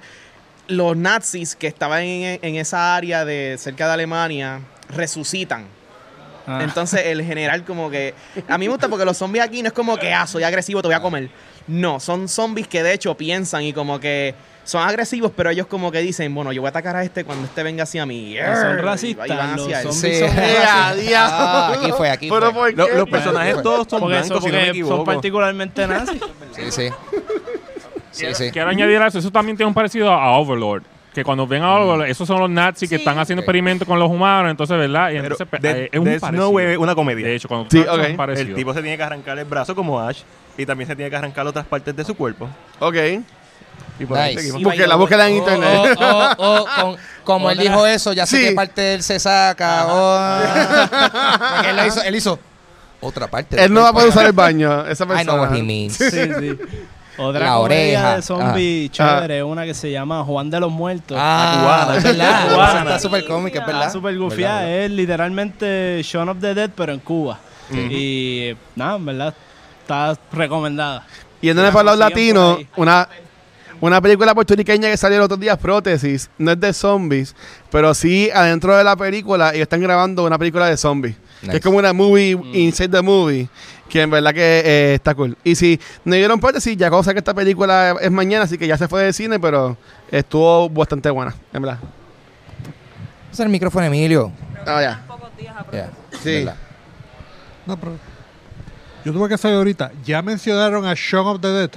los 0.68 0.96
nazis 0.96 1.56
que 1.56 1.66
estaban 1.66 2.02
en, 2.02 2.38
en 2.42 2.56
esa 2.56 2.96
área 2.96 3.24
de 3.24 3.56
cerca 3.58 3.86
de 3.86 3.92
Alemania 3.94 4.60
resucitan. 4.88 5.66
Ah. 6.46 6.60
Entonces 6.62 7.02
el 7.06 7.22
general 7.22 7.64
como 7.64 7.90
que... 7.90 8.14
A 8.48 8.58
mí 8.58 8.66
me 8.66 8.72
gusta 8.72 8.88
porque 8.88 9.04
los 9.04 9.16
zombies 9.16 9.44
aquí 9.44 9.62
no 9.62 9.68
es 9.68 9.72
como 9.72 9.96
que, 9.96 10.12
ah, 10.12 10.26
soy 10.26 10.42
agresivo, 10.42 10.82
te 10.82 10.88
voy 10.88 10.94
a 10.94 11.00
comer. 11.00 11.30
No, 11.66 12.00
son 12.00 12.28
zombies 12.28 12.66
que 12.66 12.82
de 12.82 12.92
hecho 12.92 13.16
piensan 13.16 13.62
y 13.62 13.72
como 13.72 14.00
que 14.00 14.34
son 14.64 14.86
agresivos, 14.88 15.32
pero 15.36 15.50
ellos 15.50 15.66
como 15.66 15.90
que 15.90 15.98
dicen, 16.00 16.34
bueno, 16.34 16.52
yo 16.52 16.60
voy 16.62 16.68
a 16.68 16.70
atacar 16.70 16.94
a 16.96 17.02
este 17.04 17.24
cuando 17.24 17.44
este 17.46 17.62
venga 17.62 17.82
hacia 17.82 18.06
mí. 18.06 18.36
son 18.36 18.78
Y 18.78 18.80
racistas, 18.82 19.28
van 19.28 19.56
los 19.56 19.66
hacia 19.66 19.80
él. 19.82 19.92
zombies 19.92 20.18
Sí. 20.18 20.26
son. 20.26 20.36
Ah, 21.16 21.72
aquí 21.78 21.92
fue, 21.92 22.10
aquí 22.10 22.28
Pero 22.30 22.52
fue. 22.52 22.72
los 22.72 23.08
personajes 23.08 23.60
todos 23.62 23.86
son 23.88 24.00
Porque, 24.00 24.18
eso, 24.18 24.28
blancos, 24.28 24.44
si 24.44 24.50
no 24.50 24.58
me 24.58 24.66
porque 24.66 24.84
son 24.84 25.04
particularmente 25.04 25.86
nazis. 25.86 26.20
Sí, 26.52 26.70
sí. 26.70 26.88
Sí, 28.10 28.26
sí. 28.34 28.50
Quiero 28.50 28.68
añadir 28.68 28.98
a 28.98 29.06
eso. 29.06 29.18
Eso 29.18 29.30
también 29.30 29.56
tiene 29.56 29.68
un 29.68 29.74
parecido 29.74 30.10
a 30.12 30.36
Overlord. 30.38 30.82
Que 31.14 31.24
cuando 31.24 31.46
ven 31.46 31.62
a 31.62 31.74
Overlord, 31.74 32.08
esos 32.08 32.26
son 32.28 32.40
los 32.40 32.50
nazis 32.50 32.88
que 32.88 32.96
Sí. 32.96 33.00
están 33.02 33.18
haciendo 33.18 33.40
Ok. 33.40 33.44
experimentos 33.44 33.88
con 33.88 33.98
los 33.98 34.10
humanos. 34.10 34.50
Entonces, 34.50 34.76
¿verdad? 34.78 35.10
Y 35.12 35.16
entonces, 35.16 35.46
Death- 35.50 35.64
eh, 35.76 35.88
es 35.92 35.98
un 35.98 36.04
Death 36.04 36.20
parecido. 36.20 36.48
Snow 36.48 36.58
es 36.60 36.76
una 36.78 36.94
comedia. 36.94 37.26
De 37.26 37.34
hecho, 37.34 37.48
cuando 37.48 37.68
Sí, 37.70 37.78
tú 37.78 37.84
sabes, 37.84 37.98
ok. 37.98 38.04
es 38.04 38.10
un 38.10 38.16
parecido. 38.18 38.48
El 38.50 38.54
tipo 38.54 38.74
se 38.74 38.82
tiene 38.82 38.96
que 38.98 39.02
arrancar 39.02 39.38
el 39.38 39.44
brazo 39.46 39.74
como 39.74 39.98
Ash 40.00 40.20
y 40.58 40.66
también 40.66 40.88
se 40.88 40.94
tiene 40.96 41.10
que 41.10 41.16
arrancar 41.16 41.46
otras 41.46 41.66
partes 41.66 41.96
de 41.96 42.04
su 42.04 42.14
cuerpo. 42.14 42.48
Ok. 42.80 42.96
Y 43.98 44.06
por 44.06 44.18
ahí 44.18 44.30
Nice. 44.30 44.40
seguimos. 44.40 44.60
Y 44.60 44.64
Porque 44.64 44.86
la 44.86 44.96
búsqueda 44.96 45.28
en 45.28 45.34
Oh, 45.34 45.38
internet. 45.38 45.98
oh, 46.00 46.28
oh, 46.38 46.56
oh, 46.58 46.66
con- 46.82 46.96
como 47.24 47.50
él 47.50 47.58
dijo 47.58 47.86
eso, 47.86 48.12
ya 48.12 48.26
sé 48.26 48.36
Sí. 48.38 48.44
qué 48.48 48.52
parte 48.52 48.80
de 48.80 48.94
él 48.94 49.02
se 49.02 49.18
saca. 49.20 49.86
oh. 49.88 50.40
Porque 51.54 51.70
él, 51.70 51.86
hizo, 51.86 52.02
él 52.02 52.14
hizo 52.16 52.38
otra 53.00 53.26
parte. 53.28 53.62
Él 53.62 53.72
no 53.72 53.82
va 53.82 53.88
a 53.90 53.92
poder 53.92 54.08
usar 54.08 54.26
el 54.26 54.32
baño. 54.32 54.86
Esa 54.86 55.04
I 55.04 55.06
know 55.06 55.16
persona. 55.16 55.42
what 55.42 55.54
he 55.56 55.62
means. 55.62 55.94
Sí, 55.96 56.08
sí. 56.10 56.58
Otra 57.18 57.40
La 57.44 57.54
comedia 57.56 57.98
oreja. 58.00 58.16
de 58.16 58.22
zombie 58.22 58.86
Ah. 58.88 58.92
chévere, 58.92 59.42
una 59.42 59.64
que 59.66 59.74
se 59.74 59.90
llama 59.90 60.24
Juan 60.24 60.48
de 60.50 60.58
los 60.60 60.72
Muertos. 60.72 61.16
Ah, 61.20 61.58
cubana. 61.60 61.96
es 61.98 62.02
verdad. 62.04 62.30
La 62.46 62.50
cubana. 62.54 62.70
Esa 62.72 62.82
Está 62.82 62.98
súper 62.98 63.24
cómica, 63.26 63.58
es 63.58 63.60
Está 63.64 63.72
verdad. 63.76 63.92
súper 63.92 64.12
Verdad, 64.14 64.24
gufiada, 64.24 64.60
verdad. 64.62 64.76
es 64.78 64.90
literalmente 64.92 66.00
Shaun 66.02 66.28
of 66.30 66.38
the 66.40 66.54
Dead, 66.54 66.70
pero 66.74 66.92
en 66.94 67.00
Cuba. 67.00 67.38
Y 67.70 68.54
nada, 68.76 68.96
en 68.96 69.04
verdad, 69.06 69.34
está 69.82 70.18
recomendada. 70.32 71.04
Yéndole 71.42 71.68
La 71.68 71.72
para 71.72 71.84
los 71.84 71.98
consiguen 72.00 72.34
por 72.34 72.42
latinos, 72.44 72.58
ahí. 72.58 72.68
una, 72.76 73.08
una 73.82 74.00
película 74.00 74.32
puertorriqueña 74.34 74.88
que 74.88 74.96
salió 74.96 75.18
el 75.18 75.24
otro 75.24 75.36
día, 75.36 75.56
Prótesis, 75.58 76.30
no 76.38 76.52
es 76.52 76.60
de 76.60 76.72
zombies, 76.72 77.34
pero 77.70 77.92
sí 77.94 78.30
adentro 78.32 78.76
de 78.76 78.84
la 78.84 78.94
película 78.94 79.50
ellos 79.50 79.62
están 79.62 79.80
grabando 79.80 80.24
una 80.24 80.38
película 80.38 80.66
de 80.66 80.76
zombies. 80.76 81.16
Que 81.40 81.46
Nice. 81.48 81.56
es 81.58 81.62
como 81.64 81.78
una 81.78 81.92
movie 81.92 82.38
inside 82.52 82.90
the 82.90 83.02
movie, 83.02 83.48
que 83.88 84.02
en 84.02 84.10
verdad 84.10 84.32
que 84.32 84.62
eh, 84.64 84.94
está 84.94 85.14
cool. 85.16 85.36
Y 85.42 85.56
si 85.56 85.80
no 86.04 86.14
dieron 86.14 86.38
Prótesis, 86.38 86.76
ya 86.76 86.88
cosa 86.90 87.12
que 87.12 87.18
esta 87.18 87.34
película 87.34 87.96
es 88.00 88.10
mañana, 88.12 88.44
así 88.44 88.56
que 88.56 88.68
ya 88.68 88.78
se 88.78 88.86
fue 88.86 89.02
de 89.02 89.12
cine, 89.12 89.40
pero 89.40 89.76
estuvo 90.10 90.70
bastante 90.70 91.10
buena, 91.10 91.34
en 91.52 91.62
verdad. 91.62 91.78
Es 93.32 93.40
el 93.40 93.48
micrófono, 93.48 93.84
Emilio. 93.86 94.30
Ah, 94.64 94.80
ya. 94.80 95.02
Ya, 95.72 95.90
Sí. 96.22 96.46
No, 97.66 97.76
pero 97.80 97.96
yo 99.04 99.12
tuve 99.12 99.28
que 99.28 99.38
saber 99.38 99.56
ahorita. 99.56 99.90
Ya 100.04 100.22
mencionaron 100.22 100.86
a 100.86 100.94
Shaun 100.94 101.26
of 101.26 101.40
the 101.40 101.48
Dead. 101.48 101.70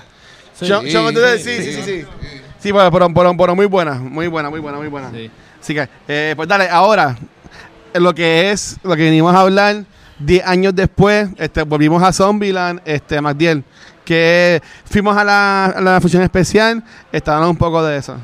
Sí. 0.56 0.72
Of 0.72 0.84
the 1.14 1.20
Dead, 1.20 1.38
sí, 1.38 1.58
sí, 1.62 1.74
sí, 1.74 1.82
sí. 1.84 2.06
Sí, 2.60 2.74
pero, 2.74 2.90
pero, 2.92 3.14
pero- 3.14 3.38
pero 3.38 3.56
muy 3.56 3.66
buena, 3.68 3.96
muy 3.96 4.28
buena, 4.28 4.50
muy 4.50 4.60
buena, 4.60 4.78
muy 4.78 4.88
buena. 4.88 5.12
Sí. 5.12 5.30
Así 5.62 5.74
que, 5.74 5.88
eh, 6.08 6.34
pues 6.36 6.48
dale, 6.48 6.68
ahora, 6.70 7.16
lo 7.94 8.14
que 8.16 8.52
es, 8.52 8.78
lo 8.84 8.96
que 8.96 9.04
venimos 9.04 9.34
a 9.36 9.42
hablar 9.42 9.84
10 10.20 10.46
años 10.46 10.74
después, 10.76 11.30
este, 11.38 11.64
volvimos 11.64 12.02
a 12.02 12.12
Zombieland, 12.14 12.82
este, 12.86 13.20
Magdiel, 13.22 13.64
que 14.04 14.62
fuimos 14.86 15.18
a 15.18 15.24
la, 15.24 15.66
a 15.66 15.82
la 15.82 16.00
función 16.02 16.24
especial, 16.24 16.84
estaban 17.12 17.48
un 17.50 17.58
poco 17.58 17.84
de 17.84 17.98
eso. 17.98 18.18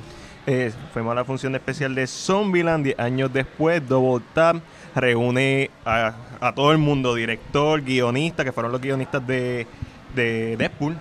Eh, 0.47 0.71
fuimos 0.93 1.11
a 1.11 1.15
la 1.15 1.25
función 1.25 1.53
especial 1.55 1.93
de 1.93 2.07
Zombieland 2.07 2.83
10 2.83 2.99
años 2.99 3.31
después. 3.33 3.87
Double 3.87 4.23
Tap 4.33 4.57
reúne 4.95 5.69
a, 5.85 6.13
a 6.39 6.53
todo 6.55 6.71
el 6.71 6.77
mundo, 6.77 7.13
director, 7.15 7.81
guionista, 7.81 8.43
que 8.43 8.51
fueron 8.51 8.71
los 8.71 8.81
guionistas 8.81 9.25
de, 9.25 9.67
de 10.15 10.57
Deadpool. 10.57 10.95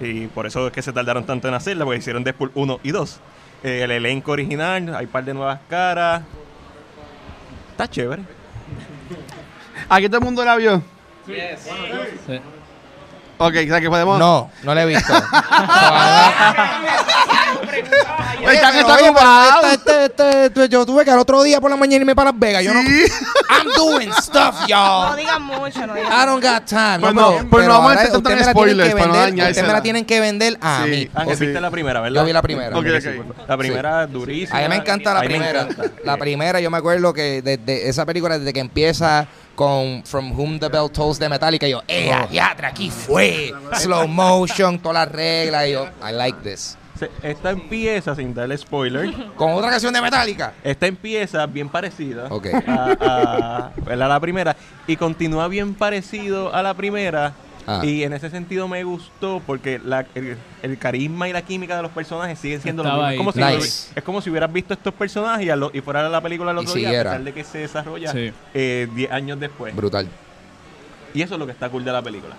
Y 0.00 0.26
por 0.28 0.46
eso 0.46 0.66
es 0.66 0.72
que 0.72 0.82
se 0.82 0.92
tardaron 0.92 1.24
tanto 1.24 1.48
en 1.48 1.54
hacerla, 1.54 1.84
porque 1.84 1.98
hicieron 1.98 2.24
Deadpool 2.24 2.52
1 2.54 2.80
y 2.82 2.90
2. 2.90 3.20
Eh, 3.64 3.80
el 3.82 3.90
elenco 3.90 4.32
original, 4.32 4.94
hay 4.94 5.06
un 5.06 5.10
par 5.10 5.24
de 5.24 5.34
nuevas 5.34 5.60
caras. 5.68 6.22
Está 7.72 7.88
chévere. 7.88 8.22
Aquí 9.88 10.06
todo 10.06 10.18
el 10.18 10.24
mundo 10.24 10.44
la 10.44 10.56
vio. 10.56 10.82
Sí. 11.26 12.40
Ok, 13.38 13.54
sea 13.54 13.80
que 13.80 13.88
podemos. 13.88 14.18
No, 14.18 14.50
no 14.64 14.74
la 14.74 14.82
he 14.82 14.86
visto. 14.86 15.12
Están- 18.38 18.44
Oye, 18.44 18.54
está 18.54 18.96
pero, 18.96 19.72
este- 19.72 20.04
este- 20.06 20.44
este- 20.46 20.68
yo 20.68 20.86
tuve 20.86 21.04
que 21.04 21.10
al 21.10 21.18
otro 21.18 21.42
día 21.42 21.60
por 21.60 21.70
la 21.70 21.76
mañana 21.76 22.00
irme 22.02 22.14
para 22.14 22.30
Las 22.30 22.38
Vegas. 22.40 22.62
Yo 22.64 22.72
no. 22.72 22.80
Sí. 22.82 23.04
I'm 23.50 23.68
doing 23.76 24.12
stuff, 24.14 24.60
No 24.62 24.66
y'all. 24.68 25.16
digan 25.16 25.42
mucho, 25.42 25.86
no 25.86 25.96
I 25.96 26.00
digan 26.00 26.26
don't 26.26 26.42
got 26.44 26.64
time. 26.64 26.98
Pues 27.00 27.14
no, 27.14 27.20
no, 27.20 27.28
pero- 27.36 27.50
pues 27.50 27.66
no 27.66 27.72
vamos 27.74 27.90
a 27.90 27.94
ahora 27.94 28.02
entrar 28.04 28.16
ustedes 28.16 28.38
en 28.38 28.38
me 28.40 28.46
la 28.46 28.52
tienen 28.54 28.54
spoilers 28.54 28.88
que 28.88 28.94
para 28.94 29.06
no 29.06 29.12
vender. 29.12 29.28
Ustedes 29.28 29.34
me 29.34 29.42
dañársela. 29.42 29.72
la 29.72 29.82
tienen 29.82 30.04
que 30.04 30.20
vender 30.20 30.58
a 30.60 30.82
Sí. 30.84 30.90
mí. 30.90 31.10
Ah, 31.14 31.22
Ok. 31.26 31.28
viste 31.38 31.60
la 31.60 31.70
primera, 31.70 32.00
¿verdad? 32.00 32.20
Yo 32.20 32.26
vi 32.26 32.32
la 32.32 32.42
primera. 32.42 32.78
Ok, 32.78 32.86
Sí, 33.00 33.08
ok. 33.08 33.48
La 33.48 33.56
primera 33.56 34.04
es 34.04 34.12
durísima. 34.12 34.58
A 34.58 34.62
mí 34.62 34.68
me 34.68 34.76
encanta 34.76 35.12
la 35.14 35.20
A 35.20 35.22
mí 35.22 35.28
me 35.28 35.34
primera. 35.34 35.60
encanta. 35.62 35.84
La 36.04 36.16
primera, 36.16 36.60
yo 36.60 36.70
me 36.70 36.78
acuerdo 36.78 37.12
que 37.12 37.42
desde 37.42 37.88
esa 37.88 38.06
película, 38.06 38.38
desde 38.38 38.52
que 38.52 38.60
empieza 38.60 39.26
con 39.58 40.04
From 40.04 40.38
Whom 40.38 40.60
the 40.60 40.68
Bell 40.68 40.88
Tolls 40.88 41.18
de 41.18 41.28
Metallica, 41.28 41.66
yo, 41.66 41.82
¡eh, 41.88 42.14
diatra, 42.30 42.68
aquí 42.68 42.90
fue! 42.90 43.52
Slow 43.72 44.06
motion, 44.06 44.78
todas 44.78 45.04
las 45.06 45.12
reglas, 45.12 45.66
y 45.66 45.72
yo, 45.72 45.88
I 46.08 46.12
like 46.12 46.38
this. 46.48 46.78
se- 46.96 47.10
Esta 47.24 47.50
empieza, 47.50 48.14
sin 48.14 48.32
darle 48.32 48.56
spoiler, 48.56 49.12
Con 49.36 49.50
otra 49.54 49.68
canción 49.70 49.92
de 49.92 50.00
Metallica. 50.00 50.52
esta 50.62 50.86
empieza 50.86 51.44
bien 51.46 51.68
parecida 51.68 52.26
Ok. 52.30 52.46
a, 52.68 52.96
a- 53.00 53.70
¿verdad? 53.84 54.06
a 54.06 54.14
la 54.14 54.20
primera 54.20 54.56
y 54.86 54.94
continúa 54.96 55.48
bien 55.48 55.74
parecido 55.74 56.54
a 56.54 56.62
la 56.62 56.74
primera. 56.74 57.32
Ah. 57.70 57.84
Y 57.84 58.02
en 58.02 58.14
ese 58.14 58.30
sentido 58.30 58.66
me 58.66 58.82
gustó 58.82 59.42
porque 59.46 59.78
la- 59.84 60.06
el, 60.14 60.38
el 60.62 60.78
carisma 60.78 61.28
y 61.28 61.34
la 61.34 61.42
química 61.42 61.76
de 61.76 61.82
los 61.82 61.90
personajes 61.92 62.38
siguen 62.38 62.62
siendo 62.62 62.82
lo 62.82 62.88
Estaba 62.88 63.10
mismo. 63.10 63.28
Es 63.30 63.34
como, 63.36 63.50
si, 63.50 63.56
Nice. 63.56 63.92
es 63.94 64.02
como 64.02 64.20
si 64.22 64.30
hubieras 64.30 64.50
visto 64.52 64.72
estos 64.72 64.94
personajes 64.94 65.44
y, 65.46 65.50
a 65.50 65.56
lo- 65.56 65.70
y 65.74 65.80
fuera 65.82 66.08
la 66.08 66.20
película 66.22 66.52
el 66.52 66.56
Y 66.56 66.60
otro 66.60 66.74
día, 66.74 66.88
a 66.88 67.04
pesar 67.04 67.22
de 67.24 67.32
que 67.34 67.44
se 67.44 67.58
desarrolla 67.58 68.10
Sí. 68.12 68.32
eh, 68.54 68.88
10 68.94 69.12
años 69.12 69.38
después. 69.38 69.76
Brutal. 69.76 70.08
Y 71.12 71.20
eso 71.20 71.34
es 71.34 71.40
lo 71.40 71.44
que 71.46 71.52
está 71.52 71.68
cool 71.68 71.84
de 71.84 71.92
la 71.92 72.00
película. 72.00 72.34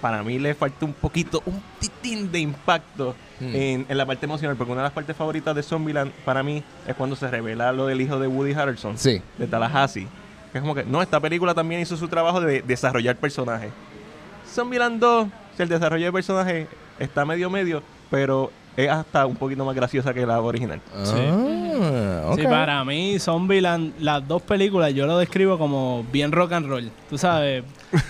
Para 0.00 0.22
mí 0.24 0.38
le 0.38 0.54
falta 0.54 0.84
un 0.84 0.92
poquito, 0.94 1.42
un 1.46 1.62
titín 1.78 2.30
de 2.32 2.40
impacto 2.40 3.14
Mm. 3.40 3.54
en, 3.56 3.86
en 3.88 3.98
la 3.98 4.06
parte 4.06 4.26
emocional, 4.26 4.56
porque 4.56 4.70
una 4.72 4.82
de 4.82 4.86
las 4.86 4.92
partes 4.92 5.16
favoritas 5.16 5.54
de 5.56 5.62
Zombieland 5.64 6.12
para 6.24 6.42
mí 6.44 6.62
es 6.86 6.94
cuando 6.94 7.16
se 7.16 7.28
revela 7.28 7.72
lo 7.72 7.86
del 7.86 8.00
hijo 8.00 8.18
de 8.20 8.28
Woody 8.28 8.52
Harrelson, 8.52 8.96
Sí. 8.98 9.20
de 9.38 9.46
Tallahassee. 9.48 10.06
Que 10.52 10.58
es 10.58 10.62
como 10.62 10.74
que, 10.74 10.84
no, 10.84 11.00
esta 11.02 11.18
película 11.18 11.54
también 11.54 11.80
hizo 11.80 11.96
su 11.96 12.06
trabajo 12.08 12.40
de 12.40 12.62
desarrollar 12.62 13.16
personajes. 13.16 13.70
Zombieland 14.52 15.00
2, 15.00 15.28
el 15.58 15.68
desarrollo 15.68 16.06
de 16.06 16.12
personajes 16.12 16.68
está 16.98 17.24
medio 17.24 17.48
medio, 17.48 17.82
pero 18.10 18.50
es 18.76 18.88
hasta 18.88 19.26
un 19.26 19.36
poquito 19.36 19.64
más 19.64 19.74
graciosa 19.74 20.12
que 20.12 20.26
la 20.26 20.40
original. 20.40 20.80
Ah. 20.94 22.32
Sí, 22.36 22.42
para 22.44 22.84
mí, 22.84 23.18
Zombieland, 23.18 23.94
las 23.98 24.26
dos 24.26 24.42
películas, 24.42 24.94
yo 24.94 25.06
lo 25.06 25.18
describo 25.18 25.58
como 25.58 26.04
bien 26.12 26.32
rock 26.32 26.52
and 26.52 26.66
roll. 26.66 26.90
Tú 27.08 27.18
sabes, 27.18 27.64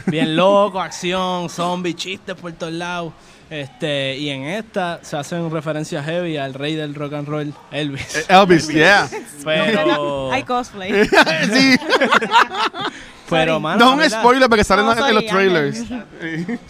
bien 0.07 0.36
loco, 0.36 0.80
acción, 0.80 1.49
zombie, 1.49 1.95
chistes 1.95 2.34
por 2.34 2.53
todos 2.53 2.72
lados. 2.72 3.12
Este, 3.51 4.16
y 4.16 4.30
en 4.30 4.45
esta 4.45 5.01
se 5.03 5.14
hacen 5.16 5.51
referencias 5.51 6.05
heavy 6.07 6.38
al 6.38 6.55
rey 6.55 6.74
del 6.74 6.95
rock 6.95 7.12
and 7.12 7.28
roll, 7.28 7.55
Elvis. 7.70 8.16
Eh, 8.16 8.24
Elvis, 8.28 8.68
yeah. 8.68 9.09
Pero, 9.45 10.32
Hay 10.32 10.43
cosplay. 10.43 11.05
sí. 11.53 11.76
pero 13.41 13.61
mano, 13.61 13.85
No 13.85 13.93
un 13.95 14.11
spoiler 14.11 14.49
porque 14.49 14.64
salen 14.64 14.87
No, 14.87 14.93
en, 14.93 14.99
en 15.05 15.14
los 15.14 15.26
trailers. 15.26 15.78
Sí, 15.78 15.87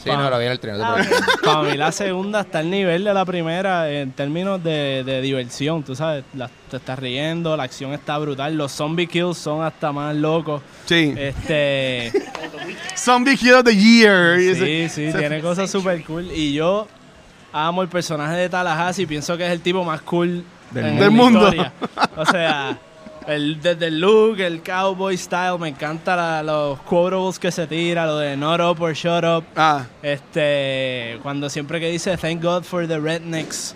no, 0.06 0.30
lo 0.30 0.38
vi 0.38 0.46
en 0.46 0.52
el 0.52 0.60
Ah, 0.82 0.96
ok. 0.98 1.42
Para 1.44 1.62
mí 1.62 1.76
la 1.76 1.92
segunda 1.92 2.40
está 2.40 2.60
al 2.60 2.70
nivel 2.70 3.04
de 3.04 3.12
la 3.14 3.24
primera 3.24 3.90
en 3.90 4.12
términos 4.12 4.62
de, 4.62 5.02
de 5.04 5.20
diversión, 5.20 5.82
tú 5.82 5.94
sabes, 5.94 6.24
la- 6.34 6.50
te 6.70 6.76
estás 6.78 6.98
riendo, 6.98 7.56
la 7.56 7.64
acción 7.64 7.92
está 7.92 8.16
brutal, 8.18 8.56
los 8.56 8.72
zombie 8.72 9.06
kills 9.06 9.36
son 9.36 9.62
hasta 9.62 9.92
más 9.92 10.14
locos. 10.16 10.62
Sí. 10.86 11.12
Este, 11.16 12.12
Zombie 12.96 13.36
Kill 13.36 13.54
of 13.54 13.64
the 13.64 13.76
Year. 13.76 14.38
sí, 14.54 14.88
sí, 14.88 15.12
tiene 15.16 15.40
cosas 15.40 15.70
super 15.70 16.02
cool 16.04 16.30
y 16.34 16.54
yo 16.54 16.88
amo 17.52 17.82
el 17.82 17.88
personaje 17.88 18.34
de 18.36 18.48
Tallahassee, 18.48 19.06
pienso 19.06 19.36
que 19.36 19.44
es 19.46 19.52
el 19.52 19.60
tipo 19.60 19.84
más 19.84 20.00
cool 20.02 20.44
Del 20.70 20.86
en 20.86 20.98
Del 20.98 21.10
mundo. 21.10 21.52
O 22.16 22.24
sea, 22.26 22.78
el, 23.26 23.60
desde 23.60 23.86
el 23.86 24.00
look, 24.00 24.40
el 24.40 24.62
cowboy 24.62 25.16
style, 25.16 25.58
me 25.58 25.68
encanta 25.68 26.16
la- 26.16 26.42
los 26.42 26.78
quotables 26.80 27.38
que 27.38 27.50
se 27.50 27.66
tira, 27.66 28.06
lo 28.06 28.18
de 28.18 28.36
not 28.36 28.60
up 28.60 28.80
or 28.82 28.92
shut 28.94 29.24
up. 29.24 29.44
Ah, 29.56 29.84
Este, 30.02 31.18
cuando 31.22 31.48
siempre 31.50 31.80
que 31.80 31.88
dice 31.90 32.16
thank 32.16 32.42
God 32.42 32.62
for 32.64 32.86
the 32.86 32.98
rednecks, 32.98 33.74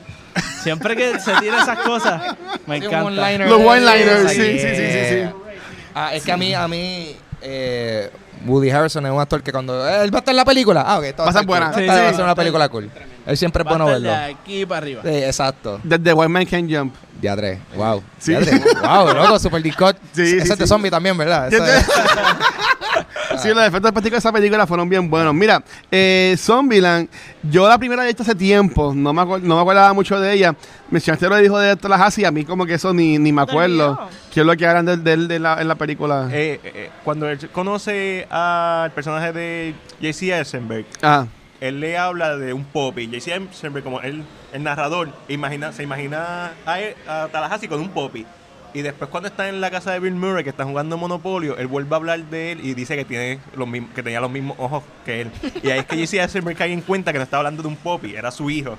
siempre 0.63 0.97
que 0.97 1.19
se 1.21 1.33
tira 1.41 1.63
esas 1.63 1.79
cosas, 1.79 2.23
me 2.67 2.81
Sí, 2.81 2.87
un 2.87 2.93
encanta. 2.95 3.39
los 3.47 3.61
one-liners, 3.61 4.31
sí, 4.33 4.37
sí, 4.37 4.59
sí, 4.59 4.77
sí, 4.77 5.09
sí. 5.09 5.31
Ah, 5.95 6.15
es 6.15 6.23
que 6.25 6.33
a 6.33 6.37
mí, 6.37 6.53
a 6.55 6.69
mí, 6.69 7.17
eh, 7.41 8.11
Woody 8.45 8.71
Harrison 8.71 9.05
es 9.07 9.13
un 9.13 9.19
actor 9.21 9.43
que 9.43 9.51
cuando 9.51 9.89
eh, 9.89 10.05
él 10.05 10.13
va 10.15 10.19
a 10.19 10.21
estar 10.21 10.33
en 10.33 10.37
la 10.37 10.45
película, 10.45 10.83
ah, 10.87 10.99
ok, 10.99 11.05
Va 11.21 11.29
a 11.31 11.33
ser 11.33 11.47
buena. 11.47 11.67
cool. 11.73 11.83
Sí, 11.83 11.89
sí. 11.89 11.97
va 11.97 12.09
a 12.09 12.13
ser 12.15 12.25
una 12.25 12.35
película 12.35 12.69
cool. 12.69 12.91
Él 13.27 13.37
siempre 13.37 13.63
es 13.63 13.67
Va 13.67 13.71
a 13.71 13.75
bueno 13.79 13.87
verlo. 13.93 14.11
de 14.11 14.15
aquí 14.17 14.67
para 14.67 14.79
arriba. 14.79 15.03
Sí, 15.03 15.09
exacto. 15.09 15.81
Desde 15.83 16.13
White 16.13 16.29
Man 16.29 16.45
Can 16.47 16.69
Jump. 16.71 16.95
Ya 17.23 17.37
tres. 17.37 17.59
Wow. 17.77 18.03
Sí. 18.19 18.33
Ya 18.33 18.41
tres. 18.41 18.61
Wow, 18.83 19.15
loco, 19.15 19.39
Super 19.39 19.63
Discord. 19.63 19.97
Sí, 20.13 20.23
Ese 20.23 20.41
sí, 20.47 20.53
es 20.53 20.59
de 20.59 20.67
zombie 20.67 20.91
también, 20.91 21.17
¿verdad? 21.17 21.51
Sí, 23.43 23.49
los 23.49 23.65
efectos 23.65 23.93
prácticos 23.93 24.13
de 24.13 24.19
esa 24.19 24.33
película 24.33 24.67
fueron 24.67 24.89
bien 24.89 25.11
buenos. 25.11 25.35
Mira, 25.35 25.63
eh, 25.91 26.35
Zombieland, 26.39 27.09
yo 27.43 27.69
la 27.69 27.77
primera 27.77 27.99
la 28.03 28.05
he 28.05 28.09
visto 28.09 28.23
hace 28.23 28.35
tiempo, 28.35 28.95
no 28.95 29.13
me, 29.13 29.21
acuer- 29.21 29.43
no 29.43 29.57
me 29.57 29.61
acordaba 29.61 29.93
mucho 29.93 30.19
de 30.19 30.33
ella. 30.33 30.55
Mencionaste 30.91 31.29
lo 31.29 31.37
dijo 31.37 31.59
de 31.59 31.77
Tallahassee, 31.77 32.25
a 32.25 32.31
mí 32.31 32.45
como 32.45 32.65
que 32.65 32.75
eso 32.75 32.95
ni, 32.95 33.19
ni 33.19 33.33
me 33.33 33.43
acuerdo. 33.43 33.99
¿Qué 34.33 34.41
es 34.41 34.47
lo 34.47 34.57
que 34.57 34.67
hablan 34.67 34.87
de, 34.87 34.97
de 34.97 35.13
él 35.13 35.29
de 35.29 35.39
la, 35.39 35.61
en 35.61 35.69
la 35.69 35.75
película? 35.75 36.29
Eh, 36.33 36.61
eh, 36.65 36.91
cuando 37.05 37.29
él 37.29 37.39
conoce 37.51 38.27
al 38.31 38.93
personaje 38.93 39.33
de 39.33 39.75
J.C. 40.01 40.33
Eisenberg, 40.39 40.87
ah, 41.03 41.27
él 41.69 41.81
le 41.81 41.97
habla 41.99 42.37
de 42.37 42.53
un 42.53 42.65
popi. 42.65 43.07
J.C. 43.07 43.35
Eisenberg, 43.35 43.85
como 43.85 44.01
el, 44.01 44.23
el 44.53 44.63
narrador, 44.63 45.09
imagina, 45.29 45.73
se 45.73 45.83
imagina 45.83 46.53
a, 46.67 46.81
él- 46.81 46.95
a 47.09 47.29
Tallahassee 47.31 47.69
con 47.69 47.81
un 47.81 47.91
popi. 47.91 48.25
Y 48.75 48.83
después 48.83 49.09
cuando 49.09 49.29
está 49.29 49.49
en 49.49 49.61
la 49.63 49.71
casa 49.71 49.93
de 49.93 50.01
Bill 50.01 50.15
Murray, 50.15 50.45
que 50.45 50.51
está 50.51 50.65
jugando 50.65 50.99
Monopolio, 50.99 51.57
él 51.57 51.67
vuelve 51.67 51.95
a 51.95 51.97
hablar 51.97 52.21
de 52.25 52.53
él 52.53 52.61
y 52.63 52.75
dice 52.75 52.95
que 52.95 53.07
tiene 53.07 53.39
los 53.57 53.67
mismos, 53.67 53.91
que 53.95 54.03
tenía 54.03 54.21
los 54.21 54.31
mismos 54.31 54.57
ojos 54.61 54.83
que 55.07 55.23
él. 55.23 55.31
Y 55.63 55.71
ahí 55.71 55.79
es 55.79 55.87
que 55.87 55.97
J.C. 55.97 56.21
Eisenberg 56.21 56.57
cae 56.59 56.73
en 56.73 56.83
cuenta 56.83 57.11
que 57.13 57.19
no 57.19 57.25
estaba 57.25 57.41
hablando 57.41 57.63
de 57.63 57.69
un 57.69 57.77
popi, 57.77 58.15
era 58.15 58.31
su 58.31 58.51
hijo. 58.51 58.77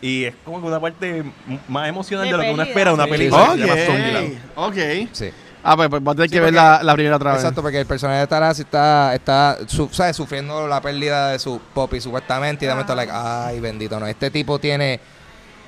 Y 0.00 0.24
es 0.24 0.34
como 0.44 0.60
que 0.60 0.66
una 0.66 0.80
parte 0.80 1.24
más 1.68 1.88
emocional 1.88 2.26
de, 2.26 2.32
De 2.32 2.36
lo 2.38 2.42
que 2.44 2.52
uno 2.52 2.62
espera 2.62 2.90
de 2.90 2.94
una 2.94 3.06
película 3.06 3.52
sí, 3.54 3.60
que 3.60 3.62
se 3.62 3.66
llama 3.66 3.86
Zombieland. 3.86 4.38
Ok, 4.56 4.74
ok. 4.76 5.08
Sí. 5.12 5.30
Ah, 5.68 5.76
pues, 5.76 5.88
pues 5.88 6.02
voy 6.02 6.12
a 6.12 6.14
tener 6.14 6.28
Sí, 6.30 6.34
que 6.34 6.40
ver 6.40 6.54
la, 6.54 6.80
la 6.82 6.94
primera 6.94 7.16
otra 7.16 7.32
vez. 7.32 7.40
Exacto, 7.40 7.60
porque 7.62 7.80
el 7.80 7.86
personaje 7.86 8.20
de 8.20 8.26
Taras 8.26 8.58
está, 8.60 9.14
está 9.14 9.58
su- 9.66 9.88
¿sabes? 9.92 10.14
sufriendo 10.16 10.68
la 10.68 10.80
pérdida 10.80 11.30
de 11.32 11.38
su 11.38 11.60
popi 11.74 12.00
supuestamente 12.00 12.64
y 12.64 12.68
de 12.68 12.74
momento 12.74 12.94
like, 12.94 13.12
ay 13.12 13.58
bendito 13.60 13.98
no, 13.98 14.06
este 14.06 14.30
tipo 14.30 14.58
tiene 14.60 15.00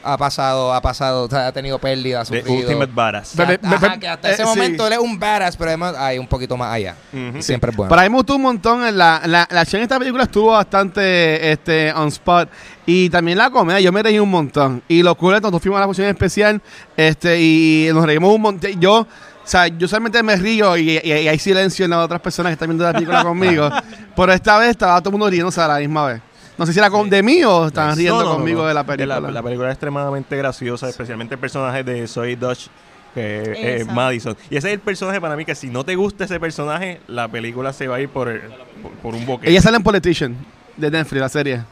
ha 0.04 0.16
pasado, 0.16 0.72
ha 0.72 0.80
pasado, 0.80 1.24
o 1.24 1.28
sea, 1.28 1.48
ha 1.48 1.52
tenido 1.52 1.78
pérdida, 1.80 2.20
ha 2.20 2.24
The 2.24 2.38
sufrido. 2.40 2.60
Ultimate 2.60 2.92
Badass. 2.94 3.32
Que, 3.34 3.42
hasta- 3.42 3.68
ajá, 3.74 3.98
que 3.98 4.08
hasta 4.08 4.30
eh, 4.30 4.34
ese 4.34 4.42
sí. 4.44 4.48
momento 4.48 4.86
él 4.86 4.92
es 4.92 4.98
un 5.00 5.18
badass, 5.18 5.56
pero 5.56 5.70
además 5.70 5.96
hay 5.98 6.18
un 6.18 6.26
poquito 6.28 6.56
más 6.56 6.72
allá. 6.72 6.94
Siempre 7.40 7.72
es 7.72 7.76
bueno. 7.76 7.90
Para 7.90 8.02
mí 8.04 8.08
me 8.08 8.14
gustó 8.14 8.36
un 8.36 8.42
montón. 8.42 8.80
La, 8.96 9.20
la, 9.26 9.46
la 9.50 9.60
acción 9.60 9.80
de 9.80 9.82
esta 9.82 9.98
película 9.98 10.22
estuvo 10.22 10.52
bastante 10.52 11.50
este, 11.50 11.92
on 11.92 12.08
spot. 12.08 12.48
Y 12.86 13.10
también 13.10 13.36
la 13.38 13.50
comedia, 13.50 13.80
yo 13.80 13.90
me 13.92 14.02
reí 14.02 14.18
un 14.20 14.30
montón. 14.30 14.82
Y 14.88 15.02
lo 15.02 15.14
cool 15.16 15.34
es 15.34 15.38
que 15.40 15.42
nosotros 15.42 15.62
fuimos 15.62 15.78
a 15.78 15.80
la 15.80 15.86
función 15.86 16.06
especial 16.08 16.62
este, 16.96 17.38
y 17.40 17.88
nos 17.92 18.06
reímos 18.06 18.32
un 18.32 18.40
montón. 18.40 18.80
Yo, 18.80 19.06
o 19.48 19.50
sea, 19.50 19.66
yo 19.68 19.88
solamente 19.88 20.22
me 20.22 20.36
río 20.36 20.76
y, 20.76 20.90
y- 20.98 21.00
y 21.06 21.10
hay 21.26 21.38
silencio 21.38 21.86
en 21.86 21.92
las 21.92 22.04
otras 22.04 22.20
personas 22.20 22.50
que 22.50 22.52
están 22.52 22.68
viendo 22.68 22.84
la 22.84 22.92
película 22.92 23.22
conmigo. 23.24 23.70
Pero 24.14 24.30
esta 24.34 24.58
vez 24.58 24.68
estaba 24.70 25.00
todo 25.00 25.08
el 25.08 25.12
mundo 25.12 25.30
riéndose 25.30 25.58
a 25.62 25.68
la 25.68 25.78
misma 25.78 26.04
vez. 26.06 26.20
No 26.58 26.66
sé 26.66 26.74
si 26.74 26.78
era 26.78 26.90
con, 26.90 27.08
de 27.08 27.22
mí 27.22 27.42
o 27.44 27.68
estaban 27.68 27.96
riendo 27.96 28.16
No, 28.18 28.24
no, 28.24 28.28
no, 28.30 28.36
conmigo 28.36 28.60
no. 28.60 28.68
de 28.68 28.74
la 28.74 28.80
La, 28.82 28.86
película. 28.86 29.20
la 29.20 29.42
película 29.42 29.68
es 29.68 29.72
extremadamente 29.72 30.36
graciosa, 30.36 30.86
especialmente 30.90 31.34
el 31.36 31.40
personaje 31.40 31.82
de 31.82 32.06
Zoe 32.06 32.36
Dutch, 32.36 32.66
que 33.14 33.76
es. 33.80 33.86
Madison. 33.86 34.36
Y 34.50 34.56
ese 34.56 34.68
es 34.68 34.74
el 34.74 34.80
personaje 34.80 35.18
para 35.20 35.34
mí 35.34 35.46
que 35.46 35.54
si 35.54 35.68
no 35.70 35.82
te 35.84 35.94
gusta 35.96 36.24
ese 36.24 36.38
personaje, 36.38 37.00
la 37.06 37.26
película 37.28 37.72
se 37.72 37.88
va 37.88 37.96
a 37.96 38.00
ir 38.00 38.10
por, 38.10 38.28
el- 38.28 38.42
por, 38.82 38.92
por 39.02 39.14
un 39.14 39.24
boque. 39.24 39.48
Ella 39.48 39.62
sale 39.62 39.78
en 39.78 39.82
Politician 39.82 40.36
de 40.76 40.90
Netflix, 40.90 41.20
la 41.22 41.28
serie. 41.30 41.62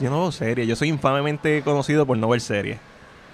Yo 0.00 0.10
no 0.10 0.22
veo 0.22 0.32
series, 0.32 0.66
yo 0.66 0.74
soy 0.74 0.88
infamemente 0.88 1.62
conocido 1.62 2.04
por 2.04 2.18
no 2.18 2.28
ver 2.28 2.40
series. 2.40 2.78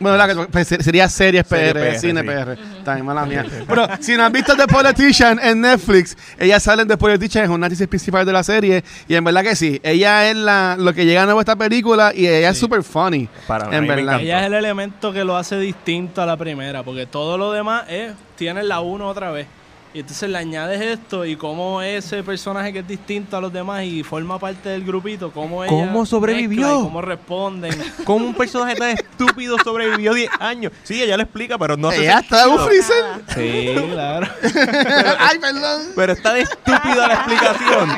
Bueno, 0.00 0.16
la 0.16 0.28
que- 0.28 0.34
pues, 0.50 0.68
ser- 0.68 0.82
sería 0.82 1.08
series 1.08 1.46
Serie 1.46 1.72
PR, 1.74 1.98
cine 1.98 2.20
sí. 2.20 2.26
PR. 2.26 2.56
También 2.84 3.04
mala 3.06 3.26
mía. 3.26 3.44
Pero 3.68 3.86
si 4.00 4.16
no 4.16 4.24
han 4.24 4.32
visto 4.32 4.54
The 4.56 4.66
Politician 4.66 5.40
en 5.42 5.60
Netflix, 5.60 6.16
ella 6.38 6.60
sale 6.60 6.82
en 6.82 6.88
The 6.88 6.96
Politician, 6.96 7.44
es 7.44 7.50
una 7.50 7.66
actriz 7.66 7.88
principal 7.88 8.24
de 8.24 8.32
la 8.32 8.42
serie. 8.42 8.84
Y 9.08 9.14
en 9.14 9.24
verdad 9.24 9.42
que 9.42 9.56
sí, 9.56 9.80
ella 9.82 10.30
es 10.30 10.36
la, 10.36 10.76
lo 10.78 10.92
que 10.94 11.04
llega 11.04 11.24
nuevo 11.24 11.40
a 11.40 11.42
esta 11.42 11.56
película 11.56 12.12
y 12.14 12.26
ella 12.26 12.50
es 12.50 12.56
Sí. 12.56 12.60
super 12.60 12.82
funny. 12.82 13.28
Para 13.46 13.76
En 13.76 13.86
verdad. 13.86 14.20
Ella 14.20 14.40
es 14.40 14.46
el 14.46 14.54
elemento 14.54 15.12
que 15.12 15.24
lo 15.24 15.36
hace 15.36 15.58
distinto 15.58 16.22
a 16.22 16.26
la 16.26 16.36
primera, 16.36 16.82
porque 16.82 17.06
todo 17.06 17.36
lo 17.36 17.52
demás 17.52 17.84
es, 17.88 18.12
tienes 18.36 18.64
la 18.64 18.80
uno 18.80 19.08
otra 19.08 19.30
vez. 19.30 19.46
Y 19.94 20.00
entonces 20.00 20.28
le 20.28 20.36
añades 20.36 20.80
esto 20.82 21.24
y 21.24 21.34
cómo 21.34 21.80
ese 21.80 22.22
personaje 22.22 22.74
que 22.74 22.80
es 22.80 22.86
distinto 22.86 23.38
a 23.38 23.40
los 23.40 23.50
demás 23.50 23.84
y 23.84 24.02
forma 24.02 24.38
parte 24.38 24.68
del 24.68 24.84
grupito, 24.84 25.32
cómo 25.32 25.64
ella 25.64 25.70
¿Cómo 25.72 26.04
sobrevivió? 26.04 26.68
y 26.80 26.82
cómo 26.82 27.00
responden. 27.00 27.74
¿Cómo 28.04 28.26
un 28.26 28.34
personaje 28.34 28.74
tan 28.76 28.90
estúpido 28.90 29.56
sobrevivió 29.64 30.12
10 30.12 30.30
años? 30.40 30.72
Sí, 30.84 31.02
ella 31.02 31.16
lo 31.16 31.22
explica, 31.22 31.56
pero 31.56 31.76
no 31.78 31.88
hace 31.88 32.02
ella 32.02 32.18
está 32.18 32.44
en 32.44 32.50
un 32.50 32.58
freezer. 32.60 33.04
sí, 33.34 33.74
claro. 33.92 34.26
Ay, 35.18 35.38
perdón. 35.38 35.82
Pero 35.96 36.12
está 36.12 36.34
de 36.34 36.40
estúpida 36.42 37.08
la 37.08 37.14
explicación. 37.14 37.88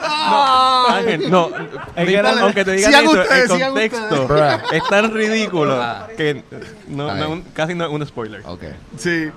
No, 0.00 0.86
Ángel, 0.88 1.30
no. 1.30 1.48
Es 1.48 1.52
no 1.52 2.04
que 2.06 2.12
era- 2.14 2.28
importa, 2.30 2.40
aunque 2.44 2.64
te 2.64 2.72
digan 2.72 2.94
eso, 2.94 3.10
ustedes, 3.12 3.50
el 3.50 3.60
contexto 3.60 4.28
es 4.72 4.82
tan 4.88 5.12
ridículo 5.12 5.80
Ah. 5.80 6.08
que 6.16 6.42
no, 6.88 7.42
casi 7.52 7.74
no 7.74 7.84
es 7.84 7.90
un 7.92 8.06
spoiler. 8.06 8.42
Ok. 8.46 8.64
Sí. 8.96 9.30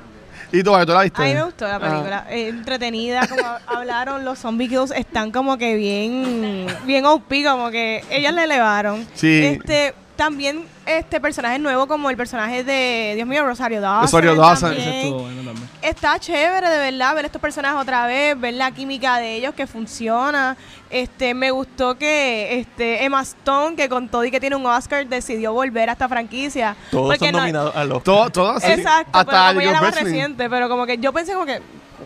¿Y 0.52 0.64
tú, 0.64 0.72
tú 0.86 0.92
la 0.94 1.02
viste? 1.04 1.22
A 1.22 1.26
mí 1.26 1.34
me 1.34 1.44
gustó 1.44 1.68
la 1.68 1.76
Ah. 1.76 1.80
película. 1.80 2.26
Eh, 2.30 2.48
entretenida, 2.50 3.28
como 3.28 3.42
hablaron, 3.68 4.24
los 4.26 4.40
zombie 4.40 4.68
kills 4.70 4.92
están 4.92 5.32
como 5.32 5.58
que 5.58 5.76
bien, 5.76 6.68
bien 6.86 7.06
OP, 7.06 7.44
como 7.44 7.70
que 7.72 8.04
ellas 8.10 8.34
le 8.34 8.44
elevaron. 8.44 9.06
Sí. 9.14 9.44
Este, 9.46 9.94
también 10.16 10.66
este 10.86 11.20
personaje 11.20 11.60
nuevo 11.60 11.88
como 11.88 12.10
el 12.10 12.18
personaje 12.18 12.64
de, 12.64 13.14
Dios 13.16 13.28
mío, 13.28 13.46
Rosario 13.46 13.82
Dawson. 13.82 14.02
Rosario 14.04 14.36
Dawson. 14.36 14.70
también. 14.70 14.88
Ese 14.90 15.02
estuvo 15.02 15.20
bueno 15.22 15.44
también. 15.44 15.70
Está 15.82 16.20
chévere 16.20 16.70
de 16.70 16.78
verdad 16.92 17.16
ver 17.16 17.26
estos 17.26 17.42
personajes 17.42 17.80
otra 17.80 18.08
vez, 18.08 18.40
ver 18.40 18.54
la 18.56 18.72
química 18.72 19.18
de 19.18 19.36
ellos 19.36 19.54
que 19.54 19.68
funciona. 19.68 20.58
Este, 20.90 21.34
me 21.34 21.52
gustó 21.52 21.98
que 21.98 22.60
este 22.60 23.04
Emma 23.04 23.22
Stone, 23.22 23.76
que 23.76 23.90
con 23.90 24.08
todo 24.10 24.24
y 24.26 24.32
que 24.32 24.40
tiene 24.40 24.56
un 24.56 24.66
Oscar, 24.66 25.06
decidió 25.08 25.54
volver 25.54 25.90
a 25.90 25.94
esta 25.94 26.08
franquicia. 26.08 26.76
Todos 26.92 27.18
son 27.18 27.32
no- 27.32 27.40
nominados 27.40 27.76
a 27.76 27.84
los. 27.84 28.04
Todo, 28.04 28.30
todo 28.30 28.52
así. 28.52 28.72
Exacto, 28.72 29.18
Hasta 29.18 29.32
pero 29.32 29.48
como 29.48 29.60
ella 29.62 29.70
era 29.72 29.82
más 29.82 29.96
reciente, 30.00 30.50
pero 30.50 30.70
como 30.70 30.86
que 30.86 30.98
yo 30.98 31.12
pensé 31.14 31.34
como 31.34 31.46
que 31.46 31.62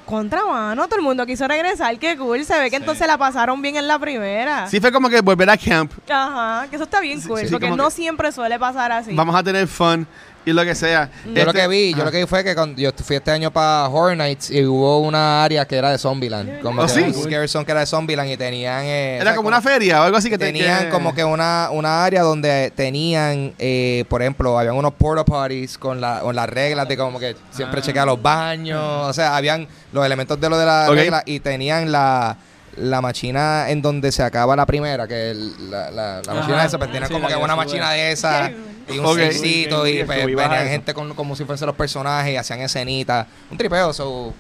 contra 0.05 0.43
mano, 0.45 0.85
todo 0.87 0.97
el 0.97 1.01
mundo 1.03 1.25
quiso 1.25 1.47
regresar, 1.47 1.97
qué 1.99 2.17
cool, 2.17 2.43
se 2.45 2.57
ve 2.59 2.69
que 2.69 2.75
entonces 2.77 3.05
la 3.07 3.17
pasaron 3.17 3.61
bien 3.61 3.75
en 3.75 3.87
la 3.87 3.99
primera. 3.99 4.67
Sí, 4.67 4.79
fue 4.79 4.91
como 4.91 5.09
que 5.09 5.21
volver 5.21 5.49
a 5.49 5.57
camp. 5.57 5.91
Ajá, 6.09 6.67
que 6.69 6.75
eso 6.75 6.85
está 6.85 6.99
bien 7.01 7.21
cool, 7.21 7.41
sí, 7.41 7.47
porque 7.51 7.67
como 7.67 7.77
no 7.77 7.85
que- 7.85 7.91
siempre 7.95 8.31
suele 8.31 8.57
pasar 8.59 8.91
así. 8.91 9.13
Vamos 9.15 9.35
a 9.35 9.43
tener 9.43 9.67
fun 9.67 10.07
y 10.45 10.53
lo 10.53 10.63
que 10.63 10.73
sea. 10.73 11.09
Yo 11.25 11.31
lo 11.33 11.51
Este- 11.51 11.53
que 11.61 11.67
vi, 11.67 11.93
yo 11.93 12.03
lo 12.03 12.11
que 12.11 12.19
vi 12.21 12.25
fue 12.25 12.43
que 12.43 12.55
cuando 12.55 12.81
yo 12.81 12.91
fui 13.03 13.17
este 13.17 13.29
año 13.31 13.51
para 13.51 13.87
Horror 13.87 14.17
Nights 14.17 14.49
y 14.49 14.63
hubo 14.65 14.99
una 14.99 15.43
área 15.43 15.65
que 15.67 15.75
era 15.75 15.91
de 15.91 15.97
Zombieland. 15.97 16.61
Como 16.61 16.81
¿Oh, 16.81 16.85
que 16.85 16.91
sí? 16.91 17.01
un 17.01 17.13
zone 17.47 17.65
que 17.65 17.71
era 17.71 17.81
de 17.81 17.85
Zombieland 17.85 18.29
y 18.31 18.37
tenían... 18.37 18.83
eh, 18.85 19.17
o 19.19 19.21
Era 19.21 19.31
sea, 19.31 19.35
como 19.35 19.47
una 19.49 19.61
feria 19.61 20.01
o 20.01 20.03
algo 20.05 20.17
así 20.17 20.29
que 20.29 20.37
te- 20.37 20.45
tenían 20.45 20.85
que- 20.85 20.89
como 20.89 21.13
que 21.13 21.23
una, 21.23 21.69
una 21.71 22.03
área 22.03 22.21
donde 22.23 22.71
tenían, 22.75 23.53
eh, 23.59 24.05
por 24.09 24.21
ejemplo, 24.21 24.57
habían 24.57 24.75
unos 24.75 24.93
porta 24.93 25.23
parties 25.25 25.77
con, 25.77 26.01
la, 26.01 26.21
con 26.21 26.35
las 26.35 26.49
reglas 26.49 26.87
de 26.87 26.97
como 26.97 27.19
que 27.19 27.35
siempre 27.51 27.81
chequear 27.81 28.07
los 28.07 28.21
baños, 28.21 28.81
o 29.07 29.13
sea, 29.13 29.35
habían 29.35 29.67
los 29.91 30.05
elementos 30.05 30.39
de 30.39 30.49
lo 30.49 30.57
de 30.57 30.65
la 30.65 30.85
Ok. 30.89 30.95
regla 30.95 31.23
y 31.25 31.39
tenían 31.41 31.91
la, 31.91 32.37
la 32.79 33.01
máquina 33.01 33.69
en 33.69 33.81
donde 33.81 34.11
se 34.11 34.23
acaba 34.23 34.55
la 34.55 34.65
primera, 34.65 35.07
que 35.07 35.31
el- 35.31 35.69
la, 35.71 35.91
la, 35.91 36.21
la 36.21 36.65
esa, 36.65 36.77
pues 36.77 36.89
Sí, 36.91 37.13
como 37.13 37.27
que 37.27 37.35
una 37.35 37.55
máquina 37.55 37.91
de 37.91 38.11
esa 38.11 38.51
y 38.91 38.97
un 38.97 39.05
Ok. 39.05 39.17
seisito 39.17 39.85
y 39.87 40.03
pues, 40.03 40.25
venían 40.25 40.67
gente 40.67 40.93
con, 40.93 41.13
como 41.13 41.35
si 41.35 41.45
fuesen 41.45 41.67
los 41.67 41.75
personajes 41.75 42.33
y 42.33 42.37
hacían 42.37 42.59
escenitas, 42.61 43.27
un 43.51 43.57
tripeo, 43.57 43.93
so, 43.93 44.33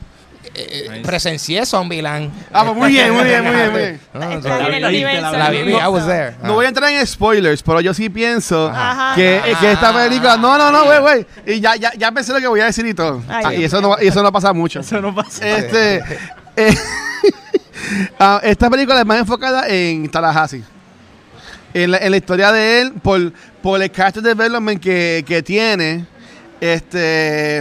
eh, 0.43 0.49
eh, 0.55 0.87
Nice. 0.89 1.01
presencié 1.01 1.65
Zombieland. 1.65 2.31
Ah, 2.53 2.63
pues 2.63 2.75
muy 2.77 2.89
bien, 2.91 3.13
muy 3.13 3.25
bien, 3.25 3.43
muy 3.43 3.53
bien, 3.55 3.71
muy 3.71 3.79
bien. 3.81 3.99
No, 4.13 4.19
no, 4.21 4.31
Está 4.37 4.67
en 4.67 4.73
el 4.73 4.81
la 4.81 4.87
vi, 4.87 4.95
universo. 5.03 5.31
la 5.37 5.49
viví, 5.49 5.71
I 5.73 5.87
was 5.87 6.05
there. 6.07 6.35
No 6.41 6.53
voy 6.53 6.65
a 6.65 6.69
entrar 6.69 6.89
en 6.91 7.05
spoilers, 7.05 7.61
pero 7.61 7.81
yo 7.81 7.93
sí 7.93 8.09
pienso 8.09 8.69
Ajá. 8.73 9.15
que, 9.15 9.37
Ajá. 9.37 9.59
que 9.59 9.71
esta 9.73 9.93
película. 9.93 10.37
No, 10.37 10.57
no, 10.57 10.71
no, 10.71 10.85
güey, 10.85 10.99
güey. 11.01 11.25
Y 11.45 11.59
ya, 11.59 11.75
ya, 11.75 11.91
ya 11.95 12.11
pensé 12.13 12.31
lo 12.31 12.39
que 12.39 12.47
voy 12.47 12.61
a 12.61 12.65
decir 12.65 12.85
y 12.85 12.93
todo. 12.93 13.21
Ay, 13.27 13.43
Ah, 13.47 13.53
y 13.53 13.63
eso 13.65 13.81
no, 13.81 13.97
y 14.01 14.07
eso 14.07 14.23
no 14.23 14.31
pasa 14.31 14.53
mucho. 14.53 14.79
Eso 14.79 15.01
no 15.01 15.13
pasa. 15.13 15.45
Este, 15.45 16.01
eh, 16.55 16.73
ah, 18.19 18.39
esta 18.43 18.69
película 18.69 18.99
es 18.99 19.05
más 19.05 19.19
enfocada 19.19 19.67
en 19.67 20.09
Tallahassee. 20.09 20.63
En 21.73 21.91
la, 21.91 21.97
en 21.99 22.11
la 22.11 22.17
historia 22.17 22.51
de 22.51 22.81
él, 22.81 22.93
por, 22.93 23.31
por 23.61 23.81
el 23.81 23.91
character 23.91 24.23
development 24.23 24.81
que, 24.81 25.23
que 25.27 25.43
tiene. 25.43 26.05
Este. 26.59 27.59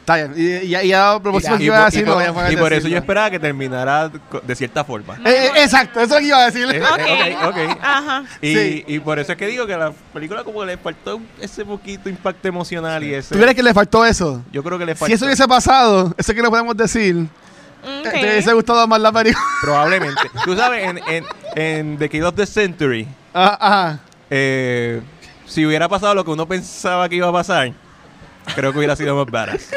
Está 0.00 0.14
bien. 0.28 0.34
Y, 0.36 0.66
y, 0.72 0.76
y 0.76 1.20
próximo 1.20 1.56
que 1.56 1.64
Y 1.64 1.66
iba 1.66 1.78
a 1.78 1.82
y 1.82 1.84
decir, 1.86 2.04
por- 2.04 2.22
a 2.22 2.52
y 2.52 2.56
por 2.56 2.72
eso 2.72 2.86
yo 2.86 2.96
esperaba 2.96 3.28
que 3.28 3.40
terminara 3.40 4.08
de 4.08 4.54
cierta 4.54 4.84
forma. 4.84 5.16
Eh, 5.24 5.46
eh, 5.46 5.50
exacto, 5.64 6.00
eso 6.00 6.04
es 6.04 6.10
lo 6.12 6.18
que 6.20 6.26
iba 6.26 6.38
a 6.38 6.46
decir. 6.48 6.68
Eh, 6.72 6.80
Ok. 6.80 6.98
eh, 7.00 7.36
ok, 7.42 7.48
ok. 7.72 7.78
Ajá. 7.82 8.24
Y, 8.40 8.54
Sí. 8.54 8.84
y 8.86 9.00
por 9.00 9.18
eso 9.18 9.32
es 9.32 9.38
que 9.38 9.48
digo 9.48 9.66
que 9.66 9.74
a 9.74 9.78
la 9.78 9.92
película 10.14 10.44
como 10.44 10.60
que 10.60 10.66
le 10.66 10.76
faltó 10.78 11.20
ese 11.40 11.64
poquito 11.64 12.08
impacto 12.08 12.46
emocional 12.46 13.02
y 13.02 13.14
ese... 13.14 13.34
¿Tú 13.34 13.40
crees 13.40 13.56
que 13.56 13.64
le 13.64 13.74
faltó 13.74 14.06
eso? 14.06 14.44
Yo 14.52 14.62
creo 14.62 14.78
que 14.78 14.86
le 14.86 14.94
faltó. 14.94 15.06
Si 15.06 15.14
eso 15.14 15.24
hubiese 15.26 15.48
pasado, 15.48 16.14
eso 16.16 16.32
que 16.32 16.40
le 16.40 16.48
podemos 16.50 16.76
decir, 16.76 17.26
Te 18.02 18.18
hubiese 18.20 18.52
gustado 18.52 18.86
más 18.88 19.00
la 19.00 19.12
película. 19.12 19.44
Probablemente. 19.62 20.22
Tú 20.44 20.56
sabes, 20.56 20.84
en, 20.84 20.98
en, 21.08 21.24
en 21.54 21.98
The 21.98 22.08
Kid 22.08 22.26
of 22.26 22.34
the 22.34 22.46
Century, 22.46 23.06
Ah, 23.34 23.58
Ajá. 23.60 23.98
eh, 24.30 25.00
si 25.46 25.64
hubiera 25.66 25.88
pasado 25.88 26.14
lo 26.14 26.24
que 26.24 26.30
uno 26.30 26.46
pensaba 26.46 27.08
que 27.08 27.16
iba 27.16 27.28
a 27.28 27.32
pasar, 27.32 27.72
creo 28.54 28.72
que 28.72 28.78
hubiera 28.78 28.96
sido 28.96 29.14
más 29.16 29.30
badass. 29.30 29.70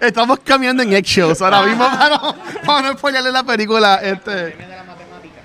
Estamos 0.00 0.38
cambiando 0.44 0.82
en 0.82 0.92
eggshells 0.92 1.40
ahora 1.42 1.62
mismo 1.62 1.84
para 1.88 2.08
no, 2.10 2.36
para 2.66 2.82
no 2.92 2.98
spoilerle 2.98 3.32
la 3.32 3.42
película. 3.44 3.96
Este. 4.02 4.56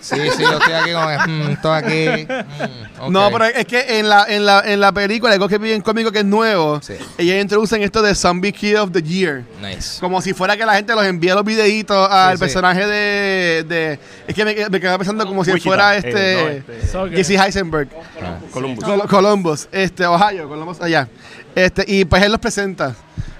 Sí, 0.01 0.15
sí, 0.35 0.41
yo 0.41 0.57
estoy 0.57 0.73
aquí 0.73 0.91
con 0.91 1.31
mm, 1.31 1.49
estoy 1.51 1.77
aquí. 1.77 2.27
mm, 2.27 3.01
ok. 3.03 3.09
No, 3.11 3.29
pero 3.31 3.45
es 3.45 3.65
que 3.65 3.99
en 3.99 4.09
la, 4.09 4.25
en 4.27 4.45
la, 4.45 4.61
en 4.65 4.79
la 4.79 4.91
película, 4.91 5.31
algo 5.33 5.47
que 5.47 5.57
vi 5.59 5.71
en 5.73 5.81
cómico 5.81 6.11
que 6.11 6.19
es 6.19 6.25
nuevo, 6.25 6.81
Sí. 6.81 6.93
ellos 7.19 7.41
introducen 7.41 7.83
esto 7.83 8.01
de 8.01 8.15
Zombie 8.15 8.51
Kid 8.51 8.79
of 8.81 8.91
the 8.91 9.01
Year. 9.03 9.43
Nice. 9.61 9.99
Como 9.99 10.21
si 10.21 10.33
fuera 10.33 10.57
que 10.57 10.65
la 10.65 10.73
gente 10.73 10.93
los 10.95 11.05
envía 11.05 11.35
los 11.35 11.45
videitos 11.45 12.09
al 12.11 12.37
sí. 12.37 12.39
personaje 12.39 12.85
de, 12.87 13.63
de- 13.67 13.99
Es 14.27 14.33
que 14.35 14.43
me, 14.43 14.55
me 14.69 14.79
quedaba 14.79 14.97
pensando 14.97 15.25
como 15.27 15.45
si 15.45 15.51
Wichita, 15.51 15.69
fuera 15.69 15.95
eh, 15.95 15.97
este. 15.99 16.57
este, 16.57 16.87
Soccer. 16.87 17.15
Jesse 17.17 17.31
Heisenberg. 17.39 17.89
Columbus. 18.51 18.83
Col- 18.83 19.07
Columbus, 19.07 19.69
este, 19.71 20.05
Ohio, 20.05 20.49
Columbus 20.49 20.81
allá. 20.81 21.07
Este, 21.53 21.83
y 21.87 22.05
pues 22.05 22.23
él 22.23 22.31
los 22.31 22.41
presenta. 22.41 22.95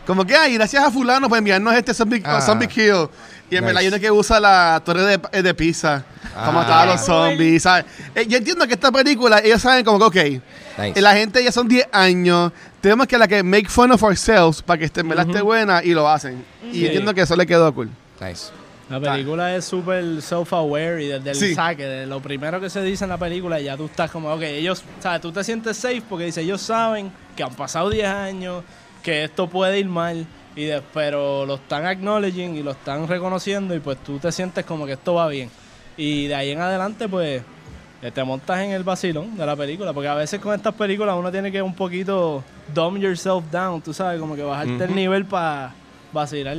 Como 0.06 0.26
que, 0.26 0.36
ay, 0.36 0.56
gracias 0.56 0.84
a 0.84 0.92
fulano 0.92 1.30
por 1.30 1.38
enviarnos 1.38 1.74
este 1.76 1.94
zombie, 1.94 2.22
Ah. 2.26 2.42
zombie 2.42 2.68
kill. 2.68 3.08
Y 3.52 3.58
en 3.58 3.64
Nice. 3.64 3.66
verdad 3.66 3.82
hay 3.82 3.88
uno 3.90 4.00
que 4.00 4.10
usa 4.12 4.40
la 4.40 4.82
torre 4.84 5.04
de, 5.04 5.20
eh, 5.34 5.42
de 5.44 5.54
pizza 5.54 6.04
Ah. 6.24 6.30
para 6.46 6.52
matar 6.54 6.88
a 6.88 6.92
los 6.94 7.02
zombies, 7.06 7.62
¿sabes? 7.64 7.86
Eh, 8.16 8.26
yo 8.28 8.38
entiendo 8.38 8.66
que 8.66 8.74
esta 8.76 8.92
película, 8.92 9.40
ellos 9.40 9.62
saben 9.62 9.84
como 9.84 10.10
que, 10.10 10.42
ok, 10.78 10.80
Nice. 10.80 11.02
la 11.02 11.14
gente 11.14 11.44
ya 11.44 11.52
son 11.52 11.68
10 11.68 11.86
años, 11.92 12.54
tenemos 12.80 13.06
que 13.08 13.18
la 13.18 13.28
que 13.28 13.44
make 13.44 13.68
fun 13.68 13.92
of 13.92 14.02
ourselves 14.04 14.62
para 14.62 14.80
que 14.80 14.86
esté, 14.86 15.02
en 15.02 15.10
verdad 15.10 15.28
esté 15.28 15.42
buena 15.42 15.84
y 15.84 15.94
lo 15.94 16.08
hacen. 16.10 16.44
Y 16.72 16.86
entiendo 16.86 17.14
que 17.14 17.22
eso 17.22 17.36
le 17.36 17.46
quedó 17.46 17.72
cool. 17.76 17.90
Nice. 18.22 18.48
La 18.90 19.00
película 19.00 19.56
es 19.56 19.66
súper 19.66 20.04
self-aware 20.22 21.02
y 21.04 21.08
desde 21.08 21.30
el 21.32 21.36
Sí. 21.36 21.54
saque, 21.56 21.86
de 21.86 22.06
lo 22.08 22.22
primero 22.22 22.60
que 22.62 22.70
se 22.70 22.82
dice 22.82 23.04
en 23.06 23.10
la 23.10 23.18
película, 23.18 23.60
ya 23.60 23.76
tú 23.78 23.86
estás 23.86 24.10
como, 24.12 24.30
ok, 24.34 24.42
ellos, 24.44 24.84
¿sabes? 25.02 25.22
Tú 25.22 25.32
te 25.32 25.44
sientes 25.44 25.76
safe 25.78 26.02
porque 26.10 26.26
dice, 26.26 26.42
ellos 26.42 26.62
saben 26.62 27.12
que 27.36 27.44
han 27.44 27.54
pasado 27.54 27.90
10 27.90 28.08
años, 28.08 28.64
que 29.04 29.24
esto 29.26 29.48
puede 29.50 29.80
ir 29.80 29.86
mal, 29.88 30.26
y 30.56 30.66
de- 30.66 30.82
pero 30.94 31.46
lo 31.46 31.56
están 31.56 31.86
acknowledging 31.86 32.56
y 32.56 32.64
lo 32.64 32.72
están 32.72 33.08
reconociendo 33.08 33.74
y 33.76 33.80
pues 33.80 33.98
tú 34.00 34.20
te 34.20 34.32
sientes 34.32 34.66
como 34.66 34.86
que 34.86 34.94
esto 34.94 35.14
va 35.16 35.28
bien. 35.28 35.50
Y 35.98 36.28
de 36.28 36.36
ahí 36.36 36.52
en 36.52 36.60
adelante, 36.62 37.08
pues, 37.08 37.42
eh, 38.02 38.12
te 38.12 38.24
montas 38.24 38.60
en 38.62 38.72
el 38.72 38.84
vacilón 38.84 39.38
de 39.38 39.46
la 39.46 39.56
película, 39.56 39.94
porque 39.94 40.08
a 40.08 40.16
veces 40.16 40.40
con 40.40 40.54
estas 40.56 40.74
películas 40.74 41.16
uno 41.18 41.32
tiene 41.32 41.52
que 41.52 41.62
un 41.62 41.76
poquito 41.76 42.44
dumb 42.74 42.98
yourself 42.98 43.44
down, 43.52 43.82
tú 43.82 43.94
sabes, 43.94 44.20
como 44.20 44.36
que 44.36 44.42
bajarte 44.44 44.84
el 44.86 44.96
nivel 44.96 45.26
para 45.26 45.74
vacilar. 46.12 46.58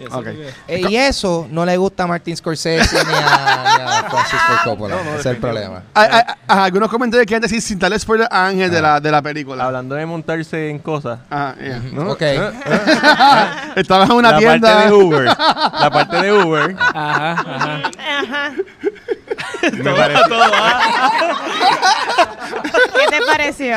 Y 0.00 0.04
eso 0.06 0.22
Eh, 0.68 0.82
y 0.88 0.96
eso 0.96 1.46
no 1.50 1.64
le 1.66 1.76
gusta 1.76 2.04
a 2.04 2.06
Martin 2.06 2.36
Scorsese 2.36 2.94
ni 3.04 3.12
a, 3.14 3.76
ni 3.76 3.82
a 3.82 4.06
Francis 4.10 4.40
Ford 4.46 4.58
Coppola. 4.64 4.96
Ese 5.00 5.18
es 5.20 5.26
el 5.26 5.36
problema. 5.36 5.82
Hay- 5.94 6.08
hay- 6.10 6.22
hay 6.48 6.58
algunos 6.60 6.88
comentarios 6.90 7.26
que 7.26 7.38
decir 7.40 7.60
sin 7.60 7.78
darle 7.78 7.98
spoiler 7.98 8.26
a 8.30 8.46
Ángel 8.46 8.70
de, 8.70 8.80
la, 8.82 9.00
de 9.00 9.10
la 9.10 9.20
película. 9.22 9.64
Hablando 9.64 9.94
de 9.94 10.06
montarse 10.06 10.70
en 10.70 10.78
cosas. 10.78 11.18
Ajá, 11.28 11.54
yeah. 11.60 11.80
¿no? 11.92 12.10
Ok. 12.12 12.22
Eh, 12.22 12.50
Estaba 13.76 14.04
en 14.04 14.12
una 14.12 14.32
la 14.32 14.38
tienda. 14.38 14.72
parte 14.74 14.88
de 14.88 14.92
Uber. 14.94 15.24
La 15.24 15.90
parte 15.92 16.16
de 16.22 16.32
Uber. 16.32 16.76
Ajá, 16.78 17.30
ajá. 17.32 17.82
Ajá. 18.22 18.52
me 19.72 19.92
pareció 19.92 20.24
¿Qué 22.94 23.06
te 23.18 23.22
pareció? 23.26 23.76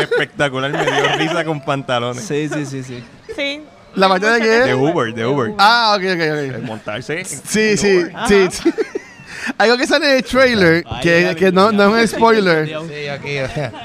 espectacular. 0.00 0.70
Me 0.70 0.84
dio 0.84 1.08
risa 1.16 1.44
con 1.44 1.60
pantalones. 1.60 2.24
Sí, 2.24 2.48
sí, 2.52 2.66
sí, 2.66 2.82
sí. 2.82 3.04
Sí. 3.36 3.62
¿La 3.94 4.08
parte 4.08 4.26
de 4.26 4.38
De 4.40 4.64
qué? 4.66 4.74
Uber, 4.74 5.12
de 5.14 5.26
Uber. 5.26 5.52
Ah, 5.58 5.96
ok, 5.96 6.04
ok, 6.14 6.56
ok. 6.58 6.62
Montarse. 6.64 7.24
Sí, 7.24 7.60
en 7.70 7.78
sí, 7.78 7.98
Uber. 7.98 8.12
sí, 8.28 8.48
sí. 8.50 8.70
Algo 9.58 9.76
que 9.78 9.86
sale 9.86 10.10
en 10.10 10.16
el 10.18 10.24
trailer, 10.24 10.84
Ay, 10.86 11.00
que, 11.02 11.22
ya, 11.22 11.34
que 11.34 11.50
no, 11.50 11.70
ya, 11.70 11.76
no 11.76 11.96
es 11.96 12.12
un 12.12 12.18
spoiler, 12.18 12.68
Sí, 12.68 13.08
aquí. 13.08 13.36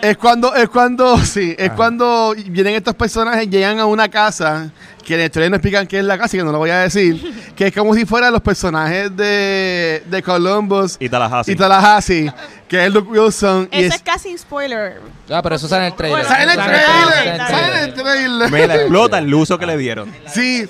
es 0.01 0.17
cuando, 0.17 0.53
es 0.53 0.67
cuando, 0.67 1.17
sí, 1.19 1.55
es 1.57 1.71
cuando 1.71 2.35
vienen 2.47 2.75
estos 2.75 2.93
personajes, 2.95 3.49
llegan 3.49 3.79
a 3.79 3.85
una 3.85 4.09
casa, 4.09 4.69
que 5.05 5.13
en 5.15 5.21
el 5.21 5.31
trailer 5.31 5.51
no 5.51 5.55
explican 5.57 5.87
qué 5.87 5.99
es 5.99 6.03
la 6.05 6.17
casa, 6.17 6.35
y 6.35 6.39
que 6.39 6.43
no 6.45 6.51
lo 6.51 6.57
voy 6.57 6.71
a 6.71 6.79
decir, 6.79 7.21
que 7.55 7.67
es 7.67 7.73
como 7.73 7.93
si 7.95 8.05
fueran 8.05 8.33
los 8.33 8.41
personajes 8.41 9.15
de, 9.15 10.03
de 10.05 10.23
Columbus 10.23 10.97
Y 10.99 11.07
Tallahassee. 11.07 11.51
y 11.51 11.55
Tallahassee, 11.55 12.33
que 12.67 12.85
es 12.85 12.93
Luke 12.93 13.09
Wilson. 13.09 13.69
y 13.71 13.77
Ese 13.77 13.87
es- 13.87 13.95
es 13.95 14.01
casi 14.01 14.37
spoiler. 14.37 14.99
Ah, 15.29 15.41
pero 15.41 15.55
eso 15.55 15.67
sale 15.67 15.85
en 15.87 15.91
el 15.93 15.97
trailer. 15.97 16.25
¡Sale 16.25 16.43
en 16.43 16.49
el 16.49 16.59
Ah, 16.59 16.65
trailer! 16.65 17.37
¡Sale 17.37 17.67
en 17.77 17.83
el 17.83 17.93
trailer! 17.93 18.51
Me 18.51 18.67
la 18.67 18.75
explota 18.75 19.19
el 19.19 19.33
uso 19.33 19.57
que 19.57 19.65
le 19.65 19.77
dieron. 19.77 20.11
Sí, 20.33 20.67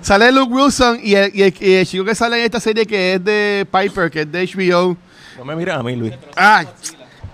sale 0.00 0.30
Luke 0.32 0.52
Wilson 0.52 1.00
y 1.02 1.14
el, 1.16 1.30
y 1.34 1.42
el- 1.42 1.54
y 1.60 1.72
el 1.74 1.86
chico 1.86 2.04
que 2.04 2.14
sale 2.14 2.38
en 2.38 2.44
esta 2.44 2.60
serie 2.60 2.86
que 2.86 3.14
es 3.14 3.24
de 3.24 3.66
Piper, 3.70 4.10
que 4.10 4.20
es 4.22 4.30
de 4.32 4.42
HBO. 4.46 4.96
No 5.36 5.44
me 5.44 5.56
miras 5.56 5.78
a 5.78 5.82
mí, 5.82 5.96
Luis. 5.96 6.12
Ay, 6.36 6.66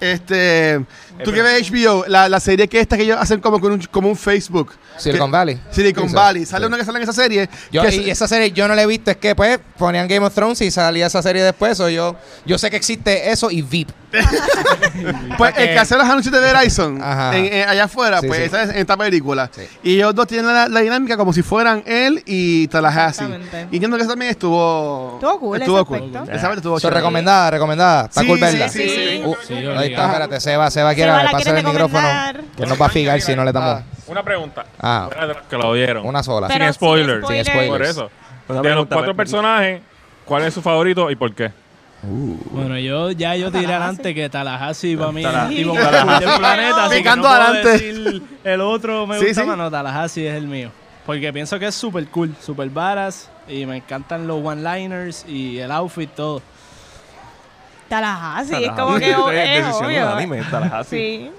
este. 0.01 0.85
¿Tú 1.25 1.33
qué 1.33 1.43
ves 1.43 1.71
HBO? 1.71 2.05
La, 2.09 2.29
la 2.29 2.41
serie 2.41 2.67
que 2.69 2.81
esta 2.81 2.97
que 2.97 3.03
ellos 3.03 3.19
hacen 3.21 3.41
como, 3.41 3.61
con 3.61 3.73
un, 3.73 3.81
como 3.91 4.09
un 4.09 4.17
Facebook. 4.17 4.73
Silicon 4.97 5.31
Que- 5.31 5.37
Valley. 5.37 5.61
Silicon 5.71 6.13
Valley. 6.13 6.45
sí. 6.45 6.51
Sale 6.51 6.67
una 6.67 6.77
que 6.79 6.85
sale 6.85 6.99
en 6.99 7.03
esa 7.05 7.13
serie. 7.13 7.49
Yo, 7.71 7.83
que 7.83 7.95
y 7.95 8.01
es- 8.11 8.17
esa 8.17 8.27
serie 8.29 8.51
yo 8.53 8.67
no 8.69 8.75
la 8.75 8.83
he 8.83 8.87
visto, 8.87 9.11
es 9.11 9.17
que 9.19 9.35
pues 9.35 9.59
ponían 9.79 10.09
Game 10.09 10.25
of 10.27 10.35
Thrones 10.35 10.61
y 10.63 10.71
salía 10.71 11.07
esa 11.07 11.23
serie 11.23 11.43
después. 11.43 11.79
o 11.81 11.89
yo, 11.89 12.17
yo 12.47 12.57
sé 12.59 12.71
que 12.71 12.77
existe 12.77 13.31
eso 13.31 13.51
y 13.51 13.63
VIP. 13.63 13.91
pues 15.39 15.55
el 15.57 15.69
que 15.69 15.79
hace 15.79 15.97
los 15.97 16.05
anuncios 16.05 16.35
de 16.35 16.41
Verizon 16.41 17.01
Ajá. 17.01 17.37
en- 17.37 17.53
en- 17.53 17.69
allá 17.69 17.85
afuera, 17.85 18.21
Sí, 18.21 18.27
pues 18.27 18.39
sí. 18.41 18.45
esa 18.47 18.63
es 18.65 18.71
en 18.71 18.77
esta 18.79 18.97
película. 18.97 19.51
Sí. 19.55 19.63
Y 19.83 19.95
ellos 19.97 20.15
dos 20.15 20.27
tienen 20.27 20.47
la, 20.53 20.69
la 20.69 20.81
dinámica 20.81 21.17
como 21.17 21.33
si 21.33 21.43
fueran 21.43 21.83
él 21.87 22.23
y 22.27 22.67
Tallahassee. 22.69 23.25
Exactamente. 23.25 23.69
Y 23.71 23.77
entiendo 23.77 23.97
que 23.97 24.03
eso 24.03 24.11
también 24.11 24.31
estuvo. 24.33 25.13
Estuvo 25.15 25.39
cool 25.41 25.57
ese 25.57 25.65
Estuvo 25.65 25.85
cool. 25.85 25.97
aspecto. 25.99 26.23
Esa 26.33 26.43
parte 26.43 26.57
estuvo 26.57 26.77
Eso 26.77 26.89
es 26.89 26.91
chévere. 26.91 27.01
recomendada, 27.01 27.51
recomendada. 27.53 28.05
Está 28.07 28.21
Sí, 28.23 28.27
cool 28.27 28.39
sí, 28.39 28.45
verla. 28.45 28.69
sí, 28.69 28.89
sí. 28.89 29.23
Uh, 29.25 29.35
Sí. 29.47 29.55
Está, 29.93 30.07
espérate, 30.07 30.41
Seba, 30.41 30.71
Seba 30.71 30.95
quiere 30.95 31.11
Seba 31.11 31.25
la 31.25 31.31
pasar 31.31 31.57
el 31.57 31.65
micrófono. 31.65 32.01
recomendar. 32.09 32.41
Que 32.57 32.67
nos 32.67 32.81
va 32.81 32.87
a 32.87 32.89
fijar 32.91 33.21
si 33.21 33.35
no 33.37 33.45
le 33.45 33.53
damos. 33.53 33.81
Ah. 33.81 33.85
Una 34.07 34.23
pregunta. 34.23 34.65
Ah. 34.81 35.05
Fuera 35.11 35.27
de 35.27 35.35
los 35.35 35.43
que 35.45 35.57
lo 35.57 35.73
vieron. 35.73 36.07
Una 36.07 36.23
sola. 36.23 36.49
Pero 36.49 36.65
Sin 36.65 36.73
spoiler. 36.75 37.27
Sin 37.27 37.45
spoiler. 37.45 37.69
Por 37.69 37.83
eso. 37.83 38.11
Una 38.49 38.49
de 38.49 38.55
los 38.55 38.63
pregunta, 38.63 38.95
cuatro 38.97 39.15
personajes, 39.15 39.81
¿cuál 40.25 40.45
es 40.45 40.55
su 40.55 40.61
favorito 40.63 41.11
y 41.11 41.17
por 41.17 41.35
qué? 41.35 41.53
Bueno, 42.03 42.79
yo 42.79 43.11
ya 43.11 43.37
yo 43.37 43.53
tiré 43.53 43.67
adelante 43.67 44.15
que 44.15 44.31
Tallahassee 44.31 44.97
para 44.97 45.13
mí 45.13 45.21
es 45.23 45.31
Tala- 45.31 45.49
el 45.49 45.55
tipo 45.57 45.75
Tallahassee. 45.75 46.05
más 46.07 46.19
cool 46.21 46.29
del 46.31 46.39
planeta, 46.39 46.85
así 46.85 46.91
que 46.91 46.99
Picando 46.99 47.29
no 47.29 47.35
puedo 47.37 47.49
adelante. 47.51 47.71
decir 47.71 48.23
el 48.45 48.61
otro 48.63 49.07
me 49.07 49.19
Sí, 49.19 49.27
gusta 49.27 49.43
sí. 49.43 49.47
más, 49.47 49.59
no, 49.59 49.71
Tallahassee 49.71 50.27
es 50.27 50.35
el 50.35 50.47
mío. 50.47 50.71
Porque 51.05 51.33
pienso 51.33 51.59
que 51.59 51.67
es 51.67 51.75
súper 51.75 52.07
cool, 52.09 52.35
súper 52.41 52.71
varas 52.71 53.31
y 53.49 53.67
me 53.67 53.77
encantan 53.77 54.27
los 54.27 54.43
one-liners 54.45 55.27
y 55.29 55.59
el 55.59 55.71
outfit, 55.73 56.11
todo. 56.11 56.41
Tallahassee, 57.91 58.65
es 58.65 58.71
como 58.73 58.97
que 58.99 59.11
Es 59.11 59.17
es 59.59 59.65
decisión 59.67 59.87
obvio. 59.91 60.07
unánime, 60.07 60.43
Tallahassee. 60.51 60.97
Sí. 60.97 61.31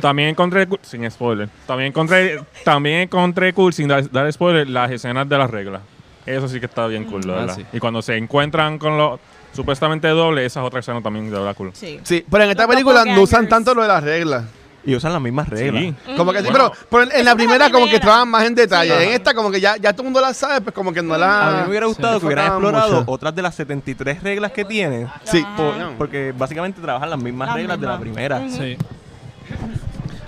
También 0.00 0.28
encontré, 0.30 0.66
sin 0.82 1.10
spoiler, 1.10 1.48
también 1.66 1.88
encontré, 1.88 2.40
también 2.64 3.00
encontré 3.00 3.52
cool, 3.54 3.72
sin 3.72 3.88
dar, 3.88 4.10
dar 4.10 4.30
spoiler, 4.32 4.68
las 4.68 4.90
escenas 4.90 5.28
de 5.28 5.38
las 5.38 5.50
reglas. 5.50 5.82
Eso 6.24 6.48
sí 6.48 6.60
que 6.60 6.66
está 6.66 6.86
bien 6.86 7.04
cool, 7.04 7.22
la 7.26 7.32
Ah, 7.32 7.36
verdad. 7.40 7.56
sí. 7.56 7.66
Y 7.72 7.78
cuando 7.78 8.00
se 8.02 8.16
encuentran 8.16 8.78
con 8.78 8.96
los 8.96 9.18
supuestamente 9.52 10.08
dobles, 10.08 10.46
esas 10.46 10.64
otras 10.64 10.84
escenas 10.84 11.02
también 11.02 11.26
de 11.30 11.32
verdad 11.38 11.54
cool. 11.56 11.70
Sí. 11.74 12.00
Sí, 12.04 12.24
pero 12.30 12.44
en 12.44 12.50
esta 12.50 12.62
Los 12.66 12.70
película 12.74 13.04
no 13.04 13.20
usan 13.22 13.48
tanto 13.48 13.74
lo 13.74 13.82
de 13.82 13.88
las 13.88 14.02
reglas. 14.04 14.44
Y 14.84 14.96
usan 14.96 15.12
las 15.12 15.22
mismas 15.22 15.48
reglas. 15.48 15.80
Sí. 15.82 15.94
Como 16.16 16.32
que 16.32 16.38
sí, 16.42 16.44
Bueno. 16.50 16.72
pero, 16.72 16.86
pero 16.90 17.02
en- 17.04 17.18
en 17.20 17.24
la 17.24 17.34
primera 17.36 17.70
como 17.70 17.86
que 17.88 18.00
trabajan 18.00 18.28
más 18.28 18.44
en 18.44 18.54
detalle. 18.54 18.96
Sí. 18.98 19.04
En 19.04 19.12
esta 19.12 19.32
como 19.32 19.50
que 19.50 19.60
ya, 19.60 19.76
ya 19.76 19.92
todo 19.92 20.02
el 20.02 20.06
mundo 20.06 20.20
la 20.20 20.34
sabe, 20.34 20.60
pues 20.60 20.74
como 20.74 20.92
que 20.92 21.00
no 21.02 21.16
la... 21.16 21.48
A 21.48 21.50
mí 21.52 21.62
me 21.62 21.68
hubiera 21.68 21.86
gustado 21.86 22.14
sí. 22.14 22.20
que 22.20 22.26
hubieran 22.26 22.46
explorado 22.46 23.00
mucho. 23.00 23.10
otras 23.12 23.34
de 23.34 23.42
las 23.42 23.54
73 23.54 24.22
reglas 24.22 24.50
que 24.52 24.64
tienen. 24.64 25.08
Sí. 25.24 25.44
por- 25.56 25.94
porque 25.98 26.32
básicamente 26.36 26.80
trabajan 26.80 27.10
las 27.10 27.18
mismas 27.20 27.48
Las 27.48 27.56
reglas 27.56 27.80
de 27.80 27.86
la 27.86 27.98
primera. 28.00 28.42
Sí. 28.48 28.76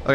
Ok, 0.07 0.14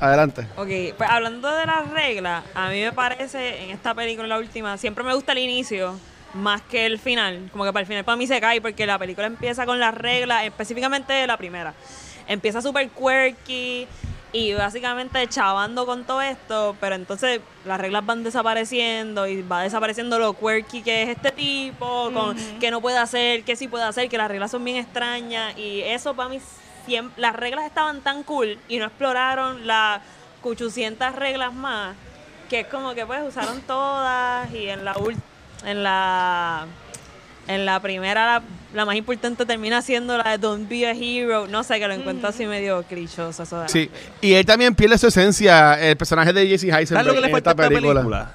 adelante. 0.00 0.46
Ok, 0.56 0.68
pues 0.96 1.08
hablando 1.10 1.48
de 1.54 1.66
las 1.66 1.90
reglas, 1.90 2.44
a 2.54 2.68
mí 2.70 2.80
me 2.80 2.92
parece 2.92 3.62
en 3.64 3.70
esta 3.70 3.94
película, 3.94 4.26
la 4.26 4.38
última, 4.38 4.76
siempre 4.78 5.04
me 5.04 5.14
gusta 5.14 5.32
el 5.32 5.38
inicio 5.38 5.94
más 6.34 6.62
que 6.62 6.86
el 6.86 6.98
final. 6.98 7.48
Como 7.52 7.64
que 7.64 7.72
para 7.72 7.82
el 7.82 7.86
final 7.86 8.04
para 8.04 8.16
mí 8.16 8.26
se 8.26 8.40
cae 8.40 8.60
porque 8.60 8.86
la 8.86 8.98
película 8.98 9.26
empieza 9.26 9.66
con 9.66 9.78
las 9.78 9.94
reglas, 9.94 10.44
específicamente 10.44 11.26
la 11.26 11.36
primera. 11.36 11.74
Empieza 12.28 12.62
súper 12.62 12.88
quirky 12.90 13.88
y 14.32 14.52
básicamente 14.52 15.26
chavando 15.28 15.86
con 15.86 16.04
todo 16.04 16.20
esto, 16.20 16.76
pero 16.80 16.94
entonces 16.94 17.40
las 17.64 17.80
reglas 17.80 18.04
van 18.04 18.22
desapareciendo 18.22 19.26
y 19.26 19.42
va 19.42 19.62
desapareciendo 19.62 20.18
lo 20.18 20.34
quirky 20.34 20.82
que 20.82 21.02
es 21.04 21.08
este 21.08 21.32
tipo, 21.32 22.10
con 22.12 22.36
que 22.60 22.70
no 22.70 22.82
puede 22.82 22.98
hacer, 22.98 23.42
que 23.44 23.56
sí 23.56 23.68
puede 23.68 23.84
hacer, 23.84 24.08
que 24.10 24.18
las 24.18 24.28
reglas 24.28 24.50
son 24.50 24.62
bien 24.64 24.76
extrañas 24.76 25.56
y 25.56 25.80
eso 25.80 26.14
para 26.14 26.28
mí 26.28 26.40
siempre, 26.84 27.20
las 27.20 27.34
reglas 27.34 27.64
estaban 27.64 28.02
tan 28.02 28.22
cool 28.22 28.58
y 28.68 28.78
no 28.78 28.84
exploraron 28.84 29.66
las 29.66 30.02
800 30.42 31.14
reglas 31.16 31.54
más 31.54 31.96
que 32.48 32.60
es 32.60 32.66
como 32.66 32.94
que 32.94 33.04
pues 33.06 33.22
usaron 33.26 33.60
todas 33.62 34.52
y 34.52 34.68
en 34.68 34.84
la 34.84 34.94
en 35.64 35.82
la 35.82 36.66
en 37.48 37.64
la 37.66 37.80
primera 37.80 38.24
la, 38.26 38.42
la 38.74 38.84
más 38.84 38.94
importante 38.96 39.44
termina 39.46 39.82
siendo 39.82 40.16
la 40.18 40.30
de 40.30 40.38
Don't 40.38 40.68
Be 40.68 40.86
a 40.86 40.92
Hero 40.92 41.46
no 41.48 41.64
sé 41.64 41.78
que 41.80 41.88
lo 41.88 41.94
encuentro 41.94 42.28
así 42.28 42.46
medio 42.46 42.82
clichoso 42.84 43.42
eso 43.42 43.56
de 43.56 43.62
la- 43.62 43.68
Sí, 43.68 43.90
y 44.20 44.34
él 44.34 44.46
también 44.46 44.74
pierde 44.74 44.96
su 44.98 45.08
esencia, 45.08 45.74
el 45.80 45.96
personaje 45.96 46.32
de 46.32 46.46
Jesse 46.46 46.68
¿Sabes 46.68 46.90
Heisenberg 46.92 47.06
lo 47.06 47.14
que 47.14 47.20
le 47.22 47.30
en 47.30 47.36
esta 47.36 47.54
película. 47.54 47.94
película? 47.94 48.32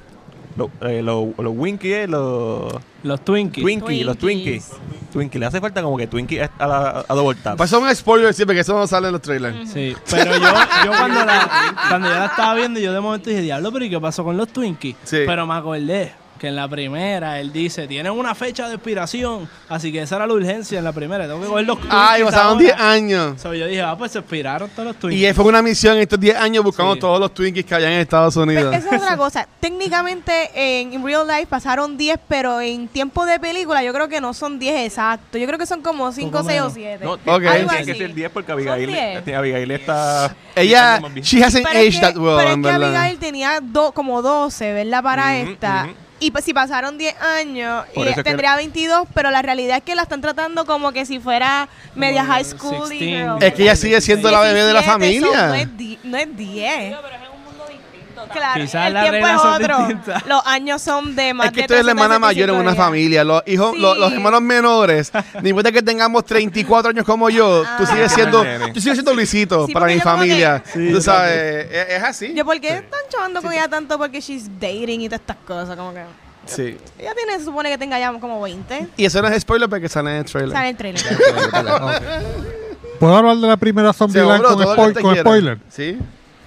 Los 0.55 0.69
eh, 0.81 1.01
lo, 1.01 1.33
lo 1.39 1.49
Winky, 1.51 1.91
eh, 1.93 2.07
los 2.07 2.73
Los 3.01 3.25
Twinkies. 3.25 3.63
Twinkie, 3.63 4.03
los 4.03 4.17
Twinkies. 4.19 4.69
Twinkies. 4.69 5.11
Twinkie, 5.11 5.39
le 5.39 5.45
hace 5.47 5.59
falta 5.59 5.81
como 5.81 5.97
que 5.97 6.05
Twinkie 6.05 6.41
a, 6.41 6.67
la- 6.67 7.05
a 7.07 7.13
double 7.15 7.39
tap. 7.41 7.57
Pues 7.57 7.69
son 7.71 7.93
spoilers 7.95 8.35
siempre 8.35 8.53
que 8.55 8.61
eso 8.61 8.73
no 8.77 8.85
sale 8.85 9.07
en 9.07 9.13
los 9.13 9.21
trailers. 9.21 9.67
Sí, 9.71 9.95
pero 10.11 10.31
yo, 10.35 10.53
yo 10.85 10.91
cuando, 10.97 11.25
la, 11.25 11.75
cuando 11.89 12.07
yo 12.07 12.15
la 12.19 12.25
estaba 12.27 12.53
viendo, 12.53 12.79
yo 12.79 12.93
de 12.93 12.99
momento 12.99 13.29
dije, 13.31 13.41
diablo, 13.41 13.71
pero 13.71 13.85
¿y 13.85 13.89
qué 13.89 13.99
pasó 13.99 14.23
con 14.23 14.37
los 14.37 14.47
Twinkies? 14.49 14.95
Sí. 15.03 15.23
Pero 15.25 15.47
me 15.47 15.55
acordé 15.55 16.11
que 16.43 16.49
en 16.49 16.57
la 16.57 16.67
primera 16.67 17.39
él 17.39 17.53
dice, 17.53 17.87
tienen 17.87 18.11
una 18.11 18.35
fecha 18.35 18.67
de 18.67 18.75
expiración, 18.75 19.47
así 19.69 19.93
que 19.93 20.01
esa 20.01 20.17
era 20.17 20.27
la 20.27 20.33
urgencia 20.33 20.77
en 20.77 20.83
la 20.83 20.91
primera, 20.91 21.25
tengo 21.25 21.39
que 21.39 21.47
coger 21.47 21.65
los 21.65 21.77
Ay, 21.89 22.19
Twinkies 22.21 22.25
pasaron 22.25 22.47
ahora". 22.51 22.59
10 22.63 22.79
años. 22.81 23.41
So, 23.41 23.53
yo 23.53 23.65
dije, 23.65 23.81
ah, 23.81 23.95
pues 23.97 24.11
se 24.11 24.19
expiraron 24.19 24.69
todos 24.71 24.87
los 24.87 24.95
Y 24.97 24.99
Twinkies. 24.99 25.35
fue 25.37 25.45
una 25.45 25.61
misión 25.61 25.97
estos 25.99 26.19
10 26.19 26.35
años 26.35 26.61
buscando 26.65 26.95
Sí. 26.95 26.99
todos 26.99 27.17
los 27.21 27.33
Twinkies 27.33 27.65
que 27.65 27.75
había 27.75 27.93
en 27.93 27.99
Estados 28.01 28.35
Unidos. 28.35 28.65
Pues 28.75 28.83
esa 28.85 28.95
es 28.97 29.01
otra 29.01 29.15
cosa. 29.15 29.47
Técnicamente 29.61 30.49
en 30.53 31.01
real 31.05 31.25
life 31.25 31.47
pasaron 31.47 31.95
10, 31.95 32.19
pero 32.27 32.59
en 32.59 32.89
tiempo 32.89 33.25
de 33.25 33.39
película 33.39 33.81
yo 33.81 33.93
creo 33.93 34.09
que 34.09 34.19
no 34.19 34.33
son 34.33 34.59
10 34.59 34.85
exactos. 34.85 35.39
Yo 35.39 35.47
creo 35.47 35.57
que 35.57 35.65
son 35.65 35.81
como 35.81 36.11
5, 36.11 36.39
6 36.43 36.45
o 36.61 36.63
menos. 36.65 36.73
7. 36.73 37.05
No, 37.05 37.13
Ok. 37.13 37.21
tiene 37.23 37.47
Algo 37.47 37.69
tiene 37.69 37.85
que 37.85 37.95
ser 37.95 38.13
10 38.13 38.29
porque 38.31 38.51
Abigail, 38.51 38.85
Son 38.85 38.93
10. 38.93 39.27
eh, 39.27 39.35
Abigail 39.35 39.71
está... 39.71 40.35
Ella, 40.55 40.99
she 41.21 41.41
hasn't 41.43 41.65
Pero 41.65 41.79
es 41.79 41.87
aged 41.95 41.99
que, 41.99 42.13
that 42.13 42.17
well, 42.17 42.35
pero 42.37 42.49
es 42.51 42.57
que. 42.61 42.85
Abigail 42.85 43.17
tenía 43.19 43.59
do- 43.61 43.91
como 43.93 44.21
12, 44.21 44.73
¿verdad? 44.73 45.01
Para 45.01 45.27
Ujú, 45.41 45.51
esta. 45.51 45.85
ujú. 45.85 45.93
Y 46.23 46.31
pues 46.31 46.45
si 46.45 46.53
pasaron 46.53 46.97
10 46.97 47.19
años, 47.21 47.85
Por 47.93 48.07
y 48.07 48.13
tendría 48.23 48.55
22, 48.55 49.07
pero 49.13 49.29
la 49.29 49.41
realidad 49.41 49.77
es 49.77 49.83
que 49.83 49.93
la 49.93 50.03
están 50.03 50.21
tratando 50.21 50.65
como 50.65 50.93
que 50.93 51.05
si 51.05 51.19
fuera 51.19 51.67
media 51.95 52.23
high 52.23 52.45
school. 52.45 52.87
16. 52.89 53.01
y. 53.41 53.45
Es 53.45 53.53
que 53.53 53.63
ella 53.63 53.75
sigue 53.75 53.99
siendo 53.99 54.31
la 54.31 54.39
bebé 54.39 54.63
de 54.63 54.71
la 54.73 54.81
17, 54.81 54.91
familia. 54.91 55.47
no, 55.47 55.53
es 55.55 55.77
di- 55.77 55.99
no 56.03 56.17
es 56.17 56.37
10. 56.37 56.95
Pero 56.95 57.07
es 57.07 57.13
en 57.15 57.31
un 57.35 57.43
mundo 57.43 57.65
distinto. 57.67 58.12
Claro, 58.31 58.61
Quizás 58.61 58.87
el 58.87 59.01
tiempo 59.11 59.27
es 59.27 59.41
otro. 59.41 59.77
distintas. 59.79 60.25
Los 60.27 60.45
años 60.45 60.81
son 60.81 61.15
de 61.15 61.33
más 61.33 61.47
Es 61.47 61.51
que 61.51 61.55
de 61.57 61.61
esto 61.63 61.75
es 61.75 61.85
la 61.85 61.91
hermana 61.91 62.15
375 62.19 62.25
mayor 62.27 62.49
en 62.49 62.55
una 62.55 62.71
días. 62.71 62.85
familia. 62.85 63.23
Los 63.23 63.43
hijos, 63.47 63.71
Sí. 63.73 63.79
los, 63.79 63.97
los 63.97 64.13
hermanos 64.13 64.41
menores, 64.41 65.11
ni 65.41 65.49
importa 65.49 65.71
que 65.71 65.81
tengamos 65.81 66.25
34 66.25 66.89
años 66.91 67.05
como 67.05 67.29
yo, 67.29 67.63
tú 67.77 67.83
Ah. 67.83 67.85
sigues 67.91 68.11
siendo, 68.11 68.43
tú 68.73 68.79
sigues 68.79 68.97
siendo 68.97 69.13
Luisito 69.13 69.65
Sí, 69.67 69.73
para 69.73 69.87
mi 69.87 69.99
familia. 69.99 70.63
que- 70.73 70.91
tú 70.91 71.01
sabes, 71.01 71.67
es, 71.71 71.89
es 71.89 72.03
así. 72.03 72.33
Yo, 72.33 72.45
¿por 72.45 72.59
qué 72.59 72.69
están 72.77 72.99
chavando 73.09 73.41
con 73.41 73.51
ella 73.53 73.67
tanto? 73.67 73.97
Porque 73.97 74.21
she's 74.21 74.49
dating 74.59 75.01
y 75.01 75.07
todas 75.09 75.21
estas 75.21 75.37
cosas. 75.45 75.75
Como 75.75 75.93
que. 75.93 76.01
Sí. 76.45 76.77
Ella 76.99 77.13
tiene, 77.15 77.39
se 77.39 77.45
supone 77.45 77.69
que 77.69 77.77
tenga 77.77 77.97
ya 77.99 78.11
como 78.19 78.41
20. 78.41 78.87
Y 78.97 79.05
eso 79.05 79.21
no 79.21 79.29
es 79.29 79.41
spoiler 79.41 79.69
porque 79.69 79.87
sale 79.87 80.11
en 80.11 80.17
el 80.17 80.25
trailer. 80.25 80.51
Sale 80.51 80.69
el 80.69 80.75
trailer. 80.77 81.01
¿Puedo 82.99 83.17
hablar 83.17 83.37
de 83.37 83.47
la 83.47 83.57
primera 83.57 83.91
Seguro, 83.93 84.43
con, 84.43 84.93
spoil- 84.93 85.19
spoiler? 85.21 85.57
Sí. 85.69 85.97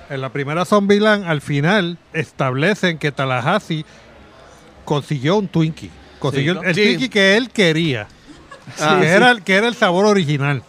En 0.08 0.20
la 0.20 0.28
primera 0.30 0.64
Zombieland, 0.64 1.24
al 1.28 1.40
final, 1.40 1.98
establecen 2.12 2.98
que 2.98 3.10
Tallahassee 3.12 3.84
consiguió 4.84 5.36
un 5.36 5.48
Twinkie. 5.48 5.90
Consiguió 6.18 6.54
Sí, 6.54 6.58
el, 6.62 6.66
el 6.68 6.74
Sí. 6.74 6.82
Twinkie 6.84 7.08
que 7.08 7.36
él 7.36 7.50
quería. 7.50 8.06
Ah, 8.80 8.98
que, 9.00 9.06
sí. 9.08 9.12
era, 9.14 9.30
el- 9.30 9.42
que 9.42 9.54
era 9.54 9.68
el 9.68 9.74
sabor 9.74 10.06
original. 10.06 10.62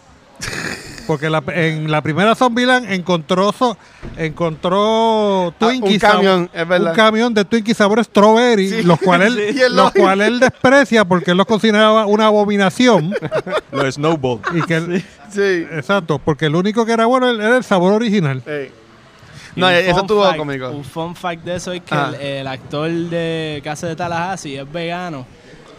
Porque 1.06 1.30
la- 1.30 1.42
en 1.54 1.90
la 1.90 2.02
primera 2.02 2.34
Zombieland 2.34 2.92
encontró 2.92 3.50
so- 3.52 3.78
encontró 4.16 5.54
Twinkie 5.58 5.98
Ah, 6.02 6.06
un 6.08 6.12
camión, 6.16 6.50
es 6.52 6.68
verdad. 6.68 6.90
un 6.90 6.96
camión 6.96 7.34
de 7.34 7.44
Twinkie 7.44 7.74
sabor 7.74 8.04
strawberry, 8.04 8.68
Sí. 8.68 8.82
los 8.82 8.98
cuales 9.00 9.32
él, 9.36 9.52
Sí. 9.54 9.58
Y 9.58 9.62
él 9.62 9.74
los 9.76 9.86
lo- 9.94 10.00
cuales 10.02 10.28
él 10.28 10.40
desprecia 10.40 11.04
porque 11.04 11.30
él 11.30 11.36
los 11.38 11.46
consideraba 11.46 12.06
una 12.06 12.26
abominación. 12.26 13.14
Los 13.72 13.94
Snowball. 13.94 14.40
y 14.54 14.62
que 14.62 14.74
él- 14.76 15.04
Sí. 15.30 15.66
exacto, 15.72 16.18
porque 16.18 16.46
el 16.46 16.54
único 16.56 16.84
que 16.86 16.92
era 16.92 17.06
bueno 17.06 17.28
era 17.30 17.56
el 17.56 17.64
sabor 17.64 17.92
original. 17.94 18.42
No, 19.58 19.68
eso 19.70 20.00
estuvo 20.00 20.24
fact- 20.24 20.36
cómico. 20.36 20.70
Un 20.70 20.84
fun 20.84 21.14
fact 21.16 21.44
de 21.44 21.56
eso 21.56 21.72
es 21.72 21.82
que 21.82 21.94
Ah. 21.94 22.12
el, 22.18 22.26
el 22.26 22.46
actor 22.46 22.90
de 22.90 23.60
Casa 23.64 23.86
de 23.86 23.96
Tallahassee 23.96 24.56
es 24.58 24.72
vegano 24.72 25.26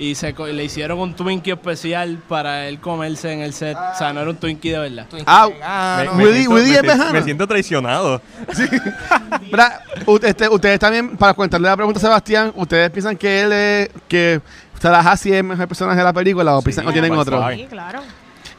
y 0.02 0.16
se 0.16 0.34
le 0.34 0.64
hicieron 0.64 0.98
un 1.00 1.14
Twinkie 1.14 1.52
especial 1.52 2.20
para 2.30 2.68
él 2.68 2.80
comerse 2.80 3.34
en 3.34 3.42
el 3.42 3.54
set. 3.54 3.76
O 3.78 3.98
sea, 3.98 4.14
no 4.14 4.22
era 4.22 4.30
un 4.30 4.38
Twinkie 4.38 4.72
de 4.72 4.80
verdad. 4.80 5.06
Ah, 5.26 5.50
Ah. 5.62 6.04
Me- 6.06 6.12
me 6.14 6.24
Woody- 6.24 6.34
siento- 6.36 6.52
Woody 6.52 6.62
me 6.64 6.70
es 6.70 6.72
siento- 6.80 6.92
vegano. 6.94 7.14
Me 7.14 7.22
siento 7.24 7.48
traicionado. 7.48 8.22
Este, 10.24 10.48
ustedes 10.50 10.80
también, 10.80 11.18
para 11.18 11.34
contarle 11.34 11.68
la 11.68 11.76
pregunta 11.76 12.00
a 12.00 12.02
Sebastián, 12.02 12.52
¿ustedes 12.56 12.90
piensan 12.92 13.18
que 13.18 13.42
él 13.42 13.52
es, 13.54 13.90
que 14.08 14.42
Tallahassee 14.80 15.32
es 15.32 15.38
el 15.38 15.44
mejor 15.44 15.68
personaje 15.68 15.98
de 15.98 16.04
la 16.04 16.14
película 16.14 16.56
o, 16.58 16.62
piensan, 16.62 16.88
o 16.88 16.92
tienen 16.92 17.10
by 17.12 17.20
otro? 17.20 17.46
Sí, 17.54 17.66
claro. 17.70 18.00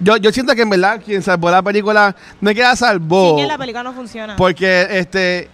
Yo, 0.01 0.17
yo 0.17 0.33
siento 0.33 0.55
que 0.55 0.63
en 0.63 0.71
verdad 0.71 1.01
quien 1.05 1.23
salvó 1.23 1.51
la 1.51 1.63
película 1.63 2.17
no 2.41 2.51
es 2.51 2.57
que 2.57 2.63
la 2.63 2.75
salvó, 2.75 3.37
Sí, 3.37 3.43
que 3.43 3.49
la 3.49 3.59
película 3.59 3.83
no 3.83 3.93
funciona. 3.93 4.35
porque 4.37 4.87
este, 4.91 5.49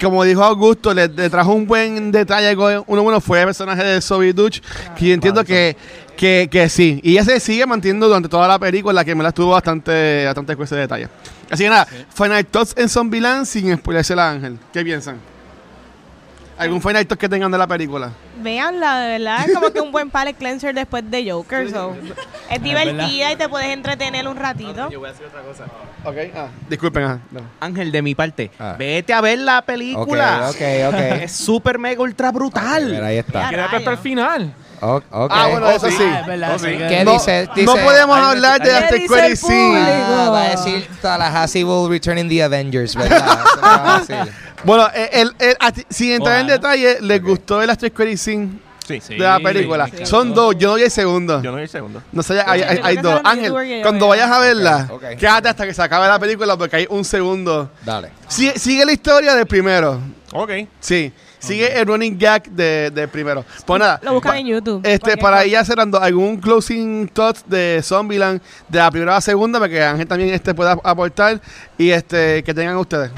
como 0.00 0.24
dijo 0.24 0.42
Augusto, 0.44 0.92
le, 0.92 1.08
le 1.08 1.30
trajo 1.30 1.52
un 1.52 1.66
buen 1.66 2.10
detalle. 2.12 2.54
Uno 2.86 3.02
bueno 3.02 3.20
fue 3.20 3.40
el 3.40 3.46
personaje 3.46 3.82
de 3.84 4.00
Sophie 4.00 4.32
Dutch, 4.32 4.60
que 4.96 5.06
yo 5.08 5.14
entiendo 5.14 5.44
que, 5.44 5.76
que, 6.16 6.48
que 6.50 6.68
sí. 6.68 7.00
Y 7.04 7.12
ella 7.12 7.24
se 7.24 7.40
sigue 7.40 7.64
manteniendo 7.66 8.06
durante 8.08 8.28
toda 8.28 8.46
la 8.48 8.58
película, 8.58 9.04
que 9.04 9.14
me 9.14 9.22
la 9.22 9.28
estuvo 9.30 9.50
bastante, 9.52 10.24
bastante 10.26 10.56
con 10.56 10.64
ese 10.64 10.76
detalle. 10.76 11.08
Así 11.50 11.62
que 11.64 11.70
nada, 11.70 11.86
Final 12.14 12.44
Thoughts 12.46 12.74
en 12.76 12.88
Zombieland 12.88 13.46
sin 13.46 13.76
spoilerse 13.76 14.12
a 14.14 14.30
Ángel. 14.30 14.58
¿Qué 14.72 14.84
piensan? 14.84 15.16
¿Algún 16.58 16.82
Final 16.82 17.06
que 17.06 17.28
tengan 17.28 17.50
de 17.52 17.58
la 17.58 17.66
película? 17.66 18.10
Veanla, 18.40 18.98
de 19.00 19.18
verdad. 19.18 19.44
Es 19.48 19.54
como 19.54 19.70
que 19.72 19.80
un 19.80 19.90
buen 19.92 20.10
palette 20.10 20.36
cleanser 20.38 20.74
después 20.74 21.08
de 21.10 21.30
Joker. 21.30 21.70
so. 21.70 21.94
Es 22.50 22.62
divertida 22.62 23.32
y 23.32 23.36
te 23.36 23.48
puedes 23.48 23.68
entretener 23.68 24.26
un 24.28 24.36
ratito. 24.36 24.90
Yo 24.90 25.00
voy 25.00 25.08
a 25.08 25.12
decir 25.12 25.26
otra 25.26 25.42
cosa. 25.42 25.64
Ok, 26.04 26.16
ah, 26.36 26.46
disculpen. 26.68 27.04
ah, 27.04 27.18
no. 27.30 27.40
Ángel, 27.60 27.90
de 27.92 28.02
mi 28.02 28.14
parte, 28.14 28.50
Ah. 28.58 28.74
vete 28.78 29.12
a 29.12 29.20
ver 29.20 29.38
la 29.38 29.62
película. 29.62 30.48
Ok, 30.50 30.56
ok, 30.56 30.94
ok. 30.94 31.00
Es 31.22 31.32
súper 31.32 31.78
mega 31.78 32.02
ultra 32.02 32.30
brutal. 32.32 32.86
Mira, 32.86 33.06
ahí 33.06 33.18
está. 33.18 33.48
Quédate 33.50 33.76
hasta 33.76 33.90
el 33.90 33.98
final. 33.98 34.52
O- 34.80 35.02
ok. 35.10 35.32
Ah, 35.34 35.48
bueno, 35.50 35.68
eso 35.70 35.90
sí. 35.90 35.96
Ah, 36.00 36.20
es 36.20 36.26
verdad, 36.28 36.54
eso 36.54 36.64
que- 36.66 36.78
¿Qué 36.86 37.04
No, 37.04 37.12
dice? 37.14 37.46
no 37.48 37.54
Dice- 37.54 37.84
podemos 37.84 38.16
Ahí 38.16 38.22
me- 38.22 38.28
hablar 38.28 38.60
de 38.62 38.70
After 38.76 38.88
¿Qué 38.90 38.98
dice 39.02 39.14
Credit 39.14 39.30
el 39.30 39.36
Scene. 39.36 39.78
Ah, 40.06 40.30
va 40.32 40.42
a 40.42 40.48
decir 40.50 40.88
Tallahassee 41.02 41.64
will 41.64 41.90
return 41.90 42.18
in 42.18 42.28
the 42.28 42.42
Avengers, 42.42 42.94
¿verdad? 42.94 43.18
Eso 43.52 43.60
va 43.60 43.96
a 43.96 43.98
decir. 44.00 44.32
Bueno, 44.64 44.88
el, 44.94 45.08
el- 45.38 45.56
el- 45.60 45.72
ti- 45.72 45.86
sin 45.88 46.12
entrar 46.12 46.40
en 46.40 46.46
detalle, 46.48 46.98
¿les 47.00 47.22
gustó 47.22 47.62
el 47.62 47.70
Sí. 48.86 49.00
Sí, 49.02 49.14
de 49.16 49.18
la 49.20 49.38
película? 49.38 49.86
Son 50.04 50.32
dos, 50.32 50.56
yo 50.56 50.68
no 50.70 50.74
vi 50.76 50.84
el 50.84 50.90
segundo. 50.90 51.42
Yo 51.42 51.50
no 51.50 51.58
vi 51.58 51.64
el 51.64 51.68
segundo. 51.68 52.02
No 52.10 52.22
sé, 52.22 52.40
hay, 52.40 52.62
dos. 52.96 53.20
Ángel, 53.22 53.52
cuando 53.82 54.08
vayas 54.08 54.30
a 54.30 54.38
verla, 54.40 54.90
quédate 55.18 55.48
hasta 55.50 55.66
que 55.66 55.74
se 55.74 55.82
acabe 55.82 56.08
la 56.08 56.18
película 56.18 56.56
porque 56.56 56.76
hay 56.76 56.86
un 56.88 57.04
segundo. 57.04 57.70
Dale. 57.84 58.10
Sigue, 58.28 58.58
sigue 58.58 58.86
la 58.86 58.92
historia 58.92 59.34
del 59.34 59.46
primero. 59.46 60.00
Ok. 60.32 60.50
Sí, 60.80 61.12
sigue 61.38 61.78
el 61.78 61.86
running 61.86 62.18
gag 62.18 62.48
de- 62.50 62.90
del 62.90 63.08
primero. 63.08 63.44
Pues 63.66 63.78
nada. 63.78 64.00
Lo 64.02 64.14
buscan 64.14 64.36
en 64.38 64.46
YouTube. 64.46 64.80
Este, 64.82 65.18
para 65.18 65.44
ir 65.44 65.62
cerrando, 65.66 66.00
algún 66.00 66.38
closing 66.38 67.08
thoughts 67.08 67.44
de 67.46 67.80
Zombieland 67.82 68.40
de 68.68 68.78
la 68.78 68.90
primera 68.90 69.12
a 69.12 69.14
la 69.16 69.20
segunda, 69.20 69.58
para 69.58 69.70
que 69.70 69.82
Ángel 69.82 70.06
también 70.08 70.32
este 70.32 70.54
pueda 70.54 70.72
aportar 70.82 71.38
y 71.76 71.90
este 71.90 72.42
que 72.42 72.54
tengan 72.54 72.76
ustedes. 72.78 73.10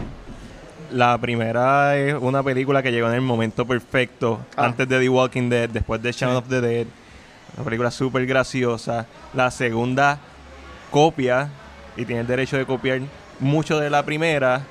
La 0.93 1.17
primera 1.19 1.97
es 1.97 2.15
una 2.21 2.43
película 2.43 2.83
que 2.83 2.91
llegó 2.91 3.09
en 3.09 3.15
el 3.15 3.21
momento 3.21 3.65
perfecto, 3.67 4.41
Ah. 4.57 4.65
antes 4.67 4.89
de 4.89 4.99
The 4.99 5.09
Walking 5.09 5.49
Dead, 5.49 5.69
después 5.69 6.03
de 6.03 6.13
Shaun 6.13 6.37
of 6.37 6.49
the 6.49 6.61
Dead. 6.61 6.87
Una 7.57 7.65
película 7.65 7.91
súper 7.91 8.27
graciosa. 8.27 9.07
La 9.35 9.51
segunda 9.51 10.19
copia, 10.91 11.49
y 11.97 12.05
tiene 12.05 12.23
el 12.23 12.27
derecho 12.27 12.57
de 12.57 12.67
copiar 12.67 13.01
mucho 13.39 13.79
de 13.79 13.91
la 13.91 14.03
primera. 14.05 14.63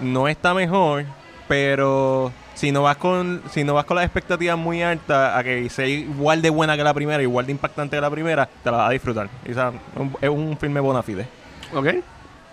No 0.00 0.28
está 0.28 0.52
mejor, 0.52 1.04
pero 1.48 2.32
si 2.54 2.72
no 2.72 2.82
vas 2.82 2.96
con 2.98 3.42
si 3.50 3.64
no 3.64 3.74
vas 3.74 3.84
con 3.86 3.96
las 3.96 4.04
expectativas 4.04 4.58
muy 4.58 4.82
altas 4.82 5.36
a 5.36 5.42
que 5.42 5.68
sea 5.70 5.86
igual 5.86 6.42
de 6.42 6.50
buena 6.50 6.76
que 6.76 6.84
la 6.84 6.92
primera, 6.94 7.22
igual 7.22 7.46
de 7.46 7.52
impactante 7.52 7.96
que 7.96 8.00
la 8.00 8.10
primera, 8.10 8.46
te 8.62 8.70
la 8.70 8.76
vas 8.78 8.88
a 8.88 8.92
disfrutar. 8.92 9.28
Sea, 9.52 9.72
un- 9.94 10.16
es 10.20 10.28
un 10.28 10.56
filme 10.58 10.80
bona 10.80 11.02
fide. 11.02 11.26
¿Ok? 11.74 11.86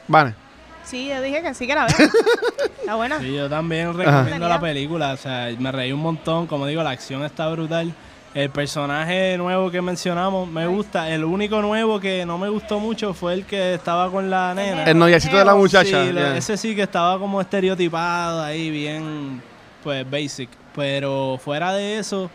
Vale. 0.08 0.36
Sí, 0.84 1.07
yo 1.07 1.21
dije 1.21 1.41
que 1.41 1.53
sí 1.53 1.65
que 1.67 1.75
la 1.75 1.86
veo. 1.86 1.95
Está 2.79 2.95
buena. 2.95 3.19
Sí, 3.19 3.34
yo 3.34 3.49
también 3.49 3.93
recomiendo 3.97 4.45
Ajá. 4.45 4.55
la 4.55 4.59
película. 4.59 5.13
O 5.13 5.17
sea, 5.17 5.49
me 5.57 5.71
reí 5.71 5.91
un 5.91 6.01
montón. 6.01 6.47
Como 6.47 6.67
digo, 6.67 6.84
la 6.84 6.91
acción 6.91 7.23
está 7.23 7.47
brutal. 7.49 7.93
El 8.34 8.49
personaje 8.49 9.38
nuevo 9.38 9.69
que 9.69 9.81
mencionamos 9.81 10.49
me 10.49 10.65
gusta. 10.67 11.09
El 11.09 11.23
único 11.23 11.61
nuevo 11.61 11.99
que 11.99 12.25
no 12.25 12.38
me 12.38 12.49
gustó 12.49 12.79
mucho 12.79 13.13
fue 13.13 13.34
el 13.36 13.45
que 13.45 13.75
estaba 13.75 14.09
con 14.11 14.29
la 14.29 14.53
nena. 14.55 14.84
El 14.86 14.97
noviecito 14.97 15.38
de 15.38 15.45
la 15.45 15.55
muchacha. 15.55 16.03
Sí, 16.05 16.11
lo- 16.11 16.19
yeah. 16.19 16.38
ese 16.38 16.57
sí 16.57 16.75
que 16.75 16.81
estaba 16.84 17.17
como 17.19 17.39
estereotipado 17.39 18.41
ahí, 18.41 18.69
bien, 18.71 19.41
pues, 19.84 20.09
basic. 20.09 20.49
Pero 20.75 21.39
fuera 21.43 21.71
de 21.73 21.99
eso, 21.99 22.31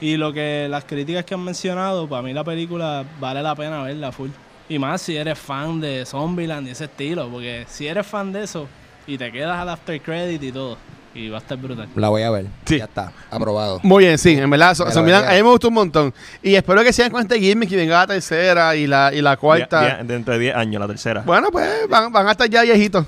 y 0.00 0.16
lo 0.16 0.32
que 0.32 0.66
las 0.70 0.84
críticas 0.84 1.26
que 1.26 1.34
han 1.34 1.44
mencionado, 1.44 2.08
para 2.08 2.22
mí 2.22 2.32
la 2.32 2.42
película 2.42 3.04
vale 3.20 3.42
la 3.42 3.54
pena 3.54 3.82
verla 3.82 4.10
full. 4.10 4.30
Y 4.68 4.78
más 4.78 5.02
si 5.02 5.16
eres 5.16 5.38
fan 5.38 5.80
de 5.80 6.04
Zombieland 6.06 6.66
y 6.68 6.70
ese 6.70 6.84
estilo, 6.84 7.28
porque 7.28 7.66
si 7.68 7.86
eres 7.86 8.06
fan 8.06 8.32
de 8.32 8.44
eso 8.44 8.66
y 9.06 9.18
te 9.18 9.30
quedas 9.32 9.58
al 9.58 9.68
after 9.68 10.00
credit 10.00 10.42
y 10.42 10.52
todo, 10.52 10.78
y 11.14 11.28
va 11.28 11.38
a 11.38 11.40
estar 11.40 11.58
brutal. 11.58 11.88
La 11.94 12.08
voy 12.08 12.22
a 12.22 12.30
ver. 12.30 12.46
Sí. 12.64 12.78
Ya 12.78 12.84
está. 12.84 13.12
Aprobado. 13.30 13.80
Muy 13.82 14.04
bien, 14.04 14.16
sí, 14.16 14.30
en 14.38 14.48
verdad, 14.48 14.74
so- 14.74 14.86
a 14.86 15.02
mí 15.02 15.10
me 15.10 15.42
gustó 15.42 15.68
un 15.68 15.74
montón. 15.74 16.14
Y 16.42 16.54
espero 16.54 16.82
que 16.82 16.92
sigan 16.92 17.10
con 17.10 17.20
este 17.20 17.38
gimmick 17.38 17.70
y 17.70 17.76
venga 17.76 17.98
la 17.98 18.06
tercera 18.06 18.74
y 18.76 18.86
la, 18.86 19.10
y 19.12 19.20
la 19.20 19.36
cuarta. 19.36 20.00
Dentro 20.04 20.32
de 20.34 20.40
10 20.40 20.56
años, 20.56 20.80
la 20.80 20.86
tercera. 20.86 21.22
Bueno, 21.26 21.50
pues 21.50 21.68
van, 21.90 22.10
van 22.10 22.28
a 22.28 22.30
estar 22.30 22.48
ya 22.48 22.62
viejitos. 22.62 23.04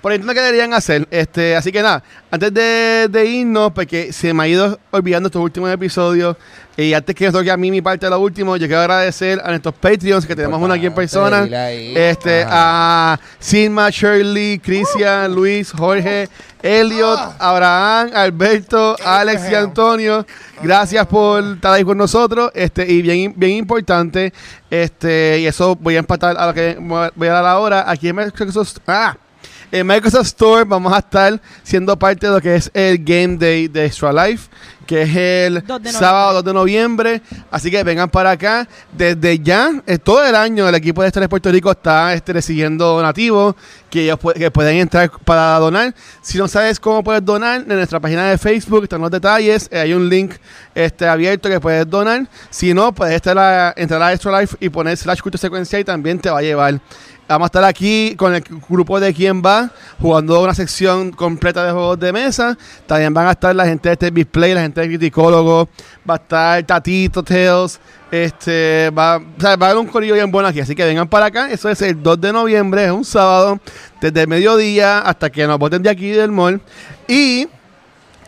Por 0.00 0.12
ejemplo, 0.12 0.32
que 0.34 0.40
deberían 0.40 0.72
hacer. 0.74 1.06
Este, 1.10 1.56
así 1.56 1.72
que 1.72 1.82
nada, 1.82 2.02
antes 2.30 2.52
de, 2.54 3.08
de 3.10 3.26
irnos, 3.26 3.72
porque 3.72 4.12
se 4.12 4.32
me 4.32 4.44
ha 4.44 4.48
ido 4.48 4.78
olvidando 4.90 5.28
estos 5.28 5.42
últimos 5.42 5.70
episodios, 5.70 6.36
y 6.78 6.94
antes 6.94 7.12
que 7.16 7.32
toque 7.32 7.50
a 7.50 7.56
mí 7.56 7.72
mi 7.72 7.82
parte 7.82 8.06
de 8.06 8.10
lo 8.10 8.20
último, 8.20 8.56
yo 8.56 8.68
quiero 8.68 8.82
agradecer 8.82 9.40
a 9.44 9.48
nuestros 9.48 9.74
Patreons, 9.74 10.24
que 10.24 10.36
tenemos 10.36 10.62
uno 10.62 10.72
aquí 10.72 10.86
en 10.86 10.94
persona. 10.94 11.44
Este, 11.50 12.44
Ajá. 12.44 13.14
a 13.14 13.20
Silma, 13.40 13.90
Shirley, 13.90 14.60
Cristian, 14.60 15.34
Luis, 15.34 15.72
Jorge, 15.72 16.28
Elliot, 16.62 17.18
Abraham, 17.40 18.10
Alberto, 18.14 18.96
Alex 19.04 19.50
y 19.50 19.56
Antonio. 19.56 20.24
Gracias 20.62 21.04
por 21.08 21.42
estar 21.54 21.72
ahí 21.72 21.82
con 21.82 21.98
nosotros. 21.98 22.52
Este, 22.54 22.88
y 22.88 23.02
bien, 23.02 23.34
bien 23.34 23.56
importante, 23.56 24.32
este, 24.70 25.40
y 25.40 25.46
eso 25.46 25.74
voy 25.74 25.96
a 25.96 25.98
empatar 25.98 26.36
a 26.38 26.46
lo 26.46 26.54
que 26.54 26.76
voy 26.78 27.28
a 27.28 27.32
dar 27.32 27.46
ahora. 27.46 27.90
Aquí 27.90 28.08
en 28.08 28.14
Microsoft, 28.14 28.76
ah, 28.86 29.16
en 29.70 29.86
Microsoft 29.86 30.26
Store 30.26 30.64
vamos 30.64 30.92
a 30.92 30.98
estar 30.98 31.40
siendo 31.62 31.98
parte 31.98 32.26
de 32.26 32.32
lo 32.32 32.40
que 32.40 32.56
es 32.56 32.70
el 32.74 32.98
Game 33.04 33.36
Day 33.36 33.68
de 33.68 33.86
Extra 33.86 34.12
Life, 34.12 34.48
que 34.86 35.02
es 35.02 35.14
el 35.14 35.54
2 35.54 35.62
de 35.62 35.68
noviembre. 35.68 35.92
sábado 35.92 36.32
2 36.34 36.44
de 36.44 36.52
noviembre. 36.54 37.22
Así 37.50 37.70
que 37.70 37.82
vengan 37.84 38.08
para 38.08 38.30
acá. 38.30 38.66
Desde 38.92 39.38
ya, 39.40 39.70
eh, 39.86 39.98
todo 39.98 40.24
el 40.24 40.34
año, 40.34 40.66
el 40.66 40.74
equipo 40.74 41.02
de 41.02 41.08
Extra 41.08 41.28
Puerto 41.28 41.50
Rico 41.52 41.70
está 41.70 42.14
este, 42.14 42.32
recibiendo 42.32 42.86
donativos 42.86 43.54
que 43.90 44.04
ellos 44.04 44.18
pu- 44.18 44.32
que 44.34 44.50
pueden 44.50 44.76
entrar 44.78 45.10
para 45.24 45.58
donar. 45.58 45.94
Si 46.22 46.38
no 46.38 46.48
sabes 46.48 46.80
cómo 46.80 47.04
puedes 47.04 47.22
donar, 47.24 47.60
en 47.60 47.68
nuestra 47.68 48.00
página 48.00 48.30
de 48.30 48.38
Facebook 48.38 48.84
están 48.84 49.02
los 49.02 49.10
detalles. 49.10 49.68
eh, 49.70 49.78
hay 49.80 49.92
un 49.92 50.08
link 50.08 50.32
este, 50.74 51.06
abierto 51.06 51.50
que 51.50 51.60
puedes 51.60 51.88
donar. 51.88 52.26
Si 52.48 52.72
no, 52.72 52.92
puedes 52.94 53.14
estar 53.16 53.36
a- 53.38 53.74
entrar 53.76 54.00
a 54.02 54.12
Extra 54.14 54.40
Life 54.40 54.56
y 54.60 54.70
poner 54.70 54.96
slash 54.96 55.20
culto 55.20 55.36
secuencial 55.36 55.82
y 55.82 55.84
también 55.84 56.18
te 56.18 56.30
va 56.30 56.38
a 56.38 56.42
llevar. 56.42 56.80
Vamos 57.28 57.44
a 57.44 57.48
estar 57.48 57.64
aquí 57.64 58.14
con 58.16 58.34
el 58.34 58.42
grupo 58.70 58.98
de 58.98 59.12
Quién 59.12 59.42
Va, 59.44 59.70
jugando 60.00 60.40
una 60.42 60.54
sección 60.54 61.10
completa 61.12 61.62
de 61.62 61.72
juegos 61.72 62.00
de 62.00 62.10
mesa. 62.10 62.56
También 62.86 63.12
van 63.12 63.26
a 63.26 63.32
estar 63.32 63.54
la 63.54 63.66
gente 63.66 63.90
de 63.90 63.92
este 63.92 64.10
display, 64.10 64.54
la 64.54 64.62
gente 64.62 64.80
de 64.80 64.86
Criticólogo, 64.86 65.68
va 66.08 66.14
a 66.14 66.16
estar 66.16 66.62
Tatito 66.62 67.22
Tales, 67.22 67.78
este, 68.10 68.88
va, 68.96 69.18
va 69.18 69.50
a 69.50 69.52
haber 69.52 69.76
un 69.76 69.88
corillo 69.88 70.14
bien 70.14 70.30
bueno 70.30 70.48
aquí. 70.48 70.60
Así 70.60 70.74
que 70.74 70.86
vengan 70.86 71.06
para 71.06 71.26
acá. 71.26 71.50
Eso 71.50 71.68
es 71.68 71.82
el 71.82 72.02
2 72.02 72.18
de 72.18 72.32
noviembre, 72.32 72.86
es 72.86 72.92
un 72.92 73.04
sábado, 73.04 73.60
desde 74.00 74.22
el 74.22 74.28
mediodía 74.28 75.00
hasta 75.00 75.28
que 75.28 75.46
nos 75.46 75.58
voten 75.58 75.82
de 75.82 75.90
aquí 75.90 76.08
del 76.08 76.32
mall. 76.32 76.62
Y 77.06 77.46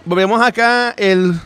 volvemos 0.05 0.43
acá 0.43 0.91
el 0.91 1.41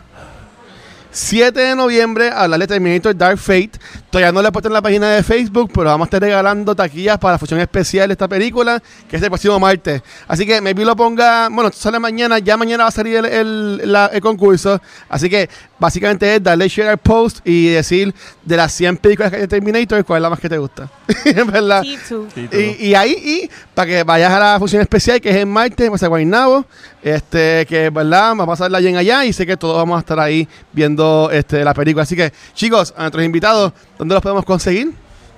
7 1.16 1.61
de 1.61 1.77
noviembre 1.77 2.28
a 2.28 2.43
hablar 2.43 2.59
de 2.59 2.66
Terminator 2.66 3.16
Dark 3.16 3.39
Fate. 3.39 3.70
Todavía 4.11 4.32
no 4.32 4.43
le 4.43 4.49
he 4.49 4.53
puesto 4.53 4.69
en 4.69 4.73
la 4.74 4.82
página 4.82 5.11
de 5.11 5.23
Facebook, 5.23 5.70
pero 5.73 5.86
vamos 5.86 6.07
a 6.07 6.09
estar 6.09 6.20
regalando 6.20 6.74
taquillas 6.74 7.19
para 7.19 7.35
la 7.35 7.39
función 7.39 7.61
especial 7.61 8.09
de 8.09 8.12
esta 8.15 8.27
película, 8.27 8.82
que 9.09 9.16
es 9.16 9.23
el 9.23 9.28
próximo 9.28 9.61
martes. 9.61 10.03
Así 10.27 10.45
que 10.45 10.61
maybe 10.61 10.85
lo 10.85 10.97
ponga, 10.97 11.49
bueno, 11.51 11.69
esto 11.69 11.81
sale 11.82 12.01
mañana, 12.01 12.41
ya 12.41 12.57
mañana 12.57 12.82
va 12.85 12.89
a 12.89 12.93
salir 12.93 13.16
el, 13.16 13.24
el- 13.27 13.93
la- 13.93 14.07
el 14.12 14.20
concurso. 14.20 14.81
Así 15.09 15.31
que 15.31 15.49
básicamente 15.78 16.35
es 16.35 16.43
darle 16.43 16.66
share 16.69 16.89
al 16.89 16.99
post 16.99 17.39
y 17.45 17.69
decir 17.69 18.12
de 18.45 18.57
las 18.57 18.73
100 18.73 18.97
películas 18.97 19.31
que 19.31 19.36
hay 19.36 19.43
de 19.43 19.49
Terminator, 19.49 20.05
cuál 20.05 20.19
es 20.19 20.23
la 20.23 20.31
más 20.31 20.41
que 20.41 20.49
te 20.49 20.59
gusta. 20.59 20.91
En 21.24 21.47
verdad. 21.51 21.82
T2. 21.82 22.27
Sí, 22.35 22.49
tú. 22.51 22.57
Y, 22.57 22.89
y 22.89 22.95
ahí, 22.97 23.12
y 23.12 23.51
para 23.73 23.86
que 23.86 24.03
vayas 24.03 24.32
a 24.32 24.41
la 24.41 24.59
función 24.59 24.82
especial, 24.82 25.20
que 25.20 25.31
es 25.31 25.36
en 25.36 25.49
martes, 25.49 25.89
pues 25.89 26.03
a 26.03 26.09
Guaynabo, 26.09 26.65
este, 27.03 27.66
que 27.69 27.91
verdad, 27.91 28.35
va 28.36 28.45
a 28.45 28.47
pasar 28.47 28.70
la 28.70 28.78
bien 28.81 28.97
allá 28.97 29.24
y 29.24 29.32
sé 29.32 29.47
que 29.47 29.57
todos 29.57 29.77
vamos 29.77 29.97
a 29.97 30.01
estar 30.01 30.19
ahí 30.19 30.49
viendo 30.73 31.04
este, 31.31 31.65
la 31.65 31.75
película. 31.75 32.03
Así 32.03 32.17
que, 32.17 32.33
chicos, 32.55 32.95
a 32.97 33.03
nuestros 33.03 33.25
invitados, 33.25 33.73
¿dónde 33.99 34.15
los 34.15 34.23
podemos 34.23 34.45
conseguir? 34.45 34.93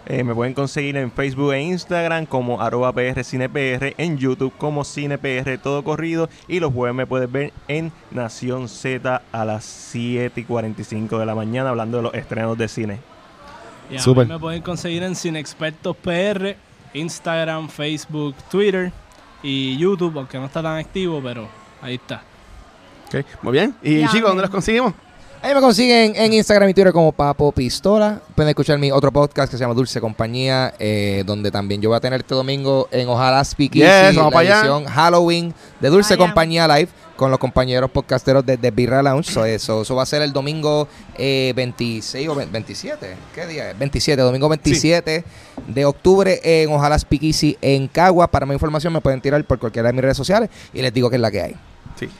Eh, 0.08 0.22
me 0.22 0.36
pueden 0.36 0.54
conseguir 0.54 0.96
en 0.96 1.10
Facebook 1.10 1.52
e 1.52 1.62
Instagram 1.62 2.26
como 2.26 2.62
arroba 2.62 2.92
PR 2.92 3.24
CinePR, 3.24 3.94
en 3.98 4.16
YouTube 4.16 4.52
como 4.56 4.84
CinePR 4.84 5.58
todo 5.58 5.82
corrido 5.82 6.28
y 6.46 6.60
los 6.60 6.72
jueves 6.72 6.94
me 6.94 7.06
puedes 7.08 7.30
ver 7.30 7.52
en 7.66 7.90
Nación 8.12 8.68
Z 8.68 9.20
a 9.32 9.44
las 9.44 9.64
7 9.64 10.40
y 10.40 10.44
45 10.44 11.18
de 11.18 11.26
la 11.26 11.34
mañana 11.34 11.70
hablando 11.70 11.96
de 11.96 12.04
los 12.04 12.14
estrenos 12.14 12.56
de 12.56 12.68
cine. 12.68 12.98
Y 13.90 13.96
a 13.96 13.98
Súper. 13.98 14.28
mí 14.28 14.32
me 14.32 14.38
pueden 14.38 14.62
conseguir 14.62 15.02
en 15.02 15.16
Sin 15.16 15.34
Expertos 15.34 15.96
PR, 15.96 16.56
Instagram, 16.94 17.68
Facebook, 17.68 18.36
Twitter 18.48 18.92
y 19.42 19.76
YouTube, 19.76 20.16
aunque 20.18 20.38
no 20.38 20.46
está 20.46 20.62
tan 20.62 20.78
activo, 20.78 21.20
pero 21.20 21.48
ahí 21.82 21.96
está. 21.96 22.22
Ok, 23.08 23.26
muy 23.42 23.52
bien. 23.52 23.74
Y 23.82 24.06
chicos, 24.06 24.28
¿dónde 24.28 24.42
los 24.42 24.50
conseguimos? 24.50 24.94
Ahí 25.46 25.54
me 25.54 25.60
consiguen 25.60 26.16
en 26.16 26.32
Instagram 26.32 26.68
y 26.70 26.74
Twitter 26.74 26.92
como 26.92 27.12
Papo 27.12 27.52
Pistola. 27.52 28.20
Pueden 28.34 28.48
escuchar 28.48 28.80
mi 28.80 28.90
otro 28.90 29.12
podcast 29.12 29.48
que 29.48 29.56
se 29.56 29.62
llama 29.62 29.74
Dulce 29.74 30.00
Compañía, 30.00 30.74
eh, 30.80 31.22
donde 31.24 31.52
también 31.52 31.80
yo 31.80 31.88
voy 31.88 31.96
a 31.96 32.00
tener 32.00 32.18
este 32.18 32.34
domingo 32.34 32.88
en 32.90 33.08
Ojalá 33.08 33.44
Speak 33.44 33.74
Yes, 33.74 34.16
la 34.16 34.28
para 34.28 34.40
allá. 34.40 34.58
edición 34.58 34.86
Halloween 34.86 35.54
de 35.78 35.88
Dulce. 35.88 36.16
Compañía 36.16 36.66
Live 36.66 36.88
con 37.14 37.30
los 37.30 37.38
compañeros 37.38 37.92
podcasteros 37.92 38.44
de, 38.44 38.56
de 38.56 38.70
Birra 38.72 39.04
Lounge. 39.04 39.30
So, 39.30 39.44
eso, 39.44 39.82
eso 39.82 39.94
va 39.94 40.02
a 40.02 40.06
ser 40.06 40.22
el 40.22 40.32
domingo 40.32 40.88
eh, 41.16 41.52
26 41.54 42.28
o 42.28 42.34
20 42.34 42.52
27. 42.52 43.16
¿Qué 43.32 43.46
día 43.46 43.70
es? 43.70 43.78
27, 43.78 44.20
domingo 44.22 44.48
27 44.48 45.24
de 45.68 45.84
octubre 45.84 46.40
en 46.42 46.72
Ojalá 46.72 46.98
Speak 46.98 47.22
Easy 47.22 47.56
en 47.60 47.86
Cagua. 47.86 48.26
Para 48.26 48.46
más 48.46 48.54
información 48.54 48.92
me 48.92 49.00
pueden 49.00 49.20
tirar 49.20 49.44
por 49.44 49.60
cualquiera 49.60 49.90
de 49.90 49.92
mis 49.92 50.02
redes 50.02 50.16
sociales 50.16 50.50
y 50.74 50.82
les 50.82 50.92
digo 50.92 51.08
que 51.08 51.14
es 51.14 51.22
la 51.22 51.30
que 51.30 51.40
hay. 51.40 51.56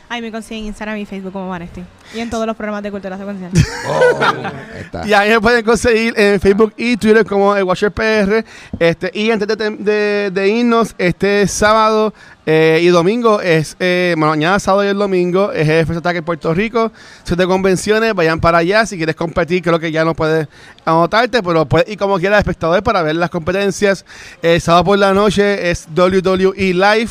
Ahí 0.09 0.23
me 0.23 0.31
consiguen 0.33 0.61
en 0.65 0.67
Instagram 0.69 0.97
y 0.99 1.07
Facebook 1.07 1.33
como 1.33 1.49
Vanesti. 1.49 1.83
Y 2.15 2.21
en 2.21 2.31
todos 2.31 2.47
los 2.47 2.57
programas 2.57 2.83
de 2.83 2.91
cultura 2.91 3.19
secuencial. 3.19 3.51
Ahí 3.55 4.53
está. 4.81 5.07
Y 5.07 5.13
ahí 5.13 5.31
me 5.31 5.41
pueden 5.41 5.65
conseguir 5.65 6.15
en 6.17 6.41
Facebook 6.41 6.73
y 6.77 6.97
Twitter 6.97 7.25
como 7.27 7.55
el 7.57 7.65
Watcher 7.65 7.93
PR. 7.93 8.45
Este, 8.79 9.11
y 9.13 9.31
antes 9.31 9.49
de, 9.49 9.71
de- 9.71 10.31
de 10.33 10.49
irnos, 10.49 10.95
este 10.99 11.47
sábado 11.49 12.15
eh, 12.49 12.79
y 12.81 12.87
domingo 12.89 13.41
es, 13.41 13.77
eh, 13.81 14.15
bueno, 14.17 14.31
mañana 14.31 14.61
sábado 14.61 14.85
y 14.85 14.89
el 14.89 14.97
domingo 14.99 15.51
es 15.53 15.69
el 15.69 15.85
First 15.85 15.99
Attack 15.99 16.17
en 16.19 16.25
Puerto 16.25 16.55
Rico. 16.55 16.93
Son 17.25 17.37
de 17.37 17.47
convenciones, 17.47 18.15
vayan 18.15 18.41
para 18.41 18.59
allá. 18.59 18.87
Si 18.87 18.97
quieres 18.97 19.17
competir, 19.17 19.63
creo 19.63 19.81
que 19.81 19.91
ya 19.91 20.05
no 20.05 20.15
puedes 20.15 20.47
anotarte, 20.85 21.43
pero 21.43 21.67
puedes 21.67 21.89
ir 21.89 21.99
como 21.99 22.19
quieras, 22.19 22.39
espectador, 22.39 22.83
para 22.85 23.03
ver 23.03 23.17
las 23.17 23.31
competencias. 23.31 24.05
El 24.43 24.61
sábado 24.61 24.85
por 24.85 24.99
la 24.99 25.13
noche 25.13 25.71
es 25.71 25.89
WWE 25.97 26.55
Live, 26.75 27.11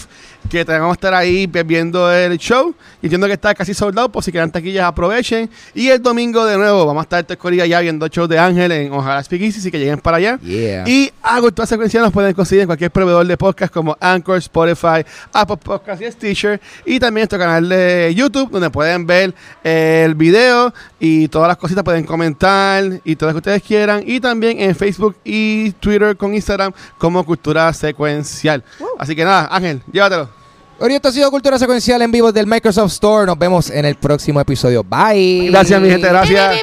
que 0.50 0.66
te 0.66 0.72
vamos 0.72 0.92
a 0.92 0.94
estar 0.94 1.14
ahí 1.14 1.48
viendo 1.48 2.12
el 2.12 2.38
show. 2.38 2.74
Y 3.02 3.08
entiendo 3.08 3.28
que 3.28 3.34
está 3.34 3.54
casi 3.54 3.74
soldado, 3.74 4.10
por 4.10 4.24
si 4.24 4.32
quedan 4.32 4.52
taquillas, 4.52 4.86
aprovechen. 4.86 5.50
Y 5.74 5.90
el 5.90 6.02
domingo 6.02 6.46
de 6.46 6.58
nuevo, 6.58 6.86
vamos 6.86 7.02
a 7.02 7.04
estar 7.04 7.24
todos 7.24 7.38
corridas 7.38 7.68
ya 7.68 7.80
viendo 7.80 8.06
el 8.06 8.12
show 8.12 8.28
de 8.28 8.38
Ángel 8.38 8.72
en 8.72 8.92
Ojalá 8.92 9.24
Speak 9.24 9.42
Easy, 9.42 9.60
así 9.60 9.72
que 9.72 9.80
lleguen 9.80 10.00
para 10.00 10.18
allá. 10.18 10.40
Yeah. 10.40 10.88
Y 10.88 11.12
a 11.22 11.40
Cultura 11.40 11.66
Secuencial 11.66 12.04
nos 12.04 12.14
pueden 12.14 12.34
conseguir 12.34 12.62
en 12.62 12.68
cualquier 12.68 12.92
proveedor 12.92 13.26
de 13.26 13.38
podcast 13.38 13.74
como 13.74 13.98
Anchor, 14.00 14.38
Spotify, 14.38 15.06
Apple 15.34 15.58
Podcasts 15.58 16.06
y 16.06 16.12
Stitcher. 16.12 16.62
Y 16.86 17.00
también 17.00 17.24
nuestro 17.24 17.40
canal 17.40 17.68
de 17.68 18.14
YouTube, 18.16 18.52
donde 18.52 18.70
pueden 18.70 19.06
ver 19.06 19.34
el 19.64 20.16
video 20.16 20.74
y 21.00 21.28
todas 21.28 21.48
las 21.48 21.58
cositas, 21.58 21.84
pueden 21.84 22.06
comentar 22.06 22.84
y 23.04 23.16
todo 23.16 23.30
lo 23.30 23.34
que 23.36 23.38
ustedes 23.38 23.64
quieran. 23.64 24.04
Y 24.06 24.20
también 24.20 24.60
en 24.60 24.76
Facebook 24.76 25.16
y 25.24 25.72
Twitter 25.74 26.16
con 26.18 26.34
Instagram 26.34 26.74
como 26.98 27.26
Cultura 27.26 27.72
Secuencial. 27.74 28.64
Así 29.00 29.16
que 29.16 29.24
nada, 29.24 29.48
Ángel, 29.52 29.82
llévatelo. 29.92 30.35
Esto 30.80 31.08
ha 31.08 31.12
sido 31.12 31.32
Cultura 31.32 31.58
Secuencial 31.58 32.02
en 32.02 32.12
vivo 32.12 32.32
del 32.32 32.48
Microsoft 32.48 32.92
Store. 32.92 33.26
Nos 33.26 33.40
vemos 33.40 33.70
en 33.70 33.86
el 33.86 33.96
próximo 33.96 34.42
episodio. 34.42 34.84
Bye. 34.84 35.48
Gracias, 35.50 35.82
mi 35.82 35.90
gente, 35.90 36.08
gracias. 36.08 36.62